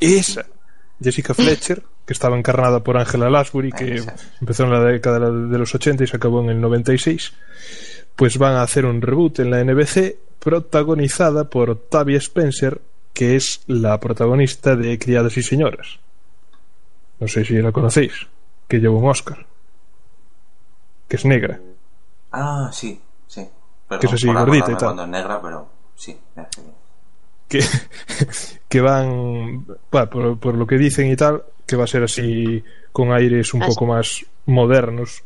Esa. 0.00 0.44
Jessica 1.02 1.34
Fletcher, 1.34 1.82
que 2.06 2.12
estaba 2.12 2.38
encarnada 2.38 2.82
por 2.82 2.96
Angela 2.96 3.28
Lansbury, 3.28 3.72
que 3.72 4.02
empezó 4.40 4.64
en 4.64 4.70
la 4.70 4.80
década 4.80 5.30
de 5.30 5.58
los 5.58 5.74
80 5.74 6.04
y 6.04 6.06
se 6.06 6.16
acabó 6.16 6.40
en 6.42 6.50
el 6.50 6.60
96, 6.60 7.32
pues 8.14 8.38
van 8.38 8.54
a 8.54 8.62
hacer 8.62 8.86
un 8.86 9.02
reboot 9.02 9.40
en 9.40 9.50
la 9.50 9.62
NBC 9.62 10.16
protagonizada 10.38 11.50
por 11.50 11.70
Octavia 11.70 12.18
Spencer, 12.18 12.80
que 13.12 13.36
es 13.36 13.62
la 13.66 13.98
protagonista 14.00 14.76
de 14.76 14.98
Criadas 14.98 15.36
y 15.36 15.42
Señoras. 15.42 15.98
No 17.18 17.28
sé 17.28 17.44
si 17.44 17.54
la 17.54 17.72
conocéis, 17.72 18.12
que 18.68 18.78
lleva 18.78 18.94
un 18.94 19.08
Oscar. 19.08 19.46
Que 21.08 21.16
es 21.16 21.24
negra. 21.24 21.60
Ah, 22.32 22.70
sí, 22.72 23.00
sí. 23.26 23.46
Perdón 23.88 24.00
Que 24.00 24.06
es 24.06 24.12
así, 24.12 24.26
gordita 24.26 24.72
y 24.72 24.74
tal. 24.76 24.78
cuando 24.78 25.04
es 25.04 25.08
negra, 25.08 25.40
pero 25.40 25.68
sí, 25.94 26.18
bien. 26.34 26.46
Que, 27.48 27.60
que 28.68 28.80
van, 28.80 29.64
bueno, 29.90 30.10
por, 30.10 30.38
por 30.38 30.54
lo 30.54 30.66
que 30.66 30.78
dicen 30.78 31.10
y 31.10 31.16
tal, 31.16 31.42
que 31.66 31.76
va 31.76 31.84
a 31.84 31.88
ser 31.88 32.04
así 32.04 32.62
con 32.92 33.12
aires 33.12 33.52
un 33.52 33.62
Así. 33.62 33.72
poco 33.72 33.86
más 33.86 34.24
modernos, 34.46 35.22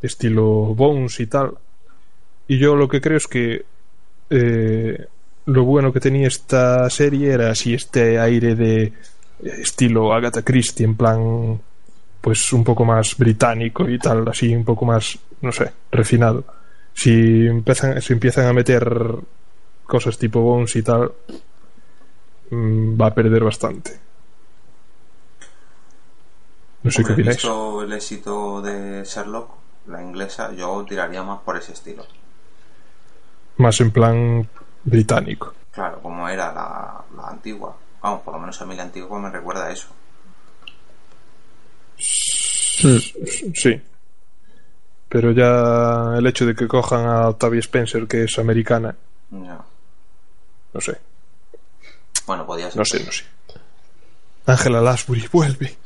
estilo 0.00 0.44
Bones 0.74 1.18
y 1.20 1.26
tal. 1.26 1.52
Y 2.48 2.58
yo 2.58 2.76
lo 2.76 2.88
que 2.88 3.00
creo 3.00 3.16
es 3.16 3.26
que 3.26 3.64
eh, 4.30 5.06
lo 5.46 5.64
bueno 5.64 5.92
que 5.92 6.00
tenía 6.00 6.28
esta 6.28 6.88
serie 6.90 7.32
era 7.32 7.50
así 7.50 7.74
este 7.74 8.18
aire 8.18 8.54
de 8.54 8.92
estilo 9.42 10.12
Agatha 10.12 10.42
Christie, 10.42 10.84
en 10.84 10.94
plan, 10.94 11.60
pues 12.20 12.52
un 12.52 12.62
poco 12.62 12.84
más 12.84 13.16
británico 13.16 13.88
y 13.88 13.98
tal, 13.98 14.28
así 14.28 14.54
un 14.54 14.64
poco 14.64 14.84
más, 14.84 15.18
no 15.40 15.50
sé, 15.50 15.72
refinado. 15.90 16.44
Si 16.94 17.46
empiezan, 17.46 18.00
si 18.00 18.12
empiezan 18.12 18.46
a 18.46 18.52
meter 18.52 18.84
cosas 19.92 20.16
tipo 20.16 20.40
Bones 20.40 20.74
y 20.76 20.82
tal, 20.82 21.12
mm, 22.48 22.98
va 22.98 23.08
a 23.08 23.14
perder 23.14 23.44
bastante. 23.44 24.00
No 26.82 26.90
sé 26.90 27.04
qué 27.04 27.12
opináis. 27.12 27.36
visto 27.36 27.82
el 27.82 27.92
éxito 27.92 28.62
de 28.62 29.04
Sherlock, 29.04 29.50
la 29.88 30.02
inglesa, 30.02 30.50
yo 30.54 30.82
tiraría 30.88 31.22
más 31.22 31.40
por 31.40 31.58
ese 31.58 31.74
estilo. 31.74 32.06
Más 33.58 33.78
en 33.82 33.90
plan 33.90 34.48
británico. 34.82 35.52
Claro, 35.70 36.00
como 36.00 36.26
era 36.26 36.50
la, 36.54 37.04
la 37.14 37.28
antigua. 37.28 37.76
Vamos, 38.00 38.22
por 38.22 38.32
lo 38.32 38.40
menos 38.40 38.62
a 38.62 38.64
mí 38.64 38.74
la 38.74 38.84
antigua 38.84 39.20
me 39.20 39.28
recuerda 39.28 39.66
a 39.66 39.72
eso. 39.72 39.88
Sí. 43.54 43.78
Pero 45.10 45.32
ya 45.32 46.16
el 46.16 46.26
hecho 46.26 46.46
de 46.46 46.54
que 46.54 46.66
cojan 46.66 47.04
a 47.04 47.28
Octavia 47.28 47.60
Spencer, 47.60 48.06
que 48.06 48.24
es 48.24 48.38
americana, 48.38 48.96
No. 49.30 49.71
No 50.72 50.80
sé, 50.80 50.98
Bueno, 52.26 52.46
podía 52.46 52.70
ser. 52.70 52.78
no 52.78 52.84
sé, 52.84 53.04
no 53.04 53.12
sé. 53.12 53.24
Angela 54.46 54.80
Lansbury 54.80 55.28
vuelve. 55.32 55.76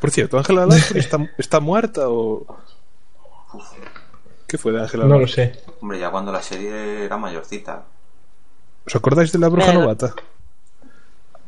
Por 0.00 0.10
cierto, 0.10 0.38
¿Angela 0.38 0.66
Lansbury 0.66 1.00
está, 1.00 1.18
está 1.38 1.60
muerta 1.60 2.08
o...? 2.08 2.46
¿Qué 4.46 4.58
fue 4.58 4.72
de 4.72 4.80
Angela 4.82 5.04
No 5.06 5.18
lo 5.18 5.26
sé. 5.26 5.60
Hombre, 5.80 5.98
ya 5.98 6.10
cuando 6.10 6.30
la 6.32 6.42
serie 6.42 7.04
era 7.04 7.16
mayorcita. 7.16 7.84
¿Os 8.86 8.94
acordáis 8.94 9.32
de 9.32 9.38
la 9.38 9.48
bruja 9.48 9.72
novata? 9.72 10.14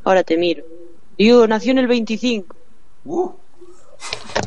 Ahora 0.05 0.25
te 0.25 0.37
miro. 0.37 0.65
Digo, 1.16 1.47
nació 1.47 1.73
en 1.73 1.79
el 1.79 1.87
25. 1.87 2.57
Uh, 3.05 3.31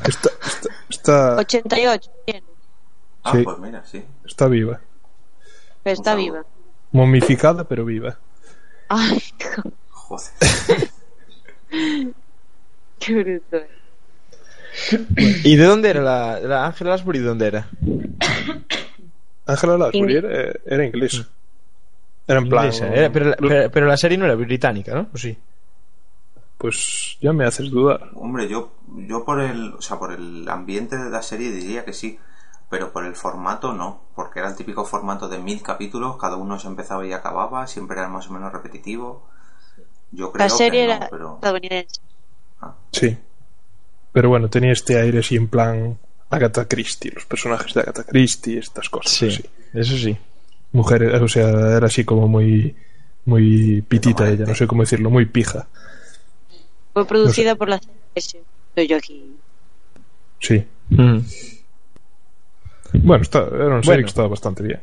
Está, 0.05 0.29
está, 0.47 0.69
está, 0.89 1.35
88. 1.37 2.11
Bien, 2.25 2.43
ah, 3.23 3.31
Sí. 3.33 3.43
pues 3.43 3.57
mira, 3.59 3.83
sí. 3.85 4.03
está 4.25 4.47
viva. 4.47 4.79
pero 5.83 5.93
está 5.93 6.15
viva. 6.15 6.45
Momificada, 6.91 7.65
pero 7.65 7.83
viva. 7.85 8.17
Ay, 8.93 9.21
Joder. 9.89 10.31
qué 12.99 13.23
bruto. 13.23 13.57
¿Y 15.43 15.55
de 15.55 15.63
dónde 15.63 15.89
era 15.89 16.01
la, 16.01 16.39
la 16.41 16.65
Angela 16.65 16.91
Lansbury? 16.91 17.19
¿De 17.19 17.25
dónde 17.25 17.47
era? 17.47 17.69
Angela 19.45 19.77
Lansbury 19.77 20.13
Ing- 20.15 20.17
era, 20.25 20.53
era 20.65 20.85
inglesa. 20.85 21.27
Era 22.27 22.39
en 22.39 22.49
plan... 22.49 22.65
Inglesa, 22.65 22.87
era- 22.93 23.11
pero, 23.11 23.25
la- 23.29 23.35
pero- 23.37 23.71
pero 23.71 23.85
la 23.87 23.97
serie 23.97 24.17
no 24.17 24.25
era 24.25 24.35
británica, 24.35 24.93
¿no? 24.93 25.07
¿O 25.13 25.17
sí? 25.17 25.37
Pues 26.57 27.17
ya 27.21 27.33
me 27.33 27.45
haces 27.45 27.69
dudar. 27.71 28.09
Hombre, 28.15 28.47
yo, 28.47 28.73
yo 29.07 29.23
por 29.25 29.41
el, 29.41 29.73
o 29.73 29.81
sea, 29.81 29.97
por 29.97 30.11
el 30.13 30.47
ambiente 30.47 30.97
de 30.97 31.09
la 31.09 31.21
serie 31.21 31.49
diría 31.51 31.83
que 31.85 31.93
sí, 31.93 32.19
pero 32.71 32.93
por 32.93 33.05
el 33.05 33.15
formato 33.15 33.73
no, 33.73 34.01
porque 34.15 34.39
era 34.39 34.47
el 34.47 34.55
típico 34.55 34.85
formato 34.85 35.27
de 35.27 35.37
mil 35.37 35.61
capítulos, 35.61 36.15
cada 36.15 36.37
uno 36.37 36.57
se 36.57 36.67
empezaba 36.67 37.05
y 37.05 37.11
acababa, 37.11 37.67
siempre 37.67 37.99
era 37.99 38.07
más 38.07 38.29
o 38.29 38.31
menos 38.31 38.51
repetitivo. 38.53 39.27
Yo 40.11 40.31
creo 40.31 40.45
La 40.45 40.49
serie 40.49 40.83
que 40.83 40.87
no, 40.87 40.93
era 40.93 41.09
pero 41.09 41.35
estadounidense. 41.35 42.01
Sí. 42.93 43.17
Pero 44.13 44.29
bueno, 44.29 44.49
tenía 44.49 44.71
este 44.71 44.97
aire 44.99 45.19
así 45.19 45.35
en 45.35 45.49
plan 45.49 45.97
Agatha 46.29 46.65
Christie, 46.65 47.11
los 47.11 47.25
personajes 47.25 47.73
de 47.73 47.81
Agatha 47.81 48.05
Christie, 48.05 48.59
estas 48.59 48.89
cosas 48.89 49.11
Sí, 49.11 49.27
así. 49.27 49.43
eso 49.73 49.97
sí. 49.97 50.17
Mujer, 50.71 51.03
o 51.21 51.27
sea, 51.27 51.49
era 51.75 51.87
así 51.87 52.05
como 52.05 52.29
muy 52.29 52.73
muy 53.25 53.81
pitita 53.81 54.29
ella, 54.29 54.45
no 54.45 54.55
sé 54.55 54.65
cómo 54.65 54.83
decirlo, 54.83 55.09
muy 55.09 55.25
pija. 55.25 55.67
Fue 56.93 57.05
producida 57.05 57.55
por 57.55 57.67
la 57.67 57.79
CBS. 57.79 58.39
Estoy 58.69 58.87
yo 58.87 58.95
aquí. 58.95 59.35
Sí. 60.39 60.65
Mm. 60.89 61.19
Bueno, 63.03 63.21
está, 63.23 63.39
era 63.39 63.67
una 63.67 63.81
serie 63.83 63.85
Bueno. 63.85 64.03
que 64.03 64.09
estaba 64.09 64.27
bastante 64.27 64.63
bien. 64.63 64.81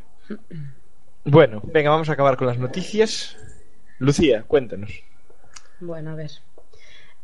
Bueno, 1.24 1.60
venga, 1.64 1.90
vamos 1.90 2.08
a 2.08 2.12
acabar 2.12 2.36
con 2.36 2.46
las 2.46 2.58
noticias. 2.58 3.36
Lucía, 3.98 4.44
cuéntanos. 4.46 4.90
Bueno, 5.80 6.12
a 6.12 6.14
ver. 6.14 6.30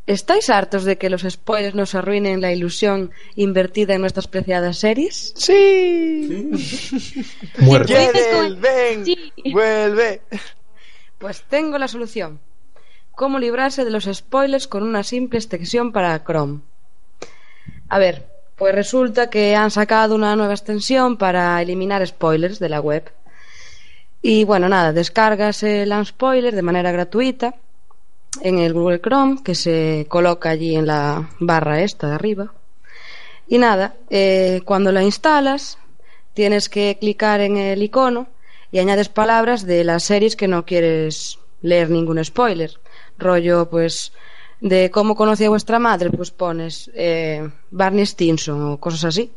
¿Estáis 0.07 0.51
hartos 0.51 0.85
de 0.85 0.99
que 0.99 1.09
los 1.09 1.23
spoilers 1.23 1.75
nos 1.75 1.95
arruinen 1.95 2.43
la 2.43 2.53
ilusión 2.53 3.11
invertida 3.37 3.95
en 3.95 4.03
nuestras 4.03 4.29
preciadas 4.29 4.77
series? 4.79 5.33
¡Sí! 5.37 6.51
Como- 7.59 7.79
Jedel, 7.85 8.57
ven, 8.57 9.05
Sí. 9.07 9.33
vuelve. 9.53 10.21
Pues 11.19 11.43
tengo 11.49 11.79
la 11.79 11.89
solución. 11.89 12.39
¿Cómo 13.13 13.39
librarse 13.39 13.85
de 13.85 13.91
los 13.91 14.05
spoilers 14.05 14.67
con 14.69 14.83
una 14.83 15.03
simple 15.05 15.39
extensión 15.39 15.91
para 15.93 16.23
Chrome? 16.23 16.61
A 17.89 17.99
ver, 17.99 18.27
pues 18.57 18.75
resulta 18.75 19.31
que 19.31 19.57
han 19.57 19.71
sacado 19.71 20.15
una 20.15 20.37
nueva 20.37 20.55
extensión 20.55 21.17
para 21.17 21.61
eliminar 21.61 22.07
spoilers 22.07 22.59
de 22.59 22.69
la 22.69 22.81
web. 22.81 23.13
Y 24.23 24.45
bueno, 24.45 24.69
nada, 24.69 24.93
descargas 24.93 25.63
el 25.63 25.93
Unspoiler 25.93 26.55
de 26.55 26.63
manera 26.63 26.93
gratuita 26.93 27.57
en 28.41 28.59
el 28.59 28.73
Google 28.73 29.01
Chrome, 29.01 29.43
que 29.45 29.55
se 29.55 30.07
coloca 30.09 30.51
allí 30.51 30.75
en 30.77 30.87
la 30.87 31.29
barra 31.41 31.83
esta 31.83 32.09
de 32.09 32.15
arriba. 32.15 32.53
Y 33.47 33.59
nada, 33.59 33.97
eh, 34.09 34.63
cuando 34.65 34.93
la 34.93 35.03
instalas, 35.03 35.79
tienes 36.33 36.69
que 36.69 36.97
clicar 36.99 37.41
en 37.41 37.57
el 37.57 37.83
icono 37.83 38.29
y 38.73 38.79
añades 38.79 39.09
palabras 39.09 39.67
de 39.67 39.85
las 39.85 40.05
series 40.05 40.37
que 40.37 40.49
no 40.49 40.65
quieres 40.65 41.39
leer 41.61 41.91
ningún 41.91 42.25
spoiler. 42.25 42.79
Rollo, 43.19 43.69
pues, 43.69 44.13
de 44.61 44.91
cómo 44.91 45.15
conocí 45.15 45.45
a 45.45 45.51
vuestra 45.51 45.79
madre, 45.79 46.11
pues 46.11 46.31
pones 46.31 46.91
eh, 46.95 47.49
Barney 47.71 48.07
Stinson 48.07 48.73
o 48.73 48.81
cosas 48.81 49.05
así. 49.05 49.31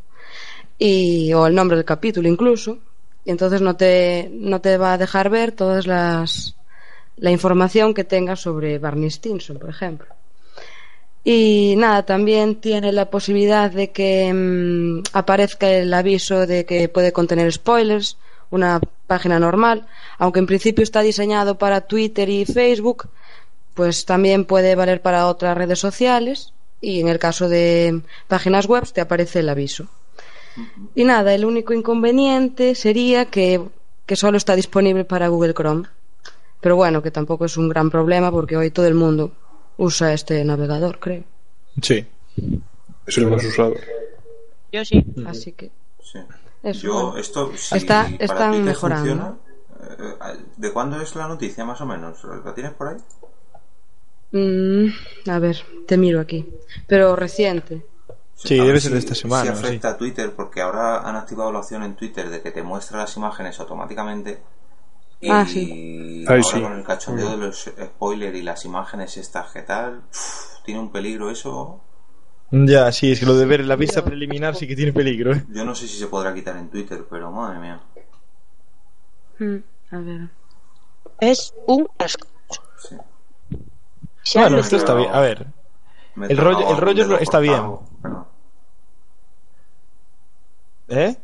Y, 0.80 1.34
o 1.34 1.48
el 1.48 1.56
nombre 1.56 1.76
del 1.77 1.85
capítulo 1.85 2.27
incluso. 2.27 2.77
Y 3.26 3.31
entonces 3.31 3.61
no 3.61 3.76
te, 3.76 4.30
no 4.31 4.61
te 4.61 4.77
va 4.77 4.94
a 4.94 4.98
dejar 4.98 5.30
ver 5.30 5.52
todas 5.52 5.85
las 5.88 6.56
la 7.18 7.31
información 7.31 7.94
que 7.94 8.03
tengas 8.03 8.41
sobre 8.41 8.77
Barney 8.77 9.10
Stinson, 9.10 9.57
por 9.57 9.69
ejemplo. 9.69 10.07
Y 11.23 11.76
nada, 11.77 12.03
también 12.03 12.56
tiene 12.56 12.94
la 12.94 13.10
posibilidad 13.10 13.69
de 13.69 13.91
que 13.91 14.31
mm, 14.34 15.03
aparezca 15.11 15.69
el 15.69 15.94
aviso 15.94 16.48
de 16.48 16.65
que 16.65 16.88
puede 16.88 17.11
contener 17.11 17.52
spoilers, 17.52 18.18
una 18.49 18.80
página 19.07 19.39
normal, 19.39 19.88
aunque 20.19 20.39
en 20.39 20.45
principio 20.48 20.84
está 20.84 21.02
diseñado 21.02 21.57
para 21.57 21.81
Twitter 21.81 22.30
y 22.30 22.45
Facebook, 22.45 23.10
pues 23.77 24.03
también 24.05 24.43
puede 24.43 24.75
valer 24.75 25.01
para 25.01 25.27
otras 25.27 25.55
redes 25.57 25.79
sociales 25.79 26.51
y 26.81 26.99
en 26.99 27.07
el 27.07 27.19
caso 27.19 27.47
de 27.47 28.01
páginas 28.27 28.65
web 28.65 28.83
te 28.91 28.99
aparece 28.99 29.39
el 29.39 29.47
aviso. 29.49 29.87
Y 30.95 31.03
nada, 31.05 31.33
el 31.35 31.45
único 31.45 31.71
inconveniente 31.73 32.73
sería 32.75 33.25
que, 33.25 33.61
que 34.07 34.15
solo 34.15 34.37
está 34.37 34.55
disponible 34.55 35.05
para 35.05 35.27
Google 35.27 35.53
Chrome. 35.53 35.87
Pero 36.59 36.75
bueno, 36.75 37.03
que 37.03 37.11
tampoco 37.11 37.45
es 37.45 37.55
un 37.57 37.69
gran 37.69 37.91
problema 37.91 38.31
porque 38.31 38.57
hoy 38.57 38.71
todo 38.71 38.87
el 38.87 38.95
mundo 38.95 39.31
usa 39.77 40.11
este 40.13 40.43
navegador, 40.43 40.97
creo. 40.99 41.23
Sí. 41.81 42.05
Es 43.05 43.17
el 43.19 43.27
más 43.27 43.45
usado. 43.45 43.75
Yo 44.71 44.83
sí. 44.83 45.05
Así 45.27 45.51
que 45.51 45.71
Sí. 46.01 46.19
eso, 46.63 46.81
Yo, 46.81 46.93
bueno. 46.93 47.17
esto, 47.17 47.51
si 47.55 47.77
Está- 47.77 48.03
para 48.05 48.15
están 48.25 48.65
mejorando. 48.65 49.09
funciona, 49.11 49.37
eh, 50.33 50.37
¿De 50.57 50.73
cuándo 50.73 50.99
es 50.99 51.15
la 51.15 51.27
noticia, 51.27 51.63
más 51.65 51.79
o 51.81 51.85
menos? 51.85 52.17
¿La 52.43 52.53
tienes 52.55 52.73
por 52.73 52.87
ahí? 52.87 52.97
Mm, 54.38 55.30
a 55.30 55.39
ver, 55.39 55.57
te 55.88 55.97
miro 55.97 56.19
aquí. 56.19 56.47
Pero 56.85 57.15
reciente. 57.15 57.85
Sí, 58.35 58.59
a 58.59 58.64
debe 58.64 58.80
ser 58.80 58.91
de 58.91 58.99
esta 58.99 59.15
semana, 59.15 59.55
Si 59.55 59.65
afecta 59.65 59.89
a 59.89 59.97
Twitter, 59.97 60.31
porque 60.35 60.61
ahora 60.61 60.99
han 61.07 61.15
activado 61.15 61.51
la 61.51 61.59
opción 61.59 61.81
en 61.81 61.95
Twitter 61.95 62.30
de 62.30 62.41
que 62.41 62.51
te 62.51 62.61
muestra 62.61 62.99
las 62.99 63.18
imágenes 63.18 63.59
automáticamente. 63.59 64.39
Y 65.19 65.31
Ah, 65.31 65.45
sí. 65.47 66.23
ahora 66.27 66.35
Ay, 66.35 66.43
sí. 66.43 66.61
con 66.61 66.73
el 66.73 66.84
cachondeo 66.84 67.31
de 67.31 67.38
los 67.38 67.61
spoilers 67.84 68.38
y 68.38 68.43
las 68.43 68.64
imágenes 68.65 69.18
estas 69.18 69.51
que 69.51 69.64
tal, 69.64 70.03
uf, 70.11 70.64
tiene 70.64 70.80
un 70.80 70.91
peligro 70.91 71.31
eso. 71.31 71.81
Ya, 72.51 72.91
sí, 72.91 73.11
es 73.11 73.19
que 73.19 73.26
lo 73.26 73.35
de 73.35 73.45
ver 73.47 73.65
la 73.65 73.76
vista 73.76 74.05
preliminar 74.05 74.55
sí 74.55 74.68
que 74.68 74.76
tiene 74.76 74.93
peligro, 74.93 75.34
¿eh? 75.34 75.43
Yo 75.49 75.65
no 75.65 75.73
sé 75.73 75.88
si 75.88 75.97
se 75.97 76.07
podrá 76.07 76.34
quitar 76.35 76.55
en 76.57 76.69
Twitter, 76.69 77.05
pero 77.09 77.31
madre 77.31 77.59
mía. 77.59 77.81
Mm, 79.39 79.57
a 79.91 79.97
ver. 79.99 80.30
Es 81.19 81.53
un 81.65 81.88
asco. 81.97 82.27
Sí. 82.77 82.95
Bueno, 84.35 84.57
esto 84.57 84.75
está 84.75 84.93
bien. 84.95 85.13
A 85.13 85.19
ver, 85.19 85.47
El 86.29 86.37
rollo- 86.37 86.69
el 86.71 86.77
rollo 86.77 87.17
está 87.17 87.39
cortado, 87.39 87.83
perdón. 88.01 88.25
¿eh? 90.89 91.17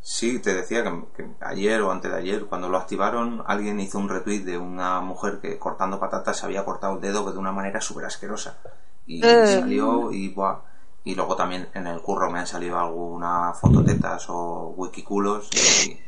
Sí, 0.00 0.38
te 0.38 0.54
decía 0.54 0.82
que, 0.84 1.02
que 1.16 1.28
ayer 1.40 1.80
o 1.80 1.90
antes 1.90 2.10
de 2.10 2.18
ayer, 2.18 2.44
cuando 2.44 2.68
lo 2.68 2.76
activaron, 2.76 3.42
alguien 3.46 3.80
hizo 3.80 3.98
un 3.98 4.08
retweet 4.08 4.40
de 4.44 4.58
una 4.58 5.00
mujer 5.00 5.38
que 5.40 5.58
cortando 5.58 5.98
patatas 5.98 6.38
se 6.38 6.46
había 6.46 6.64
cortado 6.64 6.94
el 6.94 7.00
dedo 7.00 7.30
de 7.32 7.38
una 7.38 7.52
manera 7.52 7.80
súper 7.80 8.04
asquerosa. 8.04 8.58
Y 9.06 9.24
Eh. 9.24 9.46
salió 9.60 10.12
y 10.12 10.28
buah. 10.28 10.60
Y 11.04 11.14
luego 11.14 11.36
también 11.36 11.68
en 11.74 11.86
el 11.86 12.00
curro 12.00 12.30
me 12.30 12.38
han 12.38 12.46
salido 12.46 12.78
alguna 12.78 13.52
fototetas 13.54 14.26
o 14.28 14.74
wikiculos 14.76 15.48
y... 15.86 15.98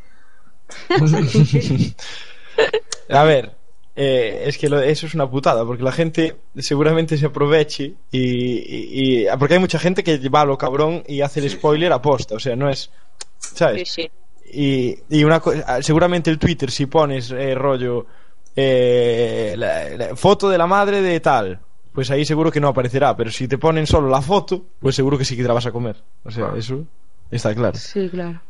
A 3.12 3.22
ver, 3.24 3.56
eh, 3.96 4.42
es 4.46 4.58
que 4.58 4.68
lo- 4.68 4.80
eso 4.80 5.06
es 5.06 5.14
una 5.14 5.28
putada, 5.30 5.64
porque 5.64 5.82
la 5.82 5.92
gente 5.92 6.36
seguramente 6.58 7.16
se 7.16 7.26
aproveche 7.26 7.94
y, 8.12 8.20
y- 8.20 9.22
y- 9.22 9.26
Porque 9.38 9.54
hay 9.54 9.60
mucha 9.60 9.78
gente 9.78 10.04
que 10.04 10.18
va 10.28 10.42
a 10.42 10.44
lo 10.44 10.58
cabrón 10.58 11.02
y 11.06 11.22
hace 11.22 11.40
el 11.40 11.48
spoiler 11.50 11.92
aposta, 11.92 12.34
o 12.34 12.38
sea, 12.38 12.54
no 12.56 12.68
es... 12.68 12.90
¿Sabes? 13.38 13.88
Sí, 13.90 14.02
sí. 14.02 14.10
Y, 14.52 14.98
y 15.18 15.24
una 15.24 15.42
ah, 15.66 15.82
seguramente 15.82 16.30
el 16.30 16.38
Twitter, 16.38 16.70
si 16.70 16.86
pones 16.86 17.30
eh, 17.32 17.54
rollo 17.54 18.06
eh, 18.54 19.54
la- 19.56 19.88
la 19.90 20.16
foto 20.16 20.48
de 20.48 20.56
la 20.58 20.66
madre 20.66 21.02
de 21.02 21.18
tal, 21.20 21.58
pues 21.92 22.10
ahí 22.10 22.24
seguro 22.24 22.50
que 22.50 22.60
no 22.60 22.68
aparecerá. 22.68 23.16
Pero 23.16 23.30
si 23.30 23.48
te 23.48 23.58
ponen 23.58 23.86
solo 23.86 24.08
la 24.08 24.22
foto, 24.22 24.64
pues 24.80 24.94
seguro 24.94 25.18
que 25.18 25.24
sí 25.24 25.36
que 25.36 25.42
te 25.42 25.48
la 25.48 25.54
vas 25.54 25.66
a 25.66 25.72
comer. 25.72 25.96
O 26.24 26.30
sea, 26.30 26.52
eso 26.56 26.84
está 27.30 27.54
claro. 27.54 27.76
Sí, 27.76 28.08
claro. 28.08 28.40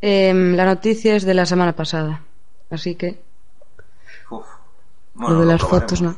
Em, 0.00 0.54
la 0.56 0.64
noticia 0.64 1.16
es 1.16 1.24
de 1.24 1.34
la 1.34 1.44
semana 1.46 1.74
pasada. 1.74 2.22
Así 2.70 2.94
que 2.94 3.18
Uf. 4.30 4.46
lo 5.16 5.40
de 5.40 5.46
las 5.46 5.60
fotos 5.60 6.02
no. 6.02 6.16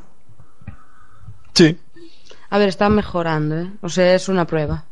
Sí. 1.54 1.78
A 2.50 2.58
ver, 2.58 2.68
están 2.68 2.94
mejorando, 2.94 3.56
¿eh? 3.58 3.72
O 3.82 3.88
sea, 3.88 4.14
es 4.14 4.28
una 4.28 4.46
prueba. 4.46 4.84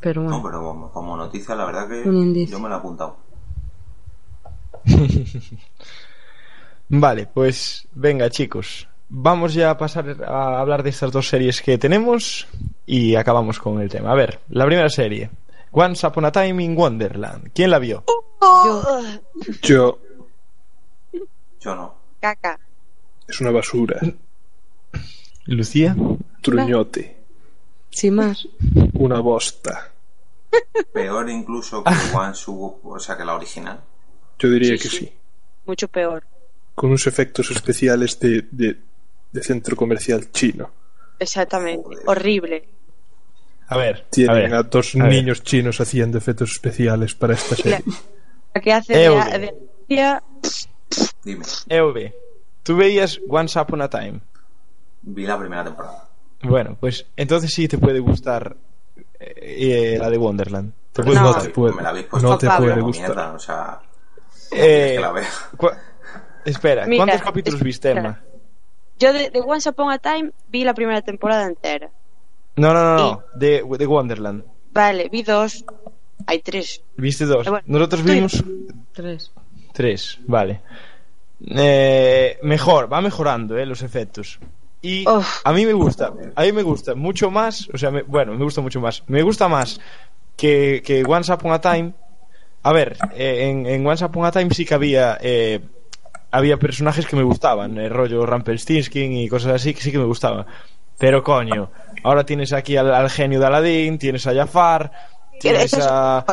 Pero 0.00 0.22
bueno. 0.22 0.38
No, 0.38 0.42
pero 0.42 0.62
como, 0.62 0.90
como 0.90 1.16
noticia, 1.16 1.54
la 1.54 1.64
verdad 1.64 1.88
que 1.88 2.04
yo 2.46 2.58
me 2.60 2.68
la 2.68 2.76
he 2.76 2.78
apuntado. 2.78 3.16
Vale, 6.88 7.26
pues 7.26 7.86
venga 7.92 8.28
chicos. 8.30 8.88
Vamos 9.08 9.54
ya 9.54 9.70
a 9.70 9.78
pasar 9.78 10.22
a 10.24 10.60
hablar 10.60 10.82
de 10.82 10.90
estas 10.90 11.12
dos 11.12 11.28
series 11.28 11.62
que 11.62 11.78
tenemos 11.78 12.46
y 12.86 13.14
acabamos 13.16 13.58
con 13.58 13.80
el 13.80 13.88
tema. 13.88 14.12
A 14.12 14.14
ver, 14.14 14.40
la 14.48 14.66
primera 14.66 14.88
serie. 14.88 15.30
Once 15.72 16.06
Upon 16.06 16.24
a 16.24 16.32
Time 16.32 16.62
in 16.62 16.76
Wonderland. 16.76 17.50
¿Quién 17.52 17.70
la 17.70 17.78
vio? 17.78 18.04
Yo. 18.40 18.82
Yo, 19.62 19.98
Yo 21.60 21.74
no. 21.74 21.99
Caca. 22.20 22.58
es 23.28 23.40
una 23.40 23.50
basura. 23.50 24.00
Lucía. 25.46 25.96
Truñote. 26.42 27.16
Sin 27.90 28.14
más. 28.14 28.46
Una 28.94 29.20
bosta. 29.20 29.90
Peor 30.92 31.28
incluso 31.30 31.82
que 31.84 31.92
One 32.16 32.34
Su, 32.34 32.80
o 32.82 32.98
sea, 32.98 33.16
que 33.16 33.24
la 33.24 33.34
original. 33.34 33.80
Yo 34.38 34.48
diría 34.50 34.76
Sí, 34.76 34.82
que 34.82 34.88
sí. 34.88 34.96
sí. 34.98 35.12
Mucho 35.66 35.88
peor. 35.88 36.24
Con 36.74 36.90
unos 36.90 37.06
efectos 37.06 37.50
especiales 37.50 38.18
de, 38.20 38.46
de, 38.50 38.76
de 39.32 39.42
centro 39.42 39.76
comercial 39.76 40.30
chino. 40.32 40.70
Exactamente. 41.18 41.82
Joder. 41.84 42.02
Horrible. 42.06 42.68
A 43.68 43.76
ver. 43.76 44.06
Tienen 44.10 44.30
a 44.36 44.38
ver. 44.40 44.54
a, 44.54 44.62
dos 44.62 44.94
a 44.96 45.04
ver. 45.04 45.12
niños 45.12 45.42
chinos 45.42 45.80
haciendo 45.80 46.18
efectos 46.18 46.52
especiales 46.52 47.14
para 47.14 47.34
esta 47.34 47.54
serie. 47.56 47.80
La 48.54 48.60
que 48.60 48.72
hace 48.72 48.92
de, 48.96 49.54
de 49.88 50.20
Dime, 51.24 51.44
EV, 51.68 52.12
tú 52.62 52.76
veías 52.76 53.20
Once 53.28 53.58
Upon 53.58 53.82
a 53.82 53.88
Time. 53.90 54.20
vi 55.02 55.24
la 55.26 55.38
primera 55.38 55.64
temporada. 55.64 56.08
Bueno, 56.42 56.76
pues 56.80 57.06
entonces 57.16 57.52
sí 57.52 57.68
te 57.68 57.78
puede 57.78 58.00
gustar 58.00 58.56
eh, 59.18 59.94
eh, 59.94 59.98
la 59.98 60.08
de 60.10 60.16
Wonderland. 60.18 60.72
Te 60.92 61.02
puede 61.02 61.20
No. 61.20 61.34
Te 61.40 61.50
puede, 61.50 61.74
Me 61.74 61.82
la 61.82 61.90
habéis 61.90 62.06
puesto 62.06 62.28
no 62.28 62.38
te 62.38 62.46
puede 62.48 62.72
como 62.72 62.86
gustar. 62.86 63.06
mierda, 63.08 63.32
o 63.32 63.38
sea, 63.38 63.80
Eh, 64.50 64.92
que 64.96 65.00
la 65.00 65.12
vea. 65.12 65.28
cua- 65.56 65.78
Espera, 66.44 66.86
Mira, 66.86 67.04
¿cuántos 67.04 67.22
capítulos 67.22 67.62
viste. 67.62 67.90
Emma? 67.90 68.18
Yo 68.98 69.12
de, 69.12 69.30
de 69.30 69.40
Once 69.40 69.68
Upon 69.68 69.90
a 69.92 69.98
Time 69.98 70.32
vi 70.48 70.64
la 70.64 70.72
primera 70.74 71.02
temporada 71.02 71.46
entera. 71.46 71.90
No, 72.56 72.72
no, 72.74 72.82
no, 72.82 72.96
no, 72.96 73.22
de, 73.34 73.62
de 73.78 73.86
Wonderland. 73.86 74.44
Vale, 74.72 75.08
vi 75.10 75.22
dos. 75.22 75.64
Hay 76.26 76.40
tres. 76.40 76.82
¿Viste 76.96 77.26
dos? 77.26 77.46
Bueno, 77.48 77.64
Nosotros 77.66 78.02
vimos 78.04 78.42
Tres. 78.92 79.30
Tres, 79.80 80.18
vale. 80.26 80.60
Eh, 81.46 82.38
mejor, 82.42 82.92
va 82.92 83.00
mejorando 83.00 83.56
eh, 83.58 83.64
los 83.64 83.82
efectos. 83.82 84.38
Y 84.82 85.08
Uf. 85.08 85.40
a 85.44 85.52
mí 85.52 85.64
me 85.66 85.72
gusta, 85.72 86.12
a 86.34 86.42
mí 86.42 86.52
me 86.52 86.62
gusta 86.62 86.94
mucho 86.94 87.30
más, 87.30 87.68
o 87.72 87.78
sea, 87.78 87.90
me- 87.90 88.02
bueno, 88.02 88.32
me 88.34 88.44
gusta 88.44 88.60
mucho 88.60 88.80
más. 88.80 89.02
Me 89.06 89.22
gusta 89.22 89.48
más 89.48 89.80
que, 90.36 90.82
que 90.84 91.02
Once 91.06 91.32
Upon 91.32 91.52
a 91.52 91.60
Time. 91.60 91.92
A 92.62 92.72
ver, 92.72 92.96
eh, 93.14 93.48
en, 93.50 93.66
en 93.66 93.86
Once 93.86 94.04
Upon 94.04 94.24
a 94.26 94.32
Time 94.32 94.50
sí 94.52 94.64
que 94.64 94.74
había 94.74 95.18
eh, 95.20 95.60
había 96.30 96.58
personajes 96.58 97.06
que 97.06 97.16
me 97.16 97.22
gustaban, 97.22 97.76
el 97.78 97.90
rollo 97.90 98.24
Rumpelstiltskin 98.26 99.12
y 99.16 99.28
cosas 99.28 99.52
así 99.54 99.74
que 99.74 99.80
sí 99.80 99.90
que 99.90 99.98
me 99.98 100.04
gustaban. 100.04 100.46
Pero 100.98 101.22
coño, 101.22 101.70
ahora 102.04 102.24
tienes 102.24 102.52
aquí 102.52 102.76
al, 102.76 102.92
al 102.92 103.08
genio 103.10 103.40
de 103.40 103.46
Aladdin, 103.46 103.98
tienes 103.98 104.26
a 104.26 104.34
Jafar, 104.34 104.92
tienes 105.40 105.72
a... 105.80 106.24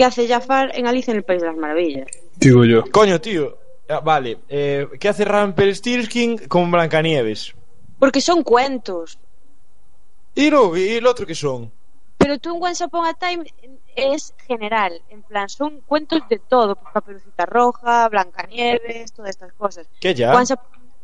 ¿Qué 0.00 0.06
hace 0.06 0.26
Jafar 0.26 0.70
en 0.74 0.86
Alicia 0.86 1.10
en 1.10 1.18
el 1.18 1.24
País 1.24 1.42
de 1.42 1.48
las 1.48 1.56
Maravillas? 1.58 2.08
Digo 2.36 2.64
yo. 2.64 2.90
Coño, 2.90 3.20
tío. 3.20 3.58
Ah, 3.86 4.00
Vale, 4.00 4.38
eh, 4.48 4.88
¿qué 4.98 5.10
hace 5.10 5.26
Rumpelstiltskin 5.26 6.48
con 6.48 6.70
Blancanieves? 6.70 7.54
Porque 7.98 8.22
son 8.22 8.42
cuentos. 8.42 9.18
¿Y, 10.34 10.48
lo, 10.48 10.74
¿Y 10.74 10.92
el 10.92 11.06
otro 11.06 11.26
qué 11.26 11.34
son? 11.34 11.70
Pero 12.16 12.38
tú 12.38 12.56
en 12.56 12.62
Once 12.62 12.82
Upon 12.82 13.04
a 13.04 13.12
Time 13.12 13.44
es 13.94 14.32
general, 14.46 15.02
en 15.10 15.22
plan, 15.22 15.50
son 15.50 15.82
cuentos 15.82 16.22
de 16.30 16.38
todo, 16.38 16.76
pues 16.76 16.94
Caperucita 16.94 17.44
Roja, 17.44 18.08
Blancanieves, 18.08 19.12
todas 19.12 19.28
estas 19.28 19.52
cosas. 19.52 19.86
¿Qué 20.00 20.14
ya? 20.14 20.34
Once 20.34 20.54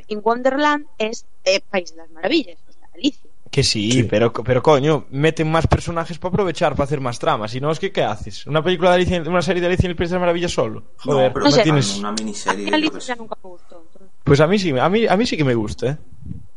in 0.06 0.22
Wonderland 0.24 0.86
es 0.96 1.26
eh, 1.44 1.60
País 1.60 1.90
de 1.90 1.98
las 1.98 2.10
Maravillas, 2.12 2.56
o 2.66 2.72
sea, 2.72 2.88
Alicia. 2.94 3.30
Que 3.50 3.62
sí, 3.62 4.02
Pero, 4.10 4.32
pero 4.32 4.62
coño, 4.62 5.06
meten 5.10 5.50
más 5.50 5.66
personajes 5.66 6.18
para 6.18 6.30
aprovechar, 6.30 6.72
para 6.72 6.84
hacer 6.84 7.00
más 7.00 7.18
tramas. 7.18 7.50
Si 7.52 7.60
no, 7.60 7.70
es 7.70 7.78
que 7.78 7.90
¿qué 7.92 8.02
haces? 8.02 8.46
¿Una 8.46 8.62
película 8.62 8.90
de 8.90 8.96
Alicia, 8.96 9.22
una 9.22 9.40
serie 9.40 9.60
de 9.62 9.68
Alicia 9.68 9.86
en 9.86 9.90
el 9.92 9.96
País 9.96 10.10
de 10.10 10.16
las 10.16 10.20
Maravillas 10.20 10.52
solo? 10.52 10.82
Joder, 10.98 11.28
no, 11.28 11.32
pero 11.32 11.44
no 11.50 11.56
no 11.56 11.62
tienes... 11.62 11.96
una 11.96 12.12
miniserie. 12.12 12.74
Alicia 12.74 12.98
ya 13.00 13.14
nunca 13.16 13.36
me 13.42 13.48
gustó. 13.50 13.86
Pues 14.24 14.40
a 14.40 14.46
mí 14.46 14.58
sí, 14.58 14.76
a 14.76 14.88
mí, 14.88 15.06
a 15.06 15.16
mí 15.16 15.24
sí 15.26 15.36
que 15.36 15.44
me 15.44 15.54
gusta, 15.54 15.86
¿eh? 15.86 15.96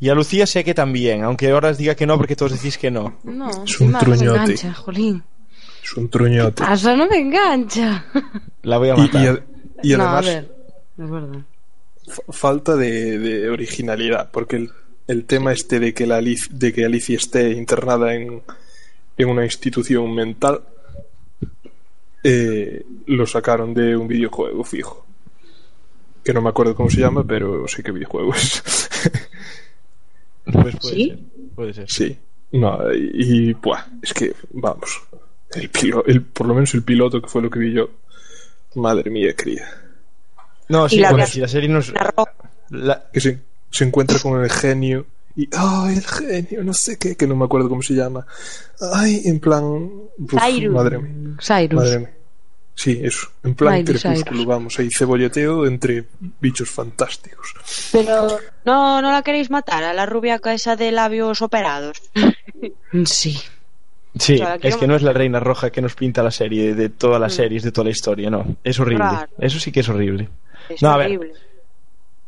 Y 0.00 0.08
a 0.08 0.14
Lucía 0.14 0.46
sé 0.46 0.64
que 0.64 0.74
también, 0.74 1.22
aunque 1.24 1.50
ahora 1.50 1.70
os 1.70 1.78
diga 1.78 1.94
que 1.94 2.06
no 2.06 2.16
porque 2.18 2.34
todos 2.36 2.52
decís 2.52 2.76
que 2.76 2.90
no. 2.90 3.18
No, 3.22 3.48
Es 3.64 3.80
un 3.80 3.92
no 3.92 3.98
me 3.98 4.04
truñote. 4.04 4.38
engancha, 4.40 4.74
jolín. 4.74 5.22
Es 5.84 5.96
un 5.96 6.08
truñote. 6.10 6.62
Pasa, 6.64 6.96
no 6.96 7.06
me 7.06 7.18
engancha. 7.18 8.04
La 8.62 8.78
voy 8.78 8.88
a 8.90 8.96
matar. 8.96 9.22
y 9.24 9.26
ad- 9.28 9.40
y 9.82 9.96
no, 9.96 10.02
a 10.04 10.18
además, 10.18 10.26
ver, 10.26 10.54
es 10.98 11.10
verdad. 11.10 11.40
fa- 12.08 12.22
falta 12.32 12.76
de, 12.76 13.18
de 13.18 13.48
originalidad, 13.50 14.30
porque 14.32 14.56
el, 14.56 14.70
el 15.10 15.24
tema 15.24 15.52
este 15.52 15.80
de 15.80 15.92
que, 15.94 16.06
la 16.06 16.20
de 16.20 16.72
que 16.72 16.84
Alicia 16.84 17.16
esté 17.16 17.50
internada 17.50 18.14
en, 18.14 18.42
en 19.16 19.28
una 19.28 19.44
institución 19.44 20.14
mental 20.14 20.60
eh, 22.22 22.84
lo 23.06 23.26
sacaron 23.26 23.72
de 23.74 23.96
un 23.96 24.06
videojuego 24.08 24.62
fijo. 24.64 25.06
Que 26.22 26.34
no 26.34 26.42
me 26.42 26.50
acuerdo 26.50 26.74
cómo 26.74 26.90
se 26.90 27.00
llama, 27.00 27.24
pero 27.26 27.66
sé 27.66 27.82
qué 27.82 27.92
videojuego 27.92 28.34
es. 28.34 28.62
Pues 30.44 30.76
puede 30.76 30.94
¿Sí? 30.94 31.08
ser, 31.08 31.18
puede 31.54 31.74
ser. 31.74 31.90
sí. 31.90 32.18
No, 32.52 32.92
y, 32.92 33.10
y, 33.14 33.52
buah, 33.52 33.84
es 34.02 34.12
que, 34.12 34.34
vamos, 34.50 35.00
el, 35.54 35.70
pilo- 35.70 36.02
el, 36.06 36.22
por 36.22 36.48
lo 36.48 36.54
menos 36.54 36.74
el 36.74 36.82
piloto 36.82 37.22
que 37.22 37.28
fue 37.28 37.42
lo 37.42 37.48
que 37.48 37.60
vi 37.60 37.72
yo, 37.72 37.90
madre 38.74 39.08
mía, 39.08 39.34
cría. 39.36 39.68
No, 40.68 40.88
sí, 40.88 40.98
la 40.98 41.10
bueno, 41.10 41.24
de- 41.26 41.30
si 41.30 41.38
la 41.40 41.46
serie. 41.46 41.70
La 42.70 43.04
que 43.12 43.20
se, 43.20 43.38
se 43.70 43.84
encuentra 43.84 44.18
con 44.18 44.42
el 44.42 44.50
genio 44.50 45.06
y 45.36 45.48
¡ay, 45.56 45.96
el 45.96 46.04
genio! 46.06 46.64
No 46.64 46.74
sé 46.74 46.98
qué, 46.98 47.16
que 47.16 47.26
no 47.26 47.36
me 47.36 47.44
acuerdo 47.44 47.68
cómo 47.68 47.82
se 47.82 47.94
llama. 47.94 48.26
¡Ay! 48.94 49.22
En 49.24 49.40
plan. 49.40 49.64
uf, 49.64 50.34
Cyrus. 50.44 50.74
madre 50.74 50.98
mía. 50.98 51.36
Cyrus. 51.40 51.80
Madre 51.80 51.98
mía. 52.00 52.10
Sí, 52.74 52.98
eso. 53.02 53.28
En 53.44 53.54
plan 53.54 53.74
Miley 53.74 53.94
crepúsculo, 53.94 54.24
Cyrus. 54.32 54.46
vamos. 54.46 54.78
Ahí 54.78 54.88
cebolleteo 54.90 55.66
entre 55.66 56.04
bichos 56.40 56.70
fantásticos. 56.70 57.54
Pero 57.92 58.38
no, 58.64 59.02
no 59.02 59.12
la 59.12 59.22
queréis 59.22 59.50
matar 59.50 59.84
a 59.84 59.92
la 59.92 60.06
rubia 60.06 60.40
esa 60.46 60.76
de 60.76 60.90
labios 60.92 61.42
operados. 61.42 62.02
Sí. 63.04 63.38
Sí, 64.18 64.34
O 64.34 64.38
sea, 64.38 64.58
es 64.60 64.76
que 64.76 64.86
no 64.88 64.96
es 64.96 65.02
la 65.02 65.12
reina 65.12 65.38
roja 65.38 65.70
que 65.70 65.80
nos 65.80 65.94
pinta 65.94 66.22
la 66.22 66.32
serie 66.32 66.74
de 66.74 66.88
todas 66.88 67.20
las 67.20 67.32
series, 67.32 67.62
de 67.62 67.70
toda 67.70 67.84
la 67.84 67.90
historia, 67.92 68.28
no. 68.28 68.56
Es 68.64 68.78
horrible. 68.80 69.04
Claro. 69.08 69.32
Eso 69.38 69.60
sí 69.60 69.70
que 69.70 69.80
es 69.80 69.88
horrible. 69.88 70.28
Es 70.68 70.82
No, 70.82 70.90
a 70.90 70.96
ver. 70.96 71.32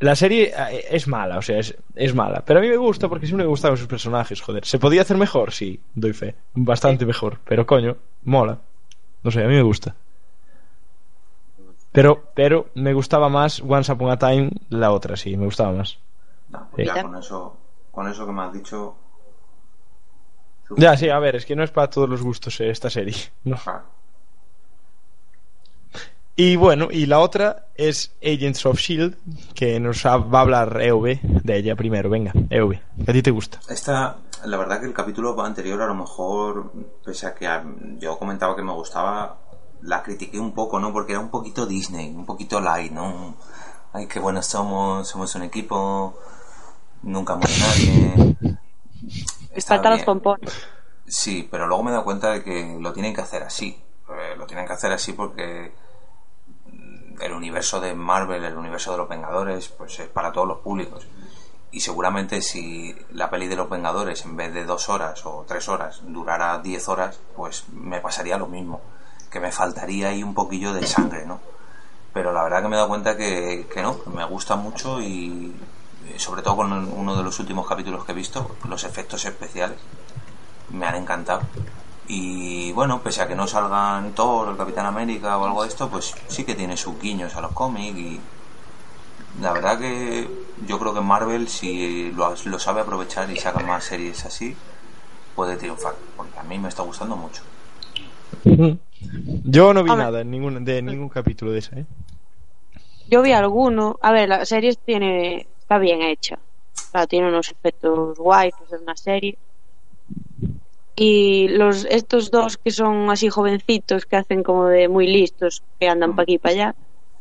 La 0.03 0.17
serie 0.17 0.53
eh, 0.57 0.85
es 0.91 1.07
mala, 1.07 1.39
o 1.39 1.43
sea, 1.43 1.59
es, 1.61 1.77
es 1.95 2.13
mala. 2.15 2.43
Pero 2.45 2.59
a 2.59 2.63
mí 2.63 2.69
me 2.69 2.77
gusta 2.77 3.09
porque 3.09 3.27
siempre 3.27 3.45
me 3.45 3.51
gustaban 3.51 3.77
sus 3.79 3.87
personajes, 3.87 4.41
joder. 4.41 4.65
¿Se 4.65 4.79
podía 4.81 5.03
hacer 5.03 5.17
mejor? 5.17 5.53
Sí, 5.53 5.81
doy 5.95 6.13
fe. 6.13 6.35
Bastante 6.55 7.07
mejor. 7.07 7.39
Pero 7.45 7.65
coño, 7.67 7.97
mola. 8.25 8.59
No 9.23 9.31
sé, 9.31 9.45
a 9.45 9.47
mí 9.47 9.55
me 9.55 9.63
gusta. 9.63 9.95
Pero, 11.93 12.31
pero 12.35 12.71
me 12.75 12.93
gustaba 12.95 13.29
más 13.29 13.61
Once 13.61 13.93
Upon 13.93 14.11
a 14.11 14.19
Time 14.19 14.51
la 14.71 14.91
otra, 14.91 15.17
sí, 15.17 15.37
me 15.37 15.45
gustaba 15.45 15.73
más. 15.73 15.99
No, 16.49 16.67
pues 16.73 16.89
Sí. 16.89 16.95
ya 16.97 17.03
con 17.03 17.17
eso, 17.17 17.57
con 17.93 18.09
eso 18.09 18.27
que 18.27 18.33
me 18.33 18.43
has 18.43 18.53
dicho. 18.53 18.97
Ya, 20.77 20.97
sí, 20.97 21.11
a 21.11 21.19
ver, 21.19 21.37
es 21.37 21.45
que 21.47 21.55
no 21.55 21.63
es 21.63 21.71
para 21.71 21.91
todos 21.91 22.09
los 22.09 22.23
gustos 22.23 22.59
eh, 22.61 22.71
esta 22.71 22.91
serie. 22.91 23.15
No. 23.45 23.57
Claro. 23.57 23.85
Y 26.35 26.57
bueno, 26.57 26.89
y 26.91 27.07
la 27.07 27.19
otra 27.21 27.67
es 27.75 28.15
Agents 28.23 28.65
of 28.65 28.79
Shield, 28.79 29.17
que 29.55 29.79
nos 29.79 30.07
ha- 30.07 30.17
va 30.17 30.39
a 30.39 30.43
hablar 30.43 30.81
EV 30.81 31.21
de 31.23 31.57
ella 31.57 31.77
primero. 31.77 32.09
Venga, 32.09 32.33
que 32.33 32.81
a 33.07 33.13
ti 33.13 33.23
te 33.23 33.31
gusta. 33.31 33.61
Esta, 33.69 34.17
la 34.47 34.57
verdad 34.57 34.81
que 34.81 34.87
el 34.87 34.95
capítulo 34.95 35.39
anterior 35.43 35.81
a 35.83 35.87
lo 35.87 35.95
mejor, 35.95 36.73
pese 37.05 37.27
a 37.27 37.35
que 37.35 37.47
a- 37.47 37.63
yo 37.99 38.19
comentaba 38.19 38.57
que 38.57 38.63
me 38.63 38.73
gustaba, 38.73 39.39
la 39.83 40.03
critiqué 40.03 40.39
un 40.41 40.53
poco, 40.55 40.81
¿no? 40.81 40.91
Porque 40.93 41.13
era 41.13 41.21
un 41.21 41.29
poquito 41.31 41.67
Disney, 41.67 42.09
un 42.11 42.25
poquito 42.25 42.61
light, 42.61 42.93
¿no? 42.93 43.37
Ay, 43.93 44.07
qué 44.07 44.19
buenos 44.19 44.47
somos, 44.47 45.07
somos 45.09 45.35
un 45.35 45.43
equipo, 45.43 46.17
nunca 47.03 47.37
muere 47.37 47.53
nadie. 47.59 48.37
Faltan 49.67 49.93
los 49.93 50.03
pompones. 50.05 50.51
Sí, 51.07 51.47
pero 51.51 51.67
luego 51.67 51.83
me 51.83 51.91
he 51.91 51.93
dado 51.93 52.05
cuenta 52.05 52.31
de 52.31 52.43
que 52.43 52.79
lo 52.81 52.93
tienen 52.95 53.15
que 53.15 53.21
hacer 53.21 53.43
así. 53.43 53.79
Eh, 54.09 54.35
lo 54.39 54.47
tienen 54.47 54.67
que 54.67 54.73
hacer 54.73 54.93
así 54.93 55.13
porque 55.13 55.75
el 57.23 57.33
universo 57.33 57.81
de 57.81 57.95
Marvel, 57.95 58.45
el 58.45 58.57
universo 58.57 58.93
de 58.93 58.99
los 58.99 59.09
Vengadores, 59.09 59.69
pues 59.69 59.99
es 60.01 60.09
para 60.09 60.33
todos 60.33 60.49
los 60.49 60.59
públicos. 60.59 61.07
Y 61.71 61.81
seguramente 61.81 62.43
si 62.43 62.95
la 63.13 63.31
peli 63.31 63.49
de 63.49 63.57
los 63.57 63.71
Vengadores 63.71 64.25
en 64.25 64.37
vez 64.37 64.53
de 64.53 64.65
dos 64.65 64.89
horas 64.89 65.25
o 65.25 65.45
tres 65.49 65.69
horas 65.69 66.01
durara 66.05 66.59
diez 66.59 66.89
horas, 66.89 67.19
pues 67.35 67.65
me 67.73 68.01
pasaría 68.01 68.37
lo 68.37 68.47
mismo. 68.47 68.81
Que 69.31 69.41
me 69.41 69.53
faltaría 69.53 70.09
ahí 70.09 70.23
un 70.23 70.35
poquillo 70.35 70.75
de 70.75 70.87
sangre, 70.87 71.25
¿no? 71.25 71.41
Pero 72.13 72.33
la 72.33 72.43
verdad 72.43 72.61
que 72.63 72.69
me 72.69 72.75
he 72.75 72.77
dado 72.77 72.89
cuenta 72.89 73.17
que, 73.17 73.67
no, 73.77 73.97
me 74.13 74.25
gusta 74.27 74.57
mucho 74.57 75.01
y 75.01 75.55
eh, 76.09 76.19
sobre 76.19 76.43
todo 76.43 76.57
con 76.57 76.73
uno 76.73 77.17
de 77.17 77.23
los 77.23 77.39
últimos 77.41 77.67
capítulos 77.67 78.05
que 78.05 78.13
he 78.13 78.15
visto, 78.15 78.57
los 78.69 78.85
efectos 78.85 79.25
especiales 79.25 79.79
me 80.71 80.87
han 80.87 80.97
encantado. 80.97 81.43
Y 82.15 82.73
bueno, 82.73 83.01
pese 83.01 83.23
a 83.23 83.27
que 83.27 83.35
no 83.35 83.47
salgan 83.47 84.13
Thor, 84.13 84.51
el 84.51 84.57
Capitán 84.59 84.85
América 84.85 85.39
o 85.39 85.47
algo 85.47 85.63
de 85.63 85.69
esto, 85.69 85.89
pues 85.89 86.15
sí 86.29 86.45
que 86.45 86.55
tiene 86.55 86.77
sus 86.77 87.01
guiños 87.01 87.35
a 87.37 87.41
los 87.41 87.53
cómics 87.53 87.97
y 87.99 88.21
la 89.41 89.55
verdad 89.55 89.79
que 89.79 90.29
yo 90.67 90.79
creo 90.79 90.93
que 90.93 91.01
Marvel, 91.01 91.49
si 91.49 92.13
lo, 92.13 92.35
lo 92.45 92.59
sabe 92.59 92.83
aprovechar 92.83 93.31
y 93.31 93.37
saca 93.37 93.61
más 93.61 93.85
series 93.85 94.27
así, 94.27 94.55
puede 95.35 95.57
triunfar, 95.57 95.95
porque 96.15 96.39
a 96.39 96.43
mí 96.43 96.59
me 96.59 96.69
está 96.69 96.83
gustando 96.83 97.17
mucho. 97.17 97.43
Yo 99.45 99.73
no 99.73 99.83
vi 99.83 99.95
nada 99.95 100.21
en 100.21 100.31
ningún, 100.31 100.67
de 100.67 100.83
ningún 100.83 101.09
capítulo 101.09 101.51
de 101.53 101.61
esa, 101.61 101.79
¿eh? 101.79 101.87
Yo 103.09 103.23
vi 103.23 103.33
alguno. 103.33 103.99
A 104.03 104.13
ver, 104.13 104.29
la 104.29 104.45
serie 104.45 104.75
tiene, 104.85 105.47
está 105.61 105.79
bien 105.79 106.03
hecha. 106.03 106.39
Claro, 106.91 107.07
tiene 107.07 107.29
unos 107.29 107.51
efectos 107.51 108.19
guays, 108.19 108.53
pues 108.59 108.71
es 108.71 108.83
una 108.83 108.97
serie. 108.97 109.39
Y 111.05 111.49
los 111.49 111.85
estos 111.87 112.31
dos 112.31 112.59
que 112.59 112.71
son 112.71 113.11
así 113.11 113.29
jovencitos, 113.29 114.07
que 114.07 114.15
hacen 114.15 114.45
como 114.45 114.67
de 114.67 114.87
muy 114.87 115.09
listos, 115.09 115.65
que 115.81 115.89
andan 115.89 116.15
para 116.15 116.23
aquí 116.23 116.35
y 116.35 116.39
para 116.39 116.55
allá, 116.55 116.75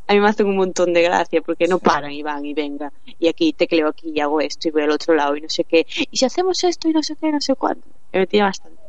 a 0.07 0.13
mí 0.13 0.19
me 0.19 0.29
hacen 0.29 0.45
un 0.45 0.55
montón 0.55 0.93
de 0.93 1.01
gracia 1.01 1.41
porque 1.41 1.67
no 1.67 1.79
paran 1.79 2.11
y 2.11 2.21
van 2.21 2.45
y 2.45 2.53
venga. 2.53 2.93
Y 3.17 3.27
aquí 3.27 3.53
tecleo 3.53 3.87
aquí 3.87 4.11
y 4.13 4.19
hago 4.19 4.39
esto 4.39 4.67
y 4.67 4.71
voy 4.71 4.83
al 4.83 4.91
otro 4.91 5.15
lado 5.15 5.35
y 5.35 5.41
no 5.41 5.49
sé 5.49 5.63
qué. 5.63 5.87
Y 6.11 6.15
si 6.15 6.25
hacemos 6.25 6.63
esto 6.63 6.89
y 6.89 6.93
no 6.93 7.01
sé 7.01 7.15
qué, 7.15 7.31
no 7.31 7.41
sé 7.41 7.55
cuánto. 7.55 7.87
Me 8.13 8.27
tiene 8.27 8.45
bastante. 8.45 8.79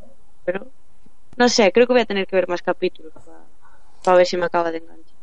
Pero 0.45 0.67
no 1.37 1.49
sé, 1.49 1.71
creo 1.71 1.87
que 1.87 1.93
voy 1.93 2.03
a 2.03 2.05
tener 2.05 2.27
que 2.27 2.35
ver 2.35 2.47
más 2.47 2.61
capítulos 2.61 3.13
para, 3.13 3.39
para 4.03 4.17
ver 4.17 4.27
si 4.27 4.37
me 4.37 4.45
acaba 4.45 4.71
de 4.71 4.77
enganchar. 4.77 5.17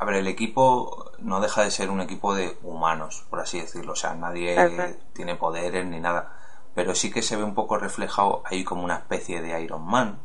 A 0.00 0.04
ver, 0.04 0.16
el 0.16 0.26
equipo 0.26 1.12
no 1.20 1.40
deja 1.40 1.64
de 1.64 1.70
ser 1.70 1.88
un 1.88 2.02
equipo 2.02 2.34
de 2.34 2.58
humanos, 2.62 3.24
por 3.30 3.40
así 3.40 3.58
decirlo. 3.58 3.92
O 3.92 3.96
sea, 3.96 4.12
nadie 4.14 4.58
Ajá. 4.58 4.90
tiene 5.14 5.36
poderes 5.36 5.86
ni 5.86 5.98
nada. 5.98 6.41
Pero 6.74 6.94
sí 6.94 7.10
que 7.10 7.22
se 7.22 7.36
ve 7.36 7.44
un 7.44 7.54
poco 7.54 7.76
reflejado 7.78 8.42
ahí 8.46 8.64
como 8.64 8.82
una 8.84 8.96
especie 8.96 9.42
de 9.42 9.60
Iron 9.62 9.84
Man. 9.84 10.18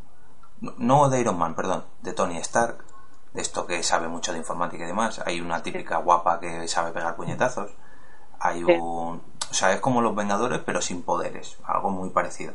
No- 0.78 1.10
de 1.10 1.20
Iron 1.20 1.38
Man, 1.38 1.56
perdón, 1.56 1.86
de 2.02 2.14
Tony 2.14 2.38
Stark. 2.38 2.84
De 3.34 3.42
esto 3.42 3.68
que 3.68 3.84
sabe 3.84 4.08
mucho 4.08 4.32
de 4.32 4.40
informática 4.40 4.84
y 4.84 4.88
demás. 4.88 5.22
Hay 5.26 5.42
una 5.42 5.62
típica 5.62 5.98
guapa 5.98 6.40
que 6.40 6.68
sabe 6.68 6.92
pegar 6.92 7.16
puñetazos. 7.16 7.72
Hay 8.40 8.64
un... 8.64 9.22
O 9.50 9.54
sea, 9.54 9.74
es 9.74 9.80
como 9.82 10.02
los 10.02 10.16
Vengadores, 10.16 10.60
pero 10.66 10.82
sin 10.82 11.04
poderes. 11.04 11.58
Algo 11.66 11.90
muy 11.90 12.10
parecido. 12.10 12.54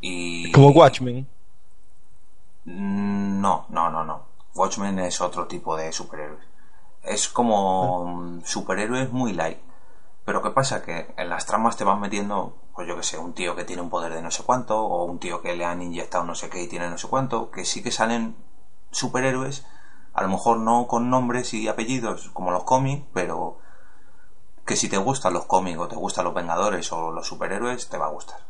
Y... 0.00 0.52
Como 0.52 0.68
Watchmen. 0.70 1.26
Mm, 2.64 3.40
No, 3.40 3.66
no, 3.68 3.90
no, 3.90 4.04
no. 4.04 4.22
Watchmen 4.54 4.98
es 5.00 5.20
otro 5.20 5.46
tipo 5.46 5.76
de 5.76 5.92
superhéroes. 5.92 6.44
Es 7.02 7.28
como 7.28 8.04
mm, 8.06 8.42
superhéroes 8.44 9.12
muy 9.12 9.32
light. 9.32 9.58
Pero 10.24 10.42
¿qué 10.42 10.50
pasa? 10.50 10.82
Que 10.82 11.14
en 11.16 11.28
las 11.28 11.46
tramas 11.46 11.76
te 11.76 11.84
van 11.84 12.00
metiendo, 12.00 12.56
pues 12.76 12.86
yo 12.86 12.94
que 12.94 13.02
sé, 13.02 13.18
un 13.18 13.32
tío 13.32 13.56
que 13.56 13.64
tiene 13.64 13.80
un 13.82 13.88
poder 13.90 14.12
de 14.12 14.20
no 14.22 14.30
sé 14.30 14.42
cuánto, 14.44 14.78
o 14.78 15.04
un 15.04 15.18
tío 15.18 15.40
que 15.40 15.56
le 15.56 15.64
han 15.64 15.80
inyectado 15.82 16.24
no 16.24 16.34
sé 16.34 16.50
qué 16.50 16.62
y 16.62 16.68
tiene 16.68 16.90
no 16.90 16.98
sé 16.98 17.08
cuánto, 17.08 17.50
que 17.50 17.64
sí 17.64 17.82
que 17.82 17.90
salen 17.90 18.36
superhéroes, 18.90 19.64
a 20.12 20.22
lo 20.22 20.28
mejor 20.28 20.58
no 20.58 20.86
con 20.86 21.08
nombres 21.10 21.54
y 21.54 21.68
apellidos 21.68 22.28
como 22.34 22.50
los 22.50 22.64
cómics, 22.64 23.04
pero 23.14 23.58
que 24.66 24.76
si 24.76 24.88
te 24.88 24.98
gustan 24.98 25.32
los 25.32 25.46
cómics 25.46 25.78
o 25.78 25.88
te 25.88 25.96
gustan 25.96 26.24
los 26.24 26.34
Vengadores 26.34 26.92
o 26.92 27.12
los 27.12 27.26
superhéroes, 27.26 27.88
te 27.88 27.98
va 27.98 28.06
a 28.06 28.10
gustar. 28.10 28.40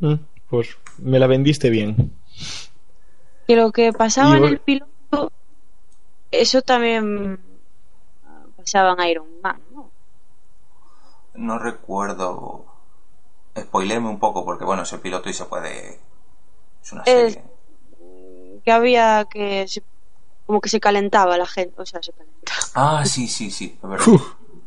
Mm, 0.00 0.14
Pues 0.48 0.78
me 0.98 1.18
la 1.18 1.26
vendiste 1.26 1.70
bien. 1.70 2.12
que 3.46 3.56
lo 3.56 3.72
que 3.72 3.92
pasaba 3.92 4.36
en 4.36 4.44
el 4.44 4.58
piloto 4.58 5.30
eso 6.30 6.62
también 6.62 7.38
ah, 8.26 8.44
pasaba 8.56 8.94
en 8.98 9.10
Iron 9.10 9.26
Man 9.42 9.61
¿no? 11.34 11.58
Recuerdo. 11.58 12.66
spoileme 13.58 14.08
un 14.08 14.18
poco, 14.18 14.44
porque 14.44 14.64
bueno, 14.64 14.82
es 14.82 14.92
el 14.92 15.00
piloto 15.00 15.28
y 15.28 15.32
se 15.34 15.44
puede. 15.44 16.00
Es 16.82 16.92
una 16.92 17.02
Es- 17.02 17.34
serie. 17.34 17.44
Que 18.64 18.72
había 18.72 19.24
que. 19.30 19.66
se- 19.68 19.82
como 20.46 20.60
que 20.60 20.68
se 20.68 20.80
calentaba 20.80 21.36
la 21.36 21.46
gente. 21.46 21.80
O 21.80 21.86
sea, 21.86 22.02
se 22.02 22.12
calentaba. 22.12 22.58
Ah, 22.74 23.04
sí, 23.04 23.28
sí, 23.28 23.50
sí, 23.50 23.78
es 23.82 23.88
verdad. 23.88 24.06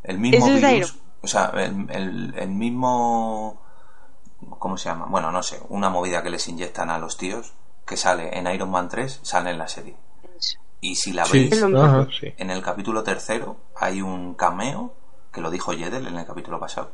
El 0.04 0.20
mismo 0.20 0.46
virus. 0.48 0.98
O 1.22 1.28
sea, 1.28 1.52
el, 1.56 1.88
el- 1.90 2.34
el 2.38 2.50
mismo. 2.50 3.62
¿Cómo 4.60 4.78
se 4.78 4.90
llama? 4.90 5.06
Bueno, 5.08 5.32
no 5.32 5.42
sé, 5.42 5.60
una 5.70 5.90
movida 5.90 6.22
que 6.22 6.30
les 6.30 6.48
inyectan 6.48 6.90
a 6.92 7.00
los 7.00 7.18
tíos 7.18 7.54
que 7.86 7.98
sale 7.98 8.38
en 8.38 8.46
Iron 8.48 8.70
Man 8.70 8.90
3, 8.90 9.20
sale 9.24 9.50
en 9.52 9.58
la 9.58 9.68
serie. 9.68 9.96
Eso. 10.38 10.60
Y 10.82 10.96
si 10.96 11.14
la 11.14 11.26
Sí, 11.26 11.50
veis, 11.50 11.64
ajá, 11.64 12.08
sí. 12.20 12.34
en 12.38 12.52
el 12.52 12.62
capítulo 12.62 13.02
tercero 13.04 13.58
hay 13.76 14.02
un 14.04 14.36
cameo, 14.36 14.94
que 15.36 15.42
lo 15.42 15.52
dijo 15.52 15.74
Jedel 15.74 16.08
en 16.08 16.18
el 16.18 16.26
capítulo 16.26 16.60
pasado, 16.60 16.90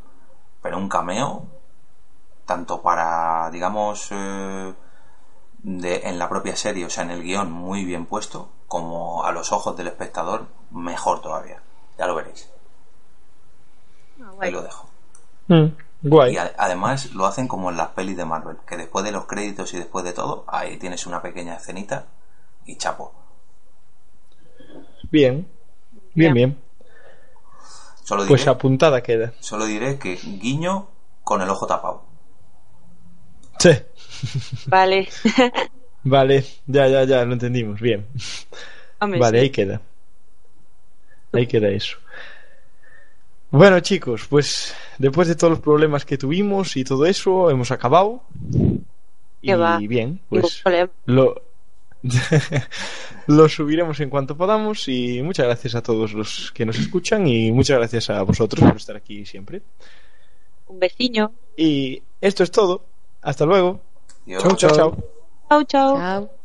pero 0.61 0.77
un 0.77 0.89
cameo 0.89 1.45
tanto 2.45 2.81
para, 2.81 3.49
digamos, 3.51 4.07
eh, 4.11 4.73
de, 5.63 5.95
en 6.09 6.19
la 6.19 6.27
propia 6.27 6.55
serie, 6.57 6.85
o 6.85 6.89
sea, 6.89 7.03
en 7.03 7.11
el 7.11 7.23
guion 7.23 7.51
muy 7.51 7.85
bien 7.85 8.05
puesto, 8.07 8.49
como 8.68 9.23
a 9.23 9.31
los 9.31 9.51
ojos 9.53 9.77
del 9.77 9.88
espectador, 9.88 10.47
mejor 10.72 11.22
todavía. 11.22 11.61
Ya 11.97 12.07
lo 12.07 12.15
veréis. 12.15 12.49
Ah, 14.22 14.31
Ahí 14.39 14.51
lo 14.51 14.63
dejo. 14.63 14.89
Mm, 15.47 15.65
guay. 16.01 16.34
Y 16.34 16.38
a- 16.38 16.53
además 16.57 17.11
lo 17.13 17.26
hacen 17.27 17.47
como 17.47 17.69
en 17.69 17.77
las 17.77 17.89
pelis 17.89 18.18
de 18.18 18.26
Marvel, 18.26 18.57
que 18.68 18.76
después 18.77 19.05
de 19.05 19.11
los 19.11 19.26
créditos 19.27 19.73
y 19.73 19.77
después 19.77 20.03
de 20.03 20.13
todo, 20.13 20.45
ahí 20.47 20.77
tienes 20.77 21.05
una 21.05 21.22
pequeña 21.22 21.55
escenita 21.55 22.05
y 22.65 22.76
chapo. 22.77 23.13
Bien. 25.11 25.47
Bien, 26.15 26.34
bien. 26.34 26.61
Solo 28.11 28.23
diré, 28.23 28.29
Pues 28.29 28.47
apuntada 28.47 29.01
queda. 29.01 29.31
solo 29.39 29.65
diré 29.65 29.97
que 29.97 30.15
guiño 30.21 30.89
con 31.23 31.41
el 31.41 31.49
ojo 31.49 31.65
tapado. 31.65 32.03
Sí. 33.57 33.69
Vale. 34.67 35.07
Vale, 36.03 36.43
ya, 36.67 36.88
ya, 36.89 37.05
ya, 37.05 37.23
lo 37.23 37.31
entendimos. 37.31 37.79
Bien. 37.79 38.05
Hombre, 38.99 39.17
Vale, 39.17 39.38
sí. 39.39 39.43
ahí 39.43 39.49
queda. 39.49 39.81
Ahí 41.31 41.47
queda 41.47 41.69
eso. 41.69 41.97
Bueno, 43.49 43.79
chicos, 43.79 44.27
pues 44.29 44.75
después 44.97 45.29
de 45.29 45.35
todos 45.35 45.51
los 45.51 45.59
problemas 45.61 46.03
que 46.03 46.17
tuvimos 46.17 46.75
y 46.75 46.83
todo 46.83 47.05
eso, 47.05 47.49
hemos 47.49 47.71
acabado. 47.71 48.23
¿Qué 49.41 49.51
y 49.51 49.53
va? 49.53 49.77
bien, 49.77 50.19
pues 50.29 50.61
lo, 51.05 51.41
lo 53.28 53.49
subiremos 53.49 53.99
en 53.99 54.10
cuanto 54.10 54.36
podamos. 54.36 54.88
Y 54.88 55.22
muchas 55.22 55.45
gracias 55.45 55.76
a 55.76 55.84
todos 55.84 56.14
los 56.14 56.52
que 56.53 56.65
nos 56.65 56.80
escuchan 56.80 57.28
y 57.28 57.52
muchas 57.52 57.78
gracias 57.78 58.10
a 58.10 58.22
vosotros 58.23 58.61
por 58.61 58.76
estar 58.76 58.95
aquí 58.95 59.26
siempre. 59.26 59.61
Un 60.68 60.80
vecino. 60.80 61.34
Y 61.57 62.02
esto 62.19 62.44
es 62.44 62.52
todo. 62.52 62.86
Hasta 63.22 63.45
luego. 63.45 63.82
Chao. 64.28 64.56
Chao, 64.56 64.69
chao. 65.65 65.65
Chao. 65.68 66.40